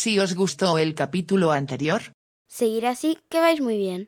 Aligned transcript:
Si 0.00 0.20
os 0.20 0.36
gustó 0.36 0.78
el 0.78 0.94
capítulo 0.94 1.50
anterior, 1.50 2.12
Seguir 2.46 2.86
así, 2.86 3.18
que 3.28 3.40
vais 3.40 3.60
muy 3.60 3.76
bien. 3.76 4.06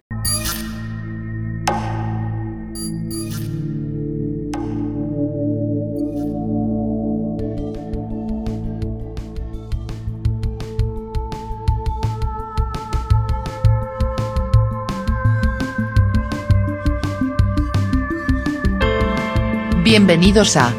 bienvenidos 19.83 20.57
a 20.57 20.73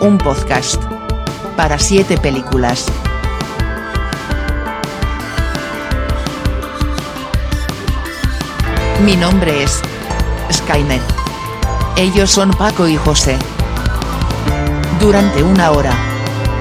un 0.00 0.18
podcast 0.18 0.82
para 1.56 1.78
siete 1.78 2.18
películas. 2.18 2.90
Mi 9.04 9.16
nombre 9.16 9.64
es 9.64 9.82
Skynet. 10.52 11.02
Ellos 11.96 12.30
son 12.30 12.52
Paco 12.52 12.86
y 12.86 12.96
José. 12.96 13.36
Durante 15.00 15.42
una 15.42 15.72
hora, 15.72 15.90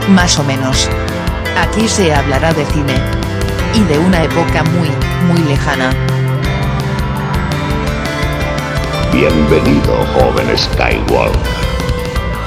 más 0.09 0.39
o 0.39 0.43
menos, 0.43 0.89
aquí 1.55 1.87
se 1.87 2.11
hablará 2.11 2.51
de 2.51 2.65
cine 2.65 2.95
y 3.75 3.83
de 3.83 3.99
una 3.99 4.23
época 4.23 4.63
muy, 4.63 4.89
muy 5.27 5.47
lejana. 5.47 5.93
Bienvenido, 9.13 10.03
joven 10.15 10.57
Skywalker. 10.57 11.39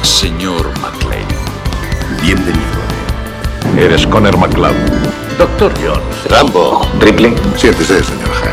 Señor 0.03 0.73
McLean. 0.81 1.29
Bienvenido. 2.21 2.81
Eres 3.79 4.05
Connor 4.09 4.37
McLeod. 4.39 4.75
Doctor 5.39 5.73
Jones. 5.81 6.25
Rambo. 6.29 6.85
Ripley. 6.99 7.37
Siéntese, 7.57 8.03
señor 8.03 8.44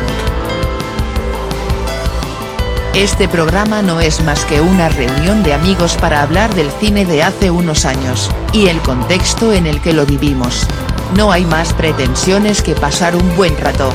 Este 2.94 3.30
programa 3.30 3.82
no 3.82 4.02
es 4.02 4.22
más 4.22 4.44
que 4.44 4.60
una 4.60 4.90
reunión 4.90 5.44
de 5.44 5.54
amigos 5.54 5.96
para 5.96 6.22
hablar 6.22 6.54
del 6.54 6.70
cine 6.72 7.06
de 7.06 7.24
hace 7.24 7.50
unos 7.50 7.86
años, 7.86 8.30
y 8.52 8.68
el 8.68 8.82
contexto 8.82 9.54
en 9.54 9.66
el 9.66 9.80
que 9.80 9.94
lo 9.94 10.06
vivimos. 10.06 10.68
No 11.16 11.32
hay 11.32 11.46
más 11.46 11.74
pretensiones 11.74 12.62
que 12.62 12.76
pasar 12.76 13.16
un 13.16 13.36
buen 13.38 13.58
rato. 13.58 13.94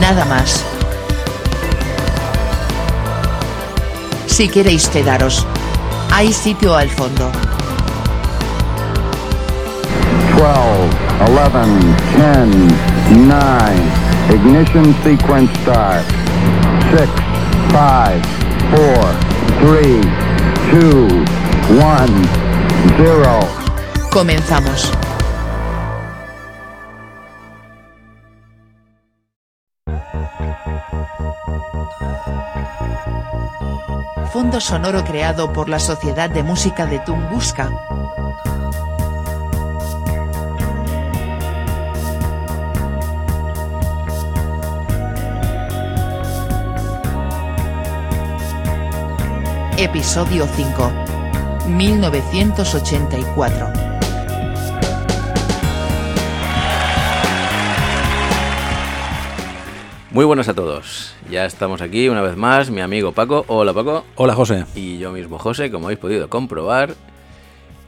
Nada 0.00 0.24
más. 0.24 0.64
Si 4.26 4.48
queréis 4.48 4.88
quedaros. 4.88 5.44
Hay 6.12 6.32
sitio 6.32 6.76
al 6.76 6.90
fondo. 6.90 7.32
12, 10.38 10.46
11, 11.26 11.76
10, 12.16 13.26
9. 13.26 13.38
Ignition 14.32 14.94
sequence 15.02 15.52
start. 15.62 16.04
6, 16.96 17.27
5, 17.70 18.22
4, 18.70 19.28
3, 19.60 20.06
2, 20.72 21.12
1, 21.70 22.28
0. 22.96 23.40
Comenzamos. 24.10 24.92
Fondo 34.32 34.60
sonoro 34.60 35.04
creado 35.04 35.52
por 35.52 35.68
la 35.68 35.78
Sociedad 35.78 36.30
de 36.30 36.42
Música 36.42 36.86
de 36.86 36.98
Tunguska. 37.00 37.97
Episodio 49.80 50.44
5. 50.56 50.92
1984. 51.68 53.72
Muy 60.10 60.24
buenos 60.24 60.48
a 60.48 60.54
todos. 60.54 61.14
Ya 61.30 61.44
estamos 61.44 61.80
aquí 61.80 62.08
una 62.08 62.22
vez 62.22 62.36
más, 62.36 62.70
mi 62.70 62.80
amigo 62.80 63.12
Paco. 63.12 63.44
Hola 63.46 63.72
Paco. 63.72 64.04
Hola 64.16 64.34
José. 64.34 64.64
Y 64.74 64.98
yo 64.98 65.12
mismo 65.12 65.38
José, 65.38 65.70
como 65.70 65.86
habéis 65.86 66.00
podido 66.00 66.28
comprobar. 66.28 66.96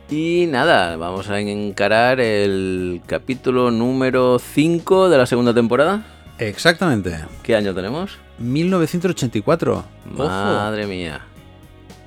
Y 0.08 0.46
nada, 0.48 0.96
vamos 0.96 1.28
a 1.28 1.40
encarar 1.40 2.20
el 2.20 3.02
capítulo 3.04 3.72
número 3.72 4.38
5 4.38 5.08
de 5.08 5.18
la 5.18 5.26
segunda 5.26 5.52
temporada. 5.52 6.04
Exactamente. 6.38 7.18
¿Qué 7.42 7.56
año 7.56 7.74
tenemos? 7.74 8.16
1984. 8.38 9.84
Madre 10.16 10.86
mía. 10.86 11.22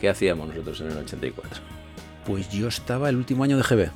¿Qué 0.04 0.10
hacíamos 0.10 0.50
nosotros 0.50 0.82
en 0.82 0.92
el 0.92 0.98
84? 0.98 1.50
Pues 2.26 2.50
yo 2.50 2.68
estaba 2.68 3.08
el 3.08 3.16
último 3.16 3.46
año 3.46 3.56
de 3.56 3.64
GB. 3.64 3.90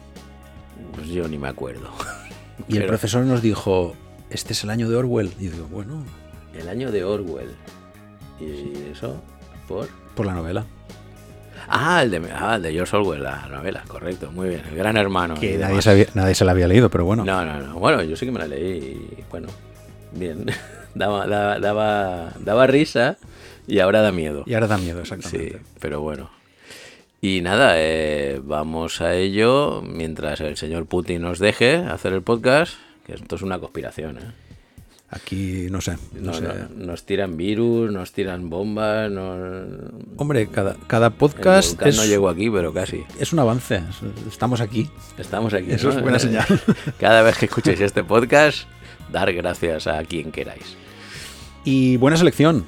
Pues 0.96 1.08
yo 1.10 1.28
ni 1.28 1.38
me 1.38 1.50
acuerdo. 1.50 1.90
Y 2.70 2.78
el 2.78 2.86
profesor 2.86 3.26
nos 3.26 3.42
dijo, 3.42 3.94
este 4.30 4.54
es 4.54 4.64
el 4.64 4.70
año 4.70 4.88
de 4.90 4.96
Orwell. 4.96 5.34
Y 5.38 5.50
digo, 5.50 5.68
bueno, 5.68 6.06
El 6.54 6.70
año 6.70 6.94
de 6.94 7.04
Orwell. 7.04 7.54
¿Y 8.40 8.90
eso? 8.90 9.22
¿Por? 9.68 9.90
por 10.16 10.26
la 10.26 10.34
novela. 10.34 10.66
Ah, 11.68 12.02
el 12.04 12.12
de, 12.12 12.22
ah, 12.34 12.56
el 12.56 12.62
de 12.62 12.72
George 12.72 12.96
Orwell, 12.96 13.24
la 13.24 13.46
novela, 13.50 13.84
correcto. 13.86 14.32
Muy 14.32 14.48
bien, 14.48 14.62
el 14.70 14.78
gran 14.78 14.96
hermano. 14.96 15.34
Que 15.34 15.58
nadie, 15.58 15.82
sabía- 15.82 16.08
nadie 16.14 16.36
se 16.36 16.46
la 16.46 16.52
había 16.54 16.70
leído, 16.70 16.90
pero 16.90 17.04
bueno. 17.04 17.26
No, 17.26 17.44
no, 17.44 17.60
no. 17.60 17.80
Bueno, 17.80 18.02
yo 18.04 18.16
sí 18.16 18.26
que 18.26 18.32
me 18.32 18.40
la 18.40 18.48
leí 18.48 19.10
y 19.12 19.24
bueno, 19.30 19.50
bien. 20.14 20.46
daba, 20.96 21.28
daba, 21.28 21.60
daba, 21.60 22.32
daba 22.40 22.66
risa 22.66 23.18
y 23.68 23.80
ahora 23.80 24.02
da 24.02 24.12
miedo. 24.12 24.44
Y 24.46 24.54
ahora 24.54 24.68
da 24.68 24.78
miedo, 24.78 25.04
Sí, 25.06 25.14
exactamente. 25.14 25.62
pero 25.80 26.02
bueno. 26.02 26.30
Y 27.22 27.42
nada, 27.42 27.74
eh, 27.78 28.40
vamos 28.44 29.02
a 29.02 29.16
ello 29.16 29.82
mientras 29.82 30.40
el 30.42 30.56
señor 30.56 30.86
Putin 30.86 31.22
nos 31.24 31.40
deje 31.40 31.76
hacer 31.78 32.14
el 32.14 32.22
podcast, 32.22 32.76
que 33.06 33.14
esto 33.14 33.36
es 33.36 33.42
una 33.42 33.60
conspiración, 33.60 34.18
¿eh? 34.20 34.32
Aquí, 35.10 35.68
no 35.72 35.80
sé. 35.80 35.94
No 36.14 36.32
No, 36.32 36.34
sé. 36.34 36.42
no, 36.44 36.86
nos 36.86 37.06
tiran 37.06 37.38
virus, 37.38 37.92
nos 37.94 38.12
tiran 38.12 38.50
bombas, 38.50 39.10
nos... 39.10 39.40
Hombre, 40.18 40.48
cada, 40.48 40.76
cada 40.88 41.12
podcast 41.12 41.82
es, 41.82 41.96
no 41.96 42.04
llegó 42.06 42.28
aquí, 42.28 42.50
pero 42.50 42.74
casi. 42.74 43.04
es 43.18 43.32
un 43.32 43.40
avance. 43.40 43.78
Es- 43.78 44.28
Estamos 44.34 44.60
aquí. 44.60 44.90
Estamos 45.18 45.54
aquí. 45.54 45.72
Eso 45.72 45.90
¿no? 45.92 45.96
es 45.96 46.02
buena 46.02 46.20
señal. 46.20 46.46
Cada 47.00 47.22
vez 47.22 47.38
que 47.38 47.46
escuchéis 47.46 47.80
este 47.80 48.04
podcast, 48.04 48.68
dar 49.10 49.32
gracias 49.32 49.88
a 49.88 50.04
quien 50.04 50.32
queráis. 50.34 50.76
Y 51.64 51.96
buena 51.98 52.18
selección. 52.18 52.66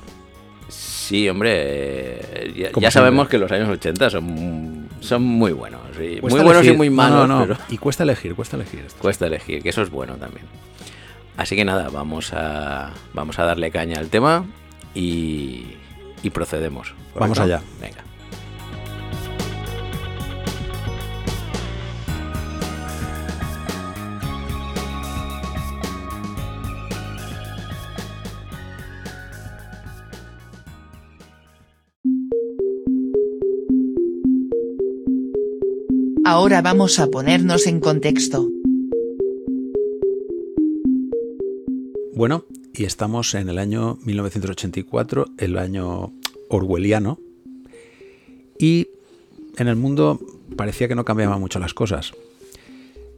Sí, 1.09 1.27
hombre, 1.27 1.51
eh, 1.55 2.71
ya, 2.79 2.91
sabemos 2.91 3.27
que 3.27 3.39
los 3.39 3.51
años 3.51 3.67
80 3.67 4.11
son, 4.11 4.87
son 4.99 5.23
muy 5.23 5.53
buenos. 5.53 5.81
Muy 6.21 6.39
buenos 6.41 6.63
y 6.67 6.71
muy 6.73 6.87
No, 6.91 6.95
malos, 6.95 7.27
no, 7.27 7.39
no. 7.39 7.47
pero 7.47 7.59
Y 7.67 7.79
cuesta 7.79 8.03
elegir, 8.03 8.35
cuesta 8.35 8.57
elegir. 8.57 8.81
esto. 8.85 8.99
cuesta 9.01 9.25
elegir, 9.25 9.63
que 9.63 9.69
eso 9.69 9.81
es 9.81 9.89
bueno 9.89 10.17
también. 10.17 10.45
Así 11.35 11.55
que 11.55 11.65
nada, 11.65 11.89
vamos 11.89 12.31
a, 12.33 12.91
vamos 13.15 13.39
a 13.39 13.43
darle 13.43 13.71
caña 13.71 13.97
al 13.97 14.09
tema 14.09 14.45
y, 14.93 15.65
y 16.21 16.29
procedemos. 16.29 16.89
¿correcto? 16.89 17.19
Vamos 17.19 17.39
allá. 17.39 17.61
Venga. 17.81 18.03
Ahora 36.31 36.61
vamos 36.61 36.99
a 36.99 37.07
ponernos 37.07 37.65
en 37.65 37.79
contexto. 37.79 38.51
Bueno, 42.13 42.45
y 42.71 42.83
estamos 42.83 43.33
en 43.33 43.49
el 43.49 43.57
año 43.57 43.97
1984, 44.03 45.25
el 45.39 45.57
año 45.57 46.13
orwelliano, 46.47 47.17
y 48.59 48.89
en 49.57 49.69
el 49.69 49.75
mundo 49.75 50.19
parecía 50.55 50.87
que 50.87 50.93
no 50.93 51.03
cambiaban 51.03 51.39
mucho 51.39 51.57
las 51.57 51.73
cosas. 51.73 52.11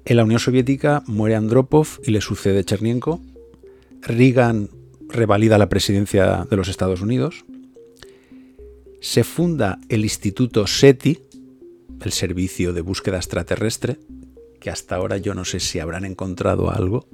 En 0.05 0.15
la 0.15 0.23
Unión 0.23 0.39
Soviética 0.39 1.03
muere 1.05 1.35
Andropov 1.35 1.99
y 2.05 2.11
le 2.11 2.21
sucede 2.21 2.63
Chernenko. 2.63 3.19
Reagan 4.03 4.69
revalida 5.09 5.57
la 5.57 5.67
presidencia 5.67 6.47
de 6.49 6.55
los 6.55 6.69
Estados 6.69 7.01
Unidos. 7.01 7.43
Se 9.01 9.25
funda 9.25 9.79
el 9.89 10.03
Instituto 10.03 10.65
SETI, 10.65 11.19
el 12.01 12.11
Servicio 12.11 12.73
de 12.73 12.81
Búsqueda 12.81 13.17
Extraterrestre, 13.17 13.99
que 14.59 14.69
hasta 14.69 14.95
ahora 14.95 15.17
yo 15.17 15.33
no 15.33 15.45
sé 15.45 15.59
si 15.59 15.79
habrán 15.79 16.05
encontrado 16.05 16.71
algo 16.71 17.07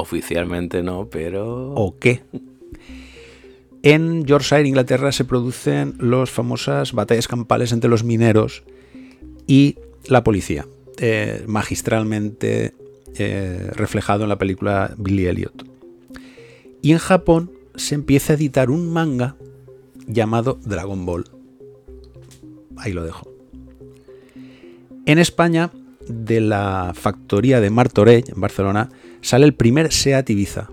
Oficialmente 0.00 0.82
no, 0.82 1.08
pero... 1.10 1.72
o 1.72 1.98
qué. 1.98 2.22
En 3.82 4.24
Yorkshire, 4.24 4.66
Inglaterra, 4.66 5.12
se 5.12 5.24
producen 5.24 5.94
las 5.98 6.30
famosas 6.30 6.92
batallas 6.92 7.28
campales 7.28 7.72
entre 7.72 7.90
los 7.90 8.04
mineros 8.04 8.62
y 9.46 9.76
la 10.06 10.22
policía. 10.22 10.66
Eh, 10.98 11.44
magistralmente 11.46 12.74
eh, 13.16 13.70
reflejado 13.72 14.24
en 14.24 14.28
la 14.28 14.38
película 14.38 14.94
Billy 14.98 15.26
Elliot. 15.26 15.66
Y 16.82 16.92
en 16.92 16.98
Japón 16.98 17.52
se 17.74 17.94
empieza 17.94 18.32
a 18.32 18.36
editar 18.36 18.70
un 18.70 18.92
manga 18.92 19.36
llamado 20.06 20.58
Dragon 20.62 21.06
Ball. 21.06 21.24
Ahí 22.76 22.92
lo 22.92 23.04
dejo. 23.04 23.29
En 25.10 25.18
España, 25.18 25.72
de 26.06 26.40
la 26.40 26.92
factoría 26.94 27.60
de 27.60 27.68
Martorell, 27.68 28.22
en 28.28 28.40
Barcelona, 28.40 28.90
sale 29.22 29.44
el 29.44 29.54
primer 29.54 29.92
SEAT 29.92 30.30
Ibiza. 30.30 30.68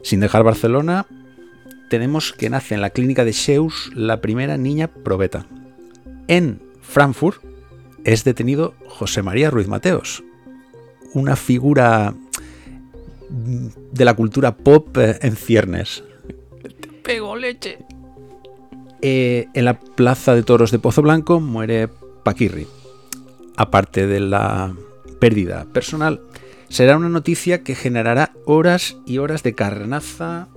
Sin 0.00 0.20
dejar 0.20 0.42
Barcelona, 0.42 1.04
tenemos 1.90 2.32
que 2.32 2.48
nace 2.48 2.74
en 2.74 2.80
la 2.80 2.88
clínica 2.88 3.26
de 3.26 3.32
Sheus 3.32 3.90
la 3.94 4.22
primera 4.22 4.56
niña 4.56 4.88
probeta. 4.88 5.44
En 6.28 6.62
Frankfurt 6.80 7.42
es 8.04 8.24
detenido 8.24 8.72
José 8.88 9.20
María 9.20 9.50
Ruiz 9.50 9.68
Mateos, 9.68 10.24
una 11.12 11.36
figura 11.36 12.14
de 13.28 14.04
la 14.06 14.14
cultura 14.14 14.56
pop 14.56 14.96
eh, 14.96 15.18
en 15.20 15.36
ciernes. 15.36 16.04
Te 16.62 16.88
pego 17.02 17.36
leche. 17.36 17.80
Eh, 19.02 19.48
en 19.52 19.66
la 19.66 19.78
plaza 19.78 20.34
de 20.34 20.42
toros 20.42 20.70
de 20.70 20.78
Pozo 20.78 21.02
Blanco 21.02 21.38
muere 21.38 21.90
Paquirri. 22.22 22.66
Aparte 23.56 24.06
de 24.06 24.20
la 24.20 24.74
pérdida 25.20 25.66
personal, 25.72 26.20
será 26.68 26.96
una 26.96 27.08
noticia 27.08 27.62
que 27.62 27.74
generará 27.74 28.32
horas 28.46 28.96
y 29.06 29.18
horas 29.18 29.42
de 29.42 29.54
carnaza, 29.54 30.48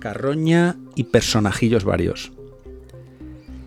carroña 0.00 0.76
y 0.94 1.04
personajillos 1.04 1.84
varios. 1.84 2.32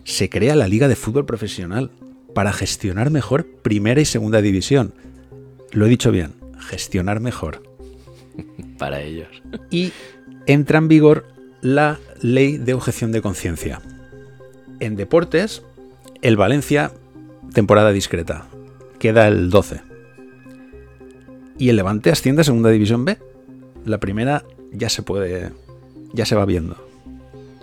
Se 0.04 0.30
crea 0.30 0.56
la 0.56 0.68
Liga 0.68 0.88
de 0.88 0.96
Fútbol 0.96 1.26
Profesional 1.26 1.92
para 2.34 2.54
gestionar 2.54 3.10
mejor 3.10 3.46
primera 3.46 4.02
y 4.02 4.06
segunda 4.06 4.42
división. 4.42 4.94
Lo 5.72 5.86
he 5.86 5.90
dicho 5.90 6.12
bien, 6.12 6.36
gestionar 6.60 7.20
mejor. 7.20 7.64
Para 8.78 9.02
ellos. 9.02 9.42
Y 9.72 9.92
entra 10.46 10.78
en 10.78 10.88
vigor 10.88 11.26
la 11.62 12.00
ley 12.22 12.58
de 12.58 12.74
objeción 12.74 13.12
de 13.12 13.22
conciencia. 13.22 13.82
En 14.80 14.96
deportes, 14.96 15.64
el 16.22 16.38
Valencia, 16.38 16.92
temporada 17.54 17.92
discreta, 17.92 18.46
queda 19.00 19.28
el 19.28 19.50
12. 19.50 19.82
Y 21.58 21.70
el 21.70 21.76
Levante 21.76 22.12
asciende 22.12 22.42
a 22.42 22.46
Segunda 22.46 22.70
División 22.70 23.06
B. 23.06 23.18
La 23.86 24.00
primera 24.00 24.44
ya 24.72 24.90
se 24.90 25.02
puede, 25.02 25.52
ya 26.14 26.26
se 26.26 26.36
va 26.36 26.46
viendo. 26.46 26.78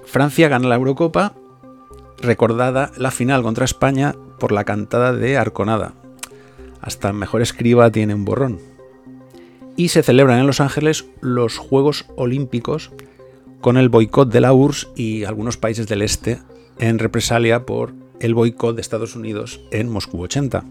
Francia 0.04 0.48
gana 0.48 0.68
la 0.68 0.74
Eurocopa, 0.76 1.34
recordada 2.20 2.90
la 2.96 3.10
final 3.10 3.42
contra 3.42 3.64
España 3.64 4.14
por 4.38 4.52
la 4.52 4.64
cantada 4.64 5.12
de 5.12 5.36
Arconada. 5.36 5.94
Hasta 6.80 7.12
mejor 7.12 7.42
escriba 7.42 7.90
tiene 7.90 8.14
un 8.14 8.24
borrón. 8.24 8.58
Y 9.76 9.88
se 9.88 10.02
celebran 10.02 10.38
en 10.38 10.46
Los 10.46 10.60
Ángeles 10.60 11.06
los 11.20 11.58
Juegos 11.58 12.06
Olímpicos 12.16 12.92
con 13.60 13.76
el 13.76 13.88
boicot 13.88 14.30
de 14.30 14.40
la 14.40 14.52
URSS 14.52 14.88
y 14.94 15.24
algunos 15.24 15.56
países 15.56 15.88
del 15.88 16.02
este 16.02 16.40
en 16.78 16.98
represalia 16.98 17.64
por 17.64 17.94
el 18.20 18.34
boicot 18.34 18.74
de 18.74 18.82
Estados 18.82 19.16
Unidos 19.16 19.60
en 19.70 19.88
Moscú 19.88 20.20
80. 20.22 20.64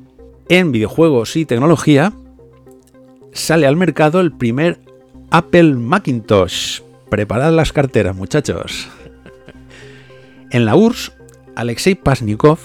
En 0.49 0.71
videojuegos 0.71 1.35
y 1.35 1.45
tecnología 1.45 2.13
sale 3.31 3.65
al 3.65 3.77
mercado 3.77 4.19
el 4.19 4.31
primer 4.31 4.79
Apple 5.31 5.75
Macintosh. 5.75 6.81
Preparad 7.09 7.53
las 7.53 7.71
carteras, 7.71 8.15
muchachos. 8.15 8.89
En 10.51 10.65
la 10.65 10.75
URSS, 10.75 11.13
Alexei 11.55 11.95
Pasnikov 11.95 12.59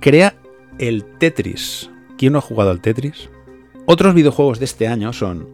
crea 0.00 0.34
el 0.78 1.04
Tetris. 1.04 1.90
¿Quién 2.16 2.32
no 2.32 2.38
ha 2.38 2.42
jugado 2.42 2.70
al 2.70 2.80
Tetris? 2.80 3.28
Otros 3.86 4.14
videojuegos 4.14 4.58
de 4.58 4.64
este 4.64 4.88
año 4.88 5.12
son 5.12 5.48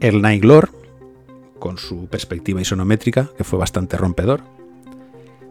el 0.00 0.20
Nightlore, 0.20 0.68
con 1.58 1.78
su 1.78 2.06
perspectiva 2.08 2.60
isonométrica, 2.60 3.30
que 3.36 3.44
fue 3.44 3.58
bastante 3.58 3.96
rompedor, 3.96 4.42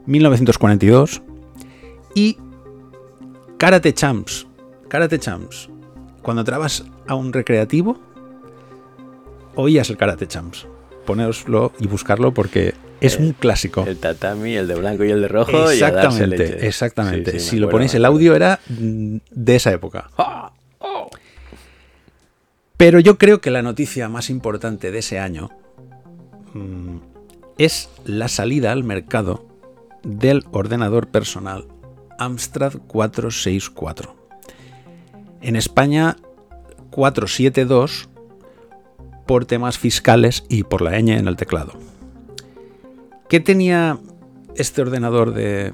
1942 0.05 1.21
y 2.13 2.37
Karate 3.57 3.93
Champs. 3.93 4.47
Karate 4.87 5.19
Champs. 5.19 5.69
Cuando 6.21 6.41
entrabas 6.41 6.85
a 7.07 7.15
un 7.15 7.33
recreativo, 7.33 7.99
oías 9.55 9.89
el 9.89 9.97
Karate 9.97 10.27
Champs. 10.27 10.67
Poneoslo 11.05 11.71
y 11.79 11.87
buscarlo 11.87 12.33
porque 12.33 12.73
es 13.01 13.17
un 13.17 13.33
clásico. 13.33 13.85
El 13.87 13.97
tatami, 13.97 14.55
el 14.55 14.67
de 14.67 14.75
blanco 14.75 15.03
y 15.03 15.11
el 15.11 15.21
de 15.21 15.27
rojo. 15.27 15.69
Exactamente, 15.69 16.19
y 16.19 16.23
a 16.23 16.27
leche. 16.49 16.67
exactamente. 16.67 17.31
Sí, 17.31 17.39
sí, 17.39 17.45
me 17.45 17.49
si 17.51 17.59
lo 17.59 17.69
ponéis, 17.69 17.93
el 17.93 18.05
audio 18.05 18.35
era 18.35 18.59
mm, 18.67 19.17
de 19.29 19.55
esa 19.55 19.71
época. 19.71 20.09
Pero 22.77 22.99
yo 22.99 23.17
creo 23.17 23.39
que 23.39 23.51
la 23.51 23.61
noticia 23.61 24.09
más 24.09 24.29
importante 24.29 24.91
de 24.91 24.99
ese 24.99 25.19
año 25.19 25.49
mm, 26.53 26.97
es 27.57 27.89
la 28.03 28.27
salida 28.27 28.71
al 28.71 28.83
mercado 28.83 29.47
del 30.03 30.43
ordenador 30.51 31.07
personal 31.07 31.67
Amstrad 32.19 32.73
464. 32.87 34.24
En 35.45 35.55
España 35.55 36.17
472 36.89 38.09
por 39.27 39.45
temas 39.45 39.77
fiscales 39.77 40.43
y 40.49 40.63
por 40.63 40.81
la 40.81 40.99
ñ 40.99 41.19
en 41.19 41.27
el 41.27 41.35
teclado. 41.35 41.73
¿Qué 43.29 43.39
tenía 43.39 43.99
este 44.55 44.81
ordenador 44.81 45.35
de, 45.35 45.71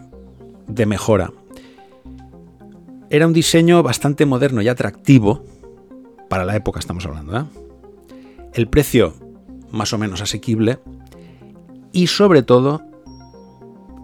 mejora? 0.85 1.31
Era 3.09 3.25
un 3.25 3.31
diseño 3.31 3.81
bastante 3.81 4.25
moderno 4.25 4.61
y 4.61 4.67
atractivo, 4.67 5.45
para 6.27 6.43
la 6.43 6.57
época 6.57 6.81
estamos 6.81 7.05
hablando. 7.05 7.39
¿eh? 7.39 7.45
El 8.51 8.67
precio 8.67 9.13
más 9.71 9.93
o 9.93 9.97
menos 9.97 10.21
asequible 10.21 10.79
y 11.93 12.07
sobre 12.07 12.43
todo, 12.43 12.81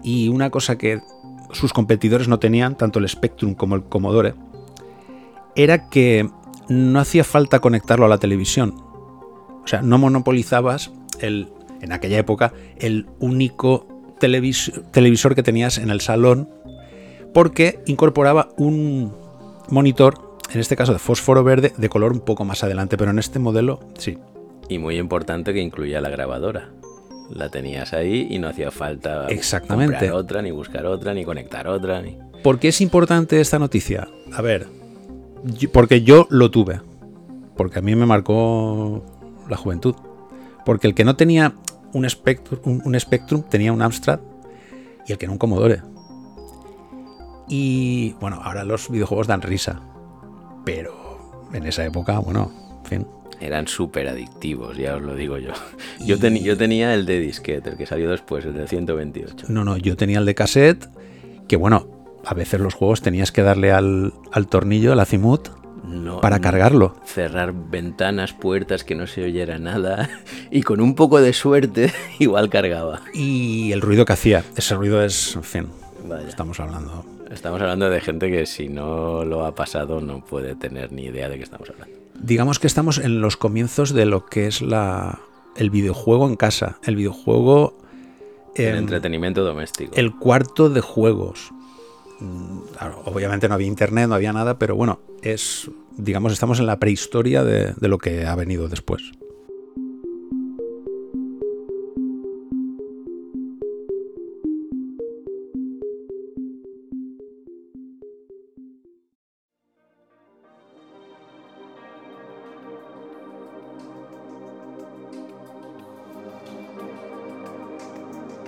y 0.02 0.28
una 0.28 0.48
cosa 0.48 0.78
que 0.78 1.02
sus 1.52 1.74
competidores 1.74 2.26
no 2.26 2.38
tenían, 2.38 2.74
tanto 2.74 3.00
el 3.00 3.06
Spectrum 3.06 3.54
como 3.54 3.74
el 3.74 3.84
Commodore, 3.84 4.34
era 5.58 5.90
que 5.90 6.30
no 6.68 7.00
hacía 7.00 7.24
falta 7.24 7.60
conectarlo 7.60 8.06
a 8.06 8.08
la 8.08 8.18
televisión. 8.18 8.74
O 8.76 9.66
sea, 9.66 9.82
no 9.82 9.98
monopolizabas 9.98 10.92
el, 11.20 11.48
en 11.82 11.92
aquella 11.92 12.18
época 12.18 12.54
el 12.78 13.06
único 13.18 13.86
televis- 14.20 14.82
televisor 14.92 15.34
que 15.34 15.42
tenías 15.42 15.76
en 15.76 15.90
el 15.90 16.00
salón 16.00 16.48
porque 17.34 17.80
incorporaba 17.86 18.48
un 18.56 19.12
monitor, 19.68 20.36
en 20.50 20.60
este 20.60 20.76
caso 20.76 20.94
de 20.94 20.98
fósforo 20.98 21.44
verde, 21.44 21.74
de 21.76 21.88
color 21.90 22.12
un 22.12 22.20
poco 22.20 22.44
más 22.44 22.64
adelante, 22.64 22.96
pero 22.96 23.10
en 23.10 23.18
este 23.18 23.38
modelo 23.38 23.80
sí. 23.98 24.16
Y 24.68 24.78
muy 24.78 24.96
importante 24.98 25.52
que 25.52 25.60
incluía 25.60 26.00
la 26.00 26.08
grabadora. 26.08 26.70
La 27.30 27.50
tenías 27.50 27.92
ahí 27.92 28.26
y 28.30 28.38
no 28.38 28.48
hacía 28.48 28.70
falta 28.70 29.26
Exactamente. 29.28 29.92
comprar 29.96 30.12
otra, 30.12 30.40
ni 30.40 30.50
buscar 30.50 30.86
otra, 30.86 31.12
ni 31.12 31.24
conectar 31.24 31.68
otra. 31.68 32.00
Ni... 32.00 32.16
¿Por 32.42 32.58
qué 32.58 32.68
es 32.68 32.80
importante 32.80 33.40
esta 33.40 33.58
noticia? 33.58 34.08
A 34.32 34.40
ver, 34.40 34.66
porque 35.72 36.02
yo 36.02 36.26
lo 36.30 36.50
tuve. 36.50 36.80
Porque 37.56 37.78
a 37.80 37.82
mí 37.82 37.94
me 37.96 38.06
marcó 38.06 39.02
la 39.48 39.56
juventud. 39.56 39.94
Porque 40.64 40.86
el 40.86 40.94
que 40.94 41.04
no 41.04 41.16
tenía 41.16 41.54
un 41.92 42.08
Spectrum, 42.08 42.60
un, 42.64 42.82
un 42.84 42.98
Spectrum 43.00 43.42
tenía 43.42 43.72
un 43.72 43.82
Amstrad 43.82 44.20
y 45.06 45.12
el 45.12 45.18
que 45.18 45.26
no 45.26 45.32
un 45.32 45.38
Commodore. 45.38 45.82
Y 47.48 48.12
bueno, 48.20 48.40
ahora 48.42 48.64
los 48.64 48.90
videojuegos 48.90 49.26
dan 49.26 49.42
risa. 49.42 49.80
Pero 50.64 51.48
en 51.52 51.66
esa 51.66 51.84
época, 51.84 52.18
bueno, 52.18 52.50
en 52.80 52.84
fin. 52.84 53.06
Eran 53.40 53.68
súper 53.68 54.08
adictivos, 54.08 54.76
ya 54.76 54.96
os 54.96 55.02
lo 55.02 55.14
digo 55.14 55.38
yo. 55.38 55.52
Yo, 56.04 56.18
teni- 56.18 56.42
yo 56.42 56.56
tenía 56.56 56.92
el 56.94 57.06
de 57.06 57.20
disquete, 57.20 57.70
el 57.70 57.76
que 57.76 57.86
salió 57.86 58.10
después, 58.10 58.44
el 58.44 58.54
de 58.54 58.66
128. 58.66 59.46
No, 59.48 59.64
no, 59.64 59.76
yo 59.76 59.96
tenía 59.96 60.18
el 60.18 60.26
de 60.26 60.34
cassette, 60.34 60.88
que 61.46 61.56
bueno, 61.56 61.86
a 62.28 62.34
veces 62.34 62.60
los 62.60 62.74
juegos 62.74 63.00
tenías 63.02 63.32
que 63.32 63.42
darle 63.42 63.72
al, 63.72 64.12
al 64.32 64.46
tornillo, 64.48 64.92
al 64.92 65.00
azimut, 65.00 65.48
No, 65.84 66.20
para 66.20 66.40
cargarlo. 66.40 66.94
Cerrar 67.04 67.52
ventanas, 67.52 68.32
puertas, 68.34 68.84
que 68.84 68.94
no 68.94 69.06
se 69.06 69.24
oyera 69.24 69.58
nada. 69.58 70.08
Y 70.50 70.62
con 70.62 70.80
un 70.80 70.94
poco 70.94 71.20
de 71.20 71.32
suerte, 71.32 71.92
igual 72.18 72.48
cargaba. 72.50 73.00
Y 73.14 73.72
el 73.72 73.80
ruido 73.80 74.04
que 74.04 74.12
hacía, 74.14 74.44
ese 74.56 74.74
ruido 74.74 75.02
es, 75.02 75.36
en 75.36 75.42
fin, 75.42 75.66
Vaya. 76.08 76.28
estamos 76.28 76.58
hablando. 76.60 77.04
Estamos 77.30 77.60
hablando 77.60 77.90
de 77.90 78.00
gente 78.00 78.30
que 78.30 78.46
si 78.46 78.68
no 78.68 79.24
lo 79.24 79.44
ha 79.44 79.54
pasado 79.54 80.00
no 80.00 80.24
puede 80.24 80.54
tener 80.54 80.92
ni 80.92 81.04
idea 81.04 81.28
de 81.28 81.36
qué 81.36 81.42
estamos 81.42 81.68
hablando. 81.68 81.94
Digamos 82.20 82.58
que 82.58 82.66
estamos 82.66 82.96
en 82.98 83.20
los 83.20 83.36
comienzos 83.36 83.92
de 83.92 84.06
lo 84.06 84.24
que 84.26 84.46
es 84.46 84.62
la, 84.62 85.20
el 85.56 85.68
videojuego 85.70 86.26
en 86.26 86.36
casa, 86.36 86.78
el 86.84 86.96
videojuego, 86.96 87.76
El 88.54 88.76
entretenimiento 88.76 89.44
doméstico. 89.44 89.92
el 89.94 90.14
cuarto 90.16 90.70
de 90.70 90.80
juegos. 90.80 91.52
Mm, 92.20 92.60
obviamente 93.04 93.48
no 93.48 93.54
había 93.54 93.66
internet, 93.66 94.08
no 94.08 94.14
había 94.14 94.32
nada, 94.32 94.58
pero 94.58 94.74
bueno, 94.74 95.00
es, 95.22 95.70
digamos, 95.96 96.32
estamos 96.32 96.58
en 96.58 96.66
la 96.66 96.78
prehistoria 96.78 97.44
de, 97.44 97.74
lo 97.80 97.98
que 97.98 98.26
ha 98.26 98.34
venido 98.34 98.68
después. 98.68 99.02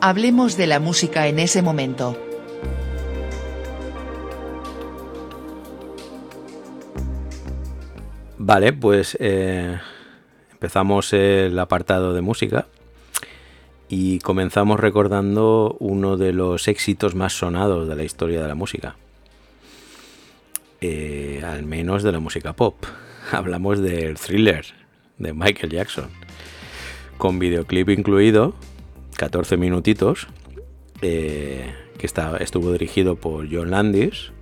Hablemos 0.02 0.56
de 0.56 0.66
la 0.66 0.80
música 0.80 1.28
en 1.28 1.38
ese 1.38 1.60
momento. 1.60 2.29
Vale, 8.42 8.72
pues 8.72 9.18
eh, 9.20 9.78
empezamos 10.50 11.12
el 11.12 11.58
apartado 11.58 12.14
de 12.14 12.22
música 12.22 12.68
y 13.86 14.18
comenzamos 14.20 14.80
recordando 14.80 15.76
uno 15.78 16.16
de 16.16 16.32
los 16.32 16.66
éxitos 16.66 17.14
más 17.14 17.34
sonados 17.34 17.86
de 17.86 17.96
la 17.96 18.02
historia 18.02 18.40
de 18.40 18.48
la 18.48 18.54
música. 18.54 18.96
Eh, 20.80 21.42
al 21.44 21.66
menos 21.66 22.02
de 22.02 22.12
la 22.12 22.18
música 22.18 22.54
pop. 22.54 22.82
Hablamos 23.30 23.78
del 23.80 24.16
thriller 24.16 24.64
de 25.18 25.34
Michael 25.34 25.72
Jackson, 25.72 26.08
con 27.18 27.38
videoclip 27.38 27.90
incluido, 27.90 28.54
14 29.18 29.58
minutitos, 29.58 30.28
eh, 31.02 31.74
que 31.98 32.06
estuvo 32.06 32.72
dirigido 32.72 33.16
por 33.16 33.54
John 33.54 33.70
Landis 33.70 34.32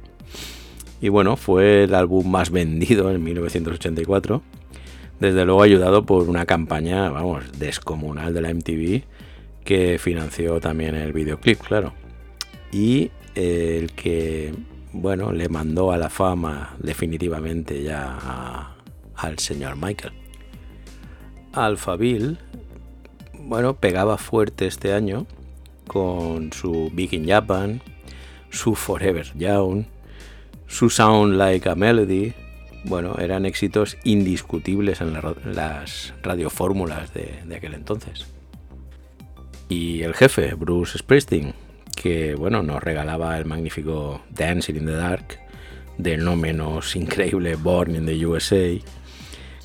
y 1.01 1.09
bueno, 1.09 1.37
fue 1.37 1.85
el 1.85 1.95
álbum 1.95 2.31
más 2.31 2.51
vendido 2.51 3.11
en 3.11 3.23
1984. 3.23 4.43
Desde 5.21 5.45
luego 5.45 5.63
ayudado 5.63 6.05
por 6.07 6.29
una 6.29 6.47
campaña, 6.47 7.11
vamos, 7.11 7.59
descomunal 7.59 8.35
de 8.35 8.41
la 8.41 8.55
MTV 8.55 9.03
que 9.65 9.99
financió 9.99 10.61
también 10.61 10.95
el 10.95 11.13
videoclip, 11.13 11.61
claro. 11.61 11.93
Y 12.73 13.11
el 13.35 13.93
que, 13.93 14.55
bueno, 14.93 15.33
le 15.33 15.49
mandó 15.49 15.93
a 15.93 15.99
la 15.99 16.09
fama 16.09 16.75
definitivamente 16.79 17.83
ya 17.83 18.75
al 19.15 19.39
señor 19.39 19.77
Michael. 19.77 20.15
Alphaville, 21.53 22.39
bueno, 23.35 23.75
pegaba 23.75 24.17
fuerte 24.17 24.67
este 24.67 24.93
año 24.93 25.27
con 25.87 26.53
su 26.53 26.91
Big 26.93 27.13
in 27.15 27.27
Japan, 27.27 27.83
su 28.51 28.75
Forever 28.75 29.27
Young, 29.37 29.85
su 30.69 30.91
Sound 30.91 31.35
Like 31.35 31.69
a 31.69 31.75
Melody, 31.75 32.35
bueno, 32.85 33.17
eran 33.19 33.45
éxitos 33.45 33.97
indiscutibles 34.05 35.01
en 35.01 35.15
las 35.55 36.15
radiofórmulas 36.23 37.13
de, 37.13 37.41
de 37.45 37.57
aquel 37.57 37.75
entonces. 37.75 38.27
Y 39.69 40.03
el 40.03 40.15
jefe, 40.15 40.55
Bruce 40.55 40.99
Springsteen, 40.99 41.55
que 42.01 42.35
bueno, 42.35 42.63
nos 42.63 42.83
regalaba 42.83 43.37
el 43.39 43.45
magnífico 43.45 44.23
Dancing 44.31 44.77
in 44.77 44.87
the 44.87 44.93
Dark, 44.93 45.41
del 45.99 46.25
no 46.25 46.37
menos 46.37 46.95
increíble 46.97 47.57
Born 47.57 47.97
in 47.97 48.07
the 48.07 48.25
USA, 48.25 48.79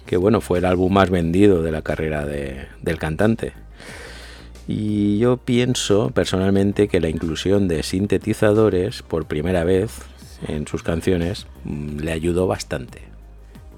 que 0.05 0.17
bueno, 0.17 0.41
fue 0.41 0.57
el 0.59 0.65
álbum 0.65 0.91
más 0.91 1.09
vendido 1.09 1.61
de 1.61 1.71
la 1.71 1.81
carrera 1.81 2.25
del 2.25 2.97
cantante. 2.97 3.53
Y 4.67 5.19
yo 5.19 5.37
pienso 5.37 6.09
personalmente 6.11 6.87
que 6.87 7.01
la 7.01 7.09
inclusión 7.09 7.67
de 7.67 7.83
sintetizadores 7.83 9.03
por 9.03 9.25
primera 9.25 9.63
vez 9.63 9.91
en 10.47 10.67
sus 10.67 10.83
canciones 10.83 11.47
mm, 11.63 11.99
le 11.99 12.11
ayudó 12.11 12.47
bastante. 12.47 13.01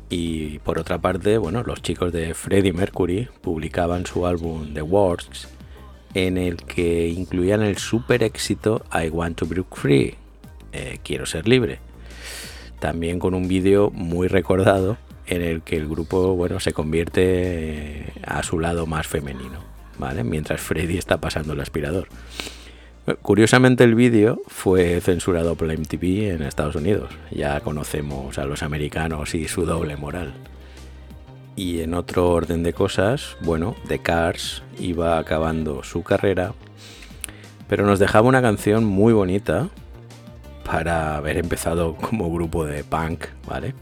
Y 0.09 0.59
por 0.59 0.79
otra 0.79 0.99
parte, 0.99 1.37
bueno, 1.37 1.63
los 1.63 1.81
chicos 1.81 2.13
de 2.13 2.33
Freddie 2.33 2.73
Mercury 2.73 3.27
publicaban 3.41 4.05
su 4.05 4.27
álbum 4.27 4.73
The 4.73 4.81
Works, 4.81 5.47
en 6.13 6.37
el 6.37 6.57
que 6.57 7.07
incluían 7.07 7.61
el 7.61 7.77
super 7.77 8.23
éxito 8.23 8.83
I 8.93 9.09
Want 9.09 9.37
to 9.37 9.45
Break 9.45 9.75
Free, 9.75 10.15
eh, 10.71 10.99
Quiero 11.03 11.25
ser 11.25 11.47
libre. 11.47 11.79
También 12.79 13.19
con 13.19 13.33
un 13.33 13.47
vídeo 13.47 13.89
muy 13.91 14.27
recordado 14.27 14.97
en 15.27 15.41
el 15.41 15.61
que 15.61 15.77
el 15.77 15.87
grupo 15.87 16.35
bueno, 16.35 16.59
se 16.59 16.73
convierte 16.73 17.21
eh, 17.23 18.13
a 18.25 18.43
su 18.43 18.59
lado 18.59 18.85
más 18.85 19.07
femenino, 19.07 19.59
¿vale? 19.97 20.23
mientras 20.23 20.61
Freddie 20.61 20.99
está 20.99 21.17
pasando 21.17 21.53
el 21.53 21.61
aspirador. 21.61 22.07
Curiosamente 23.21 23.83
el 23.83 23.93
vídeo 23.93 24.41
fue 24.47 24.99
censurado 24.99 25.55
por 25.55 25.67
la 25.67 25.75
MTV 25.75 26.31
en 26.31 26.41
Estados 26.41 26.75
Unidos. 26.75 27.11
Ya 27.29 27.59
conocemos 27.59 28.39
a 28.39 28.45
los 28.45 28.63
americanos 28.63 29.35
y 29.35 29.47
su 29.47 29.63
doble 29.65 29.95
moral. 29.95 30.33
Y 31.55 31.81
en 31.81 31.93
otro 31.93 32.31
orden 32.31 32.63
de 32.63 32.73
cosas, 32.73 33.37
bueno, 33.41 33.75
The 33.87 33.99
Cars 33.99 34.63
iba 34.79 35.19
acabando 35.19 35.83
su 35.83 36.01
carrera, 36.01 36.53
pero 37.69 37.85
nos 37.85 37.99
dejaba 37.99 38.27
una 38.27 38.41
canción 38.41 38.83
muy 38.83 39.13
bonita 39.13 39.69
para 40.65 41.15
haber 41.15 41.37
empezado 41.37 41.95
como 41.95 42.33
grupo 42.33 42.65
de 42.65 42.83
punk, 42.83 43.25
¿vale? 43.47 43.75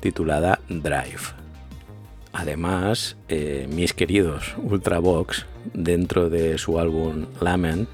Titulada 0.00 0.58
Drive. 0.68 1.36
Además, 2.32 3.16
eh, 3.28 3.68
mis 3.70 3.94
queridos 3.94 4.56
Ultravox, 4.58 5.46
dentro 5.72 6.28
de 6.28 6.58
su 6.58 6.80
álbum 6.80 7.26
Lament, 7.40 7.88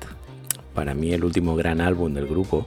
para 0.74 0.94
mí 0.94 1.12
el 1.12 1.24
último 1.24 1.56
gran 1.56 1.80
álbum 1.80 2.14
del 2.14 2.26
grupo, 2.26 2.66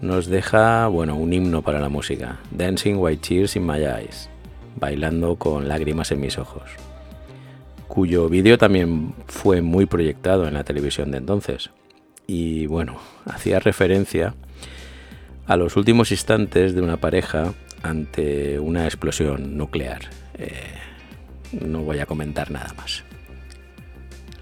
nos 0.00 0.26
deja, 0.26 0.86
bueno, 0.88 1.16
un 1.16 1.32
himno 1.32 1.62
para 1.62 1.80
la 1.80 1.88
música, 1.88 2.38
Dancing 2.50 2.96
White 2.96 3.26
Tears 3.28 3.56
in 3.56 3.66
My 3.66 3.78
Eyes, 3.78 4.28
bailando 4.76 5.36
con 5.36 5.68
lágrimas 5.68 6.10
en 6.12 6.20
mis 6.20 6.38
ojos, 6.38 6.64
cuyo 7.88 8.28
vídeo 8.28 8.58
también 8.58 9.14
fue 9.26 9.62
muy 9.62 9.86
proyectado 9.86 10.46
en 10.46 10.54
la 10.54 10.64
televisión 10.64 11.10
de 11.10 11.18
entonces. 11.18 11.70
Y 12.26 12.66
bueno, 12.66 12.98
hacía 13.24 13.58
referencia 13.58 14.34
a 15.46 15.56
los 15.56 15.76
últimos 15.76 16.10
instantes 16.10 16.74
de 16.74 16.82
una 16.82 16.98
pareja 16.98 17.54
ante 17.82 18.58
una 18.58 18.84
explosión 18.84 19.56
nuclear. 19.56 20.00
Eh, 20.34 20.50
no 21.52 21.80
voy 21.82 22.00
a 22.00 22.06
comentar 22.06 22.50
nada 22.50 22.74
más. 22.74 23.04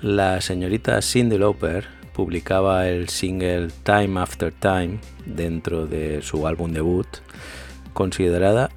La 0.01 0.41
señorita 0.41 1.01
Cindy 1.03 1.39
Lauper 1.39 1.87
publicaba 2.15 2.89
el 2.89 3.09
single 3.11 3.69
Time 3.83 4.21
After 4.21 4.53
Time 4.53 5.01
dentro 5.27 5.87
de 5.87 6.23
su 6.23 6.47
álbum 6.47 6.73
debut, 6.73 7.09
considerada 7.93 8.71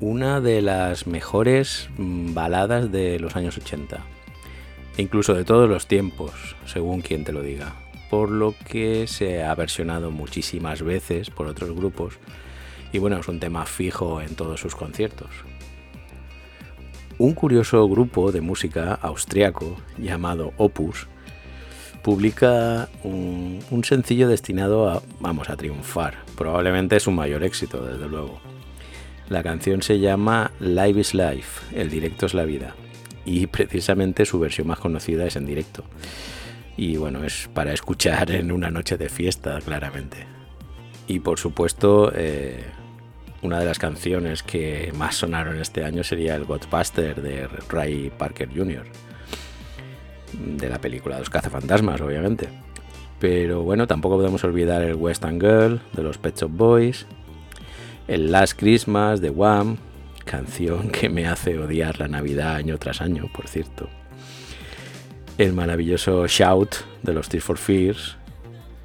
una 0.00 0.40
de 0.40 0.62
las 0.62 1.06
mejores 1.06 1.88
baladas 1.98 2.90
de 2.90 3.20
los 3.20 3.36
años 3.36 3.56
80, 3.58 4.00
e 4.96 5.02
incluso 5.02 5.34
de 5.34 5.44
todos 5.44 5.68
los 5.68 5.86
tiempos, 5.86 6.56
según 6.64 7.02
quien 7.02 7.22
te 7.22 7.32
lo 7.32 7.42
diga, 7.42 7.76
por 8.10 8.30
lo 8.30 8.54
que 8.68 9.06
se 9.06 9.44
ha 9.44 9.54
versionado 9.54 10.10
muchísimas 10.10 10.82
veces 10.82 11.30
por 11.30 11.46
otros 11.46 11.70
grupos 11.72 12.18
y 12.92 12.98
bueno, 12.98 13.18
es 13.18 13.28
un 13.28 13.40
tema 13.40 13.64
fijo 13.64 14.20
en 14.20 14.34
todos 14.34 14.60
sus 14.60 14.74
conciertos. 14.74 15.30
Un 17.18 17.34
curioso 17.34 17.86
grupo 17.88 18.32
de 18.32 18.40
música 18.40 18.94
austriaco 18.94 19.76
llamado 19.98 20.52
Opus 20.56 21.08
publica 22.02 22.88
un, 23.04 23.60
sencillo 23.84 24.28
destinado 24.28 24.88
a, 24.88 25.02
vamos, 25.20 25.48
a 25.48 25.56
triunfar. 25.56 26.18
Probablemente 26.36 26.96
es 26.96 27.06
un 27.06 27.14
mayor 27.14 27.44
éxito, 27.44 27.84
desde 27.84 28.08
luego. 28.08 28.40
La 29.28 29.42
canción 29.42 29.82
se 29.82 29.98
llama 29.98 30.50
Live 30.60 31.00
is 31.00 31.14
Life, 31.14 31.76
el 31.76 31.90
directo 31.90 32.26
es 32.26 32.34
la 32.34 32.44
vida. 32.44 32.74
Y 33.24 33.46
precisamente 33.48 34.26
su 34.26 34.38
versión 34.38 34.66
más 34.66 34.78
conocida 34.78 35.26
es 35.26 35.36
en 35.36 35.46
directo. 35.46 35.84
Y 36.76 36.96
bueno, 36.96 37.24
es 37.24 37.48
para 37.52 37.72
escuchar 37.72 38.30
en 38.30 38.50
una 38.50 38.70
noche 38.70 38.96
de 38.96 39.08
fiesta, 39.08 39.60
claramente. 39.60 40.26
Y 41.06 41.20
por 41.20 41.38
supuesto, 41.38 42.12
eh, 42.14 42.64
una 43.42 43.58
de 43.58 43.66
las 43.66 43.78
canciones 43.78 44.42
que 44.42 44.92
más 44.96 45.16
sonaron 45.16 45.60
este 45.60 45.84
año 45.84 46.02
sería 46.02 46.34
el 46.34 46.44
Godbuster 46.44 47.20
de 47.20 47.46
Ray 47.68 48.10
Parker 48.16 48.48
Jr 48.54 48.86
de 50.32 50.68
la 50.68 50.80
película 50.80 51.18
Los 51.18 51.30
cazafantasmas, 51.30 52.00
obviamente. 52.00 52.48
Pero 53.18 53.62
bueno, 53.62 53.86
tampoco 53.86 54.16
podemos 54.16 54.42
olvidar 54.44 54.82
el 54.82 54.96
Western 54.96 55.40
Girl 55.40 55.80
de 55.92 56.02
los 56.02 56.18
Pet 56.18 56.36
Shop 56.40 56.50
Boys, 56.50 57.06
el 58.08 58.32
Last 58.32 58.58
Christmas 58.58 59.20
de 59.20 59.30
Wham, 59.30 59.76
canción 60.24 60.90
que 60.90 61.08
me 61.08 61.26
hace 61.26 61.58
odiar 61.58 61.98
la 62.00 62.08
Navidad 62.08 62.56
año 62.56 62.78
tras 62.78 63.00
año, 63.00 63.30
por 63.32 63.48
cierto. 63.48 63.88
El 65.38 65.52
maravilloso 65.52 66.26
Shout 66.26 66.74
de 67.02 67.12
los 67.12 67.28
Tears 67.28 67.44
for 67.44 67.58
Fears, 67.58 68.16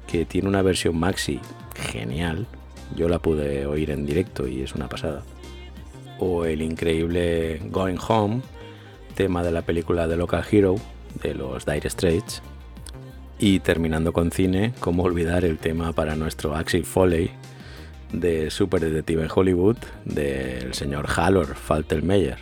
que 0.06 0.24
tiene 0.24 0.48
una 0.48 0.62
versión 0.62 0.96
maxi 0.96 1.40
genial. 1.74 2.46
Yo 2.96 3.08
la 3.08 3.18
pude 3.18 3.66
oír 3.66 3.90
en 3.90 4.06
directo 4.06 4.48
y 4.48 4.62
es 4.62 4.74
una 4.74 4.88
pasada. 4.88 5.22
O 6.18 6.44
el 6.44 6.62
increíble 6.62 7.60
Going 7.66 7.98
Home, 8.08 8.40
tema 9.14 9.42
de 9.42 9.52
la 9.52 9.62
película 9.62 10.08
The 10.08 10.16
Local 10.16 10.44
Hero, 10.50 10.76
de 11.22 11.34
los 11.34 11.64
Dire 11.66 11.88
Straits. 11.88 12.42
Y 13.38 13.60
terminando 13.60 14.12
con 14.12 14.30
cine, 14.30 14.72
cómo 14.80 15.04
olvidar 15.04 15.44
el 15.44 15.58
tema 15.58 15.92
para 15.92 16.16
nuestro 16.16 16.56
Axel 16.56 16.84
Foley 16.84 17.30
de 18.12 18.50
Super 18.50 18.80
Detective 18.80 19.22
en 19.22 19.30
Hollywood 19.34 19.76
del 20.04 20.74
señor 20.74 21.06
Hallor 21.06 21.54
Faltermeyer. 21.54 22.38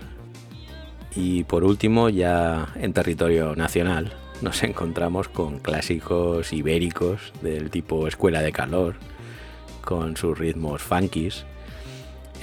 Y 1.14 1.44
por 1.44 1.64
último, 1.64 2.08
ya 2.08 2.72
en 2.76 2.92
territorio 2.92 3.56
nacional, 3.56 4.12
nos 4.42 4.62
encontramos 4.62 5.28
con 5.28 5.58
clásicos 5.58 6.52
ibéricos 6.52 7.32
del 7.42 7.70
tipo 7.70 8.06
Escuela 8.06 8.42
de 8.42 8.52
Calor, 8.52 8.96
con 9.82 10.16
sus 10.16 10.38
ritmos 10.38 10.82
funkies, 10.82 11.46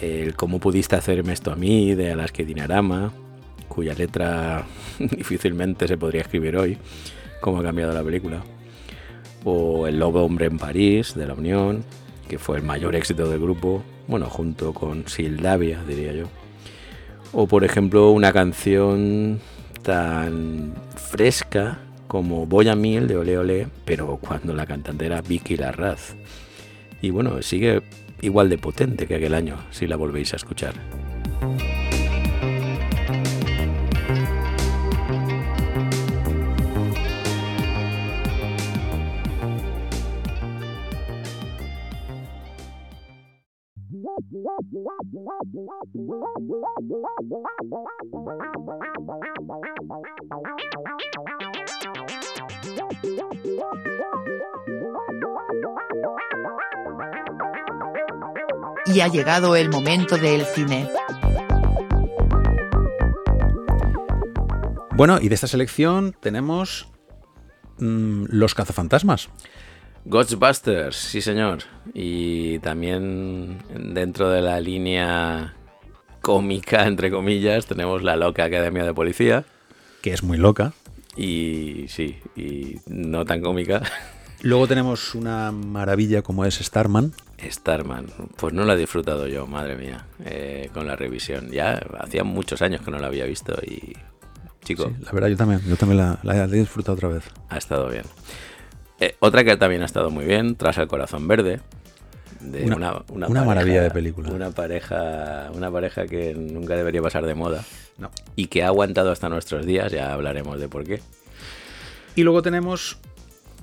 el 0.01 0.35
Cómo 0.35 0.59
pudiste 0.59 0.95
hacerme 0.95 1.33
esto 1.33 1.51
a 1.51 1.55
mí 1.55 1.95
de 1.95 2.11
Alaska 2.11 2.43
Dinarama, 2.43 3.13
cuya 3.73 3.93
letra 3.93 4.65
difícilmente 4.99 5.87
se 5.87 5.97
podría 5.97 6.21
escribir 6.21 6.55
hoy, 6.57 6.77
cómo 7.41 7.59
ha 7.59 7.63
cambiado 7.63 7.93
la 7.93 8.03
película. 8.03 8.43
O 9.43 9.87
El 9.87 9.99
Lobo 9.99 10.23
Hombre 10.23 10.45
en 10.45 10.57
París, 10.57 11.15
de 11.15 11.25
la 11.25 11.33
Unión, 11.33 11.83
que 12.27 12.37
fue 12.37 12.57
el 12.57 12.63
mayor 12.63 12.95
éxito 12.95 13.27
del 13.29 13.39
grupo, 13.39 13.83
bueno, 14.07 14.27
junto 14.29 14.73
con 14.73 15.07
Sildavia, 15.07 15.83
diría 15.87 16.13
yo. 16.13 16.25
O 17.33 17.47
por 17.47 17.63
ejemplo, 17.63 18.11
una 18.11 18.31
canción 18.31 19.39
tan 19.81 20.73
fresca 20.95 21.79
como 22.07 22.45
Voy 22.45 22.69
a 22.69 22.75
Mil 22.75 23.07
de 23.07 23.17
Ole 23.17 23.37
Ole, 23.37 23.67
pero 23.85 24.17
cuando 24.17 24.53
la 24.53 24.67
cantante 24.67 25.05
era 25.05 25.21
Vicky 25.21 25.57
Larraz. 25.57 26.15
Y 27.01 27.09
bueno, 27.09 27.41
sigue 27.41 27.81
igual 28.21 28.49
de 28.49 28.57
potente 28.57 29.07
que 29.07 29.15
aquel 29.15 29.33
año, 29.33 29.57
si 29.71 29.87
la 29.87 29.95
volvéis 29.95 30.33
a 30.33 30.37
escuchar. 30.37 30.75
Y 58.85 58.99
ha 58.99 59.07
llegado 59.07 59.55
el 59.55 59.69
momento 59.69 60.17
del 60.17 60.45
cine. 60.45 60.89
Bueno, 64.95 65.19
y 65.21 65.29
de 65.29 65.35
esta 65.35 65.47
selección 65.47 66.15
tenemos 66.19 66.87
mm, 67.79 68.25
Los 68.29 68.55
cazafantasmas. 68.55 69.29
Ghostbusters, 70.05 70.95
sí 70.95 71.21
señor. 71.21 71.59
Y 71.93 72.59
también 72.59 73.59
dentro 73.93 74.29
de 74.29 74.41
la 74.41 74.59
línea 74.59 75.53
cómica, 76.21 76.87
entre 76.87 77.11
comillas, 77.11 77.65
tenemos 77.65 78.03
la 78.03 78.15
loca 78.15 78.45
Academia 78.45 78.83
de 78.83 78.93
Policía. 78.93 79.45
Que 80.01 80.13
es 80.13 80.23
muy 80.23 80.37
loca. 80.37 80.73
Y 81.15 81.85
sí, 81.89 82.17
y 82.35 82.77
no 82.87 83.25
tan 83.25 83.41
cómica. 83.41 83.81
Luego 84.41 84.67
tenemos 84.67 85.15
una 85.15 85.51
maravilla 85.51 86.21
como 86.21 86.43
es 86.43 86.55
Starman. 86.55 87.13
Starman, 87.41 88.07
pues 88.35 88.53
no 88.53 88.65
la 88.65 88.73
he 88.73 88.77
disfrutado 88.77 89.27
yo, 89.27 89.47
madre 89.47 89.75
mía, 89.75 90.05
eh, 90.25 90.69
con 90.73 90.87
la 90.87 90.95
revisión. 90.95 91.49
Ya 91.49 91.81
hacía 91.99 92.23
muchos 92.23 92.61
años 92.61 92.81
que 92.81 92.91
no 92.91 92.99
la 92.99 93.07
había 93.07 93.25
visto 93.25 93.53
y, 93.61 93.93
chico. 94.63 94.85
Sí, 94.85 95.05
la 95.05 95.11
verdad, 95.11 95.29
yo 95.29 95.37
también, 95.37 95.61
yo 95.67 95.75
también 95.75 95.97
la, 95.97 96.19
la 96.23 96.43
he 96.43 96.47
disfrutado 96.47 96.95
otra 96.95 97.09
vez. 97.09 97.23
Ha 97.49 97.57
estado 97.57 97.89
bien. 97.89 98.03
Eh, 98.99 99.15
otra 99.19 99.43
que 99.43 99.57
también 99.57 99.81
ha 99.81 99.85
estado 99.85 100.09
muy 100.09 100.25
bien, 100.25 100.55
Tras 100.55 100.77
el 100.77 100.87
Corazón 100.87 101.27
Verde. 101.27 101.59
De 102.39 102.65
una, 102.65 103.03
una, 103.09 103.43
maravilla 103.45 103.81
de 103.81 103.89
película. 103.89 104.29
Una 104.29 104.51
pareja, 104.51 105.49
una 105.53 105.71
pareja 105.71 106.05
que 106.07 106.33
nunca 106.33 106.75
debería 106.75 107.01
pasar 107.01 107.25
de 107.25 107.35
moda. 107.35 107.63
No. 107.97 108.11
Y 108.35 108.47
que 108.47 108.63
ha 108.63 108.67
aguantado 108.67 109.11
hasta 109.11 109.29
nuestros 109.29 109.65
días, 109.65 109.91
ya 109.91 110.13
hablaremos 110.13 110.59
de 110.59 110.67
por 110.67 110.83
qué. 110.83 111.01
Y 112.15 112.23
luego 112.23 112.41
tenemos 112.41 112.97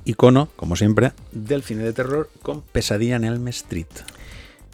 icono, 0.05 0.49
como 0.57 0.77
siempre, 0.77 1.13
del 1.33 1.63
cine 1.63 1.85
de 1.85 1.93
terror 1.93 2.31
con 2.43 2.63
Pesadilla 2.63 3.17
en 3.17 3.25
Elm 3.25 3.49
Street. 3.49 3.87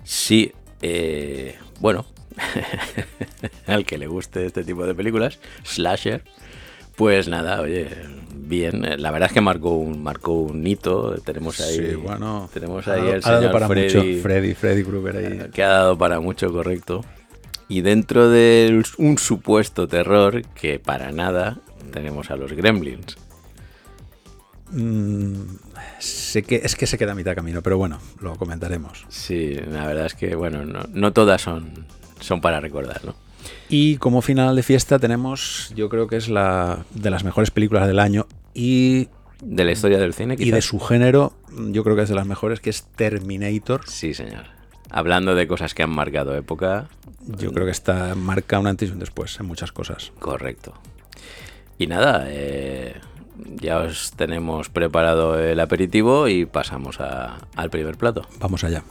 Sí, 0.05 0.53
eh, 0.83 1.57
bueno, 1.81 2.07
al 3.67 3.85
que 3.85 3.99
le 3.99 4.07
guste 4.07 4.47
este 4.47 4.65
tipo 4.65 4.87
de 4.87 4.95
películas, 4.95 5.39
slasher, 5.65 6.23
pues 6.97 7.29
nada, 7.29 7.61
oye, 7.61 7.89
bien. 8.35 8.83
La 9.03 9.11
verdad 9.11 9.29
es 9.29 9.33
que 9.33 9.41
marcó 9.41 9.71
un, 9.71 10.03
marcó 10.03 10.33
un 10.33 10.67
hito. 10.67 11.15
Tenemos 11.25 11.61
ahí, 11.61 11.77
sí, 11.77 11.95
bueno, 11.95 12.49
tenemos 12.53 12.87
ahí 12.89 13.09
el 13.09 13.23
señor 13.23 13.53
para 13.53 13.69
Freddy, 13.69 13.95
mucho, 13.95 14.23
Freddy, 14.23 14.55
Freddy 14.55 14.85
Krueger 14.85 15.17
ahí. 15.17 15.51
Que 15.51 15.63
ha 15.63 15.69
dado 15.69 15.99
para 15.99 16.21
mucho, 16.21 16.51
correcto. 16.53 17.05
Y 17.69 17.81
dentro 17.81 18.31
de 18.31 18.83
un 18.99 19.19
supuesto 19.19 19.89
terror, 19.89 20.43
que 20.55 20.79
para 20.79 21.11
nada, 21.11 21.59
tenemos 21.93 22.31
a 22.31 22.37
los 22.37 22.53
Gremlins. 22.53 23.17
Mm, 24.71 25.43
sé 25.99 26.43
que, 26.43 26.57
es 26.57 26.77
que 26.77 26.87
se 26.87 26.99
queda 26.99 27.13
a 27.13 27.15
mitad 27.15 27.35
camino, 27.35 27.63
pero 27.63 27.79
bueno, 27.79 27.99
lo 28.21 28.37
comentaremos. 28.37 29.05
Sí, 29.09 29.55
la 29.55 29.87
verdad 29.87 30.07
es 30.07 30.15
que, 30.15 30.35
bueno, 30.35 30.65
no, 30.65 30.85
no 30.93 31.13
todas 31.13 31.43
son, 31.43 31.87
son 32.21 32.41
para 32.41 32.61
recordar, 32.61 33.05
¿no? 33.05 33.15
Y 33.69 33.97
como 33.97 34.23
final 34.23 34.55
de 34.55 34.63
fiesta 34.63 34.99
tenemos, 34.99 35.73
yo 35.75 35.89
creo 35.89 36.07
que 36.07 36.17
es 36.17 36.29
la 36.29 36.85
de 36.95 37.11
las 37.11 37.25
mejores 37.25 37.51
películas 37.51 37.87
del 37.87 37.99
año 37.99 38.27
y... 38.55 39.09
De 39.43 39.65
la 39.65 39.73
historia 39.73 39.99
del 39.99 40.15
cine, 40.15 40.37
quizás. 40.37 40.49
Y 40.49 40.51
de 40.51 40.63
su 40.63 40.81
género, 40.81 41.35
yo 41.51 41.85
creo 41.85 41.95
que 41.95 42.03
es 42.03 42.09
de 42.09 42.15
las 42.15 42.27
mejores, 42.27 42.61
que 42.61 42.71
es 42.71 42.85
Terminator. 42.97 43.83
Sí, 43.87 44.15
señor. 44.15 44.45
Hablando 44.89 45.35
de 45.35 45.47
cosas 45.47 45.75
que 45.75 45.83
han 45.83 45.91
marcado 45.91 46.35
época. 46.35 46.89
Yo 47.27 47.53
creo 47.53 47.67
que 47.67 47.73
esta 47.73 48.15
marca 48.15 48.59
un 48.59 48.67
antes 48.67 48.89
y 48.89 48.93
un 48.93 48.99
después 48.99 49.39
en 49.39 49.47
muchas 49.47 49.73
cosas. 49.73 50.13
Correcto. 50.21 50.73
Y 51.77 51.87
nada, 51.87 52.25
eh, 52.29 52.95
ya 53.57 53.79
os 53.79 54.13
tenemos 54.13 54.71
preparado 54.71 55.39
el 55.39 55.61
aperitivo 55.61 56.29
y 56.29 56.47
pasamos 56.47 57.01
a, 57.01 57.37
al 57.57 57.69
primer 57.69 57.97
plato. 57.97 58.27
Vamos 58.41 58.65
allá. 58.65 58.85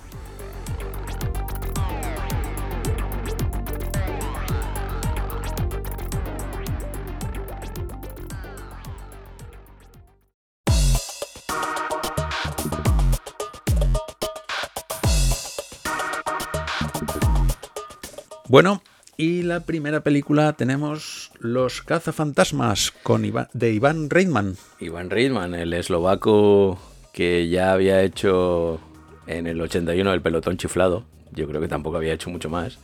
Bueno, 18.47 18.83
y 19.17 19.41
la 19.41 19.61
primera 19.61 20.01
película 20.01 20.53
tenemos 20.53 21.31
Los 21.39 21.81
cazafantasmas 21.81 22.91
con 22.91 23.23
de 23.53 23.73
Iván 23.73 24.09
Reitman. 24.09 24.55
Iván 24.79 25.09
Reitman, 25.09 25.55
el 25.55 25.73
eslovaco 25.73 26.77
que 27.11 27.47
ya 27.49 27.71
había 27.71 28.03
hecho 28.03 28.79
en 29.25 29.47
el 29.47 29.59
81 29.59 30.13
el 30.13 30.21
pelotón 30.21 30.57
chiflado. 30.57 31.05
Yo 31.31 31.47
creo 31.47 31.59
que 31.59 31.67
tampoco 31.67 31.97
había 31.97 32.13
hecho 32.13 32.29
mucho 32.29 32.49
más. 32.49 32.77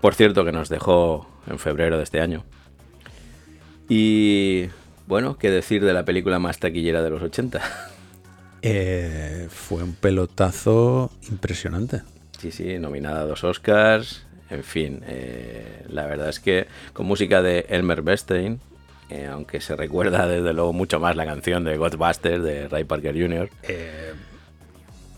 Por 0.00 0.14
cierto, 0.14 0.44
que 0.44 0.52
nos 0.52 0.68
dejó 0.68 1.28
en 1.46 1.58
febrero 1.58 1.96
de 1.96 2.02
este 2.02 2.20
año. 2.20 2.44
Y 3.88 4.66
bueno, 5.06 5.38
¿qué 5.38 5.50
decir 5.50 5.84
de 5.84 5.92
la 5.92 6.04
película 6.04 6.40
más 6.40 6.58
taquillera 6.58 7.02
de 7.02 7.10
los 7.10 7.22
80? 7.22 7.60
Eh, 8.62 9.46
fue 9.48 9.84
un 9.84 9.92
pelotazo 9.92 11.12
impresionante. 11.30 12.02
Sí, 12.40 12.50
sí, 12.50 12.78
nominada 12.80 13.20
a 13.20 13.24
dos 13.24 13.44
Oscars, 13.44 14.25
en 14.50 14.62
fin, 14.62 15.00
eh, 15.06 15.84
la 15.88 16.06
verdad 16.06 16.28
es 16.28 16.40
que 16.40 16.66
con 16.92 17.06
música 17.06 17.42
de 17.42 17.66
Elmer 17.68 18.02
Bernstein, 18.02 18.60
eh, 19.10 19.28
aunque 19.30 19.60
se 19.60 19.74
recuerda 19.76 20.26
desde 20.26 20.52
luego 20.52 20.72
mucho 20.72 21.00
más 21.00 21.16
la 21.16 21.24
canción 21.24 21.64
de 21.64 21.76
Ghostbusters 21.76 22.42
de 22.42 22.68
Ray 22.68 22.84
Parker 22.84 23.14
Jr. 23.14 23.50
Eh, 23.64 24.12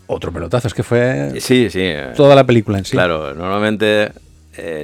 otro 0.06 0.32
pelotazo, 0.32 0.68
es 0.68 0.74
que 0.74 0.82
fue 0.82 1.38
sí, 1.40 1.68
sí, 1.68 1.92
toda 2.16 2.34
la 2.34 2.44
película 2.44 2.78
en 2.78 2.86
sí. 2.86 2.92
Claro, 2.92 3.34
normalmente, 3.34 4.10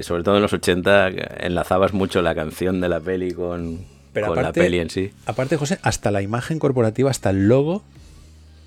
sobre 0.03 0.23
todo 0.23 0.37
en 0.37 0.43
los 0.43 0.53
80, 0.53 1.09
enlazabas 1.41 1.95
mucho 1.95 2.21
la 2.21 2.35
canción 2.35 2.83
de 2.83 2.91
la 2.91 3.01
peli 3.01 3.33
con, 3.33 3.87
con 4.13 4.43
la 4.43 4.53
peli 4.53 4.81
en 4.81 4.91
sí. 4.91 5.13
Aparte, 5.25 5.57
José, 5.57 5.79
hasta 5.81 6.11
la 6.11 6.21
imagen 6.21 6.59
corporativa, 6.59 7.11
hasta 7.11 7.31
el 7.31 7.49
logo, 7.49 7.83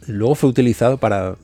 luego 0.08 0.34
fue 0.34 0.50
utilizado 0.50 0.98
para 0.98 1.36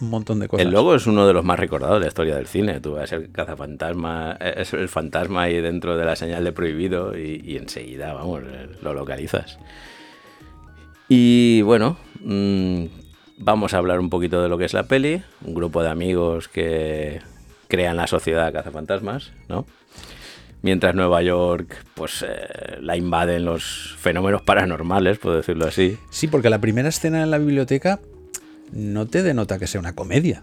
un 0.00 0.10
montón 0.10 0.40
de 0.40 0.48
cosas. 0.48 0.66
El 0.66 0.72
logo 0.72 0.94
es 0.94 1.06
uno 1.06 1.26
de 1.26 1.32
los 1.32 1.44
más 1.44 1.58
recordados 1.58 1.96
de 1.96 2.00
la 2.00 2.08
historia 2.08 2.36
del 2.36 2.46
cine. 2.46 2.80
Tú 2.80 2.94
ves 2.94 3.12
el 3.12 3.30
cazafantasma, 3.30 4.36
es 4.40 4.72
el 4.72 4.88
fantasma 4.88 5.42
ahí 5.42 5.60
dentro 5.60 5.96
de 5.96 6.04
la 6.04 6.16
señal 6.16 6.44
de 6.44 6.52
prohibido 6.52 7.16
y, 7.16 7.56
enseguida, 7.56 8.12
vamos, 8.12 8.42
lo 8.82 8.94
localizas. 8.94 9.58
Y 11.08 11.62
bueno, 11.62 11.96
mm, 12.24 12.84
vamos 13.38 13.74
a 13.74 13.78
hablar 13.78 14.00
un 14.00 14.10
poquito 14.10 14.42
de 14.42 14.48
lo 14.48 14.58
que 14.58 14.64
es 14.64 14.74
la 14.74 14.84
peli. 14.84 15.22
Un 15.44 15.54
grupo 15.54 15.82
de 15.82 15.90
amigos 15.90 16.48
que 16.48 17.20
crean 17.68 17.96
la 17.96 18.06
sociedad 18.06 18.52
cazafantasmas, 18.52 19.32
¿no? 19.48 19.66
Mientras 20.62 20.94
Nueva 20.94 21.22
York, 21.22 21.84
pues 21.94 22.22
eh, 22.22 22.76
la 22.80 22.96
invaden 22.96 23.46
los 23.46 23.96
fenómenos 23.98 24.42
paranormales, 24.42 25.18
puedo 25.18 25.36
decirlo 25.36 25.66
así. 25.66 25.96
Sí, 26.10 26.28
porque 26.28 26.50
la 26.50 26.58
primera 26.58 26.90
escena 26.90 27.22
en 27.22 27.30
la 27.30 27.38
biblioteca 27.38 27.98
no 28.72 29.06
te 29.06 29.22
denota 29.22 29.58
que 29.58 29.66
sea 29.66 29.80
una 29.80 29.94
comedia. 29.94 30.42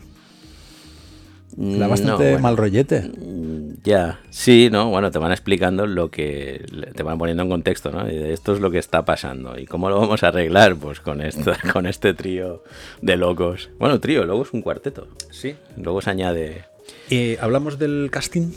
La 1.58 1.88
bastante 1.88 2.38
mal 2.38 2.56
rollete. 2.56 3.02
Mm, 3.02 3.82
ya, 3.84 4.20
sí, 4.30 4.70
¿no? 4.72 4.90
Bueno, 4.90 5.10
te 5.10 5.18
van 5.18 5.32
explicando 5.32 5.88
lo 5.88 6.12
que. 6.12 6.64
Te 6.96 7.02
van 7.02 7.18
poniendo 7.18 7.42
en 7.42 7.50
contexto, 7.50 7.90
¿no? 7.90 8.06
Esto 8.06 8.54
es 8.54 8.60
lo 8.60 8.70
que 8.70 8.78
está 8.78 9.06
pasando. 9.06 9.58
¿Y 9.58 9.66
cómo 9.66 9.90
lo 9.90 10.00
vamos 10.00 10.22
a 10.22 10.28
arreglar? 10.28 10.76
Pues 10.76 11.00
con, 11.00 11.20
esto, 11.20 11.54
con 11.74 11.88
este 11.88 12.14
trío 12.14 12.64
de 13.02 13.18
locos. 13.18 13.72
Bueno, 13.80 14.00
trío, 14.00 14.24
luego 14.24 14.44
es 14.44 14.54
un 14.54 14.62
cuarteto. 14.62 15.08
Sí. 15.32 15.56
Luego 15.78 16.02
se 16.02 16.12
añade. 16.12 16.66
¿Y 17.10 17.38
hablamos 17.38 17.80
del 17.80 18.10
casting? 18.12 18.52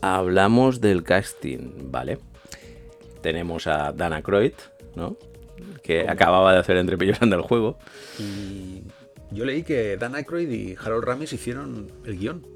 Hablamos 0.00 0.80
del 0.80 1.04
casting, 1.04 1.92
vale. 1.92 2.18
Tenemos 3.22 3.68
a 3.68 3.92
Dana 3.92 4.20
Croyd, 4.20 4.52
¿no? 4.96 5.16
Que 5.82 6.08
acababa 6.08 6.52
de 6.52 6.58
hacer 6.58 6.76
entre 6.76 6.96
pillos 6.96 7.20
del 7.20 7.42
juego. 7.42 7.78
Y 8.18 8.82
yo 9.30 9.44
leí 9.44 9.62
que 9.62 9.96
Dan 9.96 10.14
Aykroyd 10.14 10.50
y 10.50 10.76
Harold 10.82 11.04
Ramis 11.04 11.32
hicieron 11.32 11.90
el 12.04 12.18
guion. 12.18 12.46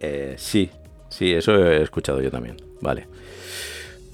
Eh, 0.00 0.34
sí, 0.36 0.70
sí, 1.08 1.32
eso 1.32 1.56
he 1.56 1.82
escuchado 1.82 2.20
yo 2.20 2.30
también. 2.30 2.56
Vale. 2.80 3.06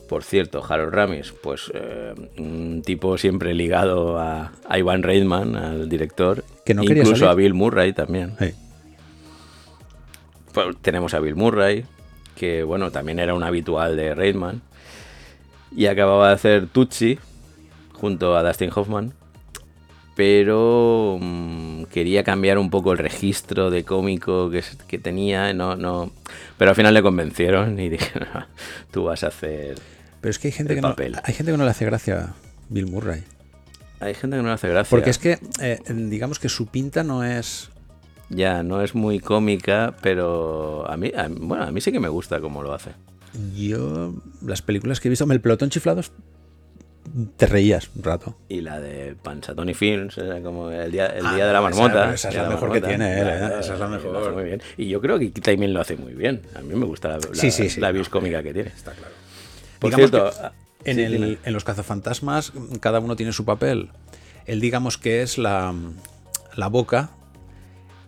Por 0.09 0.25
cierto, 0.25 0.65
Harold 0.67 0.95
Ramis, 0.95 1.33
pues 1.33 1.71
eh, 1.75 2.15
un 2.39 2.83
tipo 2.83 3.19
siempre 3.19 3.53
ligado 3.53 4.19
a, 4.19 4.53
Ivan 4.75 5.03
Reitman, 5.03 5.55
al 5.55 5.89
director, 5.89 6.45
que 6.65 6.73
no 6.73 6.83
incluso 6.83 7.29
a 7.29 7.35
Bill 7.35 7.53
Murray 7.53 7.93
también. 7.93 8.35
Pues, 10.55 10.77
tenemos 10.81 11.13
a 11.13 11.21
Bill 11.21 11.35
Murray, 11.35 11.85
que 12.37 12.63
bueno, 12.63 12.91
también 12.91 13.19
era 13.19 13.35
un 13.35 13.43
habitual 13.43 13.97
de 13.97 14.15
Reitman, 14.15 14.63
y 15.77 15.87
acababa 15.87 16.29
de 16.29 16.35
hacer 16.35 16.67
Tutsi 16.69 17.19
junto 18.01 18.37
a 18.37 18.43
Dustin 18.43 18.71
Hoffman, 18.75 19.13
pero 20.17 21.19
mm, 21.21 21.85
quería 21.85 22.25
cambiar 22.25 22.59
un 22.59 22.71
poco 22.71 22.93
el 22.93 22.99
registro 22.99 23.71
de 23.71 23.85
cómico 23.85 24.51
que, 24.51 24.63
que 24.87 24.99
tenía, 24.99 25.53
no, 25.53 25.77
no, 25.77 26.11
pero 26.57 26.71
al 26.71 26.77
final 26.77 26.95
le 26.95 27.03
convencieron 27.03 27.79
y 27.79 27.89
dije, 27.91 28.13
tú 28.91 29.05
vas 29.05 29.25
a 29.25 29.29
hacer 29.29 29.77
pero 30.21 30.31
es 30.31 30.39
que 30.39 30.49
hay 30.49 30.53
gente, 30.53 30.75
que 30.75 30.81
no, 30.81 30.95
hay 30.99 31.35
gente 31.35 31.53
que 31.53 31.59
no 31.59 31.65
le 31.65 31.71
hace 31.71 31.85
gracia 31.85 32.21
a 32.21 32.35
Bill 32.69 32.87
Murray. 32.87 33.23
Hay 34.01 34.15
gente 34.15 34.37
que 34.37 34.43
no 34.43 34.49
le 34.49 34.55
hace 34.55 34.69
gracia. 34.69 34.91
Porque 34.91 35.11
es 35.11 35.19
que, 35.19 35.39
eh, 35.61 35.81
digamos 35.89 36.39
que 36.39 36.49
su 36.49 36.67
pinta 36.67 37.05
no 37.05 37.25
es. 37.25 37.71
Ya, 38.29 38.63
no 38.63 38.83
es 38.83 38.95
muy 38.95 39.21
cómica, 39.21 39.97
pero 40.03 40.89
a 40.91 40.97
mí, 40.97 41.13
bueno, 41.41 41.65
a 41.65 41.71
mí 41.71 41.81
sí 41.81 41.93
que 41.93 42.01
me 42.01 42.09
gusta 42.09 42.41
cómo 42.41 42.63
lo 42.63 42.75
hace. 42.75 42.91
Yo, 43.57 44.15
las 44.45 44.61
películas 44.63 45.01
que 45.01 45.09
he 45.09 45.11
visto, 45.11 45.31
el 45.31 45.41
pelotón 45.41 45.71
chiflados, 45.71 46.13
te 47.37 47.47
reías 47.47 47.91
un 47.95 48.03
rato. 48.03 48.37
Y 48.49 48.61
la 48.61 48.81
de 48.81 49.17
Tony 49.55 49.75
Films, 49.75 50.17
como 50.43 50.71
el 50.71 50.91
día, 50.91 51.07
el 51.07 51.23
día 51.35 51.47
de 51.47 51.53
la 51.53 51.59
ah, 51.59 51.63
marmota. 51.63 52.15
Esa, 52.15 52.29
es 52.29 52.35
la, 52.35 52.49
mejor 52.49 52.73
que 52.73 52.81
tiene 52.81 53.21
él, 53.21 53.29
¿eh? 53.29 53.51
esa 53.61 53.75
es 53.75 53.81
la 53.81 53.89
mejor. 53.89 54.33
Muy 54.33 54.45
bien. 54.45 54.63
Y 54.77 54.89
yo 54.89 55.01
creo 55.01 55.19
que 55.19 55.29
también 55.31 55.73
lo 55.73 55.81
hace 55.81 55.97
muy 55.97 56.15
bien. 56.15 56.43
A 56.55 56.61
mí 56.61 56.75
me 56.75 56.87
gusta 56.87 57.09
la, 57.09 57.19
la, 57.19 57.67
la 57.79 57.93
vis 57.93 58.09
cómica 58.09 58.43
que 58.43 58.53
tiene. 58.53 58.71
Está 58.71 58.93
claro. 58.93 59.13
Por 59.79 59.95
cierto, 59.95 60.31
en, 60.85 61.39
los 61.53 61.65
cazafantasmas 61.65 62.53
cada 62.81 63.01
uno 63.01 63.17
tiene 63.17 63.33
su 63.33 63.45
papel. 63.45 63.91
Él 64.47 64.61
digamos 64.61 64.99
que 64.99 65.23
es 65.23 65.39
la, 65.39 65.75
boca. 66.71 67.11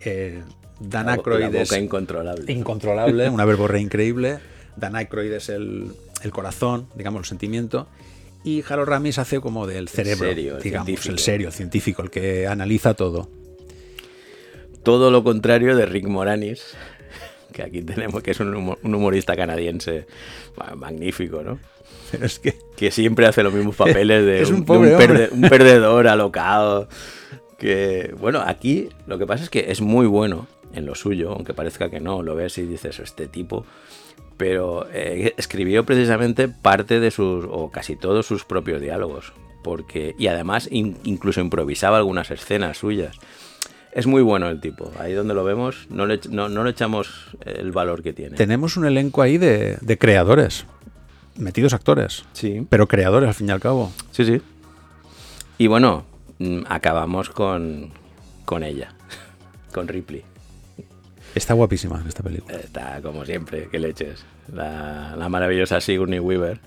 Eh, 0.00 0.42
Dan 0.80 1.08
Aykroyd 1.08 1.54
es 1.54 1.72
incontrolable. 1.72 2.50
Incontrolable, 2.50 3.28
una 3.30 3.44
verborrea 3.44 3.80
increíble. 3.80 4.38
Dan 4.76 4.96
Aykroyd 4.96 5.32
es 5.32 5.48
el, 5.50 5.92
corazón, 6.32 6.88
digamos, 6.94 7.20
el 7.20 7.26
sentimiento. 7.26 7.86
Y 8.42 8.64
Harold 8.66 8.88
Ramis 8.88 9.18
hace 9.18 9.40
como 9.40 9.66
del 9.66 9.88
cerebro, 9.88 10.32
digamos, 10.58 11.06
el 11.06 11.18
serio, 11.18 11.48
el 11.48 11.54
científico, 11.54 12.02
el 12.02 12.10
que 12.10 12.46
analiza 12.46 12.94
todo. 12.94 13.28
Todo 14.82 15.10
lo 15.10 15.22
contrario 15.22 15.76
de 15.76 15.84
Rick 15.84 16.06
Moranis, 16.06 16.74
que 17.52 17.62
aquí 17.62 17.82
tenemos, 17.82 18.22
que 18.22 18.30
es 18.30 18.40
un, 18.40 18.76
humorista 18.82 19.36
canadiense 19.36 20.06
magnífico, 20.76 21.42
¿no? 21.42 21.58
Pero 22.10 22.26
es 22.26 22.38
que... 22.38 22.54
Que 22.76 22.90
siempre 22.90 23.26
hace 23.26 23.42
los 23.42 23.52
mismos 23.52 23.76
papeles 23.76 24.24
de, 24.24 24.54
un, 24.54 24.64
perdedor 25.48 26.08
alocado. 26.08 26.88
Que, 27.58 28.14
bueno, 28.18 28.40
aquí 28.40 28.88
lo 29.06 29.18
que 29.18 29.26
pasa 29.26 29.44
es 29.44 29.50
que 29.50 29.70
es 29.70 29.82
muy 29.82 30.06
bueno 30.06 30.46
en 30.72 30.86
lo 30.86 30.94
suyo, 30.94 31.32
aunque 31.32 31.52
parezca 31.52 31.90
que 31.90 32.00
no, 32.00 32.22
lo 32.22 32.34
ves 32.34 32.56
y 32.56 32.62
dices, 32.62 33.00
este 33.00 33.28
tipo... 33.28 33.66
Pero 34.40 34.86
eh, 34.90 35.34
escribió 35.36 35.84
precisamente 35.84 36.48
parte 36.48 36.98
de 36.98 37.10
sus, 37.10 37.44
o 37.46 37.70
casi 37.70 37.94
todos 37.94 38.24
sus 38.24 38.46
propios 38.46 38.80
diálogos. 38.80 39.34
Porque, 39.62 40.14
y 40.18 40.28
además 40.28 40.66
incluso 40.72 41.42
improvisaba 41.42 41.98
algunas 41.98 42.30
escenas 42.30 42.78
suyas. 42.78 43.18
Es 43.92 44.06
muy 44.06 44.22
bueno 44.22 44.48
el 44.48 44.58
tipo. 44.62 44.92
Ahí 44.98 45.12
donde 45.12 45.34
lo 45.34 45.44
vemos, 45.44 45.88
no 45.90 46.06
le, 46.06 46.20
no, 46.30 46.48
le 46.48 46.70
echamos 46.70 47.36
el 47.44 47.70
valor 47.70 48.02
que 48.02 48.14
tiene. 48.14 48.34
Tenemos 48.34 48.78
un 48.78 48.86
elenco 48.86 49.20
ahí 49.20 49.36
de, 49.36 49.76
creadores. 50.00 50.64
Metidos 51.36 51.74
actores. 51.74 52.24
Sí. 52.32 52.66
Pero 52.70 52.88
creadores, 52.88 53.28
al 53.28 53.34
fin 53.34 53.48
y 53.48 53.50
al 53.50 53.60
cabo. 53.60 53.92
Sí, 54.10 54.24
sí. 54.24 54.40
Y 55.58 55.66
bueno, 55.66 56.06
mm, 56.38 56.60
acabamos 56.66 57.28
con, 57.28 57.90
con 58.46 58.62
ella. 58.62 58.94
Con 59.74 59.86
Ripley. 59.86 60.24
Está 61.40 61.54
guapísima 61.54 62.04
esta 62.06 62.22
película. 62.22 62.58
Está 62.58 63.00
como 63.00 63.24
siempre, 63.24 63.68
que 63.70 63.78
leches. 63.78 64.24
La, 64.52 65.16
la 65.16 65.28
maravillosa 65.30 65.80
Sigourney 65.80 66.20
Weaver. 66.20 66.60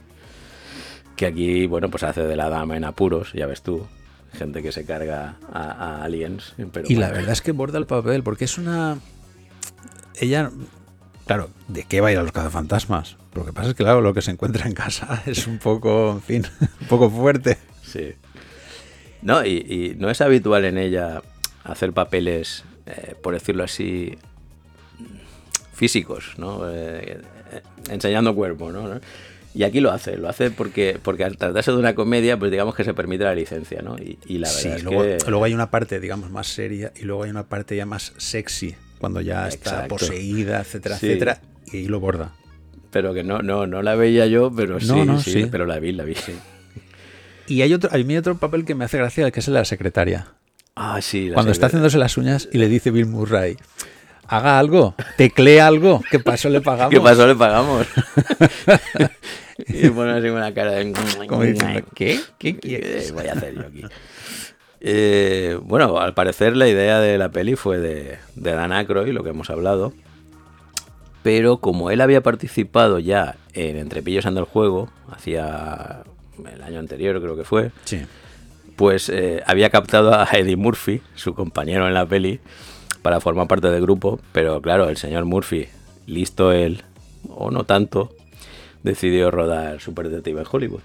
Que 1.16 1.28
aquí, 1.28 1.68
bueno, 1.68 1.90
pues 1.90 2.02
hace 2.02 2.24
de 2.24 2.36
la 2.36 2.50
dama 2.50 2.76
en 2.76 2.84
apuros, 2.84 3.34
ya 3.34 3.46
ves 3.46 3.62
tú 3.62 3.86
gente 4.34 4.64
que 4.64 4.72
se 4.72 4.86
carga 4.86 5.38
a, 5.52 6.04
aliens. 6.04 6.56
y 6.88 6.96
la 6.96 7.12
verdad 7.12 7.32
es 7.32 7.42
que 7.42 7.52
borda 7.52 7.78
el 7.78 7.86
papel, 7.86 8.24
porque 8.24 8.46
es 8.46 8.58
una... 8.58 8.98
Ella, 10.20 10.52
claro, 11.26 11.50
¿de 11.68 11.84
qué 11.84 12.02
va 12.02 12.10
a 12.10 12.12
ir 12.12 12.18
a 12.18 12.24
los 12.24 12.32
cazafantasmas? 12.32 13.18
Lo 13.34 13.46
que 13.46 13.54
pasa 13.54 13.70
es 13.70 13.76
que, 13.76 13.84
claro, 13.84 14.02
lo 14.02 14.14
que 14.14 14.22
se 14.22 14.32
encuentra 14.32 14.68
en 14.68 14.74
casa 14.74 15.24
es 15.28 15.48
un 15.48 15.60
poco, 15.60 16.12
en 16.14 16.22
fin, 16.22 16.46
un 16.82 16.88
poco 16.88 17.10
fuerte. 17.10 17.58
Sí. 17.84 18.14
No, 19.22 19.46
y, 19.46 19.96
no 19.98 20.10
es 20.10 20.20
habitual 20.20 20.66
en 20.66 20.78
ella 20.78 21.22
hacer 21.64 21.94
papeles, 21.94 22.66
eh, 22.86 23.16
por 23.22 23.34
decirlo 23.34 23.64
así, 23.64 24.18
físicos, 25.84 26.36
¿no? 26.38 26.72
Eh, 26.72 27.20
eh, 27.52 27.62
enseñando 27.90 28.34
cuerpo, 28.34 28.72
¿no? 28.72 29.02
Y 29.54 29.64
aquí 29.64 29.82
lo 29.82 29.92
hace, 29.92 30.16
lo 30.16 30.30
hace 30.30 30.50
porque, 30.50 30.98
porque 31.04 31.26
al 31.26 31.36
tratarse 31.36 31.72
de 31.72 31.78
una 31.78 31.94
comedia, 31.94 32.40
pues 32.40 32.52
digamos 32.52 32.74
que 32.74 32.86
se 32.86 32.94
permite 32.94 33.26
la 33.26 33.36
licencia, 33.36 33.82
¿no? 33.82 33.98
Y, 33.98 34.38
la 34.38 34.50
verdad 34.50 34.78
es 34.78 34.84
luego, 34.86 35.02
que... 35.04 35.18
luego 35.28 35.44
hay 35.44 35.54
una 35.54 35.70
parte, 35.70 36.00
digamos, 36.00 36.32
más 36.32 36.48
seria 36.48 36.94
y 36.96 37.04
luego 37.04 37.24
hay 37.24 37.32
una 37.32 37.44
parte 37.44 37.76
ya 37.76 37.86
más 37.86 38.14
sexy, 38.16 38.76
cuando 38.98 39.20
ya 39.20 39.50
está 39.50 39.90
poseída, 39.90 40.62
etcétera, 40.62 40.96
etcétera, 40.96 41.42
y 41.70 41.78
ahí 41.80 41.88
lo 41.88 42.00
borda. 42.00 42.32
Pero 42.90 43.14
que 43.14 43.26
no, 43.26 43.42
no, 43.42 43.68
no 43.68 43.82
la 43.82 43.96
veía 43.96 44.26
yo, 44.26 44.54
pero 44.56 44.80
sí, 44.80 44.88
sí, 45.22 45.48
pero 45.52 45.66
la 45.66 45.80
vi, 45.80 45.92
la 45.92 46.06
vi. 46.06 46.16
Sí. 46.16 46.32
Y 47.48 47.62
hay 47.62 47.74
otro, 47.74 47.90
hay 47.92 48.18
otro 48.18 48.38
papel 48.38 48.64
que 48.64 48.74
me 48.74 48.86
hace 48.86 49.00
gracia, 49.00 49.30
que 49.32 49.42
es 49.42 49.48
el 49.50 49.56
de 49.56 49.60
la 49.60 49.66
secretaria. 49.66 50.28
Ah, 50.76 51.02
sí. 51.02 51.30
Cuando 51.34 51.52
está 51.52 51.66
haciéndose 51.66 51.98
las 51.98 52.16
uñas 52.18 52.48
y 52.54 52.58
le 52.58 52.70
dice 52.70 52.90
Bill 52.90 53.06
Murray, 53.06 53.58
haga 54.28 54.60
algo, 54.60 54.96
teclee 55.18 55.62
algo, 55.62 56.02
¿qué 56.10 56.20
pasó 56.20 56.50
le 56.50 56.62
pagamos? 56.62 56.94
¿Qué 56.94 57.00
pasó 57.00 57.28
le 57.28 57.36
pagamos? 57.36 57.88
y 59.68 59.90
pone 59.90 60.12
así 60.12 60.28
una 60.30 60.54
cara 60.54 60.72
de... 60.72 61.84
¿qué? 61.96 62.20
¿Qué 62.38 62.58
quieres? 62.58 63.12
Voy 63.12 63.28
a 63.28 63.34
hacer 63.34 63.56
yo 63.56 63.62
aquí. 63.62 63.84
Eh, 64.82 65.58
bueno, 65.64 65.98
al 66.00 66.14
parecer 66.14 66.58
la 66.58 66.68
idea 66.68 67.00
de 67.00 67.18
la 67.18 67.30
peli 67.30 67.56
fue 67.56 67.80
de, 67.80 68.18
de 68.36 68.52
Dan 68.52 68.72
Aykroyd, 68.72 69.14
lo 69.14 69.24
que 69.24 69.30
hemos 69.30 69.50
hablado. 69.50 69.94
Pero 71.24 71.58
como 71.58 71.90
él 71.90 72.02
había 72.02 72.22
participado 72.22 73.00
ya 73.00 73.38
en 73.54 73.78
Entrepillos 73.78 74.26
anda 74.26 74.42
el 74.42 74.46
juego, 74.46 74.90
hacía 75.10 76.04
el 76.54 76.62
año 76.62 76.80
anterior 76.80 77.22
creo 77.22 77.38
que 77.38 77.44
fue, 77.46 77.72
pues 78.76 79.10
eh, 79.10 79.42
había 79.46 79.70
captado 79.70 80.14
a 80.14 80.28
Eddie 80.34 80.58
Murphy, 80.58 81.02
su 81.16 81.34
compañero 81.34 81.88
en 81.88 81.94
la 81.94 82.06
peli, 82.06 82.40
para 83.04 83.20
formar 83.20 83.48
parte 83.48 83.70
del 83.70 83.84
grupo. 83.84 84.20
Pero 84.32 84.60
claro, 84.64 84.90
el 84.90 84.98
señor 84.98 85.26
Murphy, 85.26 85.68
listo 86.08 86.52
él, 86.52 86.82
o 87.30 87.52
no 87.52 87.66
tanto, 87.66 88.16
decidió 88.82 89.30
rodar 89.30 89.80
Super 89.80 90.10
Detective 90.10 90.42
en 90.42 90.48
Hollywood. 90.50 90.82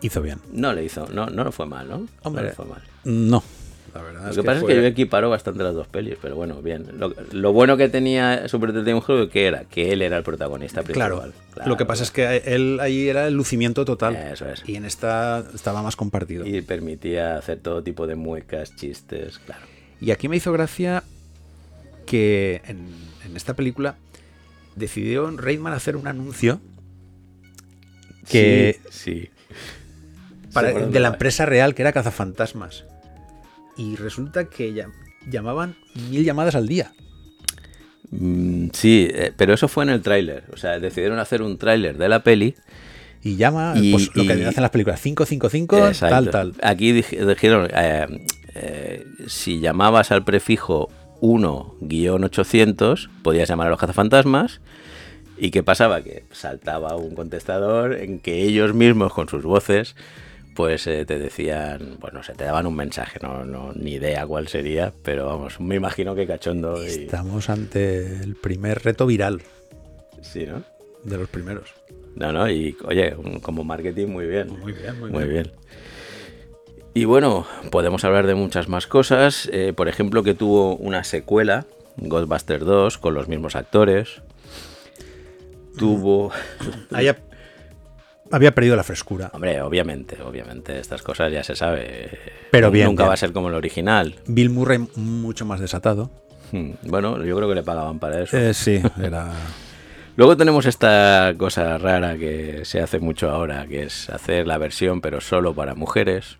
Hizo 0.00 0.22
bien. 0.22 0.38
No 0.52 0.72
le 0.72 0.84
hizo, 0.84 1.06
no, 1.08 1.26
no 1.26 1.52
fue 1.52 1.66
mal, 1.66 1.88
¿no? 1.88 2.06
Hombre, 2.22 2.44
no 2.44 2.50
fue 2.52 2.64
mal. 2.64 2.82
No. 3.04 3.42
La 3.94 4.02
verdad 4.02 4.28
lo 4.28 4.42
que, 4.42 4.46
pasa 4.46 4.60
es 4.60 4.66
que 4.66 4.74
yo 4.74 4.84
equiparo 4.84 5.30
bastante 5.30 5.62
las 5.62 5.74
dos 5.74 5.88
pelis, 5.88 6.16
pero 6.20 6.36
bueno, 6.36 6.60
bien. 6.60 6.86
Lo, 7.32 7.52
bueno 7.52 7.76
que 7.76 7.88
tenía 7.88 8.46
Super 8.46 8.72
Detective 8.72 8.98
en 8.98 9.02
Hollywood 9.04 9.30
que 9.30 9.46
era 9.46 9.64
que 9.64 9.92
él 9.92 10.02
era 10.02 10.18
el 10.18 10.22
protagonista 10.22 10.82
principal. 10.82 11.32
Claro, 11.54 11.66
lo 11.66 11.76
que 11.76 11.86
pasa 11.86 12.04
es 12.04 12.10
que 12.10 12.42
él 12.44 12.78
ahí 12.80 13.08
era 13.08 13.26
el 13.26 13.34
lucimiento 13.34 13.84
total. 13.84 14.14
Eso 14.14 14.46
es. 14.48 14.62
Y 14.68 14.76
en 14.76 14.84
esta 14.84 15.42
estaba 15.54 15.82
más 15.82 15.96
compartido. 15.96 16.46
Y 16.46 16.60
permitía 16.60 17.36
hacer 17.36 17.60
todo 17.60 17.82
tipo 17.82 18.06
de 18.06 18.14
muecas, 18.14 18.76
chistes, 18.76 19.38
claro. 19.38 19.62
Y 20.00 20.10
aquí 20.10 20.28
me 20.28 20.36
hizo 20.36 20.52
gracia 20.52 21.02
que 22.06 22.62
en, 22.66 22.86
en 23.24 23.36
esta 23.36 23.54
película 23.54 23.96
decidió 24.76 25.30
Reitman 25.30 25.72
hacer 25.72 25.96
un 25.96 26.06
anuncio 26.06 26.60
que 28.28 28.80
sí, 28.90 29.30
de 30.90 31.00
la 31.00 31.08
empresa 31.08 31.46
real 31.46 31.74
que 31.74 31.82
era 31.82 31.92
Cazafantasmas. 31.92 32.84
Y 33.76 33.96
resulta 33.96 34.46
que 34.46 34.84
llamaban 35.30 35.76
mil 36.10 36.24
llamadas 36.24 36.54
al 36.54 36.66
día. 36.66 36.92
Mm, 38.10 38.68
sí, 38.72 39.08
eh, 39.12 39.32
pero 39.36 39.54
eso 39.54 39.68
fue 39.68 39.84
en 39.84 39.90
el 39.90 40.02
tráiler. 40.02 40.44
O 40.52 40.56
sea, 40.56 40.78
decidieron 40.80 41.18
hacer 41.18 41.42
un 41.42 41.58
tráiler 41.58 41.96
de 41.96 42.08
la 42.08 42.22
peli. 42.22 42.54
Y 43.22 43.36
llama 43.36 43.74
pues, 43.74 44.14
lo 44.14 44.24
que 44.24 44.44
hacen 44.44 44.62
las 44.62 44.70
películas 44.70 45.00
555, 45.00 45.90
tal, 45.98 46.30
tal. 46.30 46.54
Aquí 46.62 46.92
dijeron, 46.92 47.68
eh, 47.74 48.26
eh, 48.60 49.06
si 49.26 49.60
llamabas 49.60 50.10
al 50.12 50.24
prefijo 50.24 50.90
1-800 51.20 53.08
podías 53.22 53.48
llamar 53.48 53.68
a 53.68 53.70
los 53.70 53.78
cazafantasmas. 53.80 54.60
¿Y 55.36 55.50
qué 55.50 55.62
pasaba? 55.62 56.02
Que 56.02 56.24
saltaba 56.32 56.96
un 56.96 57.14
contestador 57.14 57.94
en 57.94 58.18
que 58.18 58.42
ellos 58.42 58.74
mismos 58.74 59.12
con 59.12 59.28
sus 59.28 59.44
voces 59.44 59.94
pues 60.58 60.88
eh, 60.88 61.04
te 61.06 61.20
decían, 61.20 61.98
bueno, 62.00 62.24
se 62.24 62.32
te 62.32 62.42
daban 62.42 62.66
un 62.66 62.74
mensaje, 62.74 63.20
no, 63.22 63.44
no, 63.44 63.72
ni 63.74 63.92
idea 63.92 64.26
cuál 64.26 64.48
sería, 64.48 64.92
pero 65.04 65.26
vamos, 65.26 65.60
me 65.60 65.76
imagino 65.76 66.16
que 66.16 66.26
cachondo. 66.26 66.84
Y... 66.84 66.88
Estamos 66.88 67.48
ante 67.48 68.24
el 68.24 68.34
primer 68.34 68.82
reto 68.82 69.06
viral. 69.06 69.40
Sí, 70.20 70.46
¿no? 70.46 70.64
De 71.04 71.16
los 71.16 71.28
primeros. 71.28 71.74
No, 72.16 72.32
no, 72.32 72.50
y 72.50 72.76
oye, 72.86 73.14
como 73.40 73.62
marketing 73.62 74.08
muy 74.08 74.26
bien. 74.26 74.48
Muy 74.58 74.72
bien, 74.72 74.98
muy, 74.98 75.10
muy 75.12 75.24
bien. 75.26 75.52
Y 76.94 77.04
bueno, 77.04 77.46
podemos 77.70 78.04
hablar 78.04 78.26
de 78.26 78.34
muchas 78.34 78.68
más 78.68 78.86
cosas. 78.86 79.48
Eh, 79.52 79.72
por 79.74 79.88
ejemplo, 79.88 80.22
que 80.22 80.34
tuvo 80.34 80.76
una 80.76 81.04
secuela, 81.04 81.66
Ghostbusters 81.96 82.64
2, 82.64 82.98
con 82.98 83.14
los 83.14 83.28
mismos 83.28 83.56
actores. 83.56 84.22
Tuvo. 85.76 86.32
Haya 86.92 87.16
había 88.30 88.54
perdido 88.54 88.76
la 88.76 88.84
frescura. 88.84 89.30
Hombre, 89.32 89.60
obviamente, 89.62 90.20
obviamente, 90.22 90.78
estas 90.78 91.02
cosas 91.02 91.32
ya 91.32 91.42
se 91.42 91.56
sabe. 91.56 92.10
Pero 92.50 92.70
bien. 92.70 92.86
Nunca 92.86 93.06
va 93.06 93.14
a 93.14 93.16
ser 93.16 93.32
como 93.32 93.48
el 93.48 93.54
original. 93.54 94.16
Bill 94.26 94.50
Murray 94.50 94.86
mucho 94.96 95.46
más 95.46 95.60
desatado. 95.60 96.10
Hmm, 96.52 96.72
bueno, 96.82 97.22
yo 97.24 97.36
creo 97.36 97.48
que 97.48 97.54
le 97.54 97.62
pagaban 97.62 97.98
para 97.98 98.22
eso. 98.22 98.36
Eh, 98.36 98.54
sí, 98.54 98.82
era. 99.02 99.32
Luego 100.16 100.36
tenemos 100.36 100.66
esta 100.66 101.32
cosa 101.38 101.78
rara 101.78 102.18
que 102.18 102.64
se 102.64 102.80
hace 102.80 102.98
mucho 102.98 103.30
ahora, 103.30 103.66
que 103.66 103.84
es 103.84 104.10
hacer 104.10 104.46
la 104.46 104.58
versión 104.58 105.00
pero 105.00 105.20
solo 105.20 105.54
para 105.54 105.74
mujeres. 105.74 106.38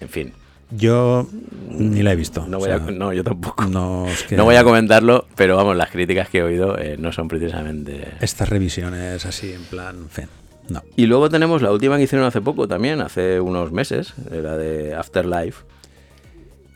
En 0.00 0.08
fin. 0.08 0.32
Yo 0.70 1.26
ni 1.70 2.02
la 2.02 2.12
he 2.12 2.16
visto. 2.16 2.46
No, 2.46 2.58
voy 2.58 2.70
a, 2.70 2.78
no 2.78 3.12
yo 3.12 3.24
tampoco. 3.24 3.64
No, 3.64 4.06
no, 4.30 4.44
voy 4.44 4.56
a 4.56 4.64
comentarlo, 4.64 5.26
pero 5.34 5.56
vamos, 5.56 5.76
las 5.76 5.90
críticas 5.90 6.28
que 6.28 6.38
he 6.38 6.42
oído 6.42 6.78
eh, 6.78 6.96
no 6.98 7.10
son 7.12 7.28
precisamente... 7.28 8.08
Estas 8.20 8.48
revisiones 8.48 9.24
así 9.24 9.52
en 9.52 9.64
plan... 9.64 10.08
Fin. 10.10 10.28
No. 10.68 10.82
Y 10.96 11.06
luego 11.06 11.30
tenemos 11.30 11.62
la 11.62 11.72
última 11.72 11.96
que 11.96 12.02
hicieron 12.02 12.26
hace 12.26 12.42
poco 12.42 12.68
también, 12.68 13.00
hace 13.00 13.40
unos 13.40 13.72
meses, 13.72 14.12
la 14.30 14.58
de 14.58 14.94
Afterlife, 14.94 15.64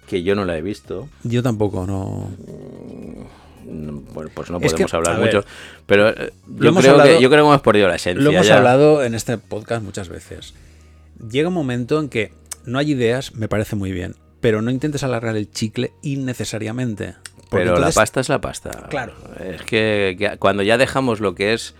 que 0.06 0.22
yo 0.22 0.34
no 0.34 0.46
la 0.46 0.56
he 0.56 0.62
visto. 0.62 1.10
Yo 1.24 1.42
tampoco, 1.42 1.86
no. 1.86 2.30
Bueno, 3.64 4.30
pues 4.34 4.50
no 4.50 4.58
podemos 4.60 4.94
hablar 4.94 5.18
mucho. 5.18 5.44
pero 5.86 6.08
eh, 6.08 6.32
yo, 6.58 6.74
creo 6.74 7.02
que, 7.02 7.20
yo 7.20 7.28
creo 7.28 7.44
que 7.44 7.48
hemos 7.48 7.60
perdido 7.60 7.88
la 7.88 7.96
esencia. 7.96 8.22
Lo 8.24 8.30
hemos 8.30 8.50
hablado 8.50 9.04
en 9.04 9.14
este 9.14 9.36
podcast 9.36 9.84
muchas 9.84 10.08
veces. 10.08 10.54
Llega 11.30 11.48
un 11.48 11.54
momento 11.54 12.00
en 12.00 12.08
que 12.08 12.32
no 12.64 12.78
hay 12.78 12.92
ideas, 12.92 13.34
me 13.34 13.48
parece 13.48 13.76
muy 13.76 13.92
bien, 13.92 14.16
pero 14.40 14.62
no 14.62 14.70
intentes 14.70 15.02
alargar 15.02 15.36
el 15.36 15.50
chicle 15.50 15.92
innecesariamente. 16.02 17.14
Pero 17.50 17.78
la 17.78 17.90
pasta 17.90 18.20
es 18.20 18.28
la 18.28 18.40
pasta. 18.40 18.70
Claro. 18.88 19.12
Es 19.38 19.62
que 19.62 20.36
cuando 20.38 20.62
ya 20.62 20.78
dejamos 20.78 21.20
lo 21.20 21.34
que 21.34 21.52
es 21.52 21.74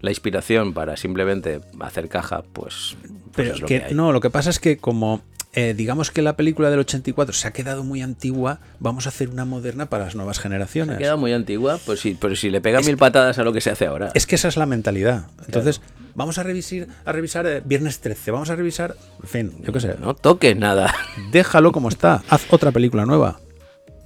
la 0.00 0.10
inspiración 0.10 0.72
para 0.72 0.96
simplemente 0.96 1.60
hacer 1.80 2.08
caja, 2.08 2.42
pues... 2.52 2.96
pues 3.34 3.50
Pero 3.52 3.66
que, 3.66 3.86
no, 3.92 4.12
lo 4.12 4.20
que 4.20 4.30
pasa 4.30 4.48
es 4.50 4.58
que 4.58 4.78
como 4.78 5.22
eh, 5.54 5.74
digamos 5.74 6.10
que 6.10 6.22
la 6.22 6.36
película 6.36 6.70
del 6.70 6.80
84 6.80 7.34
se 7.34 7.48
ha 7.48 7.52
quedado 7.52 7.82
muy 7.82 8.02
antigua, 8.02 8.60
vamos 8.80 9.06
a 9.06 9.08
hacer 9.08 9.30
una 9.30 9.44
moderna 9.44 9.86
para 9.86 10.04
las 10.04 10.14
nuevas 10.14 10.38
generaciones. 10.38 10.94
Se 10.94 10.96
ha 10.96 10.98
quedado 10.98 11.18
muy 11.18 11.32
antigua, 11.32 11.78
pues 11.84 12.00
sí, 12.00 12.16
pero 12.20 12.36
si 12.36 12.50
le 12.50 12.60
pega 12.60 12.80
mil 12.80 12.96
patadas 12.96 13.38
a 13.38 13.44
lo 13.44 13.52
que 13.52 13.60
se 13.60 13.70
hace 13.70 13.86
ahora. 13.86 14.10
Es 14.14 14.26
que 14.26 14.34
esa 14.34 14.48
es 14.48 14.56
la 14.56 14.66
mentalidad. 14.66 15.26
Entonces, 15.46 15.80
vamos 16.14 16.38
a 16.38 16.42
revisar, 16.42 16.86
a 17.04 17.12
revisar 17.12 17.46
eh, 17.46 17.62
Viernes 17.64 18.00
13, 18.00 18.30
vamos 18.30 18.50
a 18.50 18.56
revisar, 18.56 18.94
en 19.22 19.28
fin, 19.28 19.52
yo 19.62 19.72
qué 19.72 19.80
sé. 19.80 19.96
No 20.00 20.14
toques 20.14 20.56
nada. 20.56 20.94
Déjalo 21.32 21.72
como 21.72 21.88
está, 21.88 22.22
haz 22.28 22.46
otra 22.50 22.70
película 22.70 23.06
nueva. 23.06 23.40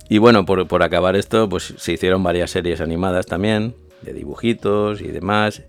Y 0.08 0.18
bueno, 0.18 0.44
por, 0.44 0.68
por 0.68 0.82
acabar 0.82 1.16
esto, 1.16 1.48
pues 1.48 1.74
se 1.76 1.92
hicieron 1.92 2.22
varias 2.22 2.50
series 2.50 2.80
animadas 2.80 3.26
también 3.26 3.74
de 4.02 4.12
dibujitos 4.12 5.00
y 5.00 5.08
demás. 5.08 5.62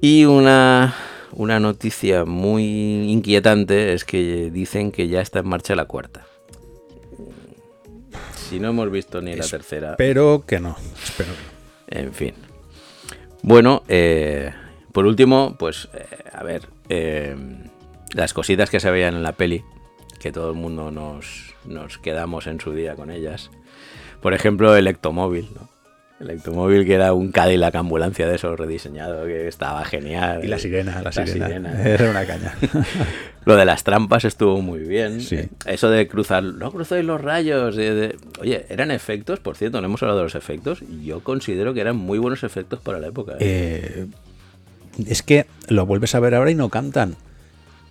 Y 0.00 0.24
una, 0.24 0.94
una 1.32 1.60
noticia 1.60 2.24
muy 2.24 3.10
inquietante 3.10 3.92
es 3.92 4.04
que 4.04 4.50
dicen 4.50 4.92
que 4.92 5.08
ya 5.08 5.20
está 5.20 5.40
en 5.40 5.48
marcha 5.48 5.74
la 5.74 5.84
cuarta. 5.84 6.26
Si 8.34 8.58
no 8.58 8.68
hemos 8.68 8.90
visto 8.90 9.20
ni 9.20 9.34
la 9.34 9.46
tercera. 9.46 9.94
Pero 9.96 10.44
que 10.46 10.58
no. 10.58 10.76
Espero 11.02 11.30
En 11.86 12.12
fin. 12.12 12.34
Bueno, 13.42 13.82
eh, 13.88 14.52
por 14.92 15.06
último, 15.06 15.56
pues, 15.58 15.88
eh, 15.94 16.06
a 16.32 16.42
ver, 16.42 16.68
eh, 16.88 17.36
las 18.12 18.34
cositas 18.34 18.68
que 18.68 18.80
se 18.80 18.90
veían 18.90 19.14
en 19.14 19.22
la 19.22 19.32
peli, 19.32 19.64
que 20.18 20.32
todo 20.32 20.50
el 20.50 20.56
mundo 20.56 20.90
nos, 20.90 21.54
nos 21.64 21.98
quedamos 21.98 22.46
en 22.46 22.60
su 22.60 22.72
día 22.72 22.96
con 22.96 23.10
ellas. 23.10 23.50
Por 24.20 24.34
ejemplo, 24.34 24.76
el 24.76 24.88
ectomóvil, 24.88 25.48
¿no? 25.54 25.69
El 26.20 26.32
automóvil 26.32 26.84
que 26.84 26.92
era 26.92 27.14
un 27.14 27.32
Cadillac 27.32 27.74
ambulancia 27.76 28.28
de 28.28 28.34
esos 28.34 28.58
rediseñado, 28.58 29.24
que 29.24 29.48
estaba 29.48 29.82
genial. 29.86 30.44
Y 30.44 30.48
la 30.48 30.58
sirena, 30.58 31.00
la, 31.00 31.12
sirena. 31.12 31.82
Era 31.88 32.10
una 32.10 32.26
caña. 32.26 32.54
Lo 33.46 33.56
de 33.56 33.64
las 33.64 33.84
trampas 33.84 34.26
estuvo 34.26 34.60
muy 34.60 34.80
bien. 34.80 35.18
Eso 35.64 35.88
de 35.88 36.08
cruzar, 36.08 36.44
no 36.44 36.70
cruzáis 36.70 37.06
los 37.06 37.22
rayos. 37.22 37.74
Oye, 38.38 38.66
eran 38.68 38.90
efectos, 38.90 39.40
por 39.40 39.56
cierto, 39.56 39.80
no 39.80 39.86
hemos 39.86 40.02
hablado 40.02 40.18
de 40.18 40.24
los 40.24 40.34
efectos. 40.34 40.84
Yo 41.02 41.24
considero 41.24 41.72
que 41.72 41.80
eran 41.80 41.96
muy 41.96 42.18
buenos 42.18 42.44
efectos 42.44 42.80
para 42.80 42.98
la 42.98 43.06
época. 43.06 43.36
¿eh? 43.38 43.38
Eh, 43.40 44.06
es 45.06 45.22
que 45.22 45.46
lo 45.68 45.86
vuelves 45.86 46.14
a 46.14 46.20
ver 46.20 46.34
ahora 46.34 46.50
y 46.50 46.54
no 46.54 46.68
cantan. 46.68 47.16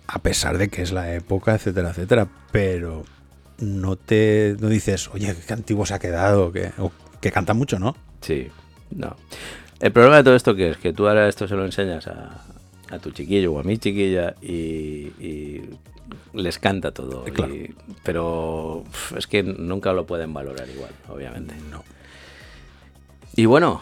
A 0.06 0.20
pesar 0.20 0.56
de 0.56 0.68
que 0.68 0.82
es 0.82 0.92
la 0.92 1.12
época, 1.14 1.56
etcétera, 1.56 1.90
etcétera. 1.90 2.28
Pero 2.52 3.02
no 3.58 3.96
te 3.96 4.54
no 4.60 4.68
dices, 4.68 5.10
oye, 5.12 5.34
qué 5.48 5.52
antiguo 5.52 5.84
se 5.84 5.94
ha 5.94 5.98
quedado, 5.98 6.52
que, 6.52 6.70
que 7.20 7.32
canta 7.32 7.54
mucho, 7.54 7.80
¿no? 7.80 7.96
Sí, 8.20 8.48
no. 8.90 9.16
El 9.80 9.92
problema 9.92 10.18
de 10.18 10.24
todo 10.24 10.34
esto 10.36 10.54
que 10.54 10.70
es 10.70 10.76
que 10.76 10.92
tú 10.92 11.08
ahora 11.08 11.28
esto 11.28 11.48
se 11.48 11.54
lo 11.54 11.64
enseñas 11.64 12.06
a, 12.06 12.44
a 12.90 12.98
tu 12.98 13.10
chiquillo 13.12 13.52
o 13.52 13.60
a 13.60 13.62
mi 13.62 13.78
chiquilla 13.78 14.34
y, 14.42 15.62
les 16.34 16.58
canta 16.58 16.92
todo. 16.92 17.24
pero 18.02 18.84
es 19.16 19.26
que 19.26 19.42
nunca 19.42 19.92
lo 19.92 20.06
pueden 20.06 20.32
valorar 20.32 20.68
igual, 20.68 20.90
obviamente. 21.08 21.54
No. 21.70 21.84
Y 23.36 23.46
bueno, 23.46 23.80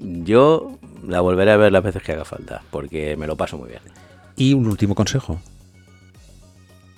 yo 0.00 0.78
la 1.06 1.20
volveré 1.20 1.52
a 1.52 1.56
ver 1.56 1.72
las 1.72 1.82
veces 1.82 2.02
que 2.02 2.12
haga 2.12 2.24
falta, 2.24 2.62
porque 2.70 3.16
me 3.16 3.26
lo 3.26 3.36
paso 3.36 3.58
muy 3.58 3.68
bien. 3.68 3.82
Y 4.36 4.54
un 4.54 4.66
último 4.66 4.94
consejo. 4.94 5.40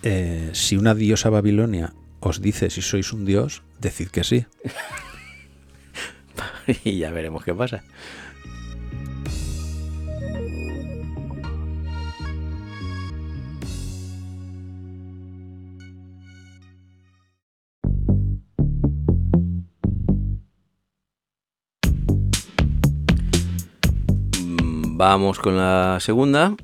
Eh, 0.03 0.51
si 0.53 0.77
una 0.77 0.95
diosa 0.95 1.31
Babilonia 1.31 1.93
os 2.21 2.41
dice 2.41 2.71
si 2.71 2.83
sois 2.83 3.13
un 3.13 3.25
dios, 3.25 3.63
decid 3.81 4.09
que 4.09 4.25
sí. 4.25 4.47
y 6.85 6.99
ya 6.99 7.11
veremos 7.11 7.45
qué 7.45 7.55
pasa. 7.55 7.83
Mm, 24.39 24.97
vamos 24.99 25.39
con 25.39 25.57
la 25.57 25.99
segunda, 26.01 26.55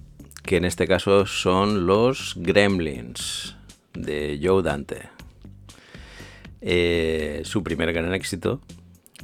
que 0.42 0.58
en 0.58 0.66
este 0.66 0.86
caso 0.86 1.24
son 1.26 1.86
los 1.86 2.34
Gremlins 2.36 3.56
de 3.94 4.38
Joe 4.42 4.62
Dante. 4.62 5.08
Eh, 6.60 7.42
su 7.44 7.62
primer 7.62 7.92
gran 7.92 8.14
éxito 8.14 8.60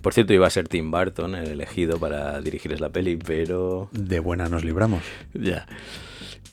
por 0.02 0.14
cierto, 0.14 0.32
iba 0.32 0.46
a 0.46 0.50
ser 0.50 0.68
Tim 0.68 0.90
Burton 0.90 1.34
el 1.34 1.48
elegido 1.48 1.98
para 1.98 2.40
dirigirles 2.40 2.80
la 2.80 2.90
peli, 2.90 3.16
pero... 3.16 3.88
De 3.92 4.20
buena 4.20 4.48
nos 4.48 4.64
libramos. 4.64 5.02
ya. 5.34 5.66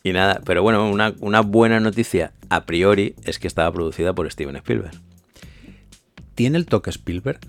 Y 0.04 0.14
nada, 0.14 0.42
pero 0.46 0.64
bueno, 0.64 0.90
una, 0.90 1.42
buena 1.42 1.80
noticia 1.80 2.32
a 2.50 2.66
priori 2.66 3.16
es 3.26 3.40
que 3.40 3.48
estaba 3.48 3.72
producida 3.74 4.14
por 4.14 4.32
Steven 4.32 4.56
Spielberg. 4.56 4.98
¿Tiene 6.36 6.58
el 6.58 6.66
toque 6.66 6.92
Spielberg? 6.92 7.40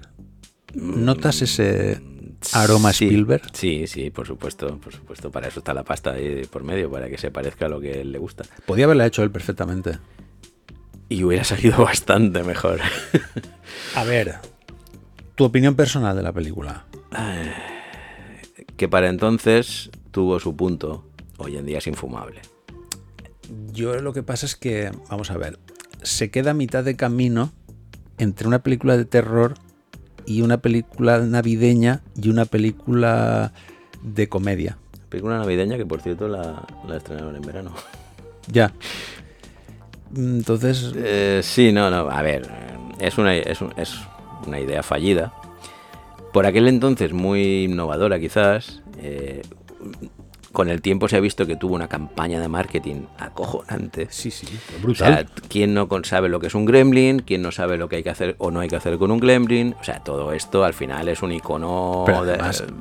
¿Notas 0.74 1.42
ese 1.42 2.00
aroma 2.52 2.90
Spielberg? 2.90 3.42
Sí, 3.52 3.86
sí, 3.86 4.10
por 4.10 4.26
supuesto, 4.26 4.76
por 4.78 4.92
supuesto. 4.92 5.30
Para 5.30 5.48
eso 5.48 5.60
está 5.60 5.72
la 5.72 5.84
pasta 5.84 6.12
ahí 6.12 6.46
por 6.50 6.64
medio, 6.64 6.90
para 6.90 7.08
que 7.08 7.18
se 7.18 7.30
parezca 7.30 7.66
a 7.66 7.68
lo 7.68 7.80
que 7.80 8.00
él 8.00 8.10
le 8.12 8.18
gusta. 8.18 8.44
Podía 8.66 8.86
haberla 8.86 9.06
hecho 9.06 9.22
él 9.22 9.30
perfectamente. 9.30 9.98
Y 11.08 11.22
hubiera 11.22 11.44
salido 11.44 11.78
bastante 11.84 12.42
mejor. 12.42 12.80
a 13.94 14.04
ver, 14.04 14.36
tu 15.38 15.44
opinión 15.44 15.76
personal 15.76 16.16
de 16.16 16.22
la 16.24 16.32
película. 16.32 16.84
Que 18.76 18.88
para 18.88 19.08
entonces 19.08 19.88
tuvo 20.10 20.40
su 20.40 20.56
punto, 20.56 21.04
hoy 21.36 21.56
en 21.56 21.64
día 21.64 21.78
es 21.78 21.86
infumable. 21.86 22.40
Yo 23.72 23.94
lo 24.00 24.12
que 24.12 24.24
pasa 24.24 24.46
es 24.46 24.56
que, 24.56 24.90
vamos 25.08 25.30
a 25.30 25.38
ver, 25.38 25.60
se 26.02 26.32
queda 26.32 26.50
a 26.50 26.54
mitad 26.54 26.82
de 26.82 26.96
camino 26.96 27.52
entre 28.18 28.48
una 28.48 28.64
película 28.64 28.96
de 28.96 29.04
terror 29.04 29.54
y 30.26 30.42
una 30.42 30.58
película 30.58 31.20
navideña 31.20 32.02
y 32.20 32.30
una 32.30 32.44
película 32.44 33.52
de 34.02 34.28
comedia. 34.28 34.76
Película 35.08 35.38
navideña 35.38 35.76
que 35.76 35.86
por 35.86 36.00
cierto 36.00 36.26
la, 36.26 36.66
estrenaron 36.96 37.36
en 37.36 37.42
verano. 37.42 37.74
Ya. 38.48 38.72
Entonces... 40.16 40.92
Eh, 40.96 41.42
sí, 41.44 41.70
no, 41.70 41.90
no, 41.90 42.10
a 42.10 42.22
ver, 42.22 42.50
es 42.98 43.18
una, 43.18 43.36
es, 43.36 43.60
es 43.76 44.00
una 44.48 44.60
idea 44.60 44.82
fallida. 44.82 45.32
Por 46.32 46.46
aquel 46.46 46.68
entonces 46.68 47.12
muy 47.12 47.64
innovadora 47.64 48.18
quizás, 48.18 48.82
eh, 49.00 49.42
con 50.52 50.68
el 50.68 50.80
tiempo 50.82 51.08
se 51.08 51.16
ha 51.16 51.20
visto 51.20 51.46
que 51.46 51.56
tuvo 51.56 51.74
una 51.74 51.88
campaña 51.88 52.40
de 52.40 52.48
marketing 52.48 53.02
acojonante. 53.18 54.08
Sí, 54.10 54.30
sí, 54.30 54.46
O 54.78 54.82
brutal. 54.82 55.14
sea, 55.14 55.26
¿quién 55.48 55.72
no 55.74 55.88
sabe 56.04 56.28
lo 56.28 56.40
que 56.40 56.48
es 56.48 56.54
un 56.54 56.64
gremlin? 56.64 57.20
¿Quién 57.20 57.42
no 57.42 57.52
sabe 57.52 57.76
lo 57.78 57.88
que 57.88 57.96
hay 57.96 58.02
que 58.02 58.10
hacer 58.10 58.34
o 58.38 58.50
no 58.50 58.60
hay 58.60 58.68
que 58.68 58.76
hacer 58.76 58.98
con 58.98 59.10
un 59.10 59.20
gremlin? 59.20 59.74
O 59.80 59.84
sea, 59.84 60.02
todo 60.02 60.32
esto 60.32 60.64
al 60.64 60.74
final 60.74 61.08
es 61.08 61.22
un 61.22 61.32
icono 61.32 62.02
Pero 62.06 62.24
de, 62.24 62.34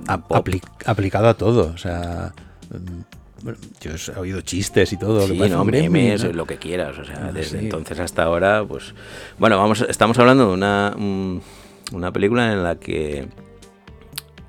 a- 0.07 0.17
pop. 0.17 0.45
apli- 0.47 0.63
aplicado 0.85 1.27
a 1.27 1.33
todo. 1.35 1.71
O 1.73 1.77
sea, 1.77 2.33
bueno, 3.43 3.59
yo 3.81 3.91
he 3.91 4.19
oído 4.19 4.41
chistes 4.41 4.91
y 4.93 4.97
todo. 4.97 5.27
Sí, 5.27 5.37
no, 5.37 5.63
gremlin, 5.65 5.91
memes, 5.91 6.23
¿no? 6.23 6.31
lo 6.33 6.45
que 6.45 6.57
quieras. 6.57 6.97
O 6.97 7.05
sea, 7.05 7.27
Ah, 7.27 7.31
desde 7.31 7.59
sí. 7.59 7.65
entonces 7.65 7.99
hasta 7.99 8.23
ahora, 8.23 8.63
pues. 8.67 8.93
Bueno, 9.37 9.57
vamos, 9.57 9.81
estamos 9.87 10.17
hablando 10.17 10.47
de 10.47 10.53
una, 10.53 10.95
mm, 10.97 11.37
una 11.91 12.11
película 12.11 12.51
en 12.51 12.63
la 12.63 12.79
que 12.79 13.27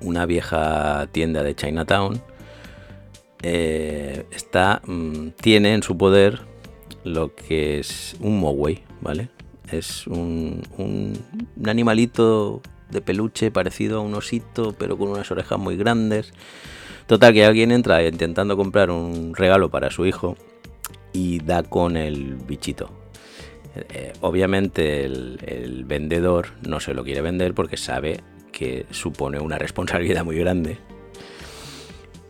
una 0.01 0.25
vieja 0.25 1.07
tienda 1.11 1.43
de 1.43 1.55
Chinatown 1.55 2.21
eh, 3.41 4.25
está, 4.31 4.81
mm, 4.85 5.29
tiene 5.41 5.73
en 5.73 5.83
su 5.83 5.97
poder 5.97 6.41
lo 7.03 7.33
que 7.33 7.79
es 7.79 8.15
un 8.19 8.39
Moway, 8.39 8.83
¿vale? 9.01 9.29
Es 9.71 10.07
un 10.07 10.63
animalito 11.65 12.61
de 12.89 13.01
peluche 13.01 13.51
parecido 13.51 13.99
a 13.99 14.01
un 14.01 14.15
osito, 14.15 14.75
pero 14.77 14.97
con 14.97 15.09
unas 15.09 15.29
orejas 15.31 15.59
muy 15.59 15.77
grandes. 15.77 16.33
Total, 17.07 17.33
que 17.33 17.45
alguien 17.45 17.71
entra 17.71 18.05
intentando 18.05 18.55
comprar 18.57 18.91
un 18.91 19.33
regalo 19.35 19.69
para 19.69 19.89
su 19.89 20.05
hijo 20.05 20.37
y 21.13 21.39
da 21.39 21.63
con 21.63 21.97
el 21.97 22.35
bichito. 22.35 22.98
Eh, 23.75 24.13
obviamente 24.21 25.05
el, 25.05 25.39
el 25.45 25.85
vendedor 25.85 26.47
no 26.67 26.79
se 26.79 26.93
lo 26.93 27.03
quiere 27.03 27.21
vender 27.21 27.53
porque 27.53 27.77
sabe 27.77 28.21
que 28.51 28.85
supone 28.91 29.39
una 29.39 29.57
responsabilidad 29.57 30.23
muy 30.23 30.37
grande. 30.37 30.77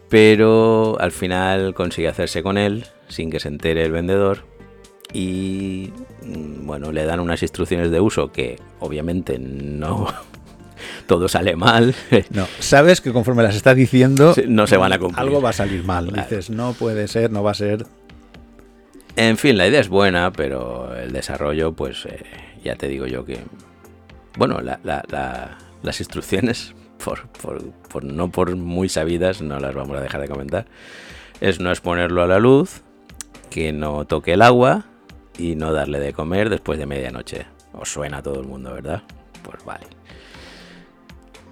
Pero 0.10 0.98
al 1.00 1.12
final 1.12 1.74
consigue 1.74 2.08
hacerse 2.08 2.42
con 2.42 2.58
él 2.58 2.86
sin 3.08 3.30
que 3.30 3.40
se 3.40 3.48
entere 3.48 3.84
el 3.84 3.92
vendedor 3.92 4.44
y 5.14 5.92
mm, 6.24 6.66
bueno, 6.66 6.92
le 6.92 7.06
dan 7.06 7.20
unas 7.20 7.42
instrucciones 7.42 7.92
de 7.92 8.00
uso 8.00 8.32
que 8.32 8.60
obviamente 8.80 9.40
no 9.40 10.08
todo 11.08 11.28
sale 11.28 11.56
mal. 11.56 11.96
No, 12.32 12.48
sabes 12.60 13.02
que 13.02 13.12
conforme 13.12 13.44
las 13.44 13.56
estás 13.56 13.76
diciendo, 13.76 14.34
no 14.48 14.68
se 14.68 14.78
van 14.78 14.94
a 14.94 15.00
cumplir. 15.00 15.20
algo 15.20 15.42
va 15.42 15.50
a 15.50 15.54
salir 15.54 15.84
mal. 15.84 16.08
Claro. 16.08 16.30
Dices, 16.30 16.50
no 16.50 16.74
puede 16.74 17.08
ser, 17.08 17.32
no 17.32 17.44
va 17.44 17.52
a 17.52 17.56
ser. 17.56 17.86
En 19.16 19.38
fin, 19.38 19.58
la 19.58 19.68
idea 19.68 19.80
es 19.82 19.90
buena, 19.90 20.32
pero 20.32 20.96
el 20.96 21.12
desarrollo, 21.12 21.74
pues 21.74 22.06
eh, 22.06 22.24
ya 22.64 22.76
te 22.76 22.88
digo 22.88 23.06
yo 23.06 23.26
que... 23.26 23.40
Bueno, 24.38 24.62
la- 24.62 24.80
la- 24.84 25.04
la- 25.10 25.58
las 25.84 26.00
instrucciones, 26.00 26.74
por, 27.04 27.28
por- 27.30 27.72
por- 27.72 28.04
no 28.04 28.30
por 28.32 28.56
muy 28.56 28.88
sabidas, 28.90 29.42
no 29.42 29.60
las 29.60 29.76
vamos 29.76 29.98
a 29.98 30.02
dejar 30.02 30.22
de 30.22 30.30
comentar. 30.30 30.66
Es 31.42 31.60
no 31.60 31.70
exponerlo 31.70 32.22
a 32.24 32.28
la 32.28 32.40
luz, 32.40 32.82
que 33.50 33.72
no 33.74 34.06
toque 34.06 34.34
el 34.34 34.42
agua 34.42 34.86
y 35.38 35.56
no 35.56 35.74
darle 35.74 36.00
de 36.00 36.14
comer 36.14 36.50
después 36.50 36.78
de 36.80 36.86
medianoche. 36.86 37.46
Os 37.74 37.90
suena 37.92 38.18
a 38.18 38.24
todo 38.24 38.40
el 38.40 38.48
mundo, 38.48 38.74
¿verdad? 38.74 39.04
Pues 39.44 39.64
vale. 39.66 39.86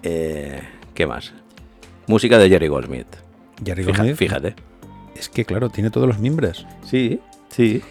Eh, 0.04 0.62
¿Qué 0.94 1.06
más? 1.08 1.34
Música 2.08 2.38
de 2.38 2.50
Jerry 2.50 2.68
Goldsmith. 2.68 3.08
Jerry 3.64 3.84
Goldsmith, 3.84 4.16
fíjate. 4.16 4.56
Es 5.16 5.30
que, 5.30 5.46
claro, 5.46 5.70
tiene 5.70 5.90
todos 5.90 6.08
los 6.08 6.20
mimbres. 6.20 6.66
Sí, 6.84 7.20
sí. 7.58 7.82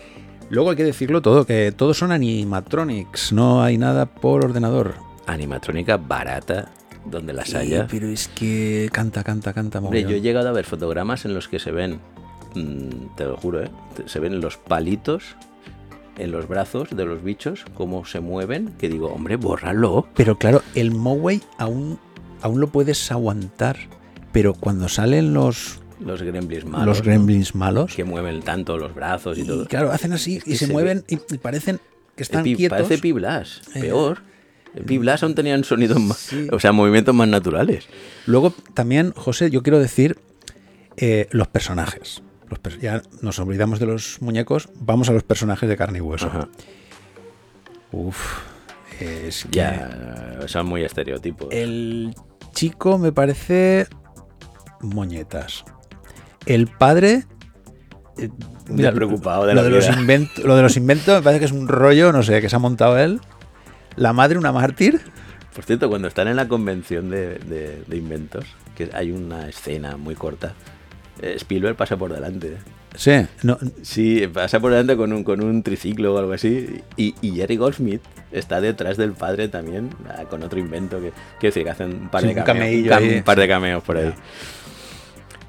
Luego 0.49 0.71
hay 0.71 0.77
que 0.77 0.85
decirlo 0.85 1.23
todo, 1.23 1.45
que 1.45 1.73
todos 1.73 1.99
son 1.99 2.13
animatronics, 2.13 3.33
no 3.33 3.63
hay 3.63 3.79
nada 3.79 4.07
por 4.07 4.45
ordenador. 4.45 4.95
Animatrónica 5.27 5.97
barata, 5.97 6.71
donde 7.05 7.33
las 7.33 7.53
haya. 7.55 7.89
pero 7.91 8.07
es 8.07 8.29
que 8.29 8.89
canta, 8.93 9.25
canta, 9.25 9.53
canta. 9.53 9.81
Hombre, 9.81 10.03
yo 10.05 10.11
he 10.11 10.21
llegado 10.21 10.49
a 10.49 10.53
ver 10.53 10.65
fotogramas 10.65 11.25
en 11.25 11.35
los 11.35 11.49
que 11.49 11.59
se 11.59 11.73
ven, 11.73 11.99
mm, 12.55 13.17
te 13.17 13.25
lo 13.25 13.37
juro, 13.37 13.65
¿eh? 13.65 13.71
Se 14.07 14.21
ven 14.21 14.41
los 14.41 14.57
palitos 14.57 15.35
en 16.17 16.31
los 16.31 16.47
brazos 16.47 16.91
de 16.91 17.05
los 17.05 17.25
bichos, 17.25 17.65
cómo 17.75 18.05
se 18.05 18.21
mueven, 18.21 18.73
que 18.79 18.89
digo, 18.89 19.09
hombre, 19.09 19.37
bórralo. 19.37 20.07
Pero 20.15 20.39
claro, 20.39 20.63
el 20.77 20.93
Moway 20.93 21.43
aún, 21.59 21.99
aún 22.41 22.61
lo 22.61 22.69
puedes 22.69 23.11
aguantar. 23.11 23.77
Pero 24.33 24.55
cuando 24.55 24.89
salen 24.89 25.35
los, 25.35 25.81
Los 26.01 26.23
gremlins 26.23 26.65
malos. 26.65 26.87
los 26.87 26.99
¿no? 26.99 27.05
gremlins 27.05 27.55
malos, 27.55 27.95
Que 27.95 28.05
mueven 28.05 28.43
tanto 28.43 28.77
los 28.77 28.95
brazos 28.95 29.39
y, 29.39 29.43
y 29.43 29.47
todo. 29.47 29.67
claro, 29.67 29.91
hacen 29.93 30.13
así 30.13 30.41
y 30.45 30.57
se, 30.57 30.67
se 30.67 30.73
mueven 30.73 31.05
y, 31.09 31.15
y 31.35 31.39
parecen 31.39 31.81
que 32.15 32.23
están 32.23 32.45
Pi- 32.45 32.55
quietos. 32.57 32.77
Parece 32.83 32.99
Piblas, 32.99 33.63
Eh, 33.75 33.81
peor. 33.81 34.23
En 34.75 34.85
Piblas 34.85 35.23
aún 35.23 35.35
tenían 35.35 35.65
sonidos 35.65 35.99
más, 36.01 36.19
Sí. 36.19 36.49
o 36.53 36.59
sea, 36.61 36.73
movimientos 36.73 37.15
más 37.15 37.29
naturales. 37.29 37.87
Luego 38.27 38.53
también, 38.75 39.13
José, 39.17 39.51
yo 39.51 39.63
quiero 39.63 39.79
decir 39.79 40.19
eh, 40.99 41.29
los 41.31 41.49
personajes. 41.49 42.23
Los 42.51 42.59
per- 42.59 42.79
ya 42.79 43.03
nos 43.23 43.39
olvidamos 43.39 43.81
de 43.81 43.87
los 43.87 44.21
muñecos, 44.21 44.69
vamos 44.79 45.09
a 45.09 45.13
los 45.13 45.23
personajes 45.23 45.67
de 45.69 45.77
carne 45.79 45.99
y 45.99 46.01
hueso. 46.03 46.27
Ajá. 46.27 46.49
Uf, 47.93 48.41
es 49.01 49.45
que 49.45 49.51
Ya, 49.57 50.41
son 50.47 50.67
muy 50.67 50.85
estereotipos. 50.85 51.49
el 51.53 52.15
chico 52.53 52.99
me 52.99 53.13
parece 53.13 53.87
moñetas. 54.81 55.65
El 56.47 56.67
padre 56.69 57.25
eh, 58.19 58.29
Muy 58.69 58.91
preocupado 58.93 59.47
de 59.47 59.55
lo 59.55 59.63
la 59.63 59.69
de 59.69 59.75
los 59.75 59.89
vida. 59.89 59.99
inventos, 60.01 60.45
lo 60.45 60.57
de 60.57 60.63
los 60.63 60.77
inventos 60.77 61.17
me 61.17 61.23
parece 61.23 61.41
que 61.41 61.47
es 61.47 61.53
un 61.53 61.69
rollo, 61.69 62.13
no 62.13 62.23
sé, 62.23 62.41
que 62.41 62.49
se 62.49 62.57
ha 62.57 62.61
montado 62.61 62.99
él. 62.99 63.21
La 63.97 64.13
madre 64.13 64.39
una 64.39 64.53
mártir. 64.53 65.01
Por 65.55 65.65
cierto, 65.65 65.89
cuando 65.89 66.07
están 66.09 66.29
en 66.29 66.37
la 66.37 66.49
convención 66.49 67.09
de, 67.11 67.39
de- 67.39 67.83
de 67.87 67.97
inventos, 67.97 68.45
que 68.77 68.91
hay 68.93 69.11
una 69.11 69.49
escena 69.49 69.97
muy 69.97 70.15
corta, 70.15 70.53
eh, 71.23 71.35
Spielberg 71.37 71.77
pasa 71.77 71.97
por 71.97 72.13
delante. 72.13 72.59
Sí, 72.95 73.27
no, 73.43 73.59
Sí, 73.83 74.27
pasa 74.33 74.61
por 74.61 74.71
delante 74.73 74.97
con 74.97 75.13
un, 75.13 75.25
con 75.25 75.43
un 75.43 75.63
triciclo 75.63 76.15
o 76.15 76.19
algo 76.19 76.33
así. 76.33 76.83
Y, 76.97 77.15
y 77.23 77.33
Jerry 77.37 77.57
Goldsmith 77.57 78.03
está 78.33 78.61
detrás 78.61 78.97
del 78.99 79.13
padre 79.13 79.49
también, 79.49 79.91
ah, 80.11 80.25
con 80.29 80.43
otro 80.43 80.59
invento 80.59 80.97
que 81.01 81.13
quiero 81.41 81.55
decir 81.55 81.65
que 81.65 81.71
hacen 81.71 81.93
un 82.03 82.09
par 82.11 82.21
Sí, 82.23 82.29
de 82.29 82.41
un 82.41 82.45
cameos, 82.47 83.23
par 83.25 83.39
de 83.39 83.49
cameos 83.49 83.83
por 83.83 83.97
ahí. 83.97 84.13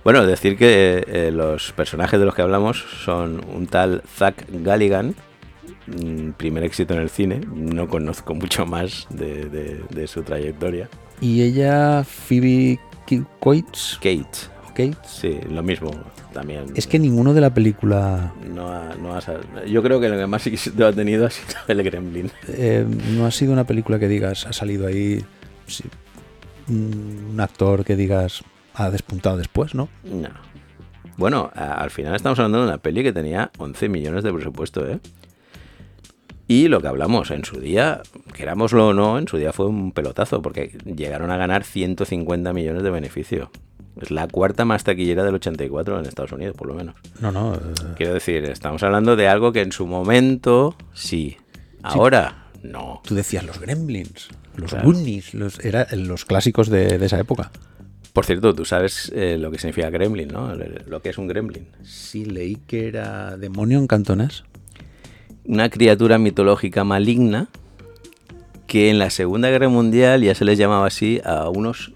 Bueno, 0.07 0.25
decir 0.25 0.55
que 0.55 1.03
eh, 1.05 1.31
los 1.33 1.73
personajes 1.73 2.17
de 2.17 2.25
los 2.25 2.33
que 2.33 2.41
hablamos 2.41 2.81
son 3.03 3.43
un 3.53 3.67
tal 3.67 4.03
Zack 4.15 4.45
Galligan, 4.63 5.13
mm, 5.87 6.29
primer 6.37 6.63
éxito 6.63 6.93
en 6.93 7.01
el 7.01 7.09
cine. 7.09 7.41
No 7.53 7.89
conozco 7.89 8.33
mucho 8.33 8.65
más 8.65 9.05
de, 9.09 9.49
de- 9.49 9.81
de 9.89 10.07
su 10.07 10.23
trayectoria. 10.23 10.87
Y 11.19 11.41
ella, 11.41 12.05
Phoebe 12.05 12.79
Coates, 13.41 13.97
Kate, 14.01 14.47
Kate, 14.69 14.95
sí, 15.05 15.39
lo 15.49 15.61
mismo 15.61 15.91
también. 16.31 16.67
es 16.75 16.87
que 16.87 16.99
ninguno 16.99 17.33
de 17.33 17.41
la 17.41 17.53
película 17.53 18.31
no 18.55 18.69
ha, 18.71 18.95
no 18.95 19.13
ha 19.13 19.21
Yo 19.65 19.83
creo 19.83 19.99
que 19.99 20.07
lo 20.07 20.15
que 20.15 20.25
más 20.25 20.47
éxito 20.47 20.87
ha 20.87 20.93
tenido 20.93 21.25
ha 21.25 21.29
sido 21.31 21.49
el 21.67 21.83
Gremlin. 21.83 22.31
eh, 22.47 22.85
no 23.13 23.25
ha 23.25 23.31
sido 23.31 23.51
una 23.51 23.65
película 23.65 23.99
que 23.99 24.07
digas, 24.07 24.45
ha 24.47 24.53
salido 24.53 24.87
ahí 24.87 25.21
sí, 25.65 25.83
un 26.69 27.35
actor 27.41 27.83
que 27.83 27.97
digas, 27.97 28.41
ha 28.77 28.89
despuntado 28.91 29.37
después, 29.37 29.75
¿no? 29.75 29.89
No. 30.03 30.29
Bueno, 31.17 31.51
al 31.55 31.89
final 31.89 32.15
estamos 32.15 32.37
hablando 32.39 32.59
de 32.59 32.67
una 32.67 32.77
peli 32.77 33.01
que 33.03 33.11
tenía 33.11 33.49
11 33.57 33.89
millones 33.89 34.23
de 34.23 34.31
presupuesto, 34.31 34.87
¿eh? 34.87 34.99
Y 36.49 36.69
lo 36.69 36.79
que 36.79 36.87
hablamos 36.87 37.31
en 37.31 37.43
su 37.43 37.59
día, 37.59 38.01
querámoslo 38.33 38.89
o 38.89 38.93
no, 38.93 39.17
en 39.17 39.27
su 39.27 39.37
día 39.37 39.51
fue 39.51 39.65
un 39.67 39.91
pelotazo, 39.91 40.41
porque 40.41 40.77
llegaron 40.85 41.29
a 41.31 41.37
ganar 41.37 41.63
150 41.65 42.53
millones 42.53 42.83
de 42.83 42.89
beneficio. 42.89 43.51
Es 43.99 44.11
la 44.11 44.27
cuarta 44.27 44.63
más 44.63 44.83
taquillera 44.83 45.23
del 45.25 45.35
84 45.35 45.99
en 45.99 46.05
Estados 46.05 46.31
Unidos, 46.31 46.55
por 46.55 46.67
lo 46.67 46.75
menos. 46.75 46.95
No, 47.19 47.31
no. 47.31 47.55
eh, 47.55 47.59
Quiero 47.97 48.13
decir, 48.13 48.45
estamos 48.45 48.81
hablando 48.83 49.15
de 49.17 49.27
algo 49.27 49.51
que 49.51 49.61
en 49.61 49.71
su 49.73 49.87
momento 49.87 50.75
sí. 50.93 51.35
Ahora, 51.83 52.45
no. 52.63 53.01
tú 53.03 53.15
decías 53.15 53.43
los 53.43 53.59
Gremlins, 53.59 54.29
los 54.55 54.69
Claro. 54.71 54.85
Goonies, 54.85 55.33
los, 55.33 55.59
era 55.65 55.87
los 55.93 56.23
clásicos 56.25 56.69
de, 56.69 56.97
de 56.97 57.05
esa 57.07 57.19
época. 57.19 57.51
Por 58.17 58.25
cierto, 58.25 58.55
tú 58.55 58.65
sabes 58.65 59.11
eh, 59.13 59.37
lo 59.37 59.51
que 59.51 59.59
significa 59.59 59.91
gremlin, 59.91 60.29
¿no? 60.29 60.51
Lo 60.87 61.03
que 61.03 61.09
es 61.09 61.19
un 61.19 61.27
gremlin. 61.27 61.67
Sí, 61.83 62.25
leí 62.25 62.55
que 62.55 62.87
era 62.87 63.37
demonio 63.37 63.77
en 63.77 63.85
cantonés. 63.85 64.43
una 65.45 65.69
criatura 65.69 66.17
mitológica 66.17 66.83
maligna 66.83 67.47
que 68.65 68.89
en 68.89 68.97
la 68.97 69.11
Segunda 69.11 69.51
Guerra 69.51 69.69
Mundial 69.69 70.23
ya 70.23 70.33
se 70.33 70.45
les 70.45 70.57
llamaba 70.57 70.87
así 70.87 71.21
a 71.23 71.47
unos, 71.49 71.91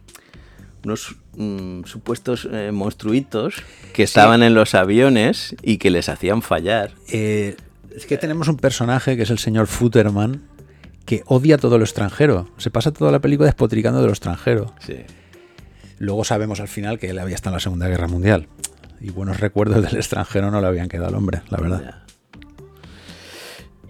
unos 0.85 1.15
mm, 1.37 1.85
supuestos 1.85 2.47
eh, 2.51 2.69
monstruitos 2.71 3.55
que 3.91 4.03
estaban 4.03 4.43
en 4.43 4.53
los 4.53 4.75
aviones 4.75 5.55
y 5.63 5.79
que 5.79 5.89
les 5.89 6.07
hacían 6.07 6.43
fallar. 6.43 6.91
Eh, 7.11 7.55
es 7.95 8.05
que 8.05 8.19
tenemos 8.19 8.47
un 8.47 8.57
personaje 8.57 9.17
que 9.17 9.23
es 9.23 9.31
el 9.31 9.39
señor 9.39 9.65
Futterman 9.65 10.43
que 11.07 11.23
odia 11.25 11.57
todo 11.57 11.79
lo 11.79 11.83
extranjero. 11.83 12.47
Se 12.57 12.69
pasa 12.69 12.91
toda 12.91 13.11
la 13.11 13.21
película 13.21 13.47
despotricando 13.47 14.01
de 14.01 14.05
lo 14.05 14.11
extranjero. 14.11 14.71
Sí. 14.85 14.97
Luego 16.01 16.23
sabemos 16.23 16.59
al 16.59 16.67
final 16.67 16.97
que 16.97 17.11
él 17.11 17.19
había 17.19 17.35
estado 17.35 17.51
en 17.51 17.57
la 17.57 17.59
Segunda 17.59 17.87
Guerra 17.87 18.07
Mundial. 18.07 18.47
Y 18.99 19.11
buenos 19.11 19.39
recuerdos 19.39 19.83
del 19.83 19.97
extranjero 19.97 20.49
no 20.49 20.59
le 20.59 20.65
habían 20.65 20.89
quedado 20.89 21.09
al 21.09 21.13
hombre, 21.13 21.43
la 21.49 21.57
verdad. 21.59 21.95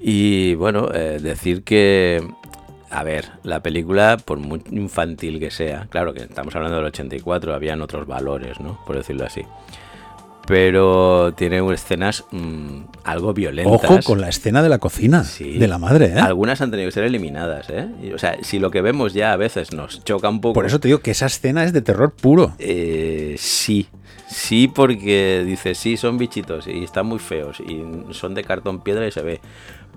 Y 0.01 0.55
bueno, 0.55 0.89
eh, 0.93 1.19
decir 1.21 1.63
que, 1.63 2.21
a 2.89 3.03
ver, 3.05 3.29
la 3.43 3.63
película, 3.63 4.17
por 4.17 4.39
muy 4.39 4.61
infantil 4.71 5.39
que 5.39 5.51
sea, 5.51 5.87
claro 5.89 6.13
que 6.13 6.23
estamos 6.23 6.53
hablando 6.53 6.75
del 6.75 6.87
84, 6.87 7.53
habían 7.53 7.81
otros 7.81 8.05
valores, 8.05 8.59
¿no? 8.59 8.83
Por 8.85 8.97
decirlo 8.97 9.25
así. 9.25 9.43
Pero 10.47 11.33
tiene 11.35 11.59
escenas 11.73 12.25
mm, 12.31 12.81
algo 13.03 13.33
violentas. 13.33 13.73
Ojo 13.89 13.99
con 14.03 14.21
la 14.21 14.29
escena 14.29 14.61
de 14.61 14.69
la 14.69 14.79
cocina 14.79 15.23
Sí. 15.23 15.57
de 15.57 15.67
la 15.67 15.77
madre, 15.77 16.07
¿eh? 16.07 16.19
Algunas 16.19 16.61
han 16.61 16.71
tenido 16.71 16.87
que 16.87 16.93
ser 16.93 17.03
eliminadas, 17.03 17.69
¿eh? 17.69 17.87
O 18.13 18.17
sea, 18.17 18.37
si 18.43 18.59
lo 18.59 18.71
que 18.71 18.81
vemos 18.81 19.13
ya 19.13 19.33
a 19.33 19.37
veces 19.37 19.73
nos 19.73 20.03
choca 20.03 20.29
un 20.29 20.41
poco. 20.41 20.53
Por 20.53 20.65
eso 20.65 20.79
te 20.79 20.87
digo 20.87 20.99
que 20.99 21.11
esa 21.11 21.27
escena 21.27 21.63
es 21.63 21.73
de 21.73 21.81
terror 21.81 22.11
puro. 22.13 22.53
Eh, 22.59 23.35
sí, 23.37 23.87
sí, 24.27 24.67
porque 24.67 25.43
dices, 25.45 25.77
sí, 25.77 25.97
son 25.97 26.17
bichitos 26.17 26.67
y 26.67 26.83
están 26.83 27.05
muy 27.05 27.19
feos 27.19 27.59
y 27.59 27.83
son 28.13 28.33
de 28.33 28.43
cartón 28.43 28.81
piedra 28.81 29.07
y 29.07 29.11
se 29.11 29.21
ve. 29.21 29.41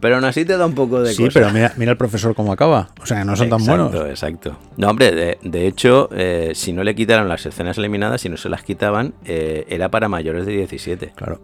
Pero 0.01 0.17
aún 0.17 0.25
así 0.25 0.45
te 0.45 0.57
da 0.59 0.67
un 0.67 0.75
poco 0.75 1.01
de 1.01 1.13
Sí, 1.15 1.25
cosa. 1.25 1.41
pero 1.41 1.53
mira, 1.53 1.73
mira 1.77 1.93
el 1.93 1.97
profesor 1.97 2.35
cómo 2.35 2.53
acaba. 2.53 2.91
O 3.01 3.07
sea, 3.07 3.21
que 3.21 3.25
no 3.25 3.37
son 3.37 3.49
tan 3.49 3.61
Exacto, 3.61 3.89
buenos. 3.91 4.11
Exacto. 4.11 4.59
No, 4.77 4.91
hombre, 4.91 5.13
de, 5.13 5.39
de 5.43 5.67
hecho, 5.67 6.11
eh, 6.13 6.53
si 6.55 6.73
no 6.73 6.85
le 6.85 6.95
quitaron 6.95 7.29
las 7.29 7.47
escenas 7.47 7.79
eliminadas, 7.79 8.21
si 8.21 8.29
no 8.29 8.37
se 8.37 8.49
las 8.51 8.63
quitaban, 8.63 9.15
eh, 9.25 9.65
era 9.69 9.91
para 9.91 10.09
mayores 10.09 10.45
de 10.47 10.53
17. 10.53 11.13
Claro. 11.15 11.41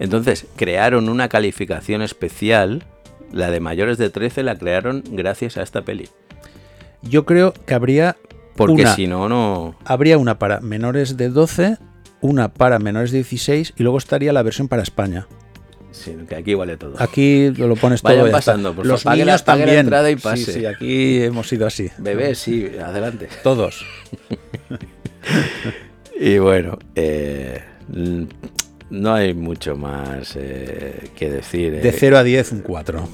Entonces, 0.00 0.46
crearon 0.56 1.08
una 1.08 1.28
calificación 1.28 2.02
especial, 2.02 2.84
la 3.32 3.50
de 3.50 3.60
mayores 3.60 3.96
de 3.98 4.10
13 4.10 4.42
la 4.42 4.56
crearon 4.56 5.02
gracias 5.10 5.56
a 5.56 5.62
esta 5.62 5.82
peli. 5.82 6.08
Yo 7.02 7.24
creo 7.24 7.52
que 7.52 7.74
habría 7.74 8.16
Porque 8.56 8.82
una, 8.82 8.94
si 8.94 9.06
no, 9.06 9.28
no... 9.28 9.76
habría 9.84 10.18
una 10.18 10.38
para 10.38 10.60
menores 10.60 11.16
de 11.16 11.28
12, 11.30 11.78
una 12.20 12.48
para 12.52 12.78
menores 12.78 13.12
de 13.12 13.18
16 13.18 13.74
y 13.76 13.82
luego 13.82 13.98
estaría 13.98 14.32
la 14.32 14.42
versión 14.42 14.68
para 14.68 14.82
España. 14.82 15.26
Sí, 15.90 16.16
que 16.28 16.36
aquí 16.36 16.54
vale 16.54 16.76
todo. 16.76 16.94
Aquí 16.98 17.50
lo 17.56 17.74
pones 17.76 18.02
Vayan 18.02 18.22
todo 18.24 18.32
pasando, 18.32 18.74
por 18.74 18.86
Los. 18.86 19.02
Pague 19.04 19.24
la- 19.24 19.32
niños 19.32 19.42
pague 19.42 19.60
la 19.60 19.64
también. 19.66 19.80
entrada 19.86 20.10
y 20.10 20.14
Sí, 20.16 20.20
pase. 20.22 20.52
Sí, 20.52 20.66
aquí 20.66 21.22
hemos 21.22 21.48
sido 21.48 21.66
así. 21.66 21.90
Bebé, 21.98 22.34
sí, 22.34 22.70
adelante. 22.82 23.28
Todos. 23.42 23.84
Y 26.20 26.38
bueno, 26.38 26.78
eh, 26.96 27.60
no 28.90 29.14
hay 29.14 29.34
mucho 29.34 29.76
más 29.76 30.34
eh, 30.36 31.10
que 31.16 31.30
decir. 31.30 31.74
eh. 31.74 31.80
De 31.80 31.92
0 31.92 32.18
a 32.18 32.24
10, 32.24 32.52
un 32.52 32.60
4. 32.62 33.08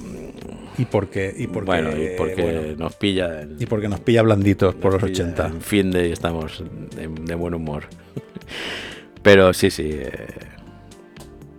¿Y 0.79 0.87
por 0.87 1.09
qué? 1.09 1.33
Y 1.37 1.47
porque, 1.47 1.67
bueno, 1.67 1.91
y 1.91 2.17
porque 2.17 2.43
bueno, 2.43 2.61
nos 2.79 2.95
pilla 2.97 3.43
el- 3.43 3.57
y 3.61 3.67
porque 3.67 3.89
nos 3.89 4.01
pilla 4.01 4.23
blanditos 4.23 4.75
por 4.75 4.93
nos 4.95 5.03
los 5.03 5.11
pilla 5.11 5.25
80. 5.25 5.47
En 5.49 5.61
fin 5.61 5.91
de 5.91 6.09
y 6.09 6.13
estamos 6.13 6.65
de, 6.97 7.09
de 7.09 7.35
buen 7.35 7.55
humor. 7.55 7.85
Pero 9.23 9.53
sí, 9.53 9.71
sí. 9.71 9.91
eh, 9.93 10.11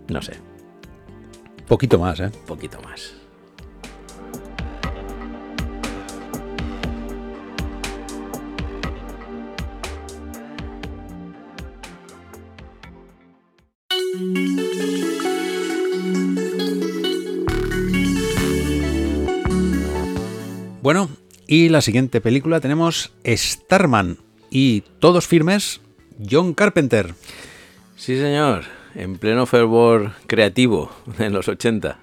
no 0.08 0.20
sé, 0.22 0.32
Poquito 1.68 1.98
más, 1.98 2.20
¿eh? 2.20 2.30
poquito 2.46 2.80
más. 2.80 3.14
Bueno, 20.86 21.08
y 21.48 21.68
la 21.68 21.80
siguiente 21.80 22.20
película 22.20 22.60
tenemos 22.60 23.12
Starman. 23.26 24.18
Y 24.50 24.82
todos 25.00 25.26
firmes, 25.26 25.80
John 26.30 26.54
Carpenter. 26.54 27.12
Sí, 27.96 28.16
señor. 28.16 28.75
En 28.96 29.18
pleno 29.18 29.44
fervor 29.44 30.12
creativo 30.26 30.90
en 31.18 31.32
los 31.34 31.48
80. 31.48 31.98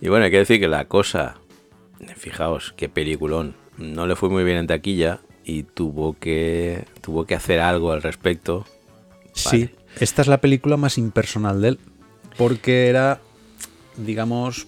Y 0.00 0.08
bueno, 0.08 0.26
hay 0.26 0.30
que 0.30 0.38
decir 0.38 0.60
que 0.60 0.68
la 0.68 0.84
cosa, 0.84 1.36
fijaos, 2.16 2.74
qué 2.76 2.88
peliculón, 2.90 3.54
no 3.78 4.06
le 4.06 4.14
fue 4.14 4.28
muy 4.28 4.44
bien 4.44 4.58
en 4.58 4.66
taquilla 4.66 5.20
y 5.44 5.62
tuvo 5.62 6.14
que, 6.18 6.84
tuvo 7.00 7.24
que 7.24 7.34
hacer 7.34 7.60
algo 7.60 7.92
al 7.92 8.02
respecto. 8.02 8.66
Sí, 9.32 9.70
esta 9.98 10.20
es 10.20 10.28
la 10.28 10.40
película 10.40 10.76
más 10.76 10.98
impersonal 10.98 11.62
de 11.62 11.68
él. 11.68 11.78
Porque 12.36 12.88
era, 12.88 13.20
digamos, 13.96 14.66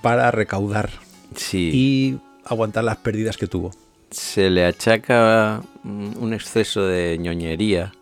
para 0.00 0.30
recaudar 0.30 0.90
Sí, 1.36 1.70
y 1.72 2.18
aguantar 2.44 2.84
las 2.84 2.96
pérdidas 2.98 3.36
que 3.36 3.46
tuvo. 3.46 3.72
se 4.10 4.48
le 4.50 4.64
achaca 4.64 5.62
un 5.84 6.32
exceso 6.34 6.86
de 6.86 7.18
ñoñería, 7.18 7.92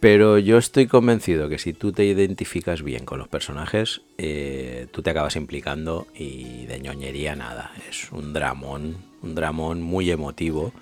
pero 0.00 0.38
yo 0.38 0.56
estoy 0.56 0.86
convencido 0.86 1.50
que 1.50 1.58
si 1.58 1.74
tú 1.74 1.92
te 1.92 2.06
identificas 2.06 2.82
bien 2.82 3.04
con 3.04 3.18
los 3.18 3.28
personajes, 3.28 4.00
eh, 4.16 4.86
tú 4.90 5.02
te 5.02 5.10
acabas 5.10 5.36
implicando 5.36 6.06
y 6.14 6.64
de 6.64 6.80
ñoñería 6.80 7.36
nada. 7.36 7.70
Es 7.88 8.10
un 8.10 8.32
dramón, 8.32 8.96
un 9.22 9.34
dramón 9.34 9.82
muy 9.82 10.10
emotivo, 10.10 10.72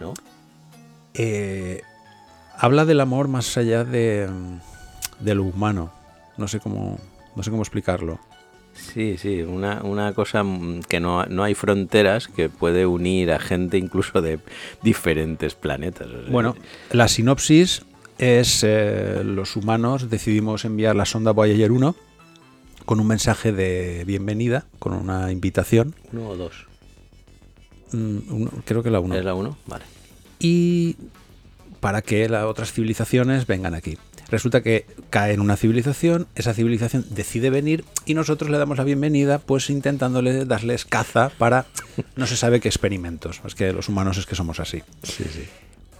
¿no? 0.00 0.14
Eh, 1.12 1.82
habla 2.56 2.86
del 2.86 3.00
amor 3.00 3.28
más 3.28 3.56
allá 3.58 3.84
de, 3.84 4.28
de 5.20 5.34
lo 5.34 5.44
humano. 5.44 5.92
No 6.38 6.48
sé 6.48 6.58
cómo, 6.58 6.98
no 7.36 7.42
sé 7.42 7.50
cómo 7.50 7.62
explicarlo. 7.62 8.18
Sí, 8.72 9.18
sí, 9.18 9.42
una, 9.42 9.82
una 9.82 10.14
cosa 10.14 10.42
mm, 10.42 10.84
que 10.88 11.00
no, 11.00 11.26
no 11.26 11.44
hay 11.44 11.54
fronteras 11.54 12.28
que 12.28 12.48
puede 12.48 12.86
unir 12.86 13.30
a 13.30 13.38
gente 13.38 13.76
incluso 13.76 14.22
de 14.22 14.38
diferentes 14.82 15.54
planetas. 15.54 16.06
o 16.06 16.22
sea, 16.22 16.30
Bueno, 16.30 16.56
la 16.92 17.08
sinopsis 17.08 17.82
es 18.20 18.60
eh, 18.62 19.22
los 19.24 19.56
humanos 19.56 20.10
decidimos 20.10 20.64
enviar 20.66 20.94
la 20.94 21.06
sonda 21.06 21.32
Voyager 21.32 21.72
1 21.72 21.96
con 22.84 23.00
un 23.00 23.06
mensaje 23.06 23.50
de 23.52 24.04
bienvenida, 24.06 24.66
con 24.78 24.92
una 24.92 25.32
invitación. 25.32 25.94
¿Uno 26.12 26.28
o 26.28 26.36
dos? 26.36 26.66
Mm, 27.92 28.18
uno- 28.30 28.50
creo 28.64 28.82
que 28.82 28.90
la 28.90 29.00
1. 29.00 29.14
¿Es 29.16 29.24
la 29.24 29.34
uno? 29.34 29.56
Vale. 29.66 29.84
y 30.38 30.96
para 31.80 32.02
que 32.02 32.28
las 32.28 32.44
otras 32.44 32.72
civilizaciones 32.72 33.46
vengan 33.46 33.74
aquí. 33.74 33.96
Resulta 34.28 34.62
que 34.62 34.84
cae 35.08 35.32
en 35.32 35.40
una 35.40 35.56
civilización, 35.56 36.28
esa 36.34 36.52
civilización 36.52 37.04
decide 37.10 37.48
venir 37.50 37.84
y 38.04 38.12
nosotros 38.14 38.50
le 38.50 38.58
damos 38.58 38.76
la 38.78 38.84
bienvenida 38.84 39.38
pues 39.38 39.70
intentándole 39.70 40.44
darles 40.44 40.84
caza 40.84 41.30
para 41.38 41.64
no 42.16 42.26
se 42.26 42.36
sabe 42.36 42.60
qué 42.60 42.68
experimentos. 42.68 43.40
Es 43.46 43.54
que 43.54 43.72
los 43.72 43.88
humanos 43.88 44.18
es 44.18 44.26
que 44.26 44.34
somos 44.36 44.60
así. 44.60 44.82
Sí, 45.02 45.24
sí. 45.24 45.44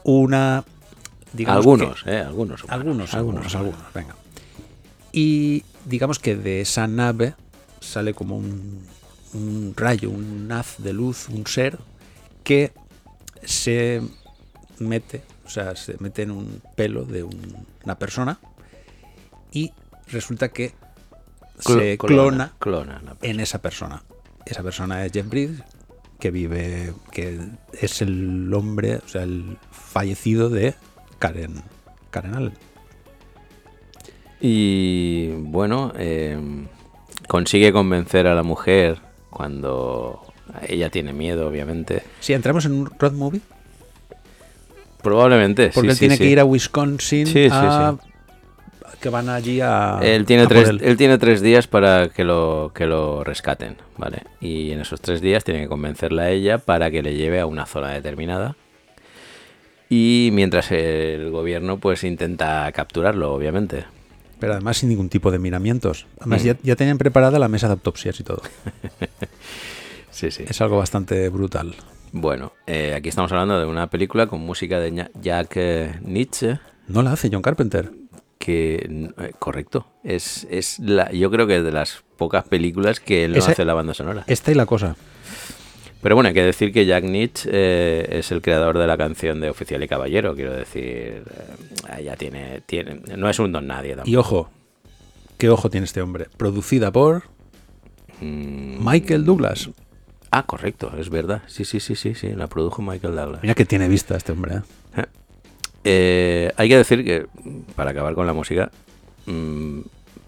Una... 0.05 0.65
digamos 1.33 1.59
Algunos, 1.59 2.03
que- 2.03 2.11
eh, 2.11 2.21
algunos. 2.21 2.65
humanos, 2.65 2.79
algunos, 2.81 3.15
algunos, 3.15 3.55
algunos, 3.55 3.93
venga. 3.95 4.17
Y 5.13 5.65
digamos 5.85 6.19
que 6.19 6.37
de 6.37 6.61
esa 6.61 6.87
nave 6.87 7.35
sale 7.81 8.15
como 8.15 8.37
un, 8.37 8.85
un 9.35 9.75
rayo, 9.77 10.11
un 10.11 10.51
haz 10.53 10.77
de 10.79 10.93
luz, 10.93 11.29
un 11.29 11.47
ser 11.47 11.79
que 12.45 12.73
se 13.45 14.03
mete, 14.79 15.23
o 15.47 15.51
sea, 15.51 15.75
se 15.77 15.97
mete 15.99 16.23
en 16.23 16.31
un 16.31 16.63
pelo 16.77 17.05
de 17.05 17.23
un- 17.23 17.67
una 17.85 17.99
persona 17.99 18.39
y 19.53 19.73
resulta 20.09 20.49
que 20.51 20.73
se 21.59 21.99
Clo- 21.99 22.07
clona, 22.09 22.53
clona 22.59 23.03
en 23.23 23.41
esa 23.41 23.61
persona. 23.61 24.03
Esa 24.47 24.63
persona 24.63 25.05
es 25.05 25.13
Jeff 25.13 25.29
Bridges, 25.29 25.63
que 26.19 26.31
vive, 26.31 26.93
que 27.13 27.39
es 27.73 28.03
el 28.03 28.53
hombre, 28.55 28.97
o 28.97 29.09
sea, 29.09 29.23
el 29.23 29.59
fallecido 29.71 30.49
de 30.51 30.75
Karen, 31.21 31.63
Karen 32.11 32.35
Allen. 32.35 32.53
Y 34.41 35.29
bueno, 35.33 35.93
eh, 35.97 36.39
consigue 37.29 37.73
convencer 37.73 38.27
a 38.27 38.35
la 38.35 38.43
mujer 38.43 38.99
cuando 39.29 40.23
ella 40.67 40.91
tiene 40.91 41.13
miedo, 41.13 41.47
obviamente. 41.47 42.03
Si 42.21 42.33
entramos 42.33 42.65
en 42.65 42.73
un 42.73 42.91
road 42.99 43.13
movie, 43.13 43.41
Probablemente, 45.03 45.71
porque 45.75 45.89
sí, 45.89 45.91
él 45.91 45.95
sí, 45.95 45.99
tiene 46.01 46.17
sí. 46.17 46.23
que 46.25 46.31
ir 46.31 46.41
a 46.41 46.45
Wisconsin, 46.45 47.27
a- 47.53 47.97
que 49.01 49.09
van 49.09 49.31
allí 49.31 49.63
a. 49.63 49.99
Él 50.03 50.27
tiene, 50.27 50.43
a 50.43 50.47
tres, 50.47 50.69
él. 50.69 50.81
él 50.85 50.97
tiene 50.99 51.17
tres 51.17 51.41
días 51.41 51.67
para 51.67 52.11
que 52.11 52.23
lo, 52.23 52.71
que 52.75 52.85
lo 52.85 53.25
rescaten, 53.25 53.77
¿vale? 53.97 54.25
Y 54.43 54.73
en 54.73 54.81
esos 54.81 55.01
tres 55.01 55.23
días 55.23 55.43
tiene 55.43 55.61
que 55.63 55.69
convencerla 55.69 56.25
a 56.25 56.31
ella 56.31 56.59
para 56.59 56.91
que 56.91 57.03
le 57.03 57.15
lleve 57.15 57.41
a 57.41 57.47
una 57.47 57.65
zona 57.65 57.93
determinada. 57.93 58.57
Y 59.91 60.31
mientras 60.33 60.71
el 60.71 61.31
gobierno 61.31 61.79
pues 61.79 62.05
intenta 62.05 62.71
capturarlo, 62.73 63.35
obviamente. 63.35 63.85
Pero 64.39 64.53
además 64.55 64.79
sin 64.79 64.89
ningún 64.89 65.11
tipo 65.11 65.31
de 65.31 65.39
miramientos. 65.39 66.07
Además 66.21 66.43
Mm. 66.43 66.47
ya, 66.47 66.57
ya 66.63 66.77
tenían 66.77 66.97
preparada 66.97 67.39
la 67.39 67.49
mesa 67.49 67.67
de 67.67 67.73
autopsias 67.73 68.19
y 68.21 68.25
todo. 68.25 68.41
Sí, 70.13 70.31
sí. 70.31 70.45
Es 70.47 70.61
algo 70.61 70.77
bastante 70.77 71.29
brutal. 71.29 71.75
Bueno, 72.13 72.53
eh, 72.67 72.95
aquí 72.95 73.09
estamos 73.09 73.31
hablando 73.33 73.59
de 73.59 73.65
una 73.67 73.89
película 73.89 74.27
con 74.27 74.41
música 74.41 74.79
de 74.81 75.09
Jack 75.23 75.53
eh, 75.57 75.95
Nietzsche, 76.03 76.59
No 76.89 77.03
la 77.03 77.13
hace 77.13 77.31
John 77.33 77.43
Carpenter. 77.43 77.93
que, 78.39 79.11
eh, 79.19 79.33
correcto, 79.39 79.87
es, 80.03 80.47
es 80.51 80.79
la, 80.81 81.11
yo 81.13 81.31
creo 81.31 81.47
que 81.47 81.59
es 81.59 81.65
de 81.65 81.73
las 81.73 82.03
pocas 82.17 82.45
películas 82.45 82.99
que 83.01 83.25
él 83.25 83.33
no 83.33 83.39
Esa- 83.39 83.53
hace 83.53 83.65
la 83.65 83.73
banda 83.75 83.95
sonora. 83.95 84.25
Esta 84.27 84.51
y 84.51 84.55
la 84.55 84.67
cosa. 84.67 84.97
Pero 86.03 86.15
bueno, 86.15 86.29
hay 86.29 86.35
que 86.35 86.45
decir 86.45 86.73
que 86.73 86.87
Jack 86.87 87.05
Nietzsche 87.05 87.49
eh, 87.53 88.19
es 88.19 88.33
el 88.33 88.41
creador 88.41 88.79
de 88.79 88.87
la 88.87 88.97
canción 88.97 89.41
de 89.41 89.51
Oficial 89.51 89.83
y 89.83 89.89
Caballero, 89.89 90.35
quiero 90.35 90.53
decir, 90.53 91.23
eh, 91.97 92.03
ya 92.03 92.17
tiene, 92.17 92.63
tiene, 92.65 93.01
no 93.17 93.29
es 93.29 93.39
un 93.39 93.53
don 93.53 93.67
nadie 93.67 93.91
tampoco. 93.91 94.11
Y 94.11 94.17
ojo, 94.17 94.51
qué 95.37 95.51
ojo 95.51 95.69
tiene 95.69 95.85
este 95.85 96.01
hombre. 96.01 96.27
Producida 96.39 96.91
por 96.91 97.25
Mm, 98.21 98.87
Michael 98.87 99.25
Douglas. 99.25 99.71
Ah, 100.31 100.45
correcto, 100.45 100.93
es 100.99 101.11
verdad. 101.11 101.43
Sí, 101.47 101.65
sí, 101.65 101.81
sí, 101.81 101.97
sí, 101.97 102.15
sí, 102.15 102.33
la 102.35 102.47
produjo 102.47 102.83
Michael 102.83 103.17
Douglas. 103.17 103.43
Mira 103.43 103.55
que 103.55 103.65
tiene 103.65 103.89
vista 103.89 104.17
este 104.17 104.33
hombre. 104.33 104.57
¿eh? 104.97 105.05
Eh, 105.85 106.53
hay 106.57 106.69
que 106.69 106.77
decir 106.77 107.05
que, 107.05 107.27
para 107.75 107.91
acabar 107.91 108.15
con 108.15 108.27
la 108.27 108.33
música, 108.33 108.71
mm, 109.27 109.81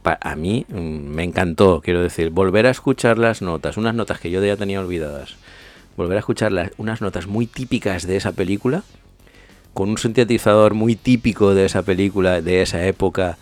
a 0.05 0.37
mí 0.37 0.67
mm, 0.69 0.75
me 0.75 1.23
encantó, 1.23 1.81
quiero 1.83 2.03
decir, 2.03 2.31
volver 2.31 2.67
a 2.67 2.71
escuchar 2.71 3.19
las 3.19 3.43
notas, 3.43 3.77
unas 3.77 3.95
notas 3.95 4.19
que 4.19 4.31
yo 4.31 4.45
ya 4.45 4.57
tenía 4.57 4.81
olvidadas, 4.81 5.37
volver 5.97 6.17
a 6.17 6.21
escuchar 6.21 6.53
las- 6.53 6.71
unas 6.79 7.01
notas 7.01 7.27
muy 7.27 7.47
típicas 7.47 8.07
de 8.07 8.17
esa 8.17 8.33
película, 8.33 8.83
con 9.75 9.89
un 9.91 9.99
sintetizador 9.99 10.75
muy 10.75 10.97
típico 10.97 11.55
de 11.55 11.65
esa 11.67 11.83
película, 11.83 12.41
de 12.43 12.63
esa 12.63 12.85
época. 12.87 13.39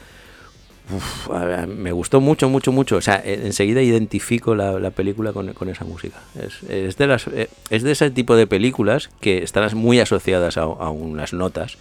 Uf, 0.92 1.28
me 1.68 1.92
gustó 1.92 2.20
mucho, 2.20 2.48
mucho, 2.48 2.72
mucho. 2.72 2.96
O 2.96 3.00
sea, 3.00 3.20
en- 3.24 3.46
enseguida 3.46 3.80
identifico 3.82 4.54
la, 4.56 4.78
la 4.80 4.90
película 4.90 5.32
con, 5.32 5.52
con 5.54 5.68
esa 5.68 5.84
música. 5.84 6.18
Es, 6.34 6.62
es 6.68 6.96
de 6.96 7.06
las, 7.06 7.26
eh, 7.28 7.48
es 7.70 7.82
de 7.84 7.92
ese 7.92 8.10
tipo 8.10 8.34
de 8.34 8.46
películas 8.48 9.08
que 9.20 9.42
están 9.42 9.76
muy 9.76 10.00
asociadas 10.00 10.56
a, 10.56 10.62
a 10.62 10.90
unas 10.90 11.32
notas. 11.32 11.78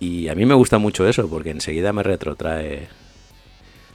Y 0.00 0.28
a 0.28 0.34
mí 0.34 0.44
me 0.46 0.54
gusta 0.54 0.78
mucho 0.78 1.08
eso, 1.08 1.28
porque 1.28 1.50
enseguida 1.50 1.92
me 1.94 2.02
retrotrae. 2.02 2.88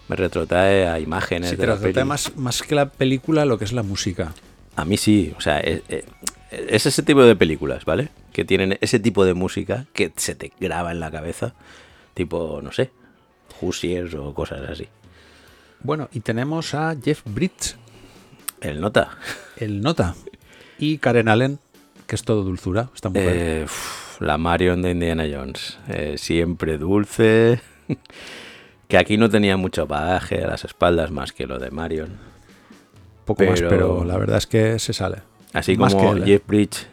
Me 0.09 0.15
retrotrae 0.15 0.87
a 0.87 0.99
imágenes 0.99 1.51
Sí, 1.51 1.55
de 1.55 1.61
te 1.61 1.67
la 1.67 1.73
retrata 1.75 1.93
peli. 1.93 2.05
más, 2.09 2.35
más 2.35 2.61
que 2.63 2.75
la 2.75 2.87
película 2.89 3.45
lo 3.45 3.57
que 3.57 3.65
es 3.65 3.71
la 3.71 3.83
música. 3.83 4.33
A 4.76 4.86
mí 4.86 4.97
sí, 4.97 5.34
o 5.38 5.41
sea, 5.41 5.59
es, 5.59 5.82
es- 5.89 6.05
es 6.51 6.86
ese 6.86 7.01
tipo 7.01 7.24
de 7.24 7.36
películas, 7.36 7.84
¿vale? 7.86 8.09
Que 8.32 8.45
tienen 8.45 8.78
ese 8.82 8.99
tipo 8.99 9.26
de 9.26 9.34
música 9.34 9.86
que 9.93 10.11
se 10.17 10.36
te 10.36 10.51
graba 10.59 10.91
en 10.91 10.99
la 10.99 11.09
cabeza, 11.09 11.53
tipo, 12.13 12.59
no 12.61 12.71
sé, 12.71 12.91
Hoosiers 13.59 14.13
o 14.13 14.34
cosas 14.36 14.69
así. 14.69 14.88
Bueno, 15.82 16.09
y 16.13 16.19
tenemos 16.19 16.74
a 16.76 16.95
Jeff 17.03 17.21
Bridges, 17.26 17.76
El 18.61 18.82
nota. 18.82 19.17
el 19.57 19.82
nota, 19.82 20.15
y 20.78 20.99
Karen 20.99 21.28
Allen, 21.28 21.59
que 22.05 22.15
es 22.15 22.24
todo 22.24 22.43
dulzura, 22.43 22.89
esta 22.93 23.09
mujer. 23.09 23.36
Eh, 23.36 23.63
uf, 23.65 24.21
la 24.21 24.38
Marion 24.38 24.82
de 24.84 24.91
Indiana 24.91 25.26
Jones. 25.32 25.80
Eh, 25.89 26.15
siempre 26.17 26.78
dulce. 26.78 27.61
que 28.88 28.97
aquí 28.97 29.17
no 29.17 29.28
tenía 29.30 29.57
mucho 29.57 29.88
bagaje 29.88 30.43
a 30.43 30.47
las 30.47 30.65
espaldas 30.65 31.09
más 31.09 31.32
que 31.34 31.47
lo 31.47 31.57
de 31.57 31.71
Marion. 31.71 32.17
Poco 33.26 33.43
más, 33.45 33.59
pero- 33.59 33.69
pero 33.69 34.03
la 34.05 34.17
verdad 34.17 34.38
es 34.38 34.47
que 34.47 34.80
se 34.80 34.93
sale. 34.93 35.17
Así 35.53 35.78
Más 35.78 35.93
como 35.93 36.13
él, 36.13 36.24
¿eh? 36.24 36.26
Jeff 36.26 36.41
Bridges, 36.47 36.88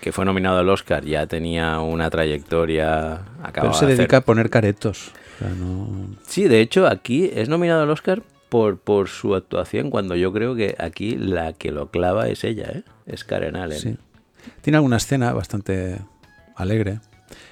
que 0.00 0.10
fue 0.12 0.24
nominado 0.24 0.58
al 0.58 0.68
Oscar, 0.68 1.04
ya 1.04 1.26
tenía 1.26 1.78
una 1.80 2.10
trayectoria. 2.10 3.20
Pero 3.36 3.48
acababa 3.48 3.74
se 3.74 3.86
de 3.86 3.92
hacer- 3.92 3.98
dedica 3.98 4.16
a 4.18 4.20
poner 4.22 4.50
caretos. 4.50 5.12
O 5.36 5.38
sea, 5.38 5.48
no- 5.50 6.16
Sí, 6.26 6.48
de 6.48 6.60
hecho, 6.60 6.86
aquí 6.86 7.30
es 7.32 7.48
nominado 7.48 7.82
al 7.82 7.90
Oscar 7.90 8.22
por, 8.48 8.78
por 8.78 9.08
su 9.08 9.34
actuación, 9.34 9.90
cuando 9.90 10.16
yo 10.16 10.32
creo 10.32 10.54
que 10.56 10.74
aquí 10.78 11.16
la 11.16 11.52
que 11.52 11.70
lo 11.70 11.90
clava 11.90 12.28
es 12.28 12.42
ella, 12.44 12.70
¿eh? 12.74 12.82
Es 13.06 13.24
Karen 13.24 13.56
Allen. 13.56 13.78
sí. 13.78 13.96
Tiene 14.62 14.78
alguna 14.78 14.96
escena 14.96 15.32
bastante 15.32 15.98
alegre. 16.56 17.00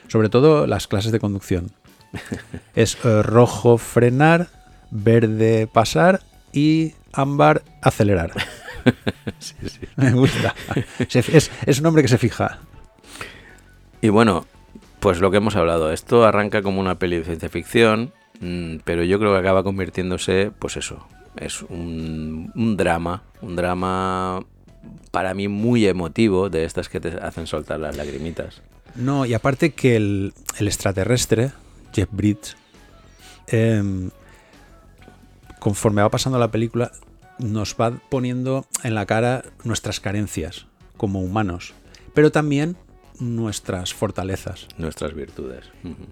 Sobre 0.09 0.28
todo 0.28 0.66
las 0.66 0.86
clases 0.86 1.12
de 1.12 1.20
conducción. 1.20 1.70
es 2.74 2.97
eh, 3.05 3.22
rojo 3.22 3.76
frenar, 3.78 4.49
verde 4.90 5.68
pasar 5.70 6.20
y 6.53 6.94
ámbar 7.16 7.62
acelerar. 7.82 8.32
Me 9.96 10.12
gusta. 10.12 10.54
Es, 10.98 11.50
es 11.66 11.80
un 11.80 11.86
hombre 11.86 12.02
que 12.02 12.08
se 12.08 12.18
fija. 12.18 12.58
Y 14.00 14.08
bueno, 14.08 14.46
pues 15.00 15.20
lo 15.20 15.30
que 15.30 15.38
hemos 15.38 15.56
hablado, 15.56 15.92
esto 15.92 16.24
arranca 16.24 16.62
como 16.62 16.80
una 16.80 16.98
peli 16.98 17.18
de 17.18 17.24
ciencia 17.24 17.48
ficción, 17.48 18.12
mm, 18.40 18.76
pero 18.84 19.02
yo 19.04 19.18
creo 19.18 19.32
que 19.32 19.38
acaba 19.38 19.62
convirtiéndose, 19.62 20.52
pues 20.58 20.76
eso, 20.76 21.06
es 21.36 21.62
un, 21.62 22.52
un 22.54 22.76
drama, 22.76 23.22
un 23.40 23.56
drama 23.56 24.44
para 25.10 25.34
mí 25.34 25.48
muy 25.48 25.86
emotivo, 25.86 26.50
de 26.50 26.64
estas 26.64 26.88
que 26.88 27.00
te 27.00 27.08
hacen 27.08 27.46
soltar 27.46 27.80
las 27.80 27.96
lagrimitas. 27.96 28.62
No, 28.94 29.26
y 29.26 29.34
aparte 29.34 29.72
que 29.72 29.96
el, 29.96 30.34
el 30.58 30.66
extraterrestre, 30.68 31.52
Jeff 31.92 32.08
Bridges, 32.12 32.56
em, 33.46 34.10
conforme 35.58 36.02
va 36.02 36.10
pasando 36.10 36.38
la 36.38 36.50
película, 36.50 36.92
nos 37.39 37.74
va 37.80 37.93
poniendo 38.09 38.66
en 38.82 38.95
la 38.95 39.07
cara 39.07 39.45
nuestras 39.64 40.01
carencias 40.01 40.66
como 40.97 41.20
humanos, 41.20 41.74
pero 42.14 42.30
también 42.32 42.76
nuestras 43.20 43.95
fortalezas. 43.95 44.66
Nuestras 44.78 45.14
virtudes. 45.14 45.64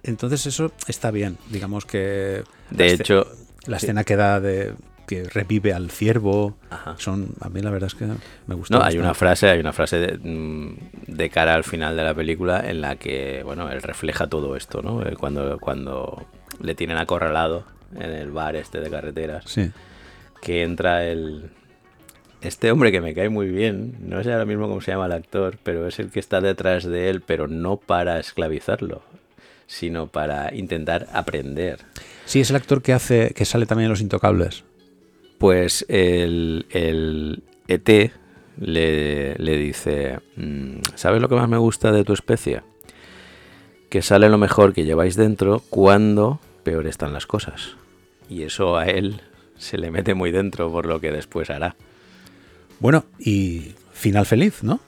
Entonces 0.03 0.47
eso 0.47 0.73
está 0.89 1.11
bien, 1.11 1.39
digamos 1.51 1.85
que... 1.87 2.45
De 2.71 2.93
hecho, 2.93 3.27
La 3.67 3.79
sí. 3.79 3.87
escena 3.87 4.05
que 4.05 4.17
da 4.17 4.41
de 4.41 4.75
que 5.07 5.25
revive 5.25 5.75
al 5.75 5.91
ciervo, 5.91 6.57
Ajá. 6.71 6.95
son 6.97 7.35
a 7.43 7.51
mí 7.51 7.61
la 7.61 7.71
verdad 7.71 7.89
es 7.89 7.95
que 7.95 8.07
me 8.47 8.55
gusta. 8.55 8.79
No, 8.79 8.83
hay 8.85 8.97
una 8.97 9.13
frase, 9.13 9.51
hay 9.51 9.61
una 9.61 9.75
frase 9.75 9.99
de, 9.99 10.17
mm, 10.19 10.77
de 11.09 11.29
cara 11.29 11.53
al 11.55 11.65
final 11.65 11.95
de 11.95 12.05
la 12.05 12.15
película 12.15 12.67
en 12.71 12.81
la 12.81 12.97
que, 12.97 13.43
bueno, 13.45 13.71
él 13.71 13.83
refleja 13.83 14.29
todo 14.29 14.57
esto, 14.57 14.81
¿no? 14.81 15.03
Eh, 15.07 15.15
Cuando, 15.15 15.59
cuando 15.59 16.25
le 16.59 16.75
tienen 16.75 16.97
acorralado 16.97 17.65
en 17.95 18.13
el 18.13 18.31
bar 18.31 18.57
este 18.57 18.81
de 18.81 18.89
carreteras, 18.89 19.45
Sí. 19.47 19.71
Que 20.45 20.63
entra 20.63 21.07
el... 21.07 21.51
Este 22.43 22.71
hombre 22.71 22.93
que 22.93 23.01
me 23.01 23.15
cae 23.15 23.31
muy 23.31 23.49
bien, 23.49 23.97
no 24.01 24.23
sé 24.23 24.31
ahora 24.31 24.45
mismo 24.45 24.69
cómo 24.69 24.83
se 24.83 24.91
llama 24.91 25.07
el 25.07 25.13
actor, 25.13 25.57
pero 25.63 25.89
es 25.89 25.99
el 25.99 26.11
que 26.11 26.21
está 26.21 26.43
detrás 26.43 26.85
de 26.85 27.09
él, 27.09 27.23
pero 27.23 27.49
no 27.49 27.79
para 27.79 28.21
esclavizarlo, 28.21 29.03
sino 29.67 30.09
para 30.09 30.55
intentar 30.55 31.09
aprender. 31.15 31.79
Sí, 32.27 32.41
es 32.41 32.51
el 32.51 32.57
actor 32.57 32.83
que 32.83 32.93
hace 32.93 33.33
que 33.35 33.47
sale 33.47 33.65
también 33.65 33.87
en 33.87 33.93
Los 33.93 34.03
Intocables. 34.03 34.65
Pues 35.39 35.87
el, 35.89 36.67
el 36.69 37.43
ET 37.67 38.13
le, 38.61 39.37
le 39.37 39.57
dice, 39.57 40.19
"Mm, 40.37 40.81
¿sabes 40.97 41.23
lo 41.23 41.31
que 41.31 41.37
más 41.37 41.49
me 41.49 41.57
gusta 41.57 41.93
de 41.93 42.05
tu 42.05 42.13
especie? 42.13 42.61
Que 43.89 44.03
sale 44.03 44.29
lo 44.29 44.37
mejor 44.37 44.75
que 44.75 44.85
lleváis 44.85 45.17
dentro 45.17 45.63
cuando 45.71 46.41
peor 46.63 46.87
están 46.87 47.15
las 47.15 47.27
cosas. 47.27 47.77
Y 48.29 48.43
eso 48.43 48.77
a 48.77 48.85
él 48.85 49.23
se 49.65 49.79
le 49.79 49.91
mete 49.91 50.15
muy 50.15 50.31
dentro 50.31 50.71
por 50.71 50.87
lo 50.87 51.01
que 51.01 51.11
después 51.11 51.51
hará. 51.51 51.77
Bueno, 52.81 53.05
y 53.19 53.75
final 53.93 54.27
feliz, 54.27 54.63
¿no? 54.63 54.81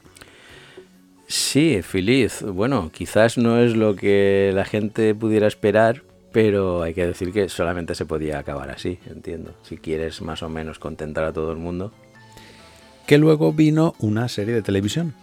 Sí, 1.29 1.81
feliz. 1.83 2.43
Bueno, 2.43 2.91
quizás 2.93 3.37
no 3.39 3.59
es 3.59 3.77
lo 3.77 3.97
que 3.97 4.53
la 4.55 4.65
gente 4.65 5.15
pudiera 5.15 5.47
esperar, 5.47 6.03
pero 6.33 6.83
hay 6.83 6.95
que 6.95 7.07
decir 7.07 7.33
que 7.33 7.49
solamente 7.49 7.95
se 7.95 8.07
podía 8.07 8.39
acabar 8.39 8.71
así, 8.71 8.99
entiendo. 9.07 9.55
Si 9.63 9.77
quieres 9.77 10.23
más 10.23 10.43
o 10.43 10.49
menos 10.49 10.79
contentar 10.79 11.25
a 11.25 11.33
todo 11.33 11.51
el 11.51 11.59
mundo. 11.59 11.93
Que 13.07 13.19
luego 13.19 13.53
vino 13.53 13.95
una 13.99 14.29
serie 14.29 14.55
de 14.55 14.63
televisión 14.63 15.15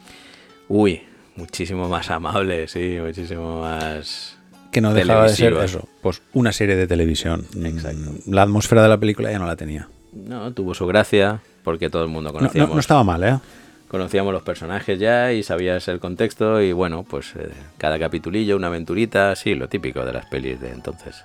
Uy, 0.69 1.01
muchísimo 1.35 1.89
más 1.89 2.09
amable, 2.09 2.67
sí, 2.67 2.97
muchísimo 3.01 3.61
más... 3.61 4.37
que 4.73 4.81
no 4.81 4.93
dejaba 4.93 5.23
de 5.23 5.29
ser 5.35 5.53
eso, 5.53 5.87
pues 6.01 6.21
una 6.33 6.51
serie 6.51 6.75
de 6.75 6.87
televisión. 6.87 7.45
Exacto. 7.63 8.11
Mm, 8.25 8.33
La 8.33 8.41
atmósfera 8.41 8.83
de 8.83 8.89
la 8.89 8.97
película 8.97 9.31
ya 9.31 9.39
no 9.39 9.45
la 9.45 9.55
tenía. 9.55 9.87
No, 10.11 10.51
tuvo 10.53 10.73
su 10.73 10.85
gracia, 10.85 11.39
porque 11.63 11.89
todo 11.89 12.03
el 12.03 12.09
mundo 12.09 12.31
No, 12.31 12.39
conocíamos, 12.39 12.69
no- 12.69 12.75
no 12.75 12.79
estaba 12.81 13.03
mal, 13.05 13.23
¿eh? 13.23 13.39
conocíamos 13.87 14.33
los 14.33 14.41
personajes 14.41 14.97
ya 14.99 15.31
y 15.33 15.43
sabías 15.43 15.87
el 15.87 15.99
contexto 15.99 16.59
y 16.61 16.71
bueno, 16.71 17.03
pues 17.07 17.33
eh, 17.37 17.49
cada 17.77 17.99
capitulillo, 17.99 18.55
una 18.57 18.67
aventurita, 18.67 19.35
sí, 19.35 19.53
lo 19.53 19.69
típico 19.69 20.03
de 20.03 20.13
las 20.13 20.25
pelis 20.25 20.59
de 20.59 20.71
entonces. 20.71 21.23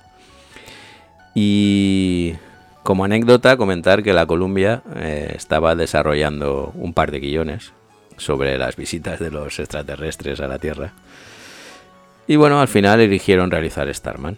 Y 1.34 2.34
como 2.82 3.04
anécdota, 3.04 3.56
comentar 3.56 4.02
que 4.02 4.12
la 4.12 4.26
Columbia 4.26 4.82
eh, 4.96 5.32
estaba 5.36 5.74
desarrollando 5.74 6.72
un 6.74 6.92
par 6.94 7.10
de 7.10 7.20
guiones 7.20 7.72
sobre 8.16 8.58
las 8.58 8.76
visitas 8.76 9.18
de 9.18 9.30
los 9.30 9.58
extraterrestres 9.58 10.40
a 10.40 10.48
la 10.48 10.58
Tierra. 10.58 10.92
Y 12.28 12.36
bueno, 12.36 12.60
al 12.60 12.68
final 12.68 13.00
eligieron 13.00 13.50
realizar 13.50 13.92
Starman. 13.92 14.36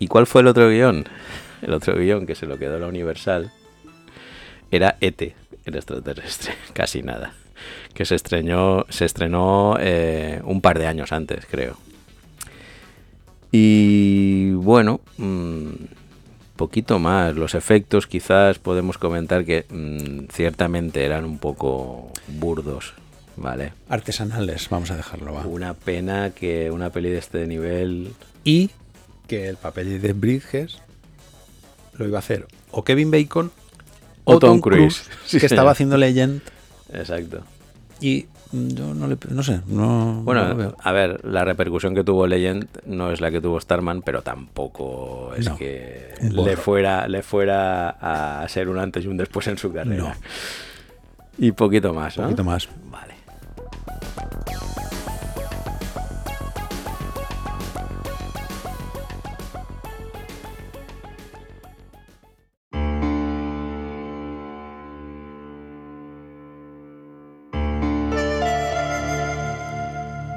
¿Y 0.00 0.08
cuál 0.08 0.26
fue 0.26 0.42
el 0.42 0.48
otro 0.48 0.68
guion? 0.68 1.04
El 1.62 1.72
otro 1.72 1.96
guion 1.96 2.26
que 2.26 2.34
se 2.34 2.46
lo 2.46 2.58
quedó 2.58 2.78
la 2.80 2.88
Universal 2.88 3.52
era 4.72 4.96
ET, 5.00 5.22
el 5.64 5.76
extraterrestre, 5.76 6.54
casi 6.72 7.02
nada. 7.02 7.32
Que 7.94 8.04
se 8.04 8.16
estrenó, 8.16 8.84
se 8.88 9.04
estrenó 9.04 9.76
eh, 9.78 10.42
un 10.44 10.60
par 10.60 10.78
de 10.80 10.88
años 10.88 11.12
antes, 11.12 11.46
creo. 11.46 11.78
Y 13.52 14.50
bueno, 14.50 15.00
mm, 15.16 15.70
poquito 16.56 16.98
más. 16.98 17.36
Los 17.36 17.54
efectos 17.54 18.08
quizás 18.08 18.58
podemos 18.58 18.98
comentar 18.98 19.44
que 19.44 19.64
mm, 19.70 20.32
ciertamente 20.32 21.04
eran 21.04 21.24
un 21.24 21.38
poco 21.38 22.10
burdos, 22.26 22.94
¿vale? 23.36 23.72
Artesanales, 23.88 24.68
vamos 24.70 24.90
a 24.90 24.96
dejarlo. 24.96 25.34
va. 25.34 25.46
Una 25.46 25.74
pena 25.74 26.30
que 26.30 26.70
una 26.70 26.90
peli 26.90 27.10
de 27.10 27.18
este 27.18 27.46
nivel... 27.46 28.12
Y 28.44 28.70
que 29.26 29.48
el 29.48 29.56
papel 29.56 30.00
de 30.00 30.12
Bridges 30.12 30.78
lo 31.94 32.06
iba 32.06 32.18
a 32.18 32.20
hacer 32.20 32.46
o 32.70 32.84
Kevin 32.84 33.10
Bacon 33.10 33.50
O 34.24 34.38
Tom 34.38 34.60
Cruise. 34.60 35.02
Sí, 35.26 35.38
que 35.38 35.48
señor. 35.48 35.52
estaba 35.52 35.70
haciendo 35.72 35.96
Legend. 35.96 36.40
Exacto. 36.92 37.40
Y 38.00 38.26
yo 38.52 38.94
no, 38.94 39.08
le, 39.08 39.16
no 39.30 39.42
sé, 39.42 39.60
no, 39.66 40.14
no 40.14 40.22
Bueno, 40.22 40.54
veo. 40.54 40.76
a 40.80 40.92
ver, 40.92 41.24
la 41.24 41.44
repercusión 41.44 41.94
que 41.96 42.04
tuvo 42.04 42.26
Legend 42.28 42.68
no 42.86 43.10
es 43.10 43.20
la 43.20 43.30
que 43.32 43.40
tuvo 43.40 43.60
Starman, 43.60 44.02
pero 44.02 44.22
tampoco 44.22 45.32
es 45.36 45.46
No, 45.48 45.56
que 45.56 46.14
le 46.20 46.56
fuera, 46.56 47.08
le 47.08 47.22
fuera 47.22 47.88
a 48.42 48.48
ser 48.48 48.68
un 48.68 48.78
antes 48.78 49.04
y 49.04 49.08
un 49.08 49.16
después 49.16 49.48
en 49.48 49.58
su 49.58 49.72
carrera. 49.72 50.04
No. 50.04 50.12
Y 51.38 51.50
poquito 51.52 51.92
más, 51.92 52.16
¿no? 52.16 52.24
poquito 52.24 52.44
más. 52.44 52.68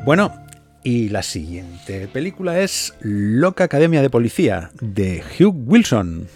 Bueno, 0.10 0.34
y 0.84 1.10
la 1.10 1.22
siguiente 1.22 2.08
película 2.08 2.62
es 2.62 2.96
Loca 3.00 3.66
Academia 3.66 4.02
de 4.02 4.10
Policía, 4.10 4.72
de 4.82 5.22
Hugh 5.40 5.54
Wilson. 5.68 6.28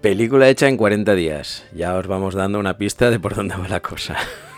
Película 0.00 0.48
hecha 0.48 0.68
en 0.68 0.76
40 0.76 1.16
días. 1.16 1.64
Ya 1.74 1.96
os 1.96 2.06
vamos 2.06 2.36
dando 2.36 2.60
una 2.60 2.78
pista 2.78 3.10
de 3.10 3.18
por 3.18 3.34
dónde 3.34 3.56
va 3.56 3.66
la 3.66 3.80
cosa. 3.80 4.16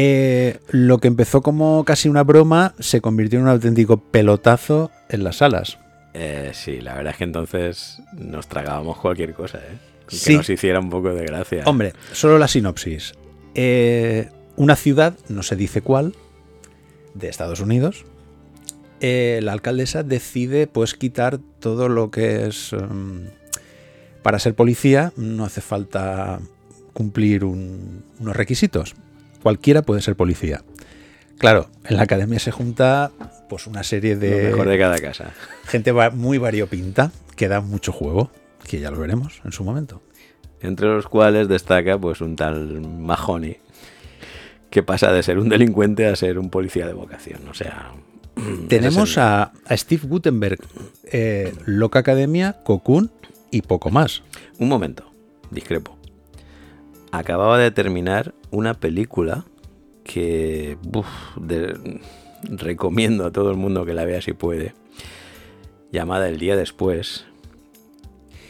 Eh, 0.00 0.60
lo 0.70 0.98
que 0.98 1.08
empezó 1.08 1.42
como 1.42 1.82
casi 1.84 2.08
una 2.08 2.22
broma 2.22 2.72
se 2.78 3.00
convirtió 3.00 3.40
en 3.40 3.46
un 3.46 3.50
auténtico 3.50 3.96
pelotazo 3.96 4.92
en 5.08 5.24
las 5.24 5.36
salas. 5.38 5.78
Eh, 6.14 6.52
sí, 6.54 6.80
la 6.80 6.94
verdad 6.94 7.12
es 7.12 7.16
que 7.18 7.24
entonces 7.24 8.00
nos 8.12 8.46
tragábamos 8.46 8.98
cualquier 8.98 9.34
cosa, 9.34 9.58
¿eh? 9.58 9.76
Que 10.08 10.14
Sí. 10.16 10.36
nos 10.36 10.48
hiciera 10.48 10.78
un 10.78 10.88
poco 10.88 11.12
de 11.12 11.24
gracia. 11.26 11.64
Hombre, 11.66 11.94
solo 12.12 12.38
la 12.38 12.46
sinopsis. 12.46 13.12
Eh, 13.56 14.28
una 14.56 14.76
ciudad, 14.76 15.14
no 15.28 15.42
se 15.42 15.56
dice 15.56 15.82
cuál, 15.82 16.14
de 17.14 17.28
Estados 17.28 17.58
Unidos. 17.60 18.04
eh, 19.00 19.38
la 19.44 19.52
alcaldesa 19.52 20.02
decide 20.02 20.66
pues 20.66 20.94
quitar 20.94 21.38
todo 21.60 21.88
lo 21.88 22.10
que 22.10 22.46
es... 22.48 22.72
em, 22.72 23.26
para 24.22 24.38
ser 24.40 24.54
policía 24.54 25.12
no 25.16 25.44
hace 25.44 25.60
falta 25.60 26.40
cumplir 26.94 27.44
un- 27.44 28.02
unos 28.18 28.34
requisitos. 28.36 28.94
Cualquiera 29.42 29.82
puede 29.82 30.00
ser 30.02 30.16
policía. 30.16 30.62
Claro, 31.38 31.70
en 31.84 31.96
la 31.96 32.02
academia 32.02 32.38
se 32.40 32.50
junta 32.50 33.12
pues 33.48 33.66
una 33.66 33.82
serie 33.84 34.14
Lo 34.14 34.20
de 34.20 34.50
mejor 34.50 34.68
de 34.68 34.78
cada 34.78 34.98
casa. 34.98 35.32
gente 35.66 35.92
muy 35.92 36.38
variopinta 36.38 37.12
que 37.36 37.48
da 37.48 37.60
mucho 37.60 37.92
juego, 37.92 38.30
que 38.68 38.80
ya 38.80 38.90
lo 38.90 38.98
veremos 38.98 39.40
en 39.44 39.52
su 39.52 39.62
momento. 39.64 40.02
Entre 40.60 40.86
los 40.88 41.06
cuales 41.06 41.46
destaca 41.48 41.96
pues 41.98 42.20
un 42.20 42.34
tal 42.34 42.80
Mahoney 42.80 43.58
que 44.70 44.82
pasa 44.82 45.12
de 45.12 45.22
ser 45.22 45.38
un 45.38 45.48
delincuente 45.48 46.06
a 46.06 46.16
ser 46.16 46.38
un 46.38 46.50
policía 46.50 46.86
de 46.86 46.92
vocación. 46.92 47.48
O 47.48 47.54
sea, 47.54 47.92
Tenemos 48.68 49.16
a, 49.18 49.52
a 49.66 49.76
Steve 49.76 50.06
Gutenberg, 50.06 50.58
eh, 51.04 51.54
Loca 51.64 52.00
Academia, 52.00 52.56
Cocoon 52.64 53.10
y 53.50 53.62
poco 53.62 53.90
más. 53.90 54.22
Un 54.58 54.68
momento, 54.68 55.10
discrepo. 55.50 55.97
Acababa 57.12 57.58
de 57.58 57.70
terminar 57.70 58.34
una 58.50 58.74
película 58.74 59.44
que 60.04 60.76
de- 61.36 62.00
recomiendo 62.42 63.26
a 63.26 63.30
todo 63.32 63.50
el 63.50 63.56
mundo 63.56 63.84
que 63.84 63.94
la 63.94 64.04
vea 64.04 64.20
si 64.22 64.32
puede, 64.32 64.74
llamada 65.92 66.28
El 66.28 66.38
día 66.38 66.56
después, 66.56 67.26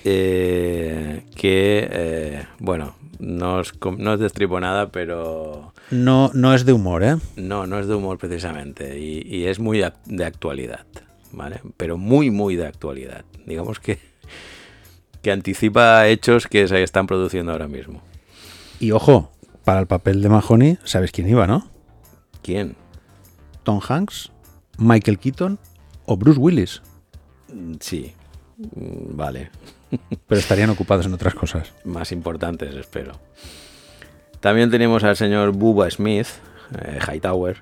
eh, 0.04 1.24
que, 1.34 1.88
eh, 1.90 2.46
bueno, 2.58 2.94
no 3.18 3.56
os, 3.56 3.72
no 3.98 4.12
os 4.12 4.20
destripo 4.20 4.60
nada, 4.60 4.90
pero 4.90 5.72
No, 5.90 6.30
no 6.34 6.54
es 6.54 6.64
de 6.64 6.72
humor, 6.72 7.02
¿eh? 7.02 7.16
no, 7.36 7.66
no 7.66 7.78
es 7.78 7.86
de 7.88 7.94
humor 7.94 8.18
precisamente 8.18 8.98
y, 8.98 9.22
y 9.26 9.46
es 9.46 9.58
muy 9.58 9.78
de 10.06 10.24
actualidad, 10.24 10.86
¿vale? 11.32 11.60
Pero 11.76 11.96
muy, 11.98 12.30
muy 12.30 12.56
de 12.56 12.66
actualidad. 12.66 13.24
Digamos 13.46 13.80
que, 13.80 13.98
que 15.22 15.32
anticipa 15.32 16.06
hechos 16.08 16.46
que 16.46 16.68
se 16.68 16.82
están 16.82 17.06
produciendo 17.06 17.52
ahora 17.52 17.68
mismo. 17.68 18.02
Y 18.80 18.92
ojo, 18.92 19.30
para 19.64 19.80
el 19.80 19.86
papel 19.86 20.22
de 20.22 20.28
Mahoney, 20.28 20.78
¿sabes 20.84 21.10
quién 21.12 21.28
iba, 21.28 21.46
no? 21.46 21.68
¿Quién? 22.42 22.76
Tom 23.64 23.80
Hanks, 23.86 24.30
Michael 24.78 25.18
Keaton 25.18 25.58
o 26.06 26.16
Bruce 26.16 26.38
Willis. 26.40 26.82
Mm, 27.52 27.74
Sí, 27.80 28.14
Mm, 28.58 29.16
vale. 29.16 29.50
Pero 30.26 30.40
estarían 30.40 30.70
ocupados 30.70 31.06
en 31.06 31.14
otras 31.14 31.32
cosas. 31.34 31.72
Más 31.84 32.10
importantes, 32.10 32.74
espero. 32.74 33.12
También 34.40 34.68
tenemos 34.68 35.04
al 35.04 35.16
señor 35.16 35.52
Bubba 35.52 35.88
Smith, 35.90 36.26
eh, 36.82 36.98
Hightower, 37.06 37.58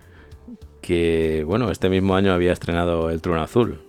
que, 0.81 1.45
bueno, 1.47 1.71
este 1.71 1.91
mismo 1.91 2.17
año 2.17 2.33
había 2.33 2.53
estrenado 2.55 3.11
El 3.11 3.21
Trono 3.21 3.43
Azul 3.43 3.83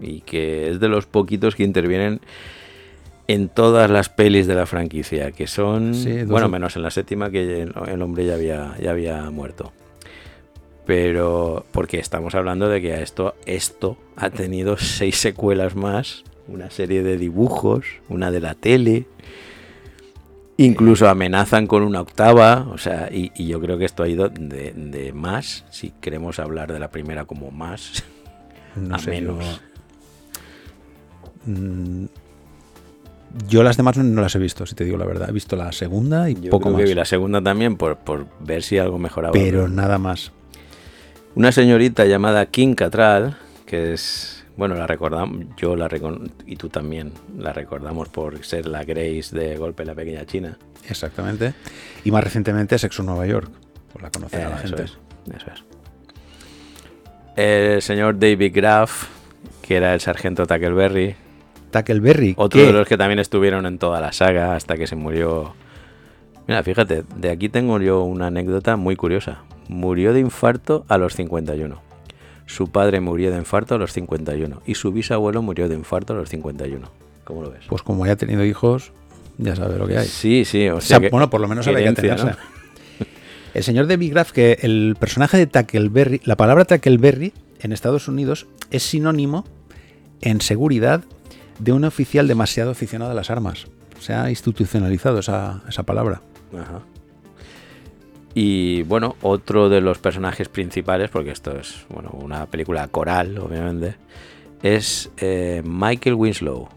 y 0.00 0.22
que 0.22 0.70
es 0.70 0.80
de 0.80 0.88
los 0.88 1.06
poquitos 1.06 1.54
que 1.54 1.62
intervienen 1.62 2.20
en 3.32 3.48
todas 3.48 3.88
las 3.88 4.08
pelis 4.08 4.46
de 4.48 4.56
la 4.56 4.66
franquicia, 4.66 5.30
que 5.30 5.46
son, 5.46 5.94
Sí, 5.94 6.24
bueno, 6.24 6.48
menos 6.48 6.74
en 6.74 6.82
la 6.82 6.90
séptima 6.90 7.30
que 7.30 7.62
el, 7.62 7.72
el 7.86 8.02
hombre 8.02 8.26
ya 8.26 8.34
había, 8.34 8.74
ya 8.82 8.90
había 8.90 9.30
muerto. 9.30 9.72
Pero 10.84 11.64
porque 11.70 12.00
estamos 12.00 12.34
hablando 12.34 12.68
de 12.68 12.80
que 12.80 12.92
a 12.94 13.00
esto, 13.00 13.36
esto 13.46 13.96
ha 14.16 14.30
tenido 14.30 14.76
seis 14.78 15.16
secuelas 15.16 15.76
más, 15.76 16.24
una 16.48 16.70
serie 16.70 17.04
de 17.04 17.16
dibujos, 17.16 17.84
una 18.08 18.32
de 18.32 18.40
la 18.40 18.54
tele, 18.54 19.06
incluso 20.56 21.08
amenazan 21.08 21.68
con 21.68 21.84
una 21.84 22.00
octava, 22.00 22.66
o 22.72 22.78
sea, 22.78 23.08
y, 23.12 23.30
y 23.36 23.46
yo 23.46 23.60
creo 23.60 23.78
que 23.78 23.84
esto 23.84 24.02
ha 24.02 24.08
ido 24.08 24.28
de, 24.28 24.72
de 24.72 25.12
más, 25.12 25.64
si 25.70 25.92
queremos 26.00 26.40
hablar 26.40 26.72
de 26.72 26.80
la 26.80 26.90
primera 26.90 27.24
como 27.26 27.52
más, 27.52 28.02
No 28.74 28.96
a 28.96 28.98
menos. 28.98 29.38
Yo, 29.38 29.70
Mm, 31.46 32.04
yo 33.48 33.62
las 33.62 33.76
demás 33.76 33.96
no 33.96 34.20
las 34.22 34.34
he 34.34 34.38
visto, 34.38 34.66
si 34.66 34.74
te 34.74 34.84
digo 34.84 34.96
la 34.96 35.06
verdad. 35.06 35.28
He 35.28 35.32
visto 35.32 35.56
la 35.56 35.70
segunda 35.72 36.28
y 36.30 36.34
Yo 36.34 36.50
poco 36.50 36.64
creo 36.64 36.76
que 36.76 36.82
más. 36.82 36.88
vi 36.90 36.94
la 36.94 37.04
segunda 37.04 37.40
también 37.42 37.76
por, 37.76 37.96
por 37.96 38.26
ver 38.40 38.62
si 38.62 38.78
algo 38.78 38.98
mejoraba. 38.98 39.32
Pero 39.32 39.68
nada 39.68 39.98
más. 39.98 40.32
Una 41.34 41.52
señorita 41.52 42.04
llamada 42.06 42.46
Kim 42.46 42.74
Cattrall, 42.74 43.36
que 43.66 43.92
es, 43.92 44.44
bueno, 44.56 44.74
la 44.74 44.86
recordamos, 44.88 45.44
yo 45.56 45.76
la 45.76 45.86
recon 45.86 46.32
y 46.44 46.56
tú 46.56 46.68
también 46.68 47.12
la 47.38 47.52
recordamos 47.52 48.08
por 48.08 48.44
ser 48.44 48.66
la 48.66 48.82
Grace 48.84 49.28
de 49.36 49.56
Golpe 49.56 49.84
en 49.84 49.88
la 49.88 49.94
Pequeña 49.94 50.26
China. 50.26 50.58
Exactamente. 50.88 51.54
Y 52.04 52.10
más 52.10 52.24
recientemente 52.24 52.78
Sexo 52.78 53.02
Nueva 53.04 53.26
York. 53.26 53.48
Pues 53.92 54.02
la 54.02 54.10
conocerá 54.10 54.46
Eh, 54.46 54.50
la 54.50 54.56
eso 54.56 54.66
gente. 54.66 54.82
es, 54.82 54.98
eso 55.36 55.46
es. 55.54 55.64
El 57.36 57.80
señor 57.82 58.18
David 58.18 58.52
Graff, 58.54 59.06
que 59.62 59.76
era 59.76 59.94
el 59.94 60.00
sargento 60.00 60.46
Tackleberry, 60.46 61.14
Tackleberry. 61.70 62.34
otro 62.36 62.60
que- 62.60 62.66
de 62.66 62.72
los 62.72 62.86
que 62.86 62.96
también 62.96 63.18
estuvieron 63.18 63.66
en 63.66 63.78
toda 63.78 64.00
la 64.00 64.12
saga 64.12 64.54
hasta 64.54 64.76
que 64.76 64.86
se 64.86 64.96
murió. 64.96 65.54
Mira, 66.46 66.62
fíjate, 66.62 67.04
de 67.16 67.30
aquí 67.30 67.48
tengo 67.48 67.80
yo 67.80 68.02
una 68.02 68.26
anécdota 68.28 68.76
muy 68.76 68.96
curiosa. 68.96 69.42
Murió 69.68 70.12
de 70.12 70.20
infarto 70.20 70.84
a 70.88 70.98
los 70.98 71.14
51. 71.14 71.80
Su 72.46 72.68
padre 72.72 72.98
murió 73.00 73.30
de 73.30 73.38
infarto 73.38 73.76
a 73.76 73.78
los 73.78 73.92
51 73.92 74.60
y 74.66 74.74
su 74.74 74.90
bisabuelo 74.90 75.42
murió 75.42 75.68
de 75.68 75.76
infarto 75.76 76.12
a 76.12 76.16
los 76.16 76.28
51. 76.28 76.90
¿Cómo 77.24 77.42
lo 77.42 77.50
ves? 77.50 77.64
Pues 77.68 77.82
como 77.82 78.02
haya 78.04 78.16
tenido 78.16 78.44
hijos, 78.44 78.90
ya 79.38 79.54
sabe 79.54 79.78
lo 79.78 79.86
que 79.86 79.98
hay. 79.98 80.06
Sí, 80.08 80.44
sí, 80.44 80.68
o 80.68 80.78
O 80.78 80.80
sea, 80.80 80.98
que- 80.98 81.10
bueno, 81.10 81.30
por 81.30 81.40
lo 81.40 81.46
menos 81.46 81.64
sabe 81.64 81.84
que 81.84 81.92
tenerse. 81.92 82.26
¿no? 82.26 82.32
El 83.54 83.62
señor 83.64 83.86
David 83.88 84.12
Graff, 84.12 84.32
que 84.32 84.58
el 84.62 84.96
personaje 84.98 85.36
de 85.36 85.46
Tackleberry, 85.46 86.20
la 86.24 86.36
palabra 86.36 86.64
Tackleberry 86.64 87.32
en 87.60 87.72
Estados 87.72 88.06
Unidos 88.08 88.46
es 88.70 88.82
sinónimo 88.84 89.44
en 90.20 90.40
seguridad 90.40 91.02
de 91.60 91.72
un 91.72 91.84
oficial 91.84 92.26
demasiado 92.26 92.70
aficionado 92.70 93.12
a 93.12 93.14
las 93.14 93.30
armas. 93.30 93.66
Se 94.00 94.14
ha 94.14 94.30
institucionalizado 94.30 95.18
esa, 95.18 95.62
esa 95.68 95.82
palabra. 95.82 96.22
Ajá. 96.58 96.80
Y 98.34 98.82
bueno, 98.82 99.16
otro 99.22 99.68
de 99.68 99.80
los 99.80 99.98
personajes 99.98 100.48
principales, 100.48 101.10
porque 101.10 101.30
esto 101.30 101.58
es 101.58 101.84
bueno, 101.88 102.10
una 102.12 102.46
película 102.46 102.86
coral, 102.88 103.38
obviamente, 103.38 103.96
es 104.62 105.10
eh, 105.18 105.62
Michael 105.64 106.14
Winslow, 106.14 106.68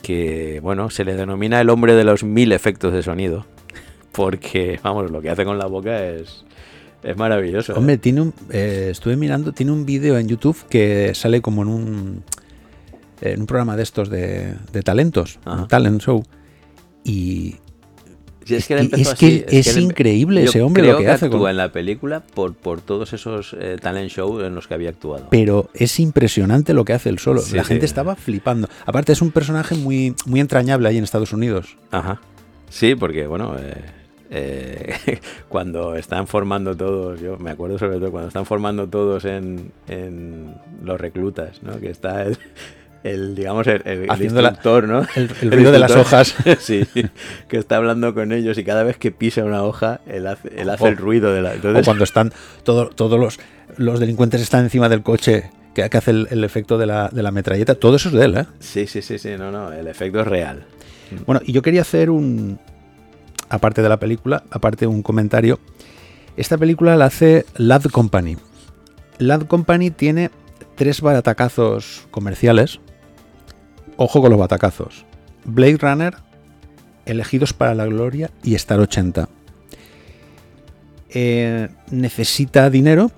que 0.00 0.60
bueno, 0.62 0.90
se 0.90 1.04
le 1.04 1.14
denomina 1.14 1.60
el 1.60 1.70
hombre 1.70 1.94
de 1.94 2.04
los 2.04 2.24
mil 2.24 2.52
efectos 2.52 2.92
de 2.94 3.02
sonido, 3.02 3.46
porque 4.12 4.80
vamos, 4.82 5.10
lo 5.10 5.20
que 5.20 5.28
hace 5.28 5.44
con 5.44 5.58
la 5.58 5.66
boca 5.66 6.02
es, 6.06 6.44
es 7.02 7.16
maravilloso. 7.16 7.72
¿eh? 7.72 7.78
Hombre, 7.78 7.98
tiene 7.98 8.22
un, 8.22 8.34
eh, 8.50 8.88
estuve 8.90 9.16
mirando, 9.16 9.52
tiene 9.52 9.72
un 9.72 9.84
vídeo 9.84 10.18
en 10.18 10.28
YouTube 10.28 10.56
que 10.70 11.14
sale 11.14 11.42
como 11.42 11.60
en 11.62 11.68
un, 11.68 12.24
en 13.22 13.40
un 13.40 13.46
programa 13.46 13.76
de 13.76 13.82
estos 13.82 14.08
de, 14.10 14.54
de 14.72 14.82
talentos, 14.82 15.38
un 15.46 15.68
talent 15.68 16.00
show. 16.02 16.22
Y 17.04 17.56
Si 18.44 18.54
es 18.56 18.70
él 18.70 18.90
que- 18.90 19.00
es 19.00 19.14
que 19.14 19.46
es 19.48 19.76
él 19.76 19.82
increíble 19.84 20.44
ese 20.44 20.62
hombre 20.62 20.82
creo 20.82 20.94
lo 20.94 20.98
que 21.00 21.08
hace 21.08 21.26
actúa 21.26 21.40
con- 21.40 21.50
en 21.50 21.56
la 21.56 21.70
película 21.72 22.20
por, 22.20 22.54
por 22.54 22.80
todos 22.80 23.12
esos 23.12 23.56
eh, 23.58 23.76
talent 23.80 24.10
shows 24.10 24.42
en 24.44 24.54
los 24.54 24.66
que 24.68 24.74
había 24.74 24.90
actuado. 24.90 25.28
pero 25.30 25.70
es 25.74 25.98
impresionante 26.00 26.74
lo 26.74 26.84
que 26.84 26.92
hace 26.92 27.08
él 27.08 27.18
solo. 27.18 27.40
Sí, 27.40 27.56
la 27.56 27.62
sí. 27.62 27.68
gente 27.68 27.86
estaba 27.86 28.16
flipando. 28.16 28.68
Aparte 28.86 29.12
es 29.12 29.22
un 29.22 29.30
personaje 29.30 29.74
muy, 29.76 30.14
muy 30.26 30.40
entrañable 30.40 30.88
ahí 30.88 30.98
en 30.98 31.04
Estados 31.04 31.32
Unidos. 31.32 31.76
Ajá. 31.90 32.20
Sí, 32.68 32.94
porque 32.94 33.26
bueno, 33.26 33.54
eh, 33.58 33.74
eh, 34.30 35.18
cuando 35.48 35.94
están 35.96 36.26
formando 36.26 36.76
todos, 36.76 37.20
yo 37.20 37.36
me 37.38 37.50
acuerdo 37.50 37.78
sobre 37.78 37.98
todo 37.98 38.10
cuando 38.10 38.28
están 38.28 38.46
formando 38.46 38.88
todos 38.88 39.24
en, 39.24 39.70
en 39.88 40.54
los 40.82 41.00
reclutas, 41.00 41.62
¿no? 41.62 41.78
Que 41.78 41.90
está 41.90 42.22
el, 42.24 42.38
el, 43.04 43.34
digamos, 43.34 43.66
el, 43.66 43.82
el- 43.84 44.06
la- 44.06 44.58
¿no? 44.64 45.06
el- 45.16 45.30
el 45.42 45.50
ruido 45.52 45.72
de 45.72 45.78
las 45.78 45.92
hojas. 45.96 46.34
sí, 46.60 46.84
que 47.48 47.56
está 47.56 47.76
hablando 47.76 48.14
con 48.14 48.32
ellos 48.32 48.58
y 48.58 48.64
cada 48.64 48.82
vez 48.84 48.96
que 48.96 49.10
pisa 49.10 49.44
una 49.44 49.62
hoja, 49.64 50.00
él 50.06 50.26
hace, 50.26 50.50
él 50.56 50.70
hace 50.70 50.84
O- 50.84 50.88
el 50.88 50.96
ruido 50.96 51.32
de 51.32 51.42
la... 51.42 51.50
O 51.50 51.54
Entonces, 51.54 51.84
cuando 51.84 52.04
están 52.04 52.32
todo- 52.64 52.88
todos 52.90 53.18
los, 53.18 53.38
los 53.76 54.00
delincuentes 54.00 54.40
están 54.40 54.64
encima 54.64 54.88
del 54.88 55.02
coche 55.02 55.50
que, 55.74 55.88
que 55.88 55.96
hace 55.98 56.10
el, 56.10 56.44
efecto 56.44 56.78
de 56.78 56.86
la, 56.86 57.08
de 57.08 57.22
la 57.22 57.30
metralleta. 57.32 57.74
Todo 57.74 57.96
eso 57.96 58.08
es 58.10 58.14
de 58.14 58.24
él, 58.24 58.36
¿eh? 58.36 58.44
Sí, 58.60 58.86
sí, 58.86 59.02
sí, 59.02 59.18
sí, 59.18 59.30
no, 59.38 59.50
no, 59.50 59.72
el 59.72 59.88
efecto 59.88 60.20
es 60.20 60.26
real. 60.26 60.64
Bueno, 61.26 61.40
y 61.44 61.52
yo 61.52 61.60
quería 61.62 61.80
hacer 61.82 62.08
un. 62.10 62.58
Aparte 63.48 63.82
de 63.82 63.88
la 63.88 63.98
película, 63.98 64.44
aparte 64.50 64.86
un 64.86 65.02
comentario. 65.02 65.58
Esta 66.36 66.56
película 66.56 66.96
la 66.96 67.06
hace 67.06 67.44
Lad 67.56 67.82
Company. 67.84 68.36
Land 69.18 69.46
Company 69.46 69.90
tiene 69.90 70.30
tres 70.74 71.02
batacazos 71.02 72.06
comerciales. 72.10 72.80
Ojo 73.96 74.20
con 74.20 74.30
los 74.30 74.38
batacazos. 74.38 75.04
Blade 75.44 75.78
Runner, 75.78 76.14
Elegidos 77.04 77.52
para 77.52 77.74
la 77.74 77.86
Gloria 77.86 78.30
y 78.42 78.54
Star 78.54 78.80
80. 78.80 79.28
Eh, 81.10 81.68
necesita 81.90 82.70
dinero 82.70 83.10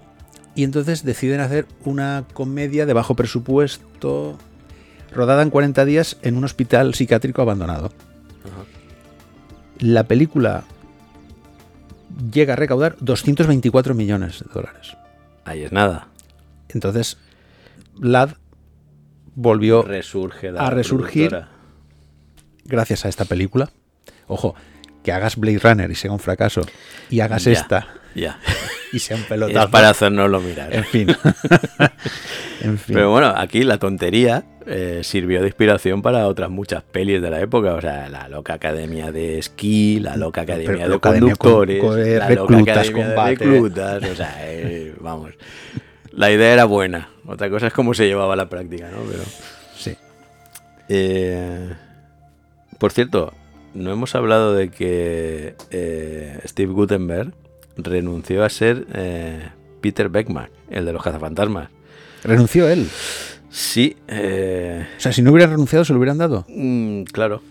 y 0.54 0.64
entonces 0.64 1.04
deciden 1.04 1.40
hacer 1.40 1.66
una 1.84 2.24
comedia 2.32 2.86
de 2.86 2.92
bajo 2.92 3.14
presupuesto 3.14 4.38
rodada 5.12 5.42
en 5.42 5.50
40 5.50 5.84
días 5.84 6.16
en 6.22 6.36
un 6.36 6.44
hospital 6.44 6.94
psiquiátrico 6.94 7.42
abandonado. 7.42 7.92
La 9.78 10.04
película 10.04 10.64
llega 12.32 12.54
a 12.54 12.56
recaudar 12.56 12.96
224 13.00 13.94
millones 13.94 14.40
de 14.40 14.52
dólares. 14.52 14.96
Ahí 15.44 15.62
es 15.62 15.72
nada. 15.72 16.08
Entonces, 16.68 17.18
Lad 18.00 18.30
volvió 19.34 19.82
Resurge 19.82 20.48
a 20.56 20.70
resurgir 20.70 21.30
productora. 21.30 21.48
gracias 22.64 23.04
a 23.04 23.08
esta 23.08 23.24
película. 23.24 23.70
Ojo, 24.26 24.54
que 25.02 25.12
hagas 25.12 25.36
Blade 25.36 25.58
Runner 25.58 25.90
y 25.90 25.94
sea 25.94 26.10
un 26.12 26.18
fracaso 26.20 26.62
y 27.10 27.20
hagas 27.20 27.44
Ya, 27.44 27.52
esta 27.52 27.86
Ya. 28.14 28.38
y 28.92 28.98
sea 29.00 29.16
un 29.16 29.22
Es 29.24 29.28
pelotazo. 29.28 29.70
para 29.70 29.90
hacernoslo 29.90 30.40
mirar. 30.40 30.74
En 30.74 30.84
fin. 30.84 31.08
en 32.62 32.78
fin. 32.78 32.94
Pero 32.94 33.10
bueno, 33.10 33.32
aquí 33.36 33.62
la 33.64 33.78
tontería 33.78 34.44
eh, 34.66 35.00
sirvió 35.02 35.40
de 35.42 35.48
inspiración 35.48 36.00
para 36.00 36.26
otras 36.26 36.48
muchas 36.48 36.82
pelis 36.84 37.20
de 37.20 37.28
la 37.30 37.40
época. 37.40 37.74
O 37.74 37.80
sea, 37.80 38.08
la 38.08 38.28
loca 38.28 38.54
academia 38.54 39.12
de 39.12 39.38
esquí, 39.38 40.00
la 40.00 40.16
loca 40.16 40.42
academia 40.42 40.76
Pero 40.76 40.88
de 40.88 40.94
academia 40.94 41.36
con- 41.36 41.50
conductores, 41.66 41.80
con- 41.82 41.96
de 41.96 42.18
la 42.18 42.30
loca 42.30 42.52
reclutas, 42.54 42.76
academia 42.78 43.04
de 43.08 43.14
combate. 43.14 43.44
reclutas. 43.44 44.04
O 44.04 44.14
sea, 44.16 44.36
eh, 44.40 44.94
vamos. 45.00 45.30
La 46.16 46.30
idea 46.30 46.52
era 46.52 46.64
buena. 46.64 47.08
Otra 47.26 47.50
cosa 47.50 47.66
es 47.68 47.72
cómo 47.72 47.94
se 47.94 48.06
llevaba 48.06 48.34
a 48.34 48.36
la 48.36 48.48
práctica, 48.48 48.88
¿no? 48.90 48.98
Pero. 49.10 49.22
sí. 49.76 49.96
Eh, 50.88 51.70
por 52.78 52.92
cierto, 52.92 53.32
no 53.74 53.92
hemos 53.92 54.14
hablado 54.14 54.54
de 54.54 54.68
que 54.70 55.54
eh, 55.70 56.38
Steve 56.46 56.72
Gutenberg 56.72 57.32
renunció 57.76 58.44
a 58.44 58.48
ser 58.50 58.86
eh, 58.94 59.48
Peter 59.80 60.08
Beckman, 60.08 60.50
el 60.70 60.84
de 60.84 60.92
los 60.92 61.02
cazafantasmas. 61.02 61.70
Renunció 62.22 62.68
él. 62.68 62.88
Sí, 63.50 63.96
eh, 64.08 64.86
O 64.96 65.00
sea, 65.00 65.12
si 65.12 65.22
no 65.22 65.30
hubiera 65.32 65.50
renunciado, 65.50 65.84
se 65.84 65.92
lo 65.92 65.98
hubieran 65.98 66.18
dado. 66.18 66.44
mm, 66.48 67.04
claro. 67.04 67.42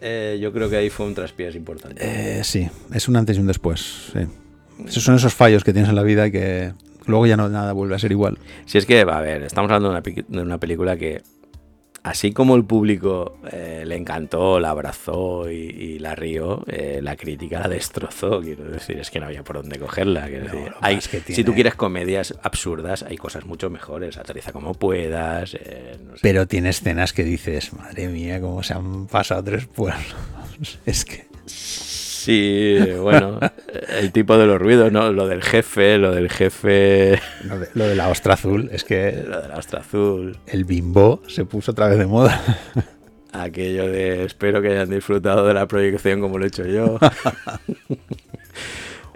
Eh, 0.00 0.38
yo 0.40 0.52
creo 0.52 0.68
que 0.68 0.76
ahí 0.76 0.90
fue 0.90 1.06
un 1.06 1.14
traspiés 1.14 1.54
importante. 1.54 2.00
Eh, 2.04 2.44
sí, 2.44 2.68
es 2.92 3.08
un 3.08 3.16
antes 3.16 3.36
y 3.36 3.40
un 3.40 3.46
después. 3.46 4.10
sí. 4.12 4.20
Esos 4.86 5.04
son 5.04 5.14
esos 5.14 5.32
fallos 5.32 5.62
que 5.62 5.72
tienes 5.72 5.88
en 5.88 5.94
la 5.94 6.02
vida 6.02 6.26
y 6.26 6.32
que 6.32 6.72
luego 7.06 7.26
ya 7.26 7.36
no 7.36 7.48
nada 7.48 7.72
vuelve 7.72 7.94
a 7.94 7.98
ser 7.98 8.12
igual. 8.12 8.38
Si 8.66 8.78
es 8.78 8.86
que, 8.86 9.00
a 9.00 9.20
ver, 9.20 9.42
estamos 9.42 9.70
hablando 9.70 9.88
de 9.88 9.94
una, 9.94 10.02
piqui- 10.02 10.26
de 10.26 10.42
una 10.42 10.58
película 10.58 10.96
que, 10.96 11.22
así 12.02 12.32
como 12.32 12.54
el 12.56 12.64
público 12.64 13.38
eh, 13.50 13.84
le 13.86 13.96
encantó, 13.96 14.60
la 14.60 14.70
abrazó 14.70 15.50
y, 15.50 15.54
y 15.54 15.98
la 16.00 16.14
rió, 16.14 16.62
eh, 16.66 17.00
la 17.02 17.16
crítica 17.16 17.60
la 17.60 17.68
destrozó. 17.68 18.40
Quiero 18.42 18.64
decir, 18.64 18.98
es 18.98 19.10
que 19.10 19.20
no 19.20 19.26
había 19.26 19.42
por 19.42 19.56
dónde 19.56 19.78
cogerla. 19.78 20.26
quiero 20.26 20.46
No, 20.46 20.52
decir. 20.54 20.72
Hay- 20.80 20.98
que 20.98 21.20
Si 21.34 21.44
tú 21.44 21.54
quieres 21.54 21.74
comedias 21.76 22.34
absurdas, 22.42 23.02
hay 23.04 23.16
cosas 23.16 23.46
mucho 23.46 23.70
mejores. 23.70 24.18
Aterriza 24.18 24.52
como 24.52 24.74
puedas. 24.74 25.54
eh, 25.54 25.96
no 26.04 26.12
sé. 26.12 26.18
Pero 26.22 26.46
tiene 26.46 26.68
escenas 26.70 27.12
que 27.14 27.24
dices, 27.24 27.72
madre 27.72 28.08
mía, 28.08 28.40
cómo 28.40 28.62
se 28.62 28.74
han 28.74 29.06
pasado 29.06 29.42
tres 29.44 29.66
pueblos. 29.66 30.14
es 30.86 31.04
que. 31.06 31.24
Sí, 32.24 32.78
bueno, 33.00 33.38
el 34.00 34.12
tipo 34.12 34.38
de 34.38 34.46
los 34.46 34.60
ruidos, 34.60 34.90
¿no? 34.92 35.12
Lo 35.12 35.26
del 35.28 35.42
jefe, 35.42 35.98
lo 35.98 36.12
del 36.14 36.30
jefe, 36.30 37.20
Lo 37.44 37.58
de, 37.58 37.68
lo 37.74 37.86
de 37.86 37.94
la 37.94 38.08
ostra 38.08 38.34
azul, 38.34 38.68
es 38.72 38.84
que 38.84 39.24
lo 39.28 39.40
de 39.42 39.48
la 39.48 39.56
ostra 39.56 39.80
azul. 39.80 40.38
el 40.46 40.64
bimbo 40.64 41.22
se 41.28 41.44
puso 41.44 41.72
otra 41.72 41.88
vez 41.88 41.98
de 41.98 42.06
moda. 42.06 42.40
Aquello 43.32 43.86
de 43.88 44.24
espero 44.24 44.62
que 44.62 44.68
hayan 44.68 44.88
disfrutado 44.90 45.46
de 45.46 45.54
la 45.54 45.66
proyección 45.66 46.20
como 46.20 46.38
lo 46.38 46.44
he 46.44 46.48
hecho 46.48 46.64
yo. 46.66 46.98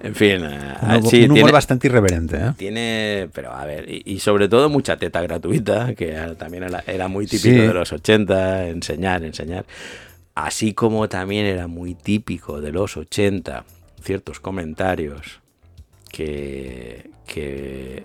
en 0.02 0.14
fin, 0.14 0.44
eh, 0.44 0.74
Un, 0.96 1.06
sí, 1.09 1.18
un 1.24 1.30
humor 1.30 1.34
tiene, 1.36 1.52
bastante 1.52 1.86
irreverente, 1.88 2.36
¿eh? 2.36 2.52
tiene- 2.56 3.28
pero 3.32 3.52
a 3.52 3.64
ver, 3.64 3.88
y, 3.88 4.02
y 4.06 4.18
sobre 4.20 4.48
todo 4.48 4.68
mucha 4.68 4.96
teta 4.96 5.20
gratuita, 5.22 5.94
que 5.94 6.14
también 6.38 6.64
era, 6.64 6.82
era 6.86 7.09
muy 7.09 7.26
típico 7.26 7.54
Sí. 7.54 7.66
de 7.66 7.74
los 7.74 7.92
80, 7.92 8.68
enseñar, 8.68 9.24
enseñar. 9.24 9.64
Así 10.41 10.72
como 10.72 11.09
también 11.09 11.47
era 11.47 11.66
muy 11.66 11.95
típico 11.97 12.61
de 12.61 12.70
los 12.70 12.97
80 12.97 13.64
ciertos 14.01 14.39
comentarios 14.39 15.41
que, 16.12 17.11
que 17.26 18.05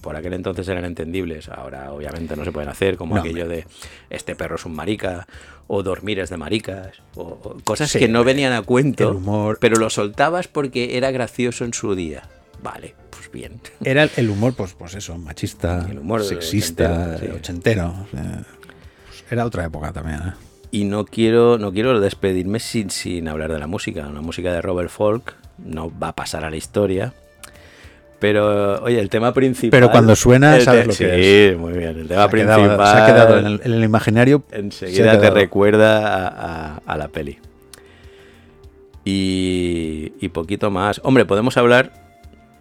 por 0.00 0.16
aquel 0.16 0.32
entonces 0.32 0.66
eran 0.68 0.86
entendibles, 0.86 1.50
ahora 1.50 1.92
obviamente 1.92 2.36
no 2.36 2.44
se 2.44 2.52
pueden 2.52 2.70
hacer, 2.70 2.96
como 2.96 3.16
No, 3.16 3.20
aquello 3.20 3.46
de 3.48 3.66
este 4.08 4.34
perro 4.34 4.56
es 4.56 4.64
un 4.64 4.74
marica, 4.74 5.26
o 5.66 5.82
dormir 5.82 6.20
es 6.20 6.30
de 6.30 6.38
maricas, 6.38 7.02
o, 7.16 7.22
o 7.22 7.56
cosas 7.64 7.90
Sí, 7.90 7.98
que 7.98 8.08
no 8.08 8.24
venían 8.24 8.54
a 8.54 8.62
cuento, 8.62 9.10
el 9.10 9.16
humor- 9.16 9.58
pero 9.60 9.76
lo 9.76 9.90
soltabas 9.90 10.48
porque 10.48 10.96
era 10.96 11.10
gracioso 11.10 11.64
en 11.66 11.74
su 11.74 11.94
día. 11.94 12.22
Vale, 12.62 12.94
pues 13.10 13.30
bien. 13.30 13.60
Era 13.84 14.04
el, 14.04 14.10
el 14.16 14.30
humor, 14.30 14.54
pues, 14.54 14.72
pues 14.72 14.94
eso, 14.94 15.18
machista, 15.18 15.86
El 15.90 15.98
humor 15.98 16.24
sexista, 16.24 16.90
ochentero, 17.16 17.32
sí. 17.34 17.38
ochentero. 17.38 17.88
o 17.88 18.10
sea, 18.10 18.42
pues 19.06 19.24
era 19.30 19.44
otra 19.44 19.66
época 19.66 19.92
también, 19.92 20.20
¿eh? 20.20 20.32
Y 20.74 20.84
no 20.84 21.04
quiero, 21.04 21.56
no 21.58 21.72
quiero 21.72 22.00
despedirme 22.00 22.58
sin, 22.58 22.90
sin 22.90 23.28
hablar 23.28 23.52
de 23.52 23.58
la 23.60 23.66
música. 23.68 24.06
Una 24.08 24.20
música 24.22 24.52
de 24.52 24.60
Robert 24.60 24.90
Folk 24.90 25.34
no 25.58 25.92
va 26.02 26.08
a 26.08 26.14
pasar 26.16 26.44
a 26.44 26.50
la 26.50 26.56
historia. 26.56 27.12
Pero, 28.18 28.82
oye, 28.82 28.98
el 28.98 29.08
tema 29.10 29.32
principal. 29.34 29.70
Pero 29.78 29.90
cuando 29.92 30.16
suena, 30.16 30.58
sabes 30.60 30.86
lo 30.86 30.92
que 30.94 30.96
sí, 30.96 31.50
Sí, 31.52 31.56
muy 31.56 31.74
bien. 31.74 31.98
El 31.98 32.08
tema 32.08 32.22
Se 32.22 32.26
ha 32.26 32.30
quedado- 32.30 32.60
principal. 32.62 32.96
se 32.96 33.02
ha 33.02 33.06
quedado 33.06 33.38
en 33.38 33.46
el, 33.46 33.60
en 33.62 33.72
el 33.74 33.84
imaginario. 33.84 34.42
Enseguida 34.50 35.20
te 35.20 35.30
recuerda 35.30 36.08
a, 36.08 36.26
a- 36.76 36.82
a 36.86 36.96
la 36.96 37.06
peli. 37.08 37.38
Y, 39.04 40.12
y 40.20 40.28
poquito 40.30 40.70
más. 40.70 41.00
Hombre, 41.04 41.24
podemos 41.24 41.56
hablar, 41.56 41.92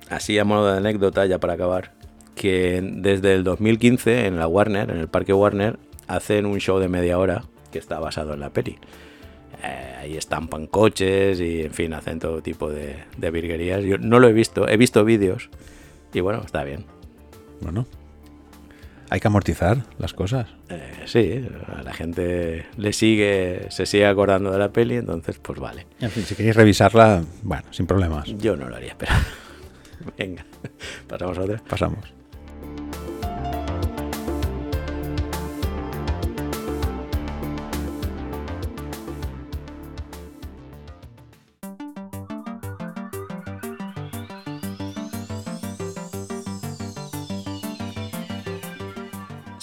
así 0.09 0.37
a 0.37 0.43
modo 0.45 0.71
de 0.71 0.77
anécdota, 0.77 1.25
ya 1.25 1.39
para 1.39 1.53
acabar, 1.53 1.93
que 2.35 2.81
desde 2.83 3.33
el 3.33 3.43
2015 3.43 4.27
en 4.27 4.37
la 4.37 4.47
Warner, 4.47 4.89
en 4.91 4.97
el 4.97 5.07
parque 5.07 5.33
Warner, 5.33 5.77
hacen 6.07 6.45
un 6.45 6.59
show 6.59 6.79
de 6.79 6.89
media 6.89 7.17
hora 7.17 7.45
que 7.73 7.79
está 7.79 7.99
basado 7.99 8.33
en 8.33 8.39
la 8.39 8.51
peli. 8.51 8.77
Eh, 9.61 9.95
ahí 9.99 10.17
estampan 10.17 10.67
coches 10.67 11.41
y, 11.41 11.63
en 11.63 11.73
fin, 11.73 11.93
hacen 11.93 12.19
todo 12.19 12.41
tipo 12.41 12.69
de, 12.69 12.95
de 13.17 13.31
virguerías. 13.31 13.83
Yo 13.83 13.97
no 13.97 14.19
lo 14.19 14.29
he 14.29 14.33
visto, 14.33 14.69
he 14.69 14.77
visto 14.77 15.03
vídeos 15.03 15.49
y 16.13 16.21
bueno, 16.21 16.41
está 16.45 16.63
bien. 16.63 16.85
Bueno, 17.59 17.85
hay 19.09 19.19
que 19.19 19.27
amortizar 19.27 19.83
las 19.99 20.13
cosas. 20.13 20.47
Eh, 20.69 21.03
sí, 21.05 21.45
a 21.67 21.83
la 21.83 21.93
gente 21.93 22.65
le 22.77 22.93
sigue, 22.93 23.67
se 23.69 23.85
sigue 23.85 24.07
acordando 24.07 24.51
de 24.51 24.57
la 24.57 24.71
peli, 24.71 24.95
entonces 24.95 25.37
pues 25.39 25.59
vale. 25.59 25.85
En 25.99 26.09
fin, 26.09 26.23
si 26.23 26.35
queréis 26.35 26.55
revisarla, 26.55 27.23
bueno, 27.43 27.63
sin 27.71 27.85
problemas. 27.85 28.27
Yo 28.37 28.55
no 28.55 28.69
lo 28.69 28.75
haría, 28.75 28.95
pero 28.97 29.11
venga, 30.17 30.45
pasamos 31.07 31.37
a 31.37 31.41
otra. 31.41 31.61
Pasamos. 31.67 32.22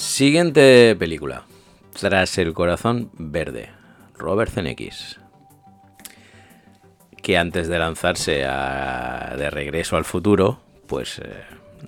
Siguiente 0.04 0.96
película. 0.98 1.42
Tras 1.92 2.38
el 2.38 2.54
corazón 2.54 3.10
verde. 3.18 3.68
Robert 4.16 4.50
Zemeckis. 4.50 5.20
Que 7.22 7.36
antes 7.36 7.68
de 7.68 7.78
lanzarse 7.78 8.46
a- 8.46 9.34
de 9.36 9.50
regreso 9.50 9.98
al 9.98 10.06
futuro, 10.06 10.58
pues 10.86 11.18
eh, 11.18 11.42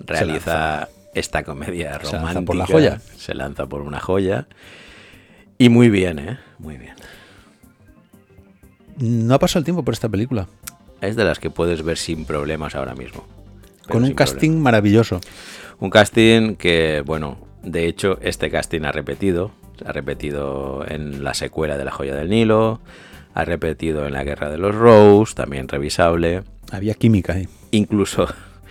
realiza 0.05 0.89
esta 1.15 1.41
comedia 1.43 1.93
Se 1.93 2.03
lanza 2.03 2.17
romántica. 2.19 2.45
por 2.45 2.55
la 2.55 2.65
joya. 2.67 2.99
Se 3.17 3.33
lanza 3.33 3.65
por 3.65 3.81
una 3.81 3.99
joya. 3.99 4.47
Y 5.57 5.69
muy 5.69 5.89
bien, 5.89 6.19
¿eh? 6.19 6.39
Muy 6.59 6.77
bien. 6.77 6.93
No 8.97 9.33
ha 9.33 9.39
pasado 9.39 9.57
el 9.61 9.65
tiempo 9.65 9.83
por 9.83 9.95
esta 9.95 10.07
película. 10.07 10.47
Es 11.01 11.15
de 11.15 11.23
las 11.23 11.39
que 11.39 11.49
puedes 11.49 11.81
ver 11.81 11.97
sin 11.97 12.25
problemas 12.25 12.75
ahora 12.75 12.93
mismo. 12.93 13.25
Con 13.89 14.03
un 14.03 14.13
casting 14.13 14.37
problemas. 14.51 14.63
maravilloso. 14.63 15.19
Un 15.79 15.89
casting 15.89 16.55
que, 16.57 17.01
bueno, 17.03 17.37
de 17.63 17.87
hecho, 17.87 18.17
este 18.21 18.49
casting 18.49 18.81
ha 18.83 18.91
repetido. 18.91 19.51
Ha 19.85 19.91
repetido 19.91 20.85
en 20.87 21.23
la 21.23 21.33
secuela 21.33 21.77
de 21.77 21.85
La 21.85 21.91
Joya 21.91 22.15
del 22.15 22.29
Nilo. 22.29 22.79
Ha 23.33 23.45
repetido 23.45 24.05
en 24.05 24.13
La 24.13 24.23
Guerra 24.23 24.49
de 24.49 24.57
los 24.57 24.75
Rose, 24.75 25.33
también 25.33 25.67
revisable. 25.67 26.43
Había 26.71 26.93
química 26.93 27.33
ahí. 27.33 27.47
Incluso 27.71 28.27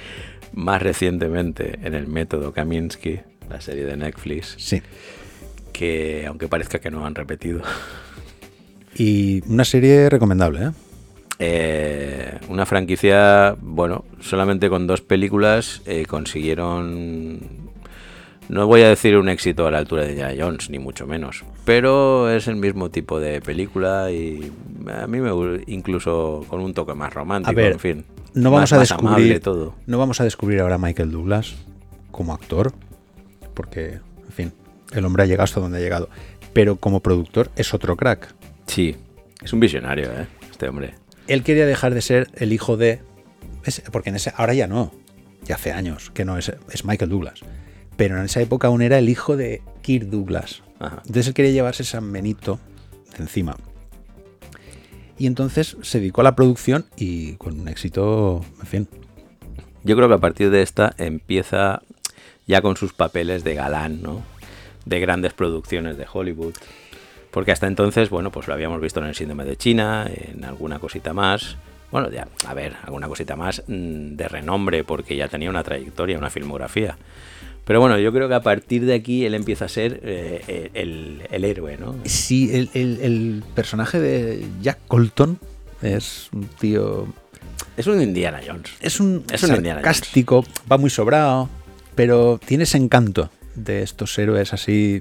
más 0.55 0.80
recientemente 0.82 1.78
en 1.82 1.95
el 1.95 2.07
método 2.07 2.53
Kaminsky, 2.53 3.20
la 3.51 3.61
serie 3.61 3.84
de 3.84 3.97
Netflix, 3.97 4.55
Sí. 4.59 4.80
que 5.72 6.24
aunque 6.26 6.47
parezca 6.49 6.78
que 6.78 6.90
no 6.90 7.05
han 7.07 7.14
repetido, 7.14 7.62
Y 8.95 9.43
una 9.51 9.64
serie 9.64 10.11
recomendable, 10.11 10.66
¿eh? 10.66 10.70
Eh, 11.38 12.38
una 12.49 12.66
franquicia, 12.66 13.57
bueno, 13.61 14.05
solamente 14.20 14.68
con 14.68 14.86
dos 14.86 15.01
películas 15.01 15.80
eh, 15.86 16.05
consiguieron, 16.07 17.40
no 18.53 18.67
voy 18.67 18.83
a 18.83 18.89
decir 18.89 19.17
un 19.17 19.29
éxito 19.29 19.67
a 19.67 19.71
la 19.71 19.79
altura 19.79 20.05
de 20.05 20.11
Indiana 20.11 20.35
Jones, 20.39 20.71
ni 20.71 20.79
mucho 20.79 21.07
menos, 21.07 21.45
pero 21.65 22.31
es 22.31 22.47
el 22.49 22.57
mismo 22.57 22.91
tipo 22.91 23.19
de 23.21 23.41
película 23.41 24.11
y 24.11 24.53
a 24.93 25.07
mí 25.07 25.21
me 25.21 25.31
gu- 25.33 25.65
incluso 25.67 26.45
con 26.49 26.61
un 26.61 26.73
toque 26.75 26.95
más 26.95 27.13
romántico, 27.13 27.51
A 27.51 27.55
ver, 27.55 27.73
en 27.73 27.79
fin. 27.81 28.05
No 28.35 28.51
vamos 28.51 28.71
más- 28.71 28.73
a 28.73 28.79
descubrir 28.81 29.41
todo. 29.41 29.75
No 29.87 29.99
vamos 29.99 30.21
a 30.21 30.25
descubrir 30.25 30.61
ahora 30.61 30.77
a 30.77 30.79
Michael 30.79 31.11
Douglas 31.11 31.55
como 32.11 32.33
actor, 32.35 32.73
porque, 33.55 34.01
en 34.27 34.33
fin, 34.33 34.53
el 34.93 35.05
hombre 35.05 35.23
ha 35.25 35.27
llegado 35.27 35.45
hasta 35.45 35.61
donde 35.61 35.79
ha 35.79 35.81
llegado. 35.81 36.09
Pero 36.53 36.77
como 36.77 37.01
productor 37.01 37.51
es 37.57 37.73
otro 37.75 37.97
crack. 37.97 38.35
Sí, 38.67 38.97
es 39.43 39.53
un 39.53 39.61
visionario, 39.61 40.07
¿eh? 40.13 40.27
Este 40.51 40.69
hombre. 40.69 40.95
Él 41.27 41.43
quería 41.43 41.67
dejar 41.67 41.95
de 41.95 42.03
ser 42.03 42.29
el 42.35 42.53
hijo 42.53 42.77
de. 42.77 43.01
porque 43.93 44.11
en 44.11 44.17
ese, 44.17 44.33
ahora 44.37 44.55
ya 44.55 44.67
no. 44.67 44.93
Ya 45.45 45.55
hace 45.57 45.73
años 45.73 46.11
que 46.13 46.25
no 46.25 46.37
es, 46.39 46.53
es 46.71 46.85
Michael 46.85 47.11
Douglas. 47.11 47.41
Pero 48.03 48.19
en 48.19 48.25
esa 48.25 48.41
época 48.41 48.67
aún 48.67 48.83
era 48.83 48.99
el 48.99 49.09
hijo 49.09 49.37
de 49.37 49.63
Kirk 49.81 50.07
Douglas. 50.07 50.65
Ajá. 50.81 51.03
Entonces 51.07 51.29
él 51.29 51.35
quería 51.35 51.53
llevarse 51.53 51.85
San 51.85 52.11
Benito 52.11 52.59
de 53.17 53.23
encima. 53.23 53.55
Y 55.19 55.29
entonces 55.29 55.77
se 55.83 56.01
dedicó 56.01 56.23
a 56.23 56.25
la 56.25 56.35
producción 56.35 56.85
y 56.97 57.35
con 57.35 57.61
un 57.61 57.69
éxito, 57.69 58.45
en 58.59 58.67
fin. 58.67 58.89
Yo 59.85 59.95
creo 59.95 60.09
que 60.09 60.17
a 60.17 60.19
partir 60.19 60.51
de 60.51 60.63
esta 60.63 60.93
empieza 60.99 61.83
ya 62.45 62.61
con 62.61 62.77
sus 62.77 62.93
papeles 62.93 63.45
de 63.45 63.55
galán, 63.55 64.03
¿no? 64.03 64.25
De 64.85 64.99
grandes 64.99 65.33
producciones 65.33 65.97
de 65.97 66.05
Hollywood. 66.13 66.55
Porque 67.31 67.53
hasta 67.53 67.69
entonces, 67.69 68.11
bueno, 68.11 68.33
pues 68.33 68.49
lo 68.49 68.55
habíamos 68.55 68.81
visto 68.81 68.99
en 68.99 69.07
el 69.07 69.15
síndrome 69.15 69.45
de 69.45 69.57
China, 69.57 70.11
en 70.13 70.45
alguna 70.45 70.81
cosita 70.81 71.13
más. 71.13 71.57
Bueno, 71.93 72.11
ya, 72.11 72.27
a 72.49 72.55
ver, 72.55 72.75
alguna 72.83 73.07
cosita 73.07 73.37
más 73.37 73.63
mm, 73.69 74.17
de 74.17 74.27
renombre, 74.27 74.83
porque 74.83 75.15
ya 75.15 75.29
tenía 75.29 75.51
una 75.51 75.63
trayectoria, 75.63 76.19
una 76.19 76.31
filmografía. 76.31 76.97
Pero 77.65 77.81
bueno, 77.81 77.99
yo 77.99 78.13
creo 78.13 78.29
que 78.29 78.35
a 78.35 78.43
partir 78.43 78.85
de 78.85 78.95
aquí 78.95 79.25
él 79.25 79.35
empieza 79.35 79.67
a 79.67 79.69
ser 79.69 80.01
eh, 80.03 80.71
el, 80.75 81.23
el 81.31 81.45
héroe, 81.45 81.77
¿no? 81.79 81.95
Sí, 82.05 82.51
el, 82.53 82.69
el- 82.75 83.01
el 83.01 83.45
personaje 83.55 84.01
de 84.01 84.45
Jack 84.61 84.81
Colton 84.89 85.39
es 85.81 86.29
un 86.33 86.47
tío. 86.47 87.07
Es 87.77 87.87
un 87.87 88.03
Indiana 88.03 88.41
Jones. 88.45 88.73
Es 88.81 88.99
un 89.01 89.25
Es 89.33 89.43
un 89.45 89.51
sarcástico, 89.65 90.45
va 90.71 90.77
muy 90.77 90.91
sobrado, 90.91 91.49
pero 91.95 92.39
tiene 92.45 92.65
ese 92.65 92.79
encanto 92.79 93.31
de 93.55 93.83
estos 93.83 94.19
héroes 94.19 94.53
así 94.53 95.01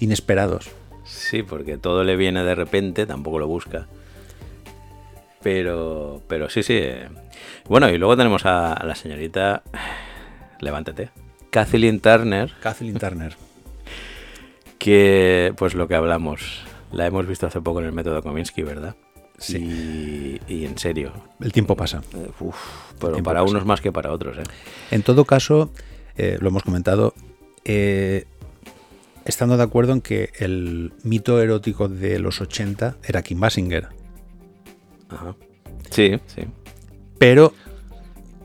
inesperados. 0.00 0.68
Sí, 1.04 1.44
porque 1.44 1.78
todo 1.78 2.02
le 2.02 2.16
viene 2.16 2.42
de 2.42 2.54
repente, 2.56 3.06
tampoco 3.06 3.38
lo 3.38 3.46
busca. 3.46 3.86
Pero, 5.42 6.22
pero 6.26 6.50
sí, 6.50 6.62
sí. 6.62 6.74
eh. 6.76 7.08
Bueno, 7.68 7.88
y 7.90 7.98
luego 7.98 8.16
tenemos 8.16 8.44
a, 8.46 8.72
a 8.72 8.84
la 8.84 8.94
señorita. 8.96 9.62
Levántate. 10.60 11.10
Kathleen 11.56 12.00
Turner, 12.00 12.52
Kathleen 12.60 12.98
Turner. 12.98 13.34
que, 14.78 15.54
pues 15.56 15.72
lo 15.72 15.88
que 15.88 15.94
hablamos, 15.94 16.60
la 16.92 17.06
hemos 17.06 17.26
visto 17.26 17.46
hace 17.46 17.62
poco 17.62 17.80
en 17.80 17.86
el 17.86 17.92
método 17.92 18.22
Kominsky, 18.22 18.62
¿verdad? 18.62 18.94
Sí. 19.38 19.56
Y, 19.56 20.52
y 20.52 20.66
en 20.66 20.76
serio. 20.76 21.14
El 21.40 21.52
tiempo 21.52 21.74
pasa. 21.74 22.02
eh, 22.12 22.28
uf, 22.40 22.56
pero 23.00 23.14
tiempo 23.14 23.30
para 23.30 23.40
pasa. 23.40 23.50
unos 23.50 23.64
más 23.64 23.80
que 23.80 23.90
para 23.90 24.12
otros, 24.12 24.36
¿eh? 24.36 24.42
En 24.90 25.02
todo 25.02 25.24
caso, 25.24 25.70
eh, 26.18 26.36
lo 26.42 26.48
hemos 26.48 26.62
comentado, 26.62 27.14
eh, 27.64 28.26
estando 29.24 29.56
de 29.56 29.62
acuerdo 29.62 29.94
en 29.94 30.02
que 30.02 30.32
el 30.38 30.92
mito 31.04 31.40
erótico 31.40 31.88
de 31.88 32.18
los 32.18 32.42
80 32.42 32.98
era 33.02 33.22
Kim 33.22 33.40
Basinger. 33.40 33.88
Ajá. 35.08 35.34
Sí, 35.90 36.20
sí. 36.26 36.42
Pero 37.16 37.54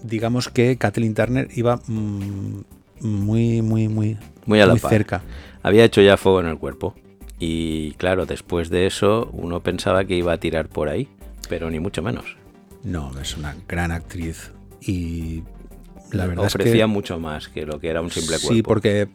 digamos 0.02 0.48
que 0.48 0.78
Kathleen 0.78 1.14
Turner 1.14 1.50
iba 1.54 1.82
mm, 1.88 2.62
muy, 3.02 3.62
muy, 3.62 3.88
muy, 3.88 4.18
Muy 4.46 4.60
a 4.62 4.66
la 4.66 4.76
par. 4.76 4.92
cerca. 4.92 5.22
Había 5.64 5.84
hecho 5.84 6.02
ya 6.02 6.18
fuego 6.18 6.40
en 6.42 6.48
el 6.48 6.58
cuerpo. 6.58 6.96
Y 7.40 7.94
claro, 7.94 8.26
después 8.26 8.70
de 8.70 8.86
eso, 8.86 9.30
uno 9.34 9.62
pensaba 9.62 10.06
que 10.06 10.16
iba 10.16 10.34
a 10.34 10.38
tirar 10.38 10.70
por 10.70 10.90
ahí, 10.90 11.08
pero 11.50 11.70
ni 11.70 11.80
mucho 11.80 12.02
menos. 12.04 12.38
No, 12.84 13.12
es 13.20 13.36
una 13.38 13.56
gran 13.68 13.92
actriz 13.92 14.52
y 14.82 15.44
la 16.12 16.28
verdad 16.28 16.46
ofrecía 16.46 16.74
es 16.74 16.80
que 16.82 16.86
mucho 16.88 17.20
más 17.20 17.48
que 17.48 17.66
lo 17.66 17.80
que 17.80 17.90
era 17.90 18.02
un 18.02 18.10
simple 18.12 18.38
cuerpo. 18.38 18.54
sí, 18.54 18.62
porque 18.64 19.08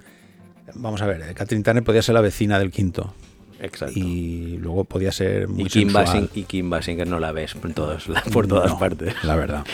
vamos 0.75 1.03
a 1.03 1.07
ver, 1.07 1.35
Kathleen 1.35 1.63
Turner 1.63 1.83
podía 1.85 2.03
ser 2.03 2.15
la 2.15 2.21
vecina 2.21 2.59
del 2.59 2.71
quinto 2.71 3.13
Exacto. 3.61 3.99
Y, 3.99 4.59
luego 4.59 4.85
podía 4.85 5.13
ser 5.13 5.49
muy 5.49 5.65
Kim 5.65 5.91
sensual. 5.91 6.07
Basing- 6.07 6.31
y 6.35 6.43
Kim 6.45 6.69
Basinger 6.71 7.07
no 7.07 7.19
la 7.19 7.33
ves 7.33 7.55
por, 7.55 7.73
todos, 7.73 8.09
por 8.33 8.47
todas 8.47 8.71
No, 8.73 8.79
partes. 8.79 9.15
La 9.25 9.37
verdad. 9.37 9.65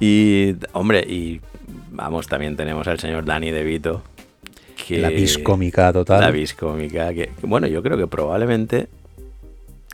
Y, 0.00 0.54
hombre, 0.72 1.00
y 1.00 1.40
vamos, 1.90 2.26
también 2.28 2.56
tenemos 2.56 2.86
al 2.88 2.98
señor 3.00 3.24
Danny 3.24 3.50
DeVito. 3.50 4.02
Que, 4.86 4.98
La 4.98 5.08
vis 5.10 5.38
cómica 5.38 5.92
total. 5.92 6.20
La 6.20 6.30
vis 6.30 6.54
cómica. 6.54 7.12
Que, 7.12 7.30
que, 7.40 7.46
bueno, 7.46 7.66
yo 7.66 7.82
creo 7.82 7.96
que 7.98 8.06
probablemente 8.06 8.88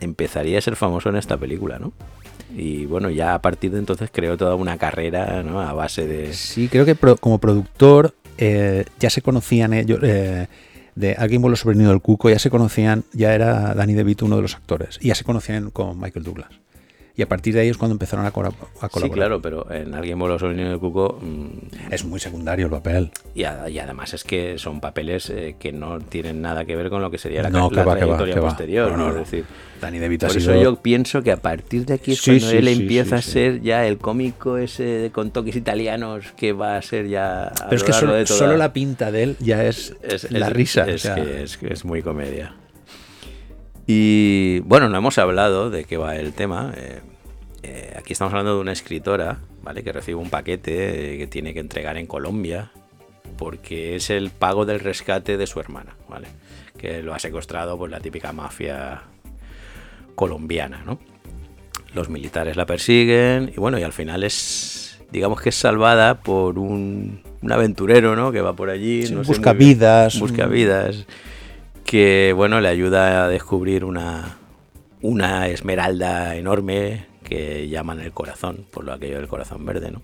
empezaría 0.01 0.57
a 0.57 0.61
ser 0.61 0.75
famoso 0.75 1.09
en 1.09 1.15
esta 1.15 1.37
película, 1.37 1.79
¿no? 1.79 1.93
Y 2.55 2.85
bueno, 2.85 3.09
ya 3.09 3.33
a 3.33 3.41
partir 3.41 3.71
de 3.71 3.79
entonces 3.79 4.09
creó 4.13 4.37
toda 4.37 4.55
una 4.55 4.77
carrera, 4.77 5.41
¿no? 5.43 5.59
A 5.61 5.73
base 5.73 6.05
de... 6.07 6.33
Sí, 6.33 6.67
creo 6.69 6.85
que 6.85 6.95
pro- 6.95 7.17
como 7.17 7.39
productor 7.39 8.13
eh, 8.37 8.85
ya 8.99 9.09
se 9.09 9.21
conocían 9.21 9.73
ellos. 9.73 9.99
eh, 10.03 10.47
de 10.95 11.13
Alguien 11.15 11.41
voló 11.41 11.55
sobre 11.57 11.73
el 11.73 11.79
nido 11.79 11.89
del 11.91 11.99
cuco, 12.01 12.29
ya 12.29 12.39
se 12.39 12.49
conocían, 12.49 13.03
ya 13.11 13.33
era 13.33 13.73
Danny 13.73 13.93
DeVito 13.95 14.25
uno 14.25 14.37
de 14.37 14.43
los 14.43 14.55
actores. 14.55 14.97
Y 15.01 15.07
ya 15.09 15.15
se 15.15 15.25
conocían 15.25 15.71
con 15.71 15.99
Michael 15.99 16.23
Douglas. 16.23 16.49
Y 17.17 17.21
a 17.21 17.29
partir 17.29 17.53
de 17.53 17.61
ahí 17.61 17.69
es 17.69 17.77
cuando 17.77 17.93
empezaron 17.93 18.25
a, 18.25 18.31
cora- 18.31 18.49
a 18.81 18.89
colaborar. 18.89 19.03
Sí, 19.03 19.09
claro, 19.09 19.41
pero 19.41 19.71
en 19.71 19.93
Alguien 19.93 20.19
voló 20.19 20.37
sobre 20.37 20.51
el 20.51 20.57
niño 20.57 20.69
del 20.71 20.79
cuco 20.79 21.17
mm, 21.21 21.93
Es 21.93 22.03
muy 22.03 22.19
secundario 22.19 22.65
el 22.65 22.71
papel. 22.71 23.09
Y, 23.33 23.45
a- 23.45 23.69
y 23.69 23.79
además 23.79 24.13
es 24.13 24.23
que 24.25 24.57
son 24.57 24.81
papeles 24.81 25.29
eh, 25.29 25.55
que 25.57 25.71
no 25.71 25.99
tienen 26.01 26.41
nada 26.41 26.65
que 26.65 26.75
ver 26.75 26.89
con 26.89 27.01
lo 27.01 27.09
que 27.09 27.17
sería 27.17 27.41
la, 27.43 27.49
No, 27.49 27.69
la 27.71 27.83
que 27.83 27.87
va, 27.89 27.95
trayectoria 27.95 28.33
que 28.35 28.41
posterior. 28.41 28.91
No, 28.91 28.97
no. 28.97 29.09
Es 29.11 29.15
decir, 29.31 29.45
DeVito 29.81 30.25
ha 30.25 30.29
por 30.29 30.41
sido- 30.41 30.53
eso 30.55 30.61
yo 30.63 30.75
pienso 30.81 31.21
que 31.21 31.31
a 31.31 31.37
partir 31.37 31.85
de 31.85 31.93
aquí 31.93 32.11
es 32.13 32.19
Sí, 32.19 32.31
cuando 32.31 32.49
sí, 32.49 32.57
él 32.57 32.67
sí, 32.67 32.81
empieza 32.81 33.15
a 33.17 33.21
ser 33.21 33.61
ya 33.61 33.85
el 33.87 33.97
cómico 33.97 34.57
ese 34.57 35.11
con 35.13 35.31
toques 35.31 35.55
italianos 35.55 36.33
que 36.35 36.51
va 36.53 36.75
a 36.75 36.81
ser 36.81 37.07
ya. 37.07 37.45
a 37.47 37.53
Pero 37.69 37.75
es 37.77 37.83
que 37.83 37.93
solo, 37.93 38.13
de 38.13 38.25
toda- 38.25 38.39
solo 38.39 38.57
la 38.57 38.73
pinta 38.73 39.11
de 39.11 39.23
él 39.23 39.35
ya 39.39 39.63
es, 39.63 39.95
es- 40.01 40.29
la 40.31 40.47
es- 40.47 40.53
risa. 40.53 40.85
o 40.93 40.97
sea, 40.97 41.15
que, 41.15 41.43
es 41.43 41.57
que 41.57 41.71
es 41.71 41.85
muy 41.85 42.01
comedia. 42.01 42.55
Y 43.87 44.59
bueno, 44.61 44.89
no 44.89 44.97
hemos 44.97 45.17
hablado 45.17 45.69
de 45.69 45.83
qué 45.85 45.97
va 45.97 46.15
el 46.15 46.33
tema. 46.33 46.73
eh, 46.75 47.01
eh, 47.63 47.93
aquí 47.97 48.13
estamos 48.13 48.33
hablando 48.33 48.55
de 48.55 48.61
una 48.61 48.71
escritora, 48.71 49.39
¿vale? 49.63 49.83
Que 49.83 49.91
recibe 49.91 50.17
un 50.17 50.29
paquete 50.29 51.15
eh, 51.15 51.17
que 51.17 51.27
tiene 51.27 51.53
que 51.53 51.59
entregar 51.59 51.97
en 51.97 52.05
Colombia 52.07 52.71
porque 53.37 53.95
es 53.95 54.09
el 54.11 54.29
pago 54.29 54.65
del 54.65 54.79
rescate 54.79 55.37
de 55.37 55.47
su 55.47 55.59
hermana, 55.59 55.95
¿vale? 56.07 56.27
Que 56.77 57.01
lo 57.03 57.13
ha 57.13 57.19
secuestrado 57.19 57.77
por 57.77 57.89
la 57.89 57.99
típica 57.99 58.31
mafia 58.31 59.01
colombiana, 60.15 60.83
¿no? 60.85 60.99
Los 61.93 62.09
militares 62.09 62.55
la 62.55 62.65
persiguen 62.65 63.51
y 63.55 63.59
bueno, 63.59 63.79
y 63.79 63.83
al 63.83 63.93
final 63.93 64.23
es, 64.23 64.99
digamos 65.11 65.41
que 65.41 65.49
es 65.49 65.55
salvada 65.55 66.19
por 66.21 66.59
un, 66.59 67.21
un 67.41 67.51
aventurero, 67.51 68.15
¿no? 68.15 68.31
Que 68.31 68.41
va 68.41 68.53
por 68.53 68.69
allí, 68.69 69.07
Sí, 69.07 69.13
no 69.13 69.19
un 69.19 69.25
sé 69.25 69.29
muy 69.31 69.37
buscavidas, 69.39 70.13
bien, 70.13 70.23
un- 70.23 70.29
buscavidas, 70.29 71.05
que 71.85 72.33
bueno, 72.35 72.59
le 72.59 72.67
ayuda 72.67 73.23
a 73.23 73.29
descubrir 73.29 73.85
una, 73.85 74.37
una 75.01 75.47
esmeralda 75.47 76.35
enorme 76.35 77.05
que 77.23 77.69
llaman 77.69 78.01
el 78.01 78.11
corazón, 78.11 78.65
por 78.71 78.83
lo 78.83 78.91
aquello 78.93 79.17
del 79.17 79.27
corazón 79.27 79.65
verde, 79.65 79.91
¿no? 79.91 80.01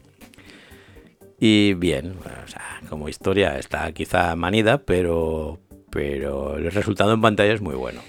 Y 1.39 1.73
bien, 1.73 2.13
o 2.45 2.47
sea, 2.47 2.81
como 2.87 3.09
historia 3.09 3.57
está 3.57 3.91
quizá 3.93 4.35
manida, 4.35 4.77
pero, 4.77 5.59
pero 5.89 6.57
el 6.57 6.71
resultado 6.71 7.13
en 7.13 7.21
pantalla 7.21 7.51
es 7.51 7.61
muy 7.61 7.73
bueno. 7.73 8.01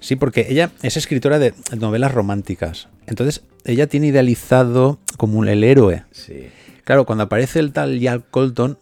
Sí, 0.00 0.16
porque 0.16 0.46
ella 0.48 0.70
es 0.82 0.96
escritora 0.96 1.38
de 1.38 1.52
novelas 1.76 2.12
románticas. 2.12 2.88
Entonces, 3.06 3.42
ella 3.64 3.88
tiene 3.88 4.06
idealizado 4.06 4.98
como 5.18 5.44
el 5.44 5.64
héroe. 5.64 6.04
Sí. 6.12 6.48
Claro, 6.84 7.04
cuando 7.04 7.24
aparece 7.24 7.58
el 7.58 7.72
tal 7.72 8.00
Jack 8.00 8.22
Colton, 8.30 8.78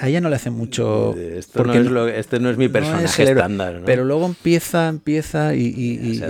a 0.00 0.08
ella 0.08 0.20
no 0.20 0.28
le 0.28 0.36
hace 0.36 0.50
mucho. 0.50 1.14
Esto 1.16 1.64
no 1.64 1.74
es 1.74 1.86
lo- 1.86 2.08
este 2.08 2.38
no 2.40 2.50
es 2.50 2.56
mi 2.56 2.66
no 2.66 2.72
personaje 2.72 3.22
el 3.22 3.28
estándar, 3.30 3.74
¿no? 3.80 3.84
Pero 3.84 4.04
luego 4.04 4.26
empieza, 4.26 4.88
empieza 4.88 5.54
y, 5.54 6.20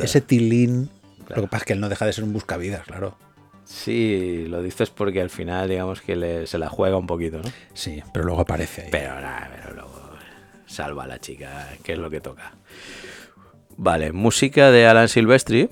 ese, 0.00 0.20
tilín. 0.20 0.90
Claro. 1.26 1.42
Lo 1.42 1.46
que 1.48 1.50
pasa 1.50 1.62
es 1.62 1.66
que 1.66 1.72
él 1.72 1.80
no 1.80 1.88
deja 1.88 2.06
de 2.06 2.12
ser 2.12 2.24
un 2.24 2.32
buscavidas, 2.32 2.84
claro. 2.86 3.16
Sí, 3.64 4.44
lo 4.48 4.62
dices 4.62 4.90
porque 4.90 5.20
al 5.20 5.30
final 5.30 5.68
digamos 5.68 6.00
que 6.00 6.14
le- 6.14 6.46
se 6.46 6.56
la 6.58 6.68
juega 6.68 6.96
un 6.96 7.06
poquito, 7.08 7.38
¿no? 7.38 7.50
Sí, 7.74 8.00
pero 8.12 8.24
luego 8.24 8.42
aparece 8.42 8.82
ahí. 8.82 8.88
Pero 8.92 9.14
nada, 9.20 9.50
pero 9.60 9.74
luego 9.74 10.10
salva 10.66 11.04
a 11.04 11.06
la 11.08 11.18
chica, 11.18 11.68
que 11.82 11.94
es 11.94 11.98
lo 11.98 12.08
que 12.10 12.20
toca. 12.20 12.52
Vale, 13.76 14.12
música 14.12 14.70
de 14.70 14.86
Alan 14.86 15.08
Silvestri, 15.08 15.68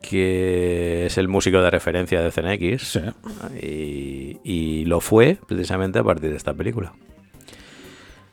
que 0.00 1.06
es 1.06 1.18
el 1.18 1.28
músico 1.28 1.60
de 1.62 1.70
referencia 1.70 2.20
de 2.20 2.30
CNX. 2.30 2.82
Sí. 2.82 3.00
Y, 3.62 4.38
y 4.42 4.84
lo 4.86 5.00
fue 5.00 5.38
precisamente 5.46 5.98
a 5.98 6.04
partir 6.04 6.30
de 6.30 6.36
esta 6.36 6.54
película. 6.54 6.92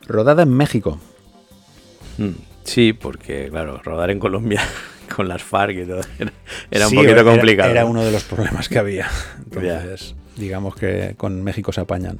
Rodada 0.08 0.44
en 0.44 0.54
México. 0.54 1.00
Mm, 2.18 2.32
Sí, 2.68 2.92
porque 2.92 3.48
claro, 3.50 3.80
rodar 3.82 4.12
en 4.12 4.20
Colombia 4.20 4.62
con 5.16 5.30
las 5.30 5.42
FARC 5.42 5.78
y 5.78 5.86
todo. 5.86 6.02
Era, 6.20 6.34
era 6.70 6.88
un 6.90 6.96
poquito 6.96 7.24
complicado. 7.24 7.72
Era, 7.72 7.86
uno 7.86 8.04
de 8.04 8.12
los 8.12 8.26
problemas 8.26 8.68
que 8.68 8.78
había. 8.78 9.08
Entonces, 9.38 10.16
digamos 10.36 10.76
que 10.76 11.16
con 11.16 11.42
México 11.44 11.72
se 11.72 11.82
apañan. 11.82 12.20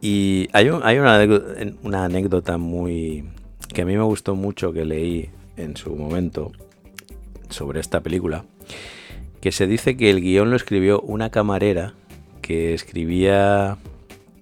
Y 0.00 0.48
hay, 0.52 0.70
hay 0.82 0.98
una, 0.98 1.20
una 1.82 2.04
anécdota 2.06 2.56
muy. 2.56 3.28
que 3.72 3.82
a 3.82 3.84
mí 3.84 3.94
me 3.96 4.02
gustó 4.02 4.34
mucho 4.34 4.72
que 4.72 4.86
leí 4.86 5.28
en 5.58 5.76
su 5.76 5.94
momento 5.94 6.52
sobre 7.50 7.80
esta 7.80 8.00
película. 8.00 8.46
Que 9.40 9.52
se 9.52 9.66
dice 9.66 9.96
que 9.96 10.10
el 10.10 10.20
guion 10.20 10.50
lo 10.50 10.56
escribió 10.56 11.00
una 11.00 11.30
camarera 11.30 11.94
que 12.42 12.74
escribía 12.74 13.78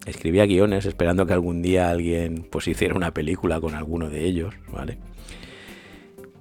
escribía 0.07 0.47
guiones 0.47 0.85
esperando 0.87 1.27
que 1.27 1.33
algún 1.33 1.63
día 1.63 1.89
alguien 1.89 2.47
pues 2.51 2.69
hiciera 2.69 2.95
una 2.95 3.13
película 3.13 3.61
con 3.61 3.75
alguno 3.75 4.11
de 4.11 4.25
ellos, 4.25 4.55
¿vale? 4.71 4.99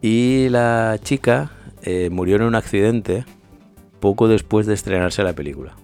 Y 0.01 0.49
la 0.49 0.99
chica 1.01 1.51
eh, 1.84 2.09
murió 2.11 2.36
en 2.36 2.43
un 2.43 2.55
accidente 2.55 3.25
poco 3.99 4.27
después 4.27 4.67
de 4.67 4.73
estrenarse 4.73 5.23
la 5.23 5.34
película. 5.34 5.75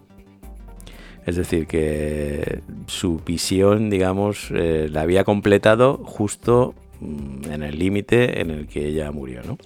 Es 1.25 1.35
decir, 1.35 1.67
que 1.67 2.61
su 2.87 3.19
visión, 3.19 3.89
digamos, 3.89 4.51
eh, 4.51 4.89
la 4.91 5.01
había 5.01 5.23
completado 5.23 6.01
justo 6.03 6.73
mm, 6.99 7.51
en 7.51 7.63
el 7.63 7.79
límite 7.79 8.41
en 8.41 8.51
el 8.51 8.67
que 8.67 8.87
ella 8.87 9.11
murió, 9.11 9.41
¿no? 9.43 9.57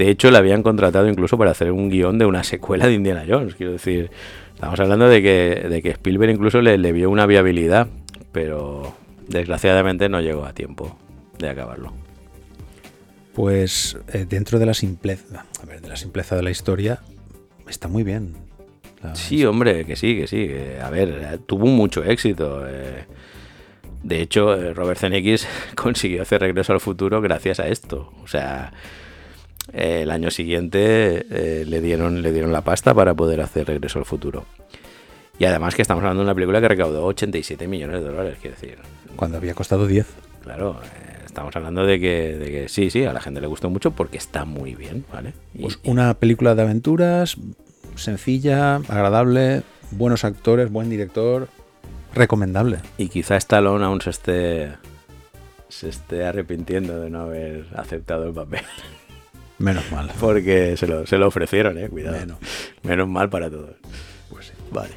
De 0.00 0.08
hecho, 0.08 0.30
la 0.30 0.38
habían 0.38 0.62
contratado 0.62 1.10
incluso 1.10 1.36
para 1.36 1.50
hacer 1.50 1.72
un 1.72 1.90
guion 1.90 2.16
de 2.16 2.24
una 2.24 2.42
secuela 2.42 2.86
de 2.86 2.94
Indiana 2.94 3.26
Jones. 3.28 3.54
Quiero 3.54 3.72
decir, 3.72 4.10
Estamos 4.54 4.80
hablando 4.80 5.08
de 5.10 5.20
que, 5.20 5.68
de 5.68 5.82
que 5.82 5.90
Spielberg 5.90 6.32
incluso 6.32 6.62
le, 6.62 6.78
le, 6.78 6.92
vio 6.92 7.10
una 7.10 7.26
viabilidad, 7.26 7.86
pero 8.32 8.94
desgraciadamente 9.28 10.08
no 10.08 10.22
llegó 10.22 10.46
a 10.46 10.54
tiempo 10.54 10.96
de 11.38 11.50
acabarlo. 11.50 11.92
Pues 13.34 13.98
eh, 14.14 14.24
dentro 14.26 14.58
de 14.58 14.64
la 14.64 14.72
simpleza, 14.72 15.44
a 15.62 15.66
ver, 15.66 15.82
de 15.82 15.88
la 15.88 15.96
simpleza 15.96 16.34
de 16.34 16.44
la 16.44 16.50
historia, 16.50 17.00
está 17.68 17.88
muy 17.88 18.02
bien. 18.02 18.34
Sí, 19.12 19.44
hombre, 19.44 19.84
que 19.84 19.96
sí, 19.96 20.16
que 20.16 20.26
sí. 20.26 20.50
a 20.82 20.88
ver, 20.88 21.40
tuvo 21.44 21.66
mucho 21.66 22.02
éxito. 22.04 22.66
Eh. 22.66 23.04
de 24.02 24.22
hecho, 24.22 24.54
eh, 24.54 24.72
Robert 24.72 24.98
Zemeckis 24.98 25.46
consiguió 25.74 26.22
hacer 26.22 26.40
Regreso 26.40 26.72
al 26.72 26.80
Futuro 26.80 27.20
gracias 27.20 27.60
a 27.60 27.68
esto. 27.68 28.14
O 28.22 28.28
sea, 28.28 28.72
el 29.72 30.10
año 30.10 30.30
siguiente 30.30 31.26
eh, 31.30 31.64
le, 31.66 31.80
dieron, 31.80 32.22
le 32.22 32.32
dieron 32.32 32.52
la 32.52 32.62
pasta 32.62 32.94
para 32.94 33.14
poder 33.14 33.40
hacer 33.40 33.66
Regreso 33.66 33.98
al 33.98 34.04
Futuro. 34.04 34.46
Y 35.38 35.44
además 35.46 35.74
que 35.74 35.82
estamos 35.82 36.02
hablando 36.02 36.20
de 36.20 36.26
una 36.26 36.34
película 36.34 36.60
que 36.60 36.68
recaudó 36.68 37.04
87 37.06 37.66
millones 37.66 38.02
de 38.02 38.08
dólares, 38.08 38.38
quiero 38.40 38.56
decir. 38.56 38.78
Cuando 39.16 39.38
había 39.38 39.54
costado 39.54 39.86
10. 39.86 40.06
Claro, 40.42 40.80
eh, 40.84 41.10
estamos 41.24 41.54
hablando 41.56 41.86
de 41.86 41.98
que, 41.98 42.36
de 42.36 42.50
que, 42.50 42.68
sí, 42.68 42.90
sí, 42.90 43.04
a 43.04 43.12
la 43.12 43.20
gente 43.20 43.40
le 43.40 43.46
gustó 43.46 43.70
mucho 43.70 43.92
porque 43.92 44.18
está 44.18 44.44
muy 44.44 44.74
bien, 44.74 45.04
¿vale? 45.12 45.32
pues 45.58 45.78
una 45.84 46.12
película 46.14 46.54
de 46.54 46.62
aventuras, 46.62 47.36
sencilla, 47.94 48.76
agradable, 48.76 49.62
buenos 49.92 50.24
actores, 50.24 50.70
buen 50.70 50.90
director, 50.90 51.48
recomendable. 52.14 52.78
Y 52.98 53.08
quizá 53.08 53.36
Stallone 53.36 53.84
aún 53.84 54.00
se 54.00 54.10
esté, 54.10 54.72
se 55.68 55.88
esté 55.88 56.24
arrepintiendo 56.24 57.00
de 57.00 57.10
no 57.10 57.22
haber 57.22 57.66
aceptado 57.74 58.26
el 58.26 58.34
papel. 58.34 58.64
Menos 59.60 59.92
mal. 59.92 60.10
Porque 60.18 60.74
se 60.78 60.86
lo, 60.86 61.06
se 61.06 61.18
lo 61.18 61.28
ofrecieron, 61.28 61.76
eh, 61.76 61.90
cuidado. 61.90 62.16
Menos. 62.82 63.08
mal 63.08 63.28
para 63.28 63.50
todos. 63.50 63.76
Pues 64.30 64.46
sí. 64.46 64.52
Vale. 64.72 64.94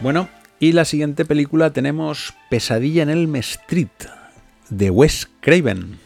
Bueno, 0.00 0.28
y 0.60 0.72
la 0.72 0.86
siguiente 0.86 1.26
película 1.26 1.74
tenemos 1.74 2.34
Pesadilla 2.48 3.02
en 3.02 3.10
el 3.10 3.36
Street 3.36 4.23
de 4.70 4.90
Wes 4.90 5.28
Craven. 5.40 5.98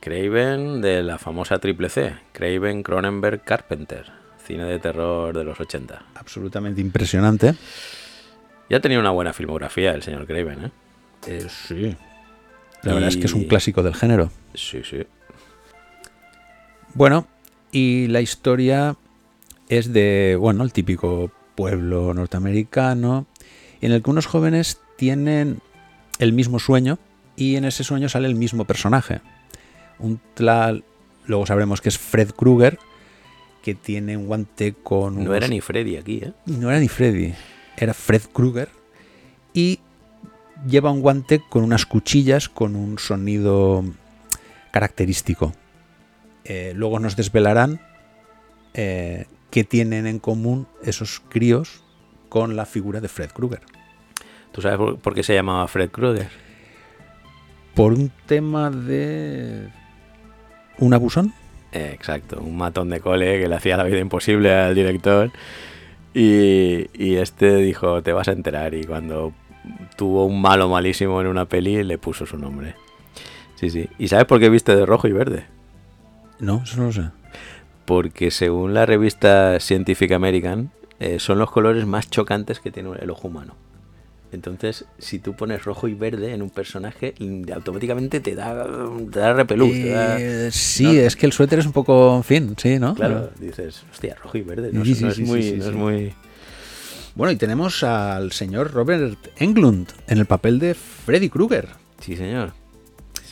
Craven 0.00 0.80
de 0.80 1.02
la 1.02 1.18
famosa 1.18 1.58
triple 1.58 1.88
C, 1.88 2.14
Craven, 2.32 2.82
Cronenberg, 2.82 3.42
Carpenter, 3.42 4.06
cine 4.44 4.64
de 4.64 4.78
terror 4.78 5.36
de 5.36 5.44
los 5.44 5.60
80. 5.60 6.06
Absolutamente 6.14 6.80
impresionante. 6.80 7.54
Ya 8.70 8.80
tenía 8.80 9.00
una 9.00 9.10
buena 9.10 9.32
filmografía 9.32 9.92
el 9.92 10.02
señor 10.02 10.26
Craven, 10.26 10.66
¿eh? 10.66 10.70
eh 11.26 11.46
sí. 11.48 11.96
La 12.82 12.94
verdad 12.94 13.08
es 13.08 13.16
que 13.16 13.26
es 13.26 13.34
un 13.34 13.44
clásico 13.44 13.82
del 13.82 13.94
género. 13.94 14.30
Sí, 14.54 14.82
sí. 14.84 15.04
Bueno, 16.94 17.26
y 17.72 18.06
la 18.08 18.20
historia 18.20 18.96
es 19.68 19.92
de, 19.92 20.36
bueno, 20.38 20.64
el 20.64 20.72
típico 20.72 21.30
pueblo 21.54 22.14
norteamericano 22.14 23.26
en 23.80 23.92
el 23.92 24.02
que 24.02 24.10
unos 24.10 24.26
jóvenes 24.26 24.80
tienen 24.96 25.60
el 26.18 26.32
mismo 26.32 26.58
sueño 26.58 26.98
y 27.38 27.54
en 27.54 27.64
ese 27.64 27.84
sueño 27.84 28.08
sale 28.08 28.26
el 28.26 28.34
mismo 28.34 28.64
personaje. 28.64 29.20
Un 30.00 30.20
tal, 30.34 30.82
luego 31.24 31.46
sabremos 31.46 31.80
que 31.80 31.88
es 31.88 31.96
Fred 31.96 32.32
Krueger, 32.32 32.80
que 33.62 33.76
tiene 33.76 34.16
un 34.16 34.26
guante 34.26 34.74
con... 34.74 35.22
No 35.22 35.34
era 35.34 35.46
ni 35.46 35.60
Freddy 35.60 35.96
aquí, 35.96 36.16
¿eh? 36.16 36.32
No 36.46 36.68
era 36.68 36.80
ni 36.80 36.88
Freddy, 36.88 37.32
era 37.76 37.94
Fred 37.94 38.22
Krueger 38.32 38.68
y 39.54 39.78
lleva 40.66 40.90
un 40.90 41.00
guante 41.00 41.40
con 41.48 41.62
unas 41.62 41.86
cuchillas 41.86 42.48
con 42.48 42.74
un 42.74 42.98
sonido 42.98 43.84
característico. 44.72 45.52
Eh, 46.44 46.72
luego 46.74 46.98
nos 46.98 47.14
desvelarán 47.14 47.80
eh, 48.74 49.26
qué 49.52 49.62
tienen 49.62 50.08
en 50.08 50.18
común 50.18 50.66
esos 50.82 51.20
críos 51.28 51.84
con 52.30 52.56
la 52.56 52.66
figura 52.66 53.00
de 53.00 53.06
Fred 53.06 53.30
Krueger. 53.30 53.60
¿Tú 54.50 54.60
sabes 54.60 54.98
por 55.00 55.14
qué 55.14 55.22
se 55.22 55.34
llamaba 55.34 55.68
Fred 55.68 55.90
Krueger? 55.90 56.47
Por 57.78 57.92
un 57.92 58.10
tema 58.26 58.70
de 58.72 59.68
un 60.80 60.94
abusón. 60.94 61.32
exacto, 61.70 62.40
un 62.40 62.56
matón 62.56 62.90
de 62.90 62.98
cole 62.98 63.40
que 63.40 63.46
le 63.46 63.54
hacía 63.54 63.76
la 63.76 63.84
vida 63.84 64.00
imposible 64.00 64.52
al 64.52 64.74
director 64.74 65.30
y, 66.12 67.14
este 67.14 67.54
dijo, 67.58 68.02
te 68.02 68.12
vas 68.12 68.26
a 68.26 68.32
enterar 68.32 68.74
y 68.74 68.82
cuando 68.82 69.32
tuvo 69.96 70.26
un 70.26 70.40
malo 70.40 70.68
malísimo 70.68 71.20
en 71.20 71.28
una 71.28 71.44
peli 71.44 71.84
le 71.84 71.98
puso 71.98 72.26
su 72.26 72.36
nombre. 72.36 72.74
Sí, 73.54 73.70
sí. 73.70 73.88
¿Y 73.96 74.08
sabes 74.08 74.24
por 74.24 74.40
qué 74.40 74.50
viste 74.50 74.74
de 74.74 74.84
rojo 74.84 75.06
y 75.06 75.12
verde? 75.12 75.44
No, 76.40 76.62
eso 76.64 76.78
no 76.78 76.86
lo 76.86 76.92
sé. 76.92 77.04
Porque 77.84 78.32
según 78.32 78.74
la 78.74 78.86
revista 78.86 79.60
Scientific 79.60 80.10
American, 80.10 80.72
eh, 80.98 81.20
son 81.20 81.38
los 81.38 81.52
colores 81.52 81.86
más 81.86 82.10
chocantes 82.10 82.58
que 82.58 82.72
tiene 82.72 82.90
el 83.00 83.10
ojo 83.10 83.28
humano. 83.28 83.54
Entonces, 84.30 84.84
si 84.98 85.18
tú 85.18 85.34
pones 85.34 85.64
rojo 85.64 85.88
y 85.88 85.94
verde 85.94 86.34
en 86.34 86.42
un 86.42 86.50
personaje, 86.50 87.14
automáticamente 87.54 88.20
te 88.20 88.34
da, 88.34 88.66
te 89.10 89.18
da 89.18 89.32
repelús. 89.32 89.70
Eh, 89.72 90.50
sí, 90.52 90.98
es 90.98 91.16
que 91.16 91.24
el 91.24 91.32
suéter 91.32 91.60
es 91.60 91.66
un 91.66 91.72
poco, 91.72 92.16
en 92.16 92.24
fin, 92.24 92.54
sí, 92.58 92.78
¿no? 92.78 92.94
Claro, 92.94 93.30
dices, 93.40 93.84
hostia, 93.90 94.16
rojo 94.22 94.36
y 94.36 94.42
verde, 94.42 94.70
no, 94.72 94.82
es, 94.82 95.18
muy, 95.20 96.12
Bueno, 97.14 97.32
y 97.32 97.36
tenemos 97.36 97.82
al 97.82 98.32
señor 98.32 98.72
Robert 98.72 99.18
Englund 99.38 99.88
en 100.06 100.18
el 100.18 100.26
papel 100.26 100.58
de 100.58 100.74
Freddy 100.74 101.30
Krueger. 101.30 101.68
Sí, 102.00 102.14
señor. 102.14 102.52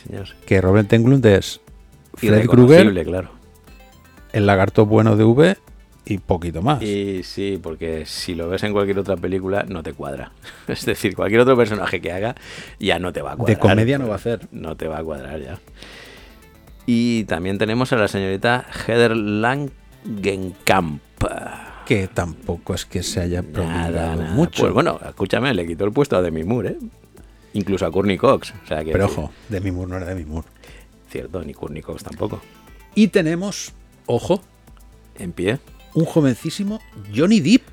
señor. 0.03 0.29
Que 0.47 0.61
Robert 0.61 0.91
Englund 0.91 1.25
es 1.27 1.61
Freddy 2.15 2.47
Krueger, 2.47 3.05
claro. 3.05 3.29
el 4.33 4.47
lagarto 4.47 4.87
bueno 4.87 5.15
de 5.15 5.23
V 5.23 5.57
y 6.09 6.17
poquito 6.19 6.61
más. 6.61 6.81
Y 6.81 7.21
sí, 7.23 7.59
porque 7.61 8.05
si 8.05 8.33
lo 8.33 8.47
ves 8.47 8.63
en 8.63 8.71
cualquier 8.71 8.99
otra 8.99 9.17
película 9.17 9.65
no 9.67 9.83
te 9.83 9.93
cuadra. 9.93 10.31
Es 10.67 10.85
decir, 10.85 11.15
cualquier 11.15 11.41
otro 11.41 11.57
personaje 11.57 11.99
que 11.99 12.11
haga 12.11 12.35
ya 12.79 12.99
no 12.99 13.11
te 13.11 13.21
va 13.21 13.33
a 13.33 13.35
cuadrar. 13.35 13.57
De 13.57 13.61
comedia 13.61 13.97
no 13.97 14.07
va 14.07 14.13
a 14.13 14.17
hacer. 14.17 14.47
No 14.51 14.77
te 14.77 14.87
va 14.87 14.99
a 14.99 15.03
cuadrar 15.03 15.41
ya. 15.41 15.59
Y 16.85 17.25
también 17.25 17.57
tenemos 17.57 17.91
a 17.91 17.97
la 17.97 18.07
señorita 18.07 18.65
Heather 18.85 19.15
Langenkamp. 19.17 21.01
Que 21.85 22.07
tampoco 22.07 22.73
es 22.73 22.85
que 22.85 23.03
se 23.03 23.19
haya 23.21 23.43
prodigado 23.43 24.21
mucho. 24.21 24.63
Pues 24.63 24.73
bueno, 24.73 24.99
escúchame, 25.05 25.53
le 25.53 25.67
quitó 25.67 25.83
el 25.85 25.91
puesto 25.91 26.15
a 26.15 26.21
Demi 26.21 26.43
Moore, 26.43 26.69
¿eh? 26.69 26.77
Incluso 27.53 27.85
a 27.85 27.91
Courtney 27.91 28.17
Cox. 28.17 28.53
Pero 28.67 29.05
ojo, 29.05 29.31
Demi 29.49 29.71
Moore 29.71 29.91
no 29.91 29.97
era 29.97 30.05
Demi 30.05 30.25
Moore. 30.25 30.47
Cierto, 31.09 31.43
ni 31.43 31.53
Courtney 31.53 31.81
Cox 31.81 32.03
tampoco. 32.03 32.41
Y 32.95 33.07
tenemos, 33.07 33.73
ojo, 34.05 34.41
en 35.17 35.31
pie, 35.31 35.59
un 35.97 36.05
jovencísimo 36.05 36.79
Johnny 37.13 37.39
Depp. 37.39 37.63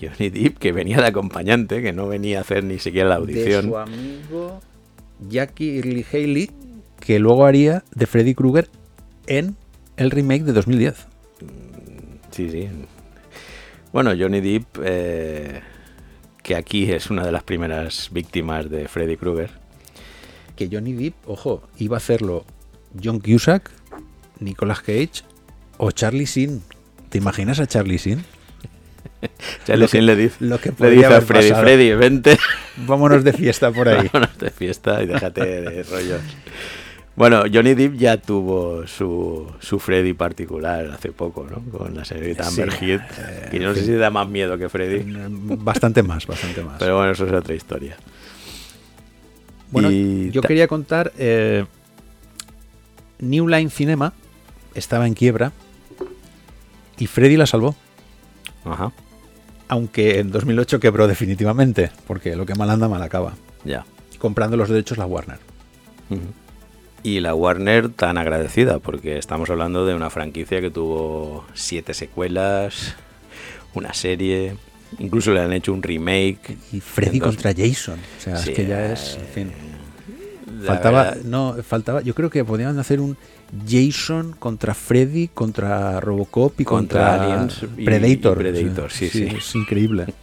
Johnny 0.00 0.30
Depp, 0.30 0.58
que 0.58 0.72
venía 0.72 1.00
de 1.00 1.06
acompañante, 1.06 1.80
que 1.80 1.92
no 1.92 2.08
venía 2.08 2.38
a 2.38 2.40
hacer 2.40 2.64
ni 2.64 2.80
siquiera 2.80 3.08
la 3.08 3.14
audición. 3.16 3.66
De 3.66 3.70
su 3.70 3.78
amigo 3.78 4.60
Jackie 5.28 5.76
Early 5.76 6.04
Haley, 6.12 6.50
que 6.98 7.20
luego 7.20 7.46
haría 7.46 7.84
de 7.94 8.06
Freddy 8.06 8.34
Krueger 8.34 8.68
en 9.28 9.56
el 9.96 10.10
remake 10.10 10.42
de 10.42 10.52
2010. 10.52 11.06
Mm, 11.40 11.46
sí, 12.32 12.50
sí. 12.50 12.68
Bueno, 13.92 14.10
Johnny 14.18 14.40
Depp, 14.40 14.78
eh, 14.82 15.60
que 16.42 16.56
aquí 16.56 16.90
es 16.90 17.10
una 17.10 17.24
de 17.24 17.30
las 17.30 17.44
primeras 17.44 18.08
víctimas 18.10 18.68
de 18.68 18.88
Freddy 18.88 19.16
Krueger. 19.16 19.50
Que 20.56 20.68
Johnny 20.70 20.94
Depp, 20.94 21.14
ojo, 21.26 21.62
iba 21.78 21.96
a 21.96 21.98
hacerlo 21.98 22.44
John 23.00 23.20
Cusack, 23.20 23.70
Nicolas 24.40 24.80
Cage 24.80 25.22
o 25.76 25.92
Charlie 25.92 26.26
Sin. 26.26 26.62
¿Te 27.08 27.18
imaginas 27.18 27.58
a 27.60 27.66
Charlie 27.66 27.98
Sin? 27.98 28.24
Charlie 29.66 29.86
Sheen 29.86 30.06
le 30.06 30.16
dice, 30.16 30.36
lo 30.40 30.60
que 30.60 30.72
le 30.78 30.90
dice 30.90 31.06
a 31.06 31.20
Freddy, 31.20 31.48
pasado. 31.48 31.62
Freddy, 31.64 31.92
vente. 31.94 32.38
Vámonos 32.86 33.24
de 33.24 33.32
fiesta 33.32 33.72
por 33.72 33.88
ahí. 33.88 34.08
Vámonos 34.12 34.38
de 34.38 34.50
fiesta 34.50 35.02
y 35.02 35.06
déjate 35.06 35.44
de 35.62 35.82
rollos. 35.82 36.20
Bueno, 37.16 37.42
Johnny 37.52 37.74
Depp 37.74 37.94
ya 37.96 38.16
tuvo 38.16 38.86
su, 38.86 39.50
su 39.58 39.80
Freddy 39.80 40.12
particular 40.12 40.86
hace 40.92 41.10
poco, 41.10 41.48
¿no? 41.50 41.60
Con 41.76 41.96
la 41.96 42.04
señorita 42.04 42.44
Sí, 42.44 42.60
Amber 42.60 42.76
Heard, 42.80 43.02
eh, 43.18 43.48
que 43.50 43.58
no 43.58 43.74
sé 43.74 43.84
si 43.84 43.92
da 43.94 44.08
más 44.10 44.28
miedo 44.28 44.56
que 44.56 44.68
Freddy, 44.68 45.02
Bastante 45.28 46.04
más, 46.04 46.28
bastante 46.28 46.62
más. 46.62 46.76
pero 46.78 46.96
bueno, 46.96 47.10
eso 47.10 47.26
es 47.26 47.32
otra 47.32 47.56
historia. 47.56 47.96
Bueno, 49.72 49.90
Y 49.90 50.30
yo 50.30 50.42
quería 50.42 50.68
contar, 50.68 51.12
eh, 51.18 51.64
New 53.18 53.48
Line 53.48 53.68
Cinema 53.70 54.12
estaba 54.74 55.08
en 55.08 55.14
quiebra 55.14 55.50
y 56.98 57.06
Freddy 57.06 57.36
la 57.36 57.46
salvó. 57.46 57.74
Ajá, 58.64 58.92
Aunque 59.68 60.18
en 60.18 60.30
2008 60.30 60.80
quebró 60.80 61.06
definitivamente, 61.08 61.90
porque 62.06 62.34
lo 62.36 62.44
que 62.46 62.54
mal 62.54 62.70
anda, 62.70 62.88
mal 62.88 63.02
acaba. 63.02 63.34
ya. 63.64 63.84
Comprando 64.18 64.56
los 64.56 64.68
derechos 64.68 64.98
la 64.98 65.06
Warner. 65.06 65.38
Y 67.04 67.20
la 67.20 67.34
Warner 67.34 67.88
tan 67.90 68.18
agradecida, 68.18 68.80
porque 68.80 69.16
estamos 69.18 69.48
hablando 69.50 69.86
de 69.86 69.94
una 69.94 70.10
franquicia 70.10 70.60
que 70.60 70.70
tuvo 70.70 71.44
siete 71.54 71.94
secuelas, 71.94 72.96
una 73.74 73.94
serie, 73.94 74.56
incluso 74.98 75.32
le 75.32 75.40
han 75.40 75.52
hecho 75.52 75.72
un 75.72 75.82
remake. 75.82 76.56
Y 76.72 76.80
Freddy 76.80 77.20
dos- 77.20 77.28
contra 77.36 77.52
Jason. 77.56 77.98
O 78.18 78.20
sea, 78.20 78.36
Sí, 78.38 78.50
es 78.50 78.56
que 78.56 78.66
ya 78.66 78.92
es, 78.92 79.16
en 79.20 79.26
fin. 79.26 79.52
La 80.60 80.66
Faltaba, 80.74 81.02
verdad- 81.04 81.22
no, 81.24 81.56
faltaba, 81.62 82.00
yo 82.02 82.14
creo 82.14 82.30
que 82.30 82.44
podían 82.44 82.76
hacer 82.80 83.00
un 83.00 83.16
Jason 83.66 84.34
contra 84.38 84.74
Freddy, 84.74 85.28
contra 85.28 86.00
Robocop 86.00 86.60
y 86.60 86.64
Contra 86.64 87.18
contra, 87.18 87.24
Aliens 87.24 87.64
Predator. 87.84 88.38
y 88.38 88.50
Predator, 88.50 88.90
sí, 88.90 89.08
sí. 89.08 89.24
Es 89.24 89.54
increíble. 89.54 90.06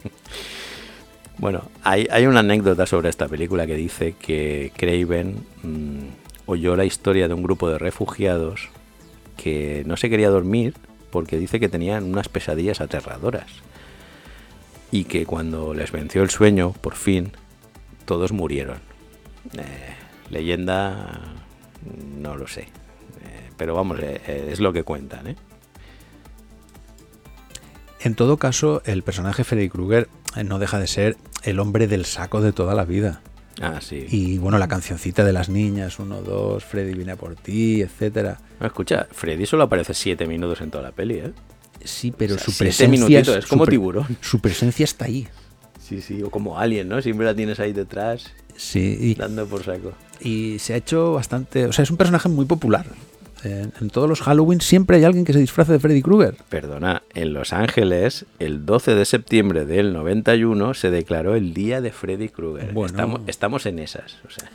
Bueno, 1.38 1.64
hay, 1.84 2.08
hay 2.12 2.28
una 2.28 2.40
anécdota 2.40 2.86
sobre 2.86 3.10
esta 3.10 3.28
película 3.28 3.68
que 3.68 3.76
dice 3.76 4.14
que 4.18 4.72
Craven 4.78 5.36
mm, 5.64 6.08
oyó 6.46 6.78
la 6.78 6.86
historia 6.86 7.28
de 7.28 7.34
un 7.34 7.44
grupo 7.44 7.70
de 7.70 7.78
refugiados 7.78 8.70
que 9.36 9.84
no 9.86 9.98
se 9.98 10.10
quería 10.10 10.30
dormir 10.30 10.76
porque 11.12 11.38
dice 11.38 11.60
que 11.60 11.68
tenían 11.68 12.06
unas 12.06 12.30
pesadillas 12.30 12.80
aterradoras 12.80 13.48
y 14.92 15.04
que 15.06 15.26
cuando 15.26 15.74
les 15.74 15.92
venció 15.92 16.24
el 16.24 16.30
sueño, 16.30 16.72
por 16.72 16.96
fin, 16.96 17.32
todos 18.06 18.32
murieron. 18.32 18.78
Eh, 19.58 19.96
leyenda, 20.30 21.20
no 22.18 22.36
lo 22.38 22.48
sé, 22.48 22.68
pero 23.58 23.76
vamos, 23.76 23.99
eh, 23.99 24.22
eh, 24.28 24.49
es 24.51 24.60
lo 24.60 24.74
que 24.74 24.84
cuentan, 24.84 25.28
¿eh? 25.28 25.36
En 28.01 28.14
todo 28.16 28.38
caso, 28.38 28.82
el 28.86 29.01
personaje 29.03 29.43
Freddy 29.43 29.70
Krueger 29.70 30.10
eh, 30.36 30.43
no 30.43 30.60
deja 30.60 30.80
de 30.80 30.88
ser 30.88 31.18
el 31.43 31.60
hombre 31.60 31.88
del 31.88 32.06
saco 32.06 32.41
de 32.41 32.51
toda 32.51 32.76
la 32.76 32.86
vida. 32.86 33.22
Ah, 33.62 33.80
sí. 33.82 34.06
Y 34.10 34.38
bueno, 34.38 34.58
la 34.58 34.68
cancioncita 34.68 35.24
de 35.24 35.34
las 35.34 35.49
niñas, 35.49 35.97
uno, 35.97 36.22
dos, 36.22 36.64
Freddy 36.64 36.93
viene 36.93 37.16
por 37.16 37.36
ti, 37.36 37.82
etcétera. 37.82 38.39
No, 38.60 38.68
escucha, 38.68 39.08
Freddy 39.12 39.45
solo 39.45 39.64
aparece 39.64 39.93
siete 39.93 40.28
minutos 40.28 40.62
en 40.62 40.72
toda 40.72 40.84
la 40.84 40.91
peli, 40.91 41.16
¿eh? 41.16 41.32
Sí, 41.84 42.14
pero 42.16 42.36
O 42.36 42.38
sea, 42.38 42.45
su 42.45 42.58
presencia 42.58 42.88
minutitos, 42.88 43.38
es 43.38 43.45
como 43.45 43.66
su 43.66 43.72
tiburón. 43.72 44.18
Su 44.22 44.39
presencia 44.39 44.84
está 44.84 45.06
ahí. 45.06 45.28
Sí, 45.80 46.01
sí, 46.01 46.22
o 46.22 46.30
como 46.30 46.60
Alien, 46.60 46.89
¿no? 46.89 47.01
Siempre 47.01 47.26
la 47.26 47.36
tienes 47.36 47.60
ahí 47.60 47.74
detrás, 47.74 48.32
Sí, 48.58 48.97
y, 48.99 49.16
dando 49.16 49.45
por 49.45 49.64
saco. 49.64 49.93
y 50.20 50.58
se 50.60 50.74
ha 50.74 50.78
hecho 50.78 51.14
bastante, 51.14 51.66
o 51.66 51.74
sea, 51.74 51.84
es 51.84 51.91
un 51.91 51.97
personaje 51.97 52.28
muy 52.30 52.45
popular. 52.45 52.86
En, 53.46 53.72
en 53.80 53.89
todos 53.89 54.10
los 54.10 54.22
Halloween 54.22 54.60
siempre 54.62 54.98
hay 54.98 55.04
alguien 55.04 55.24
que 55.26 55.34
se 55.34 55.39
disfraza 55.39 55.72
de 55.74 55.80
Freddy 55.80 56.02
Krueger. 56.02 56.36
Perdona, 56.50 57.04
en 57.14 57.34
Los 57.34 57.54
Ángeles, 57.54 58.26
el 58.39 58.66
12 58.66 58.96
de 58.96 59.06
septiembre 59.06 59.66
del 59.66 59.93
91 59.93 60.74
se 60.74 60.89
declaró 60.89 61.36
el 61.36 61.54
día 61.54 61.82
de 61.82 61.91
Freddy 61.91 62.30
Krueger. 62.30 62.74
Bueno. 62.74 62.88
Estamos, 62.88 63.22
estamos 63.28 63.66
en 63.66 63.80
esas. 63.80 64.18
O 64.28 64.30
sea, 64.32 64.50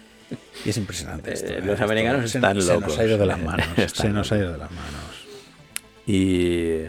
Y 0.65 0.71
es 0.71 0.77
impresionante. 0.77 1.31
Eh, 1.33 1.61
los 1.61 1.75
Esto 1.75 1.85
americanos 1.85 2.31
se- 2.31 2.39
están 2.39 2.61
Se 2.61 2.69
locos. 2.69 2.89
nos 2.89 2.99
ha 2.99 3.05
ido 3.07 3.19
de 3.19 3.27
las 3.27 3.41
manos. 3.45 3.67
Se 3.95 4.09
nos 4.11 4.33
ha 4.33 4.37
ido 4.39 4.53
de 4.53 4.59
las 4.59 4.71
manos. 4.71 5.27
y 6.07 6.83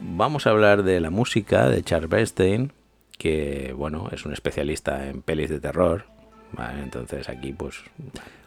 vamos 0.00 0.46
a 0.46 0.50
hablar 0.50 0.82
de 0.82 1.00
la 1.00 1.10
música 1.10 1.68
de 1.68 1.82
Charles 1.82 2.10
Bernstein, 2.10 2.72
que, 3.18 3.72
bueno, 3.76 4.08
es 4.12 4.24
un 4.24 4.32
especialista 4.32 5.08
en 5.08 5.22
pelis 5.22 5.50
de 5.50 5.60
terror. 5.60 6.04
Vale, 6.52 6.82
entonces 6.82 7.28
aquí, 7.28 7.52
pues, 7.52 7.76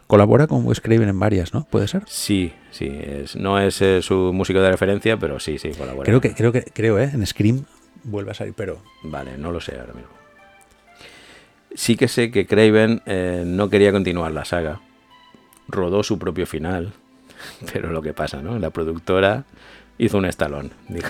Colabora 0.06 0.46
con 0.46 0.64
Wes 0.66 0.80
Craven 0.80 1.08
en 1.08 1.18
varias, 1.18 1.52
¿no? 1.52 1.64
¿Puede 1.64 1.88
ser? 1.88 2.02
sí, 2.06 2.52
sí, 2.70 2.86
es, 3.02 3.34
no 3.36 3.58
es 3.58 3.82
eh, 3.82 4.02
su 4.02 4.32
músico 4.32 4.60
de 4.60 4.70
referencia, 4.70 5.16
pero 5.16 5.40
sí, 5.40 5.58
sí, 5.58 5.70
colabora. 5.70 6.04
Creo 6.06 6.20
que, 6.20 6.32
creo 6.34 6.52
que, 6.52 6.62
creo, 6.62 6.98
¿eh? 6.98 7.10
En 7.12 7.26
Scream 7.26 7.64
vuelve 8.04 8.30
a 8.30 8.34
salir, 8.34 8.54
pero 8.56 8.80
Vale, 9.02 9.36
no 9.36 9.50
lo 9.50 9.60
sé 9.60 9.72
ahora 9.78 9.94
mismo. 9.94 10.10
Sí 11.74 11.96
que 11.96 12.08
sé 12.08 12.30
que 12.30 12.46
Craven 12.46 13.02
eh, 13.06 13.42
no 13.44 13.68
quería 13.68 13.92
continuar 13.92 14.32
la 14.32 14.44
saga. 14.44 14.80
Rodó 15.68 16.02
su 16.02 16.18
propio 16.18 16.46
final. 16.46 16.92
Pero 17.72 17.90
lo 17.90 18.00
que 18.00 18.14
pasa, 18.14 18.40
¿no? 18.40 18.58
La 18.58 18.70
productora 18.70 19.44
hizo 19.98 20.16
un 20.16 20.24
estalón. 20.24 20.70
Digo, 20.88 21.08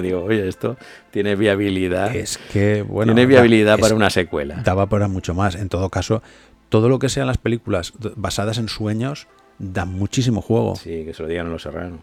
digo 0.00 0.24
oye, 0.24 0.48
esto 0.48 0.76
tiene 1.12 1.36
viabilidad. 1.36 2.16
es 2.16 2.36
que, 2.52 2.82
bueno. 2.82 3.12
tiene 3.14 3.22
da- 3.22 3.28
viabilidad 3.28 3.78
para 3.78 3.94
una 3.94 4.10
secuela. 4.10 4.56
Daba 4.64 4.86
para 4.86 5.06
mucho 5.06 5.34
más. 5.34 5.54
En 5.54 5.68
todo 5.68 5.88
caso, 5.88 6.20
todo 6.68 6.88
lo 6.88 6.98
que 6.98 7.08
sean 7.08 7.26
las 7.26 7.38
películas 7.38 7.92
basadas 8.16 8.58
en 8.58 8.68
sueños 8.68 9.26
dan 9.58 9.88
muchísimo 9.92 10.40
juego. 10.42 10.76
Sí, 10.76 11.04
que 11.04 11.14
se 11.14 11.22
lo 11.22 11.28
digan 11.28 11.46
a 11.46 11.50
los 11.50 11.62
serranos. 11.62 12.00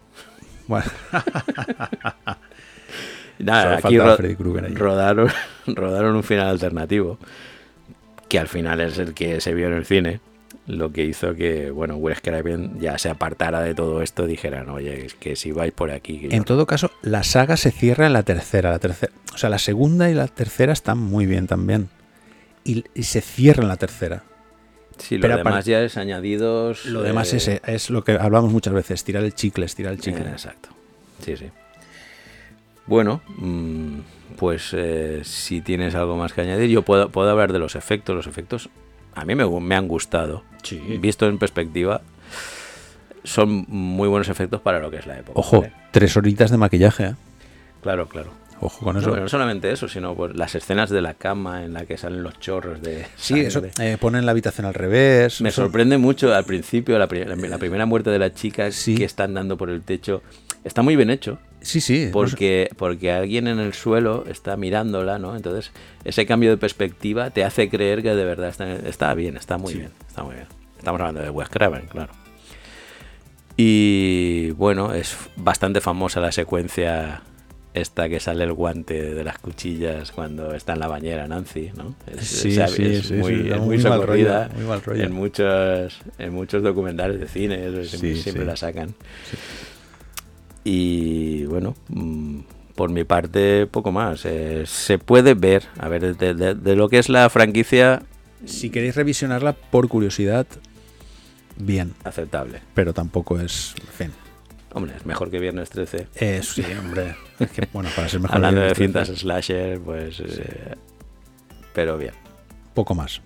Bueno, 0.68 0.86
Nada, 3.38 3.76
aquí 3.82 3.98
ro- 3.98 4.16
rodaron, 4.74 5.28
rodaron 5.66 6.16
un 6.16 6.22
final 6.22 6.48
alternativo, 6.48 7.18
que 8.28 8.38
al 8.38 8.48
final 8.48 8.80
es 8.80 8.98
el 8.98 9.12
que 9.14 9.40
se 9.40 9.52
vio 9.54 9.66
en 9.66 9.74
el 9.74 9.84
cine, 9.84 10.20
lo 10.66 10.90
que 10.90 11.04
hizo 11.04 11.34
que, 11.34 11.70
bueno, 11.70 11.96
Wes 11.96 12.20
Craven 12.22 12.80
ya 12.80 12.96
se 12.98 13.10
apartara 13.10 13.60
de 13.60 13.74
todo 13.74 14.00
esto, 14.02 14.26
dijeran, 14.26 14.70
oye, 14.70 15.04
es 15.06 15.14
que 15.14 15.36
si 15.36 15.52
vais 15.52 15.72
por 15.72 15.90
aquí... 15.90 16.28
en 16.30 16.38
no". 16.38 16.44
todo 16.44 16.66
caso, 16.66 16.90
la 17.02 17.22
saga 17.24 17.56
se 17.58 17.70
cierra 17.70 18.06
en 18.06 18.14
la 18.14 18.22
tercera. 18.22 18.70
La 18.70 18.78
tercera 18.78 19.12
o 19.34 19.38
sea, 19.38 19.50
la 19.50 19.58
segunda 19.58 20.10
y 20.10 20.14
la 20.14 20.28
tercera 20.28 20.72
están 20.72 20.96
muy 20.98 21.26
bien 21.26 21.46
también. 21.46 21.90
Y, 22.64 22.84
y 22.94 23.02
se 23.04 23.20
cierra 23.20 23.62
en 23.62 23.68
la 23.68 23.76
tercera. 23.76 24.24
Sí, 24.98 25.16
lo 25.16 25.22
pero 25.22 25.36
demás 25.36 25.64
ya 25.64 25.82
es 25.82 25.96
añadidos... 25.96 26.86
Lo 26.86 27.02
demás 27.02 27.32
eh, 27.32 27.36
es, 27.36 27.48
es 27.48 27.90
lo 27.90 28.02
que 28.04 28.12
hablamos 28.12 28.50
muchas 28.52 28.72
veces, 28.72 29.04
tirar 29.04 29.24
el 29.24 29.34
chicle, 29.34 29.66
estirar 29.66 29.92
el 29.92 30.00
chicle. 30.00 30.24
eh, 30.24 30.32
exacto. 30.32 30.70
Sí, 31.22 31.36
sí. 31.36 31.50
Bueno, 32.86 33.20
mm, 33.36 33.98
pues 34.36 34.70
eh, 34.72 35.20
si 35.24 35.60
tienes 35.60 35.94
algo 35.94 36.16
más 36.16 36.32
que 36.32 36.40
añadir, 36.42 36.70
yo 36.70 36.82
puedo, 36.82 37.08
puedo 37.10 37.30
hablar 37.30 37.52
de 37.52 37.58
los 37.58 37.74
efectos. 37.74 38.14
Los 38.14 38.26
efectos 38.26 38.68
a 39.14 39.24
mí 39.24 39.34
me, 39.34 39.44
me 39.46 39.74
han 39.74 39.88
gustado. 39.88 40.44
Sí. 40.62 40.78
Visto 41.00 41.26
en 41.26 41.38
perspectiva, 41.38 42.00
son 43.24 43.64
muy 43.68 44.08
buenos 44.08 44.28
efectos 44.28 44.60
para 44.60 44.78
lo 44.78 44.90
que 44.90 44.98
es 44.98 45.06
la 45.06 45.18
época. 45.18 45.38
Ojo, 45.38 45.60
¿vale? 45.62 45.72
tres 45.90 46.16
horitas 46.16 46.50
de 46.50 46.56
maquillaje. 46.58 47.04
¿eh? 47.06 47.14
Claro, 47.82 48.08
claro. 48.08 48.30
Ojo 48.60 48.84
con 48.84 48.94
No, 48.94 49.00
eso. 49.00 49.14
no 49.16 49.28
solamente 49.28 49.70
eso, 49.70 49.86
sino 49.88 50.14
pues, 50.14 50.34
las 50.34 50.54
escenas 50.54 50.88
de 50.90 51.02
la 51.02 51.14
cama 51.14 51.64
en 51.64 51.74
la 51.74 51.84
que 51.84 51.96
salen 51.98 52.22
los 52.22 52.38
chorros 52.40 52.80
de. 52.80 53.06
sí, 53.16 53.38
eso. 53.40 53.62
eh, 53.80 53.96
ponen 54.00 54.24
la 54.24 54.32
habitación 54.32 54.66
al 54.66 54.74
revés. 54.74 55.40
Me 55.42 55.50
eso- 55.50 55.62
sorprende 55.62 55.98
mucho 55.98 56.34
al 56.34 56.44
principio, 56.44 56.98
la, 56.98 57.06
pri- 57.06 57.24
la 57.26 57.58
primera 57.58 57.84
muerte 57.86 58.10
de 58.10 58.18
la 58.18 58.32
chica 58.32 58.70
Sí. 58.72 58.94
que 58.94 59.04
está 59.04 59.24
andando 59.24 59.56
por 59.56 59.68
el 59.70 59.82
techo. 59.82 60.22
Está 60.64 60.82
muy 60.82 60.96
bien 60.96 61.10
hecho, 61.10 61.38
Sí, 61.60 61.80
sí. 61.80 61.98
no 61.98 62.04
sé- 62.06 62.12
porque, 62.12 62.70
porque 62.76 63.12
alguien 63.12 63.46
en 63.46 63.60
el 63.60 63.72
suelo 63.74 64.24
está 64.28 64.56
mirándola, 64.56 65.18
¿no? 65.18 65.36
Entonces, 65.36 65.70
ese 66.04 66.26
cambio 66.26 66.50
de 66.50 66.56
perspectiva 66.56 67.30
te 67.30 67.44
hace 67.44 67.68
creer 67.68 68.02
que 68.02 68.14
de 68.14 68.24
verdad 68.24 68.48
está, 68.48 68.72
está 68.74 69.14
bien, 69.14 69.36
está 69.36 69.58
muy 69.58 69.72
Sí. 69.74 69.78
bien, 69.80 69.90
está 70.08 70.22
muy 70.24 70.34
bien. 70.34 70.46
Estamos 70.78 71.00
hablando 71.00 71.20
de 71.22 71.30
Wes 71.30 71.48
Craven, 71.50 71.86
claro. 71.86 72.12
Y 73.56 74.50
bueno, 74.52 74.92
es 74.92 75.16
bastante 75.36 75.80
famosa 75.80 76.20
la 76.20 76.32
secuencia 76.32 77.22
esta 77.80 78.08
que 78.08 78.20
sale 78.20 78.44
el 78.44 78.52
guante 78.52 79.14
de 79.14 79.24
las 79.24 79.38
cuchillas 79.38 80.10
cuando 80.12 80.54
está 80.54 80.72
en 80.74 80.80
la 80.80 80.88
bañera 80.88 81.26
Nancy, 81.28 81.70
¿no? 81.76 81.94
Es, 82.06 82.26
Sí, 82.26 82.58
es- 82.60 82.70
sí, 82.72 82.84
es 82.84 83.06
sí, 83.06 83.14
muy, 83.14 83.34
sí, 83.34 83.42
da 83.48 83.56
es 83.56 83.60
muy 83.62 83.76
muy 83.76 83.84
mal 83.84 83.92
socorrida 84.00 84.44
rollo, 84.48 84.54
muy 84.58 84.64
mal 84.66 84.82
rollo. 84.82 85.04
en 85.04 85.12
muchos 85.12 85.98
en 86.18 86.32
muchos 86.34 86.62
documentales 86.62 87.20
de 87.20 87.28
cine, 87.28 87.66
eso 87.66 87.84
siempre, 87.84 88.14
Sí, 88.16 88.22
siempre 88.22 88.42
sí. 88.44 88.48
la 88.48 88.56
sacan. 88.56 88.94
Y 90.64 91.44
bueno, 91.44 91.74
mm, 91.88 92.40
por 92.74 92.90
mi 92.90 93.04
parte, 93.04 93.66
poco 93.66 93.92
más. 93.92 94.24
Eh, 94.24 94.64
se 94.66 94.98
puede 94.98 95.34
ver, 95.34 95.64
a 95.78 95.88
ver, 95.88 96.16
de, 96.16 96.34
de- 96.34 96.54
de 96.54 96.76
lo 96.76 96.88
que 96.88 96.98
es 96.98 97.08
la 97.08 97.28
franquicia, 97.30 98.02
Si 98.44 98.68
queréis 98.70 98.94
revisionarla 98.94 99.54
por 99.54 99.88
curiosidad, 99.88 100.46
bien. 101.56 101.94
aceptable. 102.04 102.60
Pero 102.74 102.92
tampoco 102.92 103.40
es. 103.40 103.74
En 103.80 103.86
fin. 104.10 104.25
Hombre, 104.76 104.92
es 104.94 105.06
mejor 105.06 105.30
que 105.30 105.38
Viernes 105.38 105.70
13. 105.70 106.08
Eh, 106.16 106.42
sí, 106.42 106.62
hombre. 106.78 107.16
Bueno, 107.72 107.88
para 107.96 108.10
ser 108.10 108.20
mejor. 108.20 108.36
Hablando 108.36 108.60
de 108.60 108.74
cintas 108.74 109.08
slasher, 109.08 109.80
pues. 109.80 110.20
Eh, 110.20 110.74
pero 111.72 111.96
bien. 111.96 112.12
Poco 112.74 112.94
más. 112.94 113.22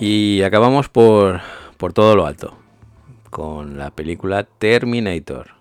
Y 0.00 0.42
acabamos 0.42 0.88
por, 0.88 1.40
por 1.76 1.92
todo 1.92 2.16
lo 2.16 2.26
alto 2.26 2.61
con 3.32 3.78
la 3.78 3.90
película 3.90 4.44
Terminator 4.44 5.52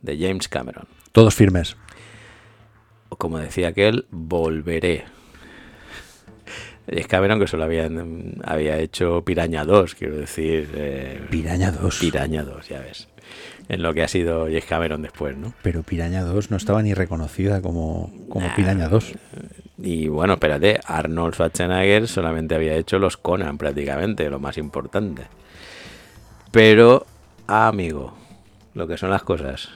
de 0.00 0.16
James 0.18 0.48
Cameron. 0.48 0.88
Todos 1.12 1.34
firmes. 1.34 1.76
Como 3.10 3.38
decía 3.38 3.68
aquel, 3.68 4.06
volveré. 4.10 5.04
James 6.88 7.06
Cameron 7.06 7.38
que 7.38 7.46
solo 7.46 7.64
había, 7.64 7.86
había 8.44 8.78
hecho 8.78 9.22
Piraña 9.26 9.66
2, 9.66 9.94
quiero 9.94 10.16
decir. 10.16 10.70
eh, 10.74 11.20
Piraña 11.30 11.70
2. 11.70 11.98
Piraña 11.98 12.44
2, 12.44 12.66
ya 12.66 12.80
ves. 12.80 13.08
En 13.68 13.82
lo 13.82 13.92
que 13.92 14.02
ha 14.02 14.08
sido 14.08 14.44
James 14.46 14.64
Cameron 14.64 15.02
después, 15.02 15.36
¿no? 15.36 15.52
Pero 15.62 15.82
Piraña 15.82 16.22
2 16.22 16.50
no 16.50 16.56
estaba 16.56 16.82
ni 16.82 16.94
reconocida 16.94 17.60
como, 17.60 18.10
como 18.30 18.48
Piraña 18.56 18.88
2. 18.88 19.12
Y 19.82 20.08
bueno, 20.08 20.32
espérate, 20.32 20.80
Arnold 20.86 21.34
Schwarzenegger 21.34 22.08
solamente 22.08 22.54
había 22.54 22.74
hecho 22.74 22.98
los 22.98 23.18
Conan 23.18 23.58
prácticamente, 23.58 24.30
lo 24.30 24.40
más 24.40 24.56
importante. 24.56 25.24
Pero, 26.50 27.04
amigo, 27.48 28.12
lo 28.74 28.86
que 28.86 28.96
son 28.96 29.10
las 29.10 29.22
cosas. 29.22 29.70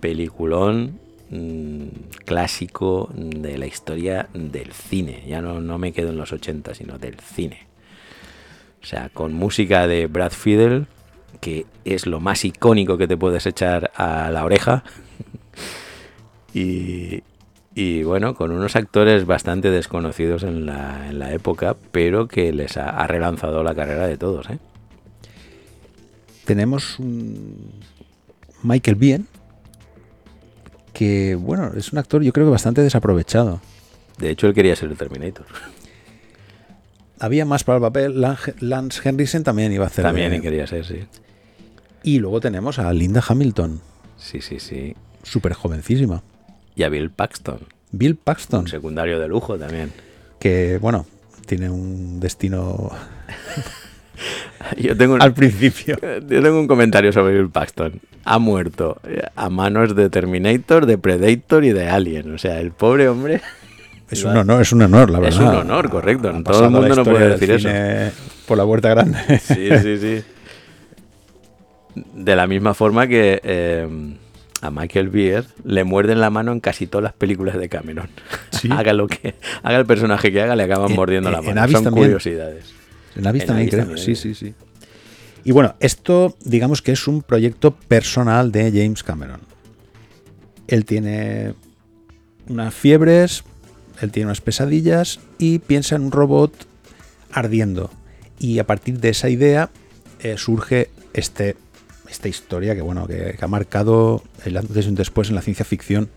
Peliculón 0.00 1.00
mm, 1.30 1.86
clásico 2.24 3.10
de 3.14 3.58
la 3.58 3.66
historia 3.66 4.28
del 4.34 4.72
cine. 4.72 5.24
Ya 5.26 5.40
no, 5.40 5.60
no 5.60 5.78
me 5.78 5.92
quedo 5.92 6.10
en 6.10 6.18
los 6.18 6.32
80, 6.32 6.74
sino 6.74 6.98
del 6.98 7.18
cine. 7.18 7.66
O 8.82 8.86
sea, 8.86 9.08
con 9.08 9.32
música 9.32 9.88
de 9.88 10.06
Brad 10.06 10.30
Fiedel, 10.30 10.86
que 11.40 11.66
es 11.84 12.06
lo 12.06 12.20
más 12.20 12.44
icónico 12.44 12.98
que 12.98 13.08
te 13.08 13.16
puedes 13.16 13.46
echar 13.46 13.90
a 13.96 14.30
la 14.30 14.44
oreja. 14.44 14.84
y, 16.54 17.22
y 17.74 18.02
bueno, 18.04 18.34
con 18.34 18.52
unos 18.52 18.76
actores 18.76 19.26
bastante 19.26 19.70
desconocidos 19.70 20.42
en 20.42 20.66
la, 20.66 21.08
en 21.08 21.18
la 21.18 21.32
época, 21.32 21.76
pero 21.90 22.28
que 22.28 22.52
les 22.52 22.76
ha 22.76 23.06
relanzado 23.06 23.62
la 23.62 23.74
carrera 23.74 24.06
de 24.06 24.16
todos. 24.16 24.48
¿eh? 24.50 24.58
Tenemos 26.48 26.98
un 26.98 27.54
Michael 28.62 28.96
Biehn, 28.96 29.26
que 30.94 31.34
bueno, 31.34 31.72
es 31.76 31.92
un 31.92 31.98
actor 31.98 32.22
yo 32.22 32.32
creo 32.32 32.46
que 32.46 32.50
bastante 32.52 32.80
desaprovechado. 32.80 33.60
De 34.16 34.30
hecho, 34.30 34.46
él 34.46 34.54
quería 34.54 34.74
ser 34.74 34.88
el 34.90 34.96
Terminator. 34.96 35.44
Había 37.20 37.44
más 37.44 37.64
para 37.64 37.76
el 37.76 37.82
papel, 37.82 38.14
Lan- 38.16 38.54
Lance 38.60 39.06
Henriksen 39.06 39.44
también 39.44 39.72
iba 39.74 39.84
a 39.84 39.88
hacer. 39.88 40.04
También 40.06 40.40
quería 40.40 40.66
ser, 40.66 40.86
sí. 40.86 41.00
Y 42.02 42.18
luego 42.18 42.40
tenemos 42.40 42.78
a 42.78 42.90
Linda 42.94 43.22
Hamilton, 43.28 43.82
Sí, 44.16 44.40
sí, 44.40 44.58
sí. 44.58 44.94
súper 45.24 45.52
jovencísima. 45.52 46.22
Y 46.74 46.82
a 46.84 46.88
Bill 46.88 47.10
Paxton, 47.10 47.58
Bill 47.92 48.16
Paxton, 48.16 48.60
un 48.60 48.68
secundario 48.68 49.20
de 49.20 49.28
lujo 49.28 49.58
también. 49.58 49.92
que 50.40 50.78
bueno, 50.78 51.04
tiene 51.44 51.68
un 51.68 52.20
destino 52.20 52.90
Yo 54.76 54.96
tengo 54.96 55.14
un, 55.14 55.22
al 55.22 55.32
principio. 55.34 55.96
yo 56.02 56.42
tengo 56.42 56.58
un 56.58 56.66
comentario 56.66 57.12
sobre 57.12 57.34
Bill 57.34 57.50
Paxton. 57.50 58.00
Ha 58.24 58.38
muerto 58.38 59.00
eh, 59.04 59.22
a 59.36 59.48
manos 59.48 59.94
de 59.94 60.10
Terminator, 60.10 60.86
de 60.86 60.98
Predator 60.98 61.64
y 61.64 61.72
de 61.72 61.88
Alien. 61.88 62.34
O 62.34 62.38
sea, 62.38 62.60
el 62.60 62.72
pobre 62.72 63.08
hombre 63.08 63.40
Es 64.10 64.24
un 64.24 64.36
honor, 64.36 64.62
es 64.62 64.72
un 64.72 64.82
honor, 64.82 65.10
la 65.10 65.20
verdad. 65.20 65.38
Es 65.40 65.46
un 65.48 65.54
honor, 65.54 65.90
correcto. 65.90 66.30
Ha 66.30 66.42
Todo 66.42 66.64
el 66.64 66.70
mundo 66.70 66.94
no 66.96 67.04
puede 67.04 67.28
decir 67.36 67.50
eso. 67.50 67.68
Por 68.46 68.56
la 68.56 68.64
puerta 68.64 68.88
grande. 68.88 69.18
Sí, 69.38 69.68
sí, 69.82 69.98
sí. 69.98 70.24
De 72.14 72.34
la 72.36 72.46
misma 72.46 72.72
forma 72.72 73.06
que 73.06 73.40
eh, 73.42 73.86
a 74.62 74.70
Michael 74.70 75.10
Beer 75.10 75.44
le 75.64 75.84
muerden 75.84 76.20
la 76.20 76.30
mano 76.30 76.52
en 76.52 76.60
casi 76.60 76.86
todas 76.86 77.02
las 77.04 77.12
películas 77.12 77.58
de 77.58 77.68
Cameron. 77.68 78.08
Sí. 78.50 78.68
haga 78.72 78.92
lo 78.94 79.06
que 79.08 79.34
haga 79.62 79.76
el 79.78 79.86
personaje 79.86 80.32
que 80.32 80.40
haga, 80.40 80.56
le 80.56 80.62
acaban 80.64 80.90
En- 80.90 80.96
mordiendo 80.96 81.30
la 81.30 81.42
mano. 81.42 81.60
Son 81.68 81.84
también. 81.84 82.06
curiosidades. 82.06 82.74
En 83.16 83.26
Avis 83.26 83.42
En 83.42 83.48
también 83.48 83.64
Avis 83.64 83.74
creo. 83.74 83.84
también, 83.86 84.04
sí, 84.04 84.14
sí, 84.14 84.34
sí. 84.34 84.54
Y 85.44 85.52
bueno, 85.52 85.76
esto 85.80 86.36
digamos 86.44 86.82
que 86.82 86.92
es 86.92 87.06
un 87.06 87.22
proyecto 87.22 87.74
personal 87.74 88.52
de 88.52 88.70
James 88.70 89.02
Cameron. 89.02 89.40
Él 90.66 90.84
tiene 90.84 91.54
unas 92.48 92.74
fiebres, 92.74 93.44
él 94.00 94.10
tiene 94.10 94.26
unas 94.26 94.40
pesadillas 94.40 95.20
y 95.38 95.60
piensa 95.60 95.96
en 95.96 96.02
un 96.02 96.12
robot 96.12 96.52
ardiendo. 97.32 97.90
Y 98.38 98.58
a 98.58 98.66
partir 98.66 99.00
de 99.00 99.08
esa 99.08 99.28
idea 99.28 99.70
eh, 100.20 100.36
surge 100.36 100.90
este, 101.12 101.56
esta 102.08 102.28
historia 102.28 102.74
que 102.74 102.82
bueno 102.82 103.06
que, 103.06 103.34
que 103.38 103.44
ha 103.44 103.48
marcado 103.48 104.22
el 104.44 104.56
antes 104.56 104.86
y 104.86 104.88
un 104.88 104.94
después 104.94 105.28
en 105.30 105.34
la 105.34 105.42
ciencia 105.42 105.64
ficción. 105.64 106.10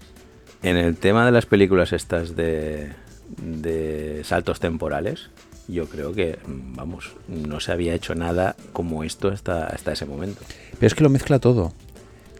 En 0.63 0.77
el 0.77 0.97
tema 0.97 1.25
de 1.25 1.31
las 1.31 1.45
películas 1.45 1.93
estas 1.93 2.35
de, 2.35 2.89
de 3.37 4.21
saltos 4.23 4.59
temporales, 4.59 5.29
yo 5.67 5.87
creo 5.87 6.13
que, 6.13 6.39
mm, 6.45 6.75
vamos, 6.75 7.11
no 7.27 7.59
se 7.59 7.71
había 7.71 7.93
hecho 7.93 8.15
nada 8.15 8.55
como 8.73 9.03
esto 9.03 9.29
hasta, 9.29 9.67
hasta 9.67 9.93
ese 9.93 10.05
momento. 10.05 10.41
Pero 10.73 10.87
es 10.87 10.95
que 10.95 11.03
lo 11.03 11.09
mezcla 11.09 11.39
todo. 11.39 11.73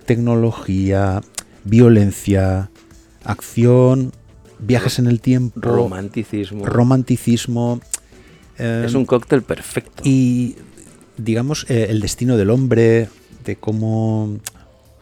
Tecnología, 0.05 1.21
violencia, 1.63 2.69
acción, 3.23 4.11
viajes 4.59 4.99
en 4.99 5.07
el 5.07 5.21
tiempo, 5.21 5.59
Romanticismo. 5.61 6.65
romanticismo. 6.65 7.79
eh, 8.57 8.83
es 8.85 8.93
un 8.93 9.05
cóctel 9.05 9.41
perfecto. 9.43 10.03
y 10.05 10.55
digamos 11.17 11.65
eh, 11.69 11.87
el 11.89 11.99
destino 12.01 12.37
del 12.37 12.49
hombre, 12.49 13.09
de 13.45 13.55
cómo, 13.55 14.37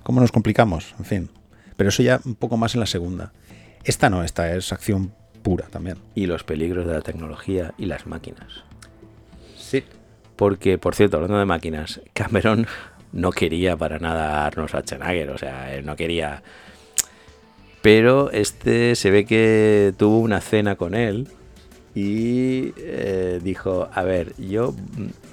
cómo 0.03 0.21
nos 0.21 0.31
complicamos, 0.31 0.95
en 0.99 1.05
fin. 1.05 1.29
Pero 1.77 1.89
eso 1.89 2.03
ya 2.03 2.19
un 2.25 2.35
poco 2.35 2.57
más 2.57 2.73
en 2.73 2.81
la 2.81 2.85
segunda. 2.85 3.31
Esta 3.83 4.09
no, 4.09 4.23
esta 4.23 4.53
es 4.53 4.71
acción 4.73 5.13
pura 5.41 5.67
también. 5.67 5.97
y 6.15 6.25
los 6.27 6.43
peligros 6.43 6.85
de 6.85 6.93
la 6.93 7.01
tecnología 7.01 7.73
y 7.77 7.85
las 7.85 8.07
máquinas. 8.07 8.63
Sí. 9.57 9.83
Porque, 10.35 10.77
por 10.77 10.95
cierto, 10.95 11.17
hablando 11.17 11.37
de 11.37 11.45
máquinas, 11.45 12.01
Cameron 12.13 12.67
no 13.11 13.31
quería 13.31 13.75
para 13.75 13.99
nada 13.99 14.43
a 14.43 14.45
Arnold 14.45 14.69
Schwarzenegger, 14.69 15.29
o 15.31 15.37
sea, 15.37 15.73
él 15.73 15.85
no 15.85 15.95
quería... 15.95 16.43
Pero 17.81 18.29
este 18.31 18.95
se 18.95 19.09
ve 19.09 19.25
que 19.25 19.93
tuvo 19.97 20.19
una 20.19 20.41
cena 20.41 20.75
con 20.75 20.95
él 20.95 21.29
y 21.95 22.73
eh, 22.77 23.39
dijo, 23.41 23.89
a 23.93 24.03
ver, 24.03 24.33
yo, 24.37 24.75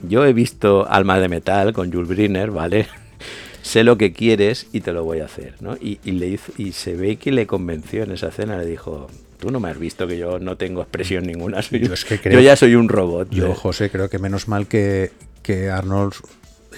yo 0.08 0.24
he 0.24 0.32
visto 0.32 0.86
Alma 0.88 1.18
de 1.18 1.28
Metal 1.28 1.72
con 1.72 1.92
Jules 1.92 2.08
Briner, 2.08 2.52
¿vale? 2.52 2.86
sé 3.62 3.82
lo 3.82 3.98
que 3.98 4.12
quieres 4.12 4.68
y 4.72 4.80
te 4.80 4.92
lo 4.92 5.04
voy 5.04 5.20
a 5.20 5.24
hacer, 5.24 5.54
¿no? 5.60 5.76
Y, 5.76 5.98
y 6.04 6.12
le 6.12 6.28
hizo, 6.28 6.52
y 6.56 6.70
se 6.72 6.94
ve 6.94 7.16
que 7.16 7.32
le 7.32 7.48
convenció 7.48 8.04
en 8.04 8.12
esa 8.12 8.30
cena, 8.30 8.58
le 8.58 8.66
dijo, 8.66 9.08
tú 9.38 9.50
no 9.50 9.60
me 9.60 9.70
has 9.70 9.78
visto 9.78 10.06
que 10.06 10.18
yo 10.18 10.38
no 10.38 10.56
tengo 10.56 10.82
expresión 10.82 11.24
ninguna, 11.24 11.62
soy- 11.62 11.80
Yo 11.86 11.94
es 11.94 12.04
que 12.04 12.16
yo 12.16 12.22
creo- 12.22 12.40
ya 12.40 12.56
soy 12.56 12.74
un 12.74 12.88
robot. 12.88 13.30
Yo. 13.30 13.54
José, 13.54 13.90
creo 13.90 14.08
que 14.10 14.18
menos 14.18 14.48
mal 14.48 14.66
que, 14.66 15.12
que 15.42 15.70
Arnold 15.70 16.12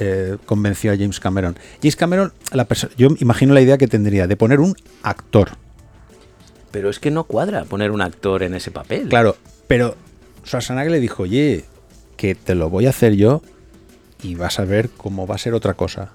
eh, 0.01 0.37
convenció 0.47 0.93
a 0.93 0.97
James 0.97 1.19
Cameron. 1.21 1.57
James 1.83 1.97
Cameron, 1.97 2.33
la 2.53 2.67
yo 2.97 3.09
imagino 3.19 3.55
la 3.55 3.61
idea 3.61 3.79
que 3.79 3.89
tendría 3.89 4.27
de 4.27 4.37
poner 4.37 4.61
un 4.61 4.75
actor. 5.03 5.51
Pero 6.71 6.91
es 6.91 6.99
que 7.01 7.11
no 7.11 7.25
cuadra 7.25 7.65
poner 7.65 7.91
un 7.91 8.01
actor 8.03 8.43
en 8.43 8.55
ese 8.55 8.71
papel. 8.71 9.09
Claro, 9.09 9.37
pero 9.67 9.97
Schwarzenegger 10.45 10.93
le 10.93 11.01
dijo, 11.01 11.25
oye, 11.25 11.65
que 12.17 12.35
te 12.35 12.55
lo 12.55 12.69
voy 12.71 12.87
a 12.87 12.91
hacer 12.91 13.15
yo 13.15 13.43
y 14.23 14.35
vas 14.35 14.59
a 14.59 14.65
ver 14.65 14.91
cómo 14.91 15.27
va 15.27 15.35
a 15.37 15.39
ser 15.39 15.55
otra 15.55 15.75
cosa. 15.75 16.13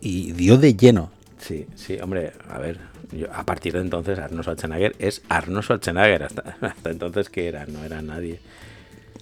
Y 0.00 0.32
dio 0.32 0.56
de 0.58 0.74
lleno. 0.74 1.10
Sí, 1.38 1.66
sí, 1.74 1.98
hombre, 2.02 2.32
a 2.48 2.58
ver, 2.58 2.78
yo- 3.12 3.32
a 3.32 3.44
partir 3.44 3.72
de 3.74 3.80
entonces 3.80 4.18
Arnold 4.18 4.42
Schwarzenegger 4.42 4.94
es 4.98 5.22
Arnold 5.28 5.64
Schwarzenegger. 5.64 6.24
Hasta, 6.24 6.56
hasta 6.60 6.90
entonces, 6.90 7.28
¿qué 7.30 7.48
era? 7.48 7.66
No 7.66 7.84
era 7.84 8.02
nadie. 8.02 8.40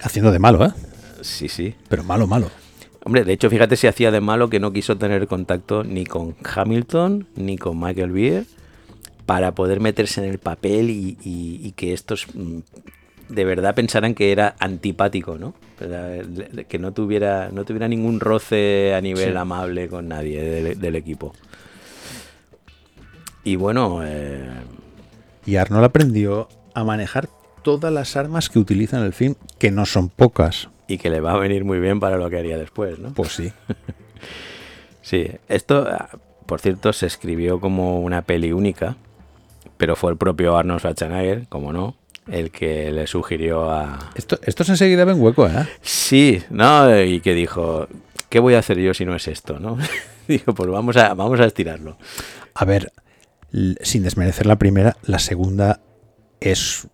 Haciendo 0.01 0.31
de 0.31 0.39
malo, 0.39 0.65
¿eh? 0.65 0.71
Sí, 1.21 1.47
sí. 1.47 1.75
Pero 1.89 2.03
malo, 2.03 2.25
malo. 2.27 2.49
Hombre, 3.03 3.23
de 3.23 3.33
hecho, 3.33 3.49
fíjate 3.49 3.75
si 3.77 3.87
hacía 3.87 4.11
de 4.11 4.21
malo 4.21 4.49
que 4.49 4.59
no 4.59 4.71
quiso 4.73 4.97
tener 4.97 5.27
contacto 5.27 5.83
ni 5.83 6.05
con 6.05 6.35
Hamilton 6.43 7.27
ni 7.35 7.57
con 7.57 7.79
Michael 7.79 8.11
Beer 8.11 8.45
para 9.25 9.53
poder 9.53 9.79
meterse 9.79 10.23
en 10.23 10.29
el 10.29 10.37
papel 10.39 10.89
y, 10.89 11.17
y- 11.23 11.59
y 11.63 11.71
que 11.71 11.93
estos 11.93 12.27
mm, 12.33 12.59
de 13.29 13.45
verdad 13.45 13.73
pensaran 13.75 14.13
que 14.13 14.31
era 14.31 14.55
antipático, 14.59 15.37
¿no? 15.37 15.53
Que 16.67 16.77
no 16.79 16.91
tuviera, 16.91 17.49
no 17.51 17.63
tuviera 17.65 17.87
ningún 17.87 18.19
roce 18.19 18.93
a 18.93 19.01
nivel 19.01 19.31
Sí. 19.31 19.37
amable 19.37 19.87
con 19.87 20.07
nadie 20.07 20.41
del, 20.43 20.79
del 20.79 20.95
equipo. 20.95 21.33
Y 23.43 23.55
bueno, 23.55 24.01
eh, 24.03 24.47
Y 25.45 25.55
Arnold 25.55 25.85
aprendió 25.85 26.47
a 26.73 26.83
manejar 26.83 27.27
todas 27.63 27.91
las 27.91 28.15
armas 28.15 28.49
que 28.49 28.59
utiliza 28.59 28.97
en 28.97 29.03
el 29.03 29.13
film, 29.13 29.35
que 29.59 29.71
no 29.71 29.85
son 29.85 30.09
pocas. 30.09 30.69
y 30.87 30.97
que 30.97 31.09
le 31.09 31.21
va 31.21 31.33
a 31.33 31.37
venir 31.37 31.63
muy 31.63 31.79
bien 31.79 31.99
para 31.99 32.17
lo 32.17 32.29
que 32.29 32.37
haría 32.37 32.57
después, 32.57 32.99
¿no? 32.99 33.13
Pues 33.13 33.33
sí. 33.33 33.51
Sí, 35.01 35.27
esto, 35.49 35.87
por 36.45 36.61
cierto, 36.61 36.93
se 36.93 37.07
escribió 37.07 37.59
como 37.59 38.01
una 38.01 38.21
peli 38.21 38.51
única, 38.51 38.95
pero 39.77 39.95
fue 39.95 40.11
el 40.11 40.17
propio 40.17 40.55
Arnold 40.55 40.79
Schwarzenegger, 40.79 41.47
como 41.49 41.73
no, 41.73 41.95
el 42.27 42.51
que 42.51 42.91
le 42.91 43.07
sugirió 43.07 43.71
a... 43.71 44.11
Esto, 44.15 44.39
esto 44.43 44.63
se 44.63 44.73
enseguida 44.73 45.03
ven 45.03 45.19
hueco, 45.19 45.47
¿eh? 45.47 45.67
Sí, 45.81 46.43
¿no? 46.51 47.01
Y 47.03 47.19
que 47.19 47.33
dijo, 47.33 47.87
¿qué 48.29 48.39
voy 48.39 48.53
a 48.53 48.59
hacer 48.59 48.77
yo 48.77 48.93
si 48.93 49.03
no 49.05 49.15
es 49.15 49.27
esto, 49.27 49.59
no? 49.59 49.77
Dijo, 50.27 50.53
pues 50.53 50.69
vamos 50.69 50.95
a, 50.97 51.13
vamos 51.15 51.39
a 51.39 51.45
estirarlo. 51.45 51.97
A 52.53 52.63
ver, 52.63 52.93
sin 53.81 54.03
desmerecer 54.03 54.45
la 54.45 54.57
primera, 54.57 54.95
la 55.03 55.19
segunda 55.19 55.79
es 56.39 56.87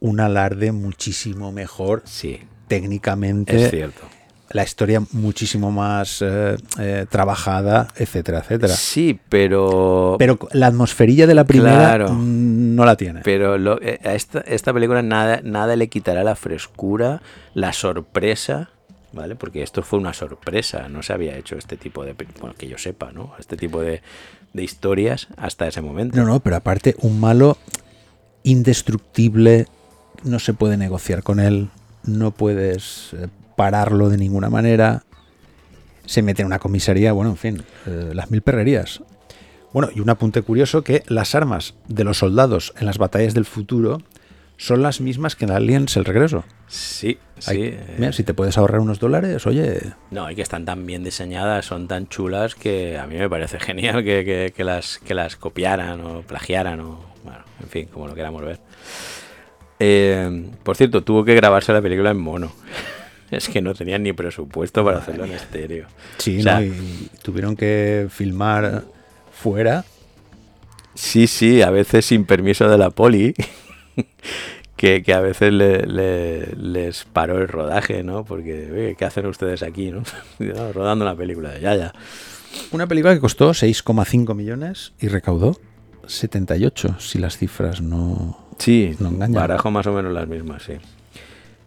un 0.00 0.20
alarde 0.20 0.72
muchísimo 0.72 1.52
mejor 1.52 2.02
Sí, 2.04 2.40
técnicamente 2.68 3.64
Es 3.64 3.70
cierto. 3.70 4.02
la 4.50 4.64
historia 4.64 5.00
muchísimo 5.12 5.70
más 5.70 6.20
eh, 6.20 6.56
eh, 6.78 7.06
trabajada, 7.08 7.88
etcétera, 7.96 8.40
etcétera. 8.40 8.74
Sí, 8.74 9.18
pero. 9.28 10.16
Pero 10.18 10.38
la 10.52 10.66
atmosferilla 10.66 11.26
de 11.26 11.34
la 11.34 11.44
primera 11.44 11.72
Claro. 11.76 12.10
mm, 12.12 12.74
no 12.74 12.84
la 12.84 12.96
tiene. 12.96 13.20
Pero 13.22 13.56
lo- 13.58 13.80
eh, 13.80 14.00
a 14.04 14.14
esta, 14.14 14.40
esta 14.40 14.72
película 14.74 15.02
nada, 15.02 15.40
nada 15.44 15.76
le 15.76 15.88
quitará 15.88 16.24
la 16.24 16.34
frescura, 16.36 17.22
la 17.54 17.72
sorpresa, 17.72 18.70
¿vale? 19.12 19.36
Porque 19.36 19.62
esto 19.62 19.82
fue 19.82 19.98
una 19.98 20.12
sorpresa, 20.12 20.88
no 20.88 21.02
se 21.02 21.12
había 21.12 21.36
hecho 21.36 21.56
este 21.56 21.76
tipo 21.76 22.04
de, 22.04 22.14
bueno, 22.40 22.54
que 22.56 22.68
yo 22.68 22.78
sepa, 22.78 23.12
¿no? 23.12 23.34
Este 23.38 23.56
tipo 23.56 23.80
de, 23.80 24.02
de 24.52 24.64
historias 24.64 25.28
hasta 25.36 25.66
ese 25.66 25.80
momento. 25.80 26.16
No, 26.16 26.24
no, 26.24 26.40
pero 26.40 26.56
aparte, 26.56 26.96
un 27.00 27.20
malo 27.20 27.58
indestructible, 28.42 29.66
no 30.24 30.38
se 30.38 30.54
puede 30.54 30.76
negociar 30.76 31.22
con 31.22 31.40
él, 31.40 31.70
no 32.04 32.32
puedes 32.32 33.10
eh, 33.14 33.28
pararlo 33.56 34.08
de 34.08 34.18
ninguna 34.18 34.50
manera. 34.50 35.04
Se 36.06 36.22
mete 36.22 36.42
en 36.42 36.46
una 36.46 36.58
comisaría, 36.58 37.12
bueno, 37.12 37.30
en 37.30 37.36
fin, 37.36 37.62
eh, 37.86 38.10
las 38.12 38.30
mil 38.30 38.42
perrerías. 38.42 39.02
Bueno, 39.72 39.88
y 39.94 40.00
un 40.00 40.10
apunte 40.10 40.42
curioso 40.42 40.82
que 40.82 41.02
las 41.06 41.34
armas 41.34 41.74
de 41.88 42.04
los 42.04 42.18
soldados 42.18 42.74
en 42.78 42.86
las 42.86 42.98
batallas 42.98 43.32
del 43.32 43.46
futuro 43.46 44.02
son 44.64 44.82
las 44.82 45.00
mismas 45.00 45.34
que 45.34 45.44
en 45.44 45.50
Aliens 45.50 45.96
el 45.96 46.04
regreso. 46.04 46.44
Sí, 46.68 47.18
Hay- 47.46 47.56
sí. 47.56 47.62
eh, 47.64 47.94
mira, 47.98 48.12
si 48.12 48.22
te 48.22 48.32
puedes 48.34 48.56
ahorrar 48.58 48.80
unos 48.80 49.00
dólares, 49.00 49.44
oye, 49.46 49.80
No, 50.10 50.30
y 50.30 50.36
que 50.36 50.42
están 50.42 50.64
tan 50.64 50.86
bien 50.86 51.02
diseñadas, 51.02 51.66
son 51.66 51.88
tan 51.88 52.08
chulas 52.08 52.54
que 52.54 52.96
a 52.98 53.06
mí 53.06 53.16
me 53.16 53.28
parece 53.28 53.58
genial 53.60 54.04
que, 54.04 54.24
que- 54.24 54.52
que 54.54 54.64
las, 54.64 54.98
que 54.98 55.14
las 55.14 55.36
copiaran 55.36 56.00
o 56.02 56.22
plagiaran 56.22 56.80
o, 56.80 57.00
bueno, 57.24 57.40
en 57.60 57.68
fin, 57.68 57.86
como 57.92 58.06
lo 58.06 58.14
queramos 58.14 58.42
ver. 58.44 58.60
Eh, 59.78 60.50
por 60.62 60.76
cierto, 60.76 61.02
tuvo 61.02 61.24
que 61.24 61.34
grabarse 61.34 61.72
la 61.72 61.82
película 61.82 62.10
en 62.10 62.18
mono. 62.18 62.52
Es 63.32 63.48
que 63.48 63.62
no 63.62 63.72
tenían 63.72 64.02
ni 64.02 64.12
presupuesto 64.12 64.84
para 64.84 64.98
hacerlo 64.98 65.24
en 65.24 65.32
estéreo. 65.32 65.86
sí, 66.18 66.40
O 66.40 66.42
sea, 66.42 66.60
¿no? 66.60 66.66
Y 66.66 67.08
tuvieron 67.22 67.56
que 67.56 68.06
filmar 68.10 68.82
fuera. 69.32 69.86
Sí, 70.94 71.26
sí, 71.26 71.62
a 71.62 71.70
veces 71.70 72.04
sin 72.04 72.26
permiso 72.26 72.68
de 72.68 72.76
la 72.76 72.90
poli, 72.90 73.34
que, 74.76 75.02
que 75.02 75.12
a 75.14 75.20
veces 75.20 75.52
le- 75.52 75.86
le- 75.86 76.54
les 76.56 77.04
paró 77.04 77.38
el 77.38 77.48
rodaje, 77.48 78.02
¿no? 78.02 78.24
Porque, 78.24 78.70
oye, 78.72 78.94
¿qué 78.96 79.04
hacen 79.04 79.26
ustedes 79.26 79.62
aquí, 79.62 79.90
no? 79.90 80.02
No, 80.38 80.72
Rodando 80.72 81.04
una 81.04 81.16
película, 81.16 81.58
ya, 81.58 81.74
ya. 81.76 81.92
Una 82.72 82.86
película 82.86 83.14
que 83.14 83.20
costó 83.20 83.50
6,5 83.50 84.34
millones 84.34 84.92
y 85.00 85.08
recaudó 85.08 85.58
78, 86.06 86.96
si 86.98 87.18
las 87.18 87.36
cifras 87.38 87.80
no... 87.80 88.38
Sí, 88.58 88.94
No 89.00 89.08
engañan. 89.08 89.34
barajo 89.34 89.70
más 89.70 89.86
o 89.86 89.92
menos 89.92 90.12
las 90.12 90.28
mismas, 90.28 90.62
sí. 90.64 90.74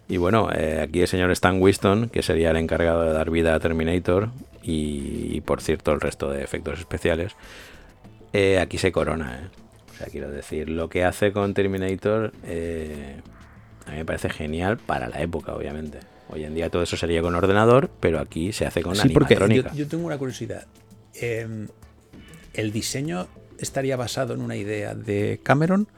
Y 0.08 0.18
bueno, 0.18 0.48
eh, 0.54 0.80
aquí 0.80 1.00
el 1.00 1.08
señor 1.08 1.32
Stan 1.32 1.60
Winston, 1.60 2.08
que 2.10 2.22
sería 2.22 2.50
el 2.52 2.56
encargado 2.58 3.02
de 3.02 3.12
dar 3.12 3.30
vida 3.30 3.54
a 3.54 3.60
Terminator, 3.60 4.28
y, 4.62 5.30
y, 5.36 5.40
por 5.40 5.60
cierto 5.60 5.92
el 5.92 6.00
resto 6.00 6.30
de 6.30 6.44
efectos 6.44 6.78
especiales, 6.78 7.32
eh, 8.32 8.58
aquí 8.60 8.78
se 8.78 8.92
corona. 8.92 9.40
¿eh? 9.42 9.48
O 9.96 9.98
sea, 9.98 10.08
quiero 10.08 10.30
decir, 10.30 10.68
lo 10.68 10.90
que 10.90 11.04
hace 11.04 11.32
con 11.32 11.54
Terminator 11.54 12.32
eh, 12.44 13.16
a 13.86 13.92
mí 13.92 13.96
me 13.96 14.04
parece 14.04 14.28
genial 14.28 14.76
para 14.76 15.08
la 15.08 15.22
época, 15.22 15.54
obviamente. 15.54 16.00
Hoy 16.28 16.44
en 16.44 16.54
día 16.54 16.68
todo 16.68 16.82
eso 16.82 16.96
sería 16.96 17.22
con 17.22 17.34
ordenador, 17.34 17.88
pero 18.00 18.18
aquí 18.20 18.52
se 18.52 18.66
hace 18.66 18.82
con 18.82 18.94
Sí, 18.96 19.08
porque 19.08 19.36
yo, 19.36 19.44
animatrónica. 19.44 19.74
yo 19.74 19.88
tengo 19.88 20.06
una 20.06 20.18
curiosidad. 20.18 20.66
Eh, 21.14 21.66
¿El 22.52 22.72
diseño 22.72 23.26
estaría 23.58 23.96
basado 23.96 24.34
en 24.34 24.42
una 24.42 24.56
idea 24.56 24.94
de 24.94 25.40
Cameron 25.42 25.88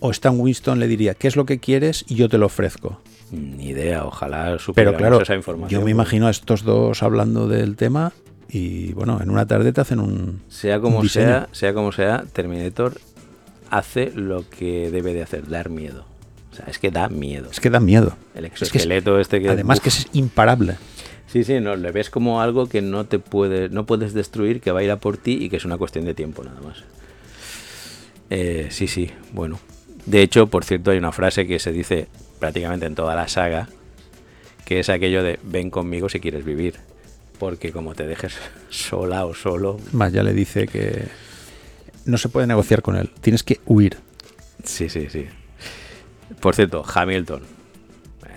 o 0.00 0.10
Stan 0.10 0.38
Winston 0.38 0.80
le 0.80 0.88
diría, 0.88 1.14
¿qué 1.14 1.28
es 1.28 1.36
lo 1.36 1.44
que 1.44 1.60
quieres 1.60 2.04
y 2.08 2.16
yo 2.16 2.28
te 2.28 2.38
lo 2.38 2.46
ofrezco? 2.46 3.00
Ni 3.30 3.68
idea, 3.68 4.04
ojalá 4.04 4.56
Pero 4.74 4.96
claro, 4.96 5.20
esa 5.20 5.34
información. 5.34 5.80
yo 5.80 5.84
me 5.84 5.90
imagino 5.90 6.26
a 6.26 6.30
estos 6.30 6.62
dos 6.62 7.02
hablando 7.02 7.46
del 7.46 7.76
tema 7.76 8.12
y 8.48 8.92
bueno, 8.94 9.20
en 9.22 9.30
una 9.30 9.46
tarde 9.46 9.72
te 9.72 9.80
hacen 9.80 10.00
un... 10.00 10.42
Sea 10.48 10.80
como 10.80 11.00
un 11.00 11.08
sea, 11.08 11.48
sea 11.52 11.74
como 11.74 11.92
sea, 11.92 12.24
Terminator 12.32 12.94
hace 13.78 14.10
lo 14.14 14.48
que 14.48 14.90
debe 14.90 15.12
de 15.14 15.22
hacer, 15.22 15.48
dar 15.48 15.68
miedo. 15.70 16.04
O 16.52 16.56
sea, 16.56 16.66
es 16.66 16.78
que 16.78 16.90
da 16.90 17.08
miedo. 17.08 17.48
Es 17.50 17.60
que 17.60 17.70
da 17.70 17.80
miedo. 17.80 18.16
El 18.34 18.44
Es 18.44 18.50
que 18.50 18.54
es- 18.56 18.62
exoesqueleto 18.62 19.18
este 19.18 19.40
que 19.40 19.48
Además 19.48 19.78
uf. 19.78 19.82
que 19.84 19.88
es 19.90 20.06
imparable. 20.12 20.76
Sí, 21.26 21.42
sí, 21.42 21.58
no, 21.60 21.74
le 21.74 21.90
ves 21.90 22.10
como 22.10 22.40
algo 22.40 22.68
que 22.68 22.80
no 22.80 23.06
te 23.06 23.18
puede, 23.18 23.68
no 23.68 23.86
puedes 23.86 24.14
destruir, 24.14 24.60
que 24.60 24.70
va 24.70 24.80
a 24.80 24.82
ir 24.84 24.90
a 24.92 24.98
por 25.00 25.16
ti 25.16 25.36
y 25.40 25.48
que 25.48 25.56
es 25.56 25.64
una 25.64 25.76
cuestión 25.78 26.04
de 26.04 26.14
tiempo 26.14 26.44
nada 26.44 26.60
más. 26.60 26.84
Eh, 28.30 28.68
sí, 28.70 28.86
sí, 28.86 29.10
bueno. 29.32 29.58
De 30.06 30.22
hecho, 30.22 30.46
por 30.46 30.64
cierto, 30.64 30.90
hay 30.90 30.98
una 30.98 31.12
frase 31.12 31.46
que 31.46 31.58
se 31.58 31.72
dice 31.72 32.08
prácticamente 32.38 32.86
en 32.86 32.94
toda 32.94 33.14
la 33.16 33.26
saga, 33.26 33.68
que 34.64 34.80
es 34.80 34.88
aquello 34.90 35.22
de 35.22 35.38
ven 35.42 35.70
conmigo 35.70 36.08
si 36.08 36.20
quieres 36.20 36.44
vivir. 36.44 36.76
Porque 37.38 37.72
como 37.72 37.94
te 37.94 38.06
dejes 38.06 38.34
sola 38.70 39.26
o 39.26 39.34
solo, 39.34 39.78
Más 39.92 40.12
ya 40.12 40.22
le 40.22 40.32
dice 40.32 40.68
que 40.68 41.06
no 42.06 42.18
se 42.18 42.28
puede 42.28 42.46
negociar 42.46 42.82
con 42.82 42.96
él. 42.96 43.10
Tienes 43.20 43.42
que 43.42 43.60
huir. 43.66 43.96
Sí, 44.64 44.88
sí, 44.88 45.08
sí. 45.10 45.26
Por 46.40 46.54
cierto, 46.54 46.82
Hamilton. 46.94 47.42
Eh, 48.26 48.28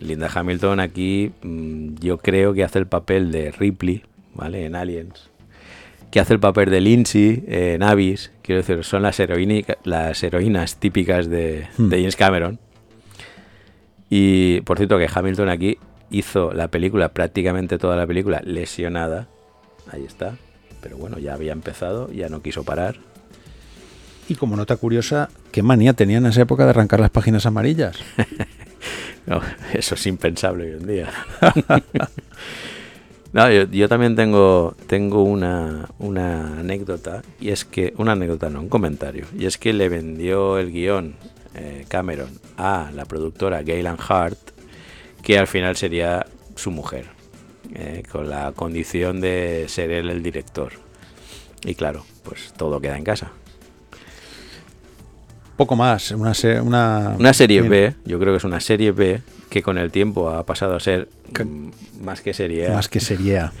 Linda 0.00 0.30
Hamilton 0.34 0.80
aquí 0.80 1.32
mm, 1.42 1.94
yo 2.00 2.18
creo 2.18 2.52
que 2.54 2.64
hace 2.64 2.78
el 2.78 2.86
papel 2.86 3.30
de 3.32 3.52
Ripley, 3.52 4.02
¿vale? 4.34 4.64
En 4.66 4.74
Aliens. 4.74 5.30
Que 6.10 6.20
hace 6.20 6.34
el 6.34 6.40
papel 6.40 6.70
de 6.70 6.80
Lindsay 6.80 7.44
en 7.48 7.82
Abyss. 7.82 8.30
Quiero 8.42 8.60
decir, 8.62 8.84
son 8.84 9.02
las, 9.02 9.18
heroínica- 9.20 9.76
las 9.84 10.22
heroínas 10.22 10.76
típicas 10.76 11.28
de, 11.28 11.66
Hmm. 11.76 11.88
de 11.88 11.96
James 11.98 12.16
Cameron. 12.16 12.58
Y 14.08 14.60
por 14.62 14.76
cierto 14.78 14.98
que 14.98 15.08
Hamilton 15.12 15.48
aquí 15.48 15.78
hizo 16.10 16.52
la 16.52 16.68
película, 16.68 17.08
prácticamente 17.08 17.76
toda 17.78 17.96
la 17.96 18.06
película, 18.06 18.40
lesionada. 18.44 19.26
Ahí 19.90 20.04
está. 20.04 20.36
Pero 20.86 20.98
bueno, 20.98 21.18
ya 21.18 21.34
había 21.34 21.50
empezado, 21.50 22.12
ya 22.12 22.28
no 22.28 22.42
quiso 22.42 22.62
parar. 22.62 22.94
Y 24.28 24.36
como 24.36 24.54
nota 24.54 24.76
curiosa, 24.76 25.30
¿qué 25.50 25.60
manía 25.60 25.94
tenía 25.94 26.18
en 26.18 26.26
esa 26.26 26.42
época 26.42 26.62
de 26.62 26.70
arrancar 26.70 27.00
las 27.00 27.10
páginas 27.10 27.44
amarillas? 27.44 27.98
No, 29.26 29.40
eso 29.72 29.96
es 29.96 30.06
impensable 30.06 30.66
hoy 30.66 30.80
en 30.80 30.86
día. 30.86 31.10
no, 33.32 33.50
yo, 33.50 33.64
yo 33.64 33.88
también 33.88 34.14
tengo, 34.14 34.76
tengo 34.86 35.24
una, 35.24 35.88
una 35.98 36.60
anécdota, 36.60 37.22
y 37.40 37.48
es 37.48 37.64
que, 37.64 37.92
una 37.96 38.12
anécdota, 38.12 38.50
no, 38.50 38.60
un 38.60 38.68
comentario, 38.68 39.26
y 39.36 39.46
es 39.46 39.58
que 39.58 39.72
le 39.72 39.88
vendió 39.88 40.58
el 40.58 40.70
guion 40.70 41.16
eh, 41.56 41.86
Cameron 41.88 42.38
a 42.56 42.92
la 42.94 43.04
productora 43.04 43.64
Gaylan 43.64 43.96
Hart, 43.98 44.38
que 45.24 45.40
al 45.40 45.48
final 45.48 45.74
sería 45.74 46.24
su 46.54 46.70
mujer, 46.70 47.06
eh, 47.74 48.02
con 48.10 48.28
la 48.28 48.52
condición 48.52 49.20
de 49.20 49.66
ser 49.68 49.90
él 49.90 50.10
el 50.10 50.22
director. 50.22 50.72
Y 51.64 51.74
claro, 51.74 52.04
pues 52.22 52.52
todo 52.56 52.80
queda 52.80 52.96
en 52.96 53.04
casa. 53.04 53.30
Poco 55.56 55.74
más, 55.74 56.10
una, 56.10 56.34
se- 56.34 56.60
una, 56.60 57.16
Una 57.18 57.32
serie 57.32 57.60
bien, 57.62 57.70
B, 57.70 57.94
yo 58.04 58.18
creo 58.18 58.34
que 58.34 58.36
es 58.38 58.44
una 58.44 58.60
serie 58.60 58.92
B 58.92 59.22
que 59.48 59.62
con 59.62 59.78
el 59.78 59.90
tiempo 59.90 60.28
ha 60.28 60.44
pasado 60.44 60.74
a 60.76 60.80
ser 60.80 61.08
mm, 61.42 62.02
más 62.04 62.20
que 62.20 62.34
serie 62.34 62.68
A. 62.68 62.74
Más 62.74 62.88
que 62.88 63.00
serie 63.00 63.38
A. 63.38 63.52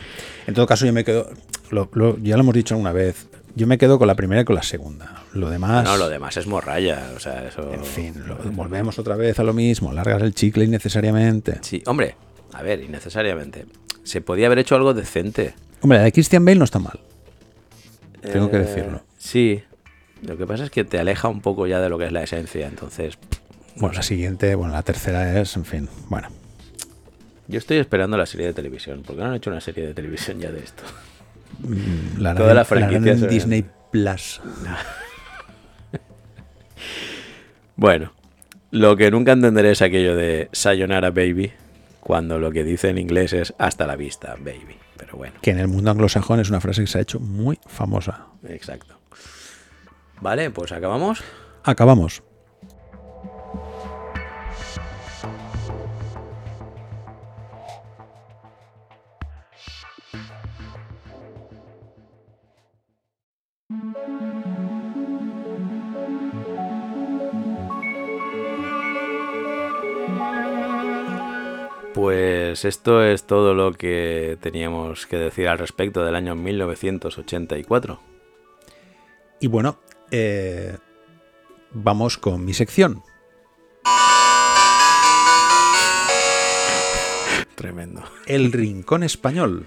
En 0.46 0.52
todo 0.52 0.66
caso, 0.66 0.84
yo 0.84 0.92
me 0.92 1.04
quedo, 1.04 1.30
lo- 1.70 1.88
lo- 1.94 2.18
ya 2.18 2.36
lo 2.36 2.42
hemos 2.42 2.54
dicho 2.54 2.76
una 2.76 2.92
vez, 2.92 3.26
yo 3.54 3.66
me 3.66 3.78
quedo 3.78 3.98
con 3.98 4.06
la 4.08 4.14
primera 4.14 4.42
y 4.42 4.44
con 4.44 4.56
la 4.56 4.62
segunda. 4.62 5.22
Lo 5.32 5.48
demás, 5.48 5.84
No, 5.84 5.96
lo 5.96 6.10
demás 6.10 6.36
es 6.36 6.46
morralla, 6.46 7.12
o 7.16 7.20
sea, 7.20 7.48
eso... 7.48 7.72
en 7.72 7.82
fin, 7.84 8.12
lo- 8.26 8.36
volvemos 8.52 8.98
otra 8.98 9.16
vez 9.16 9.38
a 9.38 9.42
lo 9.42 9.54
mismo, 9.54 9.90
largas 9.92 10.20
el 10.20 10.34
chicle 10.34 10.64
innecesariamente. 10.66 11.60
Sí, 11.62 11.82
hombre, 11.86 12.14
a 12.52 12.62
ver, 12.62 12.82
innecesariamente. 12.82 13.64
Se 14.06 14.20
podía 14.20 14.46
haber 14.46 14.58
hecho 14.60 14.76
algo 14.76 14.94
decente. 14.94 15.54
Hombre, 15.80 15.98
la 15.98 16.04
de 16.04 16.12
Christian 16.12 16.44
Bale 16.44 16.58
no 16.58 16.64
está 16.64 16.78
mal. 16.78 17.00
Tengo 18.22 18.50
que 18.50 18.56
Eh, 18.56 18.60
decirlo. 18.60 19.02
Sí. 19.18 19.62
Lo 20.22 20.36
que 20.36 20.46
pasa 20.46 20.64
es 20.64 20.70
que 20.70 20.84
te 20.84 20.98
aleja 20.98 21.28
un 21.28 21.40
poco 21.40 21.66
ya 21.66 21.80
de 21.80 21.88
lo 21.88 21.98
que 21.98 22.06
es 22.06 22.12
la 22.12 22.22
esencia, 22.22 22.66
entonces... 22.66 23.18
Bueno, 23.76 23.94
la 23.96 24.02
siguiente, 24.02 24.54
bueno, 24.54 24.72
la 24.72 24.82
tercera 24.82 25.38
es, 25.40 25.54
en 25.56 25.64
fin, 25.64 25.88
bueno. 26.08 26.28
Yo 27.48 27.58
estoy 27.58 27.76
esperando 27.76 28.16
la 28.16 28.24
serie 28.26 28.46
de 28.46 28.52
televisión, 28.54 29.02
porque 29.06 29.20
no 29.22 29.28
han 29.28 29.34
hecho 29.34 29.50
una 29.50 29.60
serie 29.60 29.86
de 29.88 29.94
televisión 29.94 30.40
ya 30.40 30.50
de 30.50 30.60
esto. 30.60 30.82
La 32.18 32.34
Toda 32.34 32.48
la 32.48 32.54
la 32.54 32.64
franquicia 32.64 33.16
se- 33.18 33.26
Disney 33.28 33.64
Plus. 33.92 34.40
Bueno, 37.76 38.12
lo 38.70 38.96
que 38.96 39.10
nunca 39.10 39.32
entenderé 39.32 39.72
es 39.72 39.82
aquello 39.82 40.16
de 40.16 40.48
Sayonara 40.52 41.10
Baby, 41.10 41.52
cuando 42.06 42.38
lo 42.38 42.52
que 42.52 42.62
dice 42.62 42.88
en 42.88 42.98
inglés 42.98 43.32
es 43.32 43.52
hasta 43.58 43.84
la 43.84 43.96
vista, 43.96 44.36
baby. 44.38 44.78
Pero 44.96 45.16
bueno, 45.16 45.34
Que 45.42 45.50
en 45.50 45.58
el 45.58 45.66
mundo 45.66 45.90
anglosajón 45.90 46.38
es 46.38 46.48
una 46.48 46.60
frase 46.60 46.82
que 46.82 46.86
se 46.86 46.98
ha 46.98 47.00
hecho 47.00 47.18
muy 47.18 47.58
famosa. 47.66 48.28
exacto. 48.48 49.00
Vale, 50.20 50.52
pues 50.52 50.70
acabamos. 50.70 51.24
Acabamos. 51.64 52.22
Pues 72.56 72.64
esto 72.64 73.04
es 73.04 73.24
todo 73.24 73.52
lo 73.52 73.74
que 73.74 74.38
teníamos 74.40 75.04
que 75.04 75.18
decir 75.18 75.46
al 75.46 75.58
respecto 75.58 76.02
del 76.02 76.14
año 76.14 76.34
1984. 76.34 78.00
Y 79.40 79.46
bueno, 79.46 79.78
eh, 80.10 80.78
vamos 81.72 82.16
con 82.16 82.46
mi 82.46 82.54
sección. 82.54 83.02
Tremendo. 87.56 88.04
El 88.24 88.50
Rincón 88.50 89.02
Español. 89.02 89.66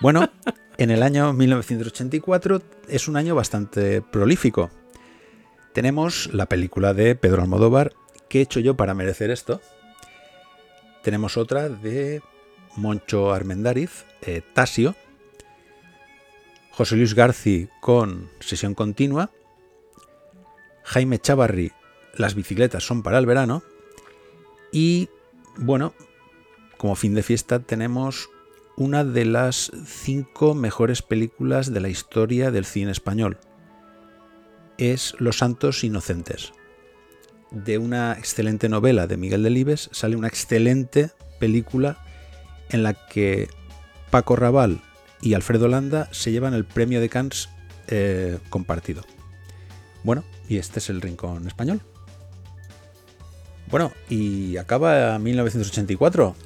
Bueno, 0.00 0.30
en 0.78 0.92
el 0.92 1.02
año 1.02 1.32
1984 1.32 2.62
es 2.88 3.08
un 3.08 3.16
año 3.16 3.34
bastante 3.34 4.00
prolífico. 4.00 4.70
Tenemos 5.72 6.32
la 6.32 6.46
película 6.46 6.94
de 6.94 7.16
Pedro 7.16 7.42
Almodóvar, 7.42 7.94
¿Qué 8.28 8.40
he 8.40 8.42
hecho 8.42 8.60
yo 8.60 8.76
para 8.76 8.94
merecer 8.94 9.30
esto? 9.30 9.60
Tenemos 11.06 11.36
otra 11.36 11.68
de 11.68 12.20
Moncho 12.74 13.32
Armendariz, 13.32 14.06
eh, 14.22 14.42
Tasio. 14.54 14.96
José 16.72 16.96
Luis 16.96 17.14
Garci 17.14 17.68
con 17.80 18.28
Sesión 18.40 18.74
Continua. 18.74 19.30
Jaime 20.82 21.20
Chavarri, 21.20 21.70
Las 22.16 22.34
bicicletas 22.34 22.84
son 22.84 23.04
para 23.04 23.18
el 23.18 23.26
verano. 23.26 23.62
Y 24.72 25.08
bueno, 25.56 25.94
como 26.76 26.96
fin 26.96 27.14
de 27.14 27.22
fiesta 27.22 27.60
tenemos 27.60 28.28
una 28.76 29.04
de 29.04 29.26
las 29.26 29.70
cinco 29.86 30.56
mejores 30.56 31.02
películas 31.02 31.72
de 31.72 31.82
la 31.82 31.88
historia 31.88 32.50
del 32.50 32.64
cine 32.64 32.90
español. 32.90 33.38
Es 34.76 35.14
Los 35.20 35.38
Santos 35.38 35.84
Inocentes. 35.84 36.52
De 37.50 37.78
una 37.78 38.12
excelente 38.14 38.68
novela 38.68 39.06
de 39.06 39.16
Miguel 39.16 39.42
Delibes 39.42 39.88
sale 39.92 40.16
una 40.16 40.28
excelente 40.28 41.10
película 41.38 41.98
en 42.70 42.82
la 42.82 42.94
que 42.94 43.48
Paco 44.10 44.36
Raval 44.36 44.80
y 45.20 45.34
Alfredo 45.34 45.68
Landa 45.68 46.08
se 46.12 46.32
llevan 46.32 46.54
el 46.54 46.64
premio 46.64 47.00
de 47.00 47.08
Cannes 47.08 47.48
eh, 47.88 48.38
compartido. 48.50 49.04
Bueno, 50.02 50.24
y 50.48 50.58
este 50.58 50.78
es 50.78 50.90
el 50.90 51.00
rincón 51.00 51.46
español. 51.46 51.80
Bueno, 53.70 53.92
y 54.08 54.56
acaba 54.56 55.18
1984. 55.18 56.36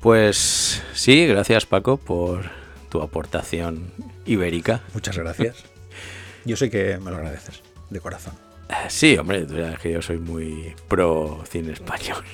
Pues 0.00 0.82
sí, 0.94 1.26
gracias 1.26 1.66
Paco 1.66 1.96
por 1.96 2.50
tu 2.88 3.02
aportación 3.02 3.92
ibérica. 4.26 4.82
Muchas 4.94 5.16
gracias. 5.16 5.56
Yo 6.44 6.56
sé 6.56 6.70
que 6.70 6.98
me 6.98 7.10
lo 7.10 7.18
agradeces, 7.18 7.62
de 7.90 8.00
corazón. 8.00 8.51
Eh, 8.72 8.88
sí, 8.88 9.16
hombre, 9.18 9.44
tú 9.44 9.54
sabes 9.54 9.78
que 9.78 9.92
yo 9.92 10.02
soy 10.02 10.18
muy 10.18 10.74
pro 10.88 11.44
cine 11.48 11.72
español. 11.72 12.24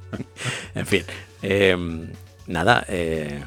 en 0.74 0.86
fin, 0.86 1.04
em, 1.42 2.08
nada, 2.46 2.84
eh, 2.88 3.42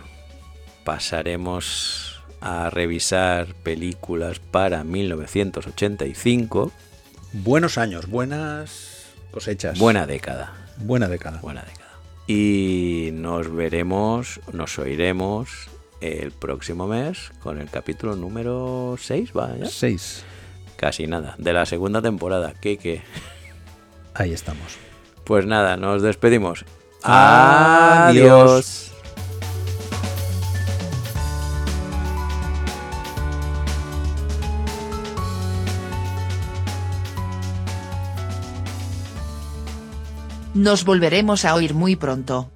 pasaremos 0.83 2.21
a 2.39 2.69
revisar 2.69 3.55
películas 3.55 4.39
para 4.39 4.83
1985. 4.83 6.71
Buenos 7.33 7.77
años, 7.77 8.07
buenas 8.07 9.07
cosechas. 9.31 9.79
Buena 9.79 10.05
década. 10.05 10.53
Buena 10.77 11.07
década. 11.07 11.39
Buena 11.41 11.63
década. 11.63 11.83
Y 12.27 13.09
nos 13.13 13.53
veremos, 13.53 14.39
nos 14.51 14.77
oiremos 14.77 15.67
el 15.99 16.31
próximo 16.31 16.87
mes 16.87 17.31
con 17.41 17.59
el 17.59 17.69
capítulo 17.69 18.15
número 18.15 18.97
6, 18.99 19.31
¿va? 19.35 19.55
6. 19.65 20.25
Casi 20.83 21.07
nada, 21.07 21.35
de 21.37 21.53
la 21.53 21.65
segunda 21.65 22.01
temporada. 22.01 22.55
¿Qué, 22.59 22.77
qué? 22.77 23.01
Ahí 24.13 24.33
estamos. 24.33 24.75
Pues 25.23 25.45
nada, 25.45 25.77
nos 25.77 26.01
despedimos. 26.01 26.65
Adiós. 27.03 28.91
Nos 40.53 40.83
volveremos 40.83 41.45
a 41.45 41.55
oír 41.55 41.73
muy 41.73 41.95
pronto. 41.95 42.51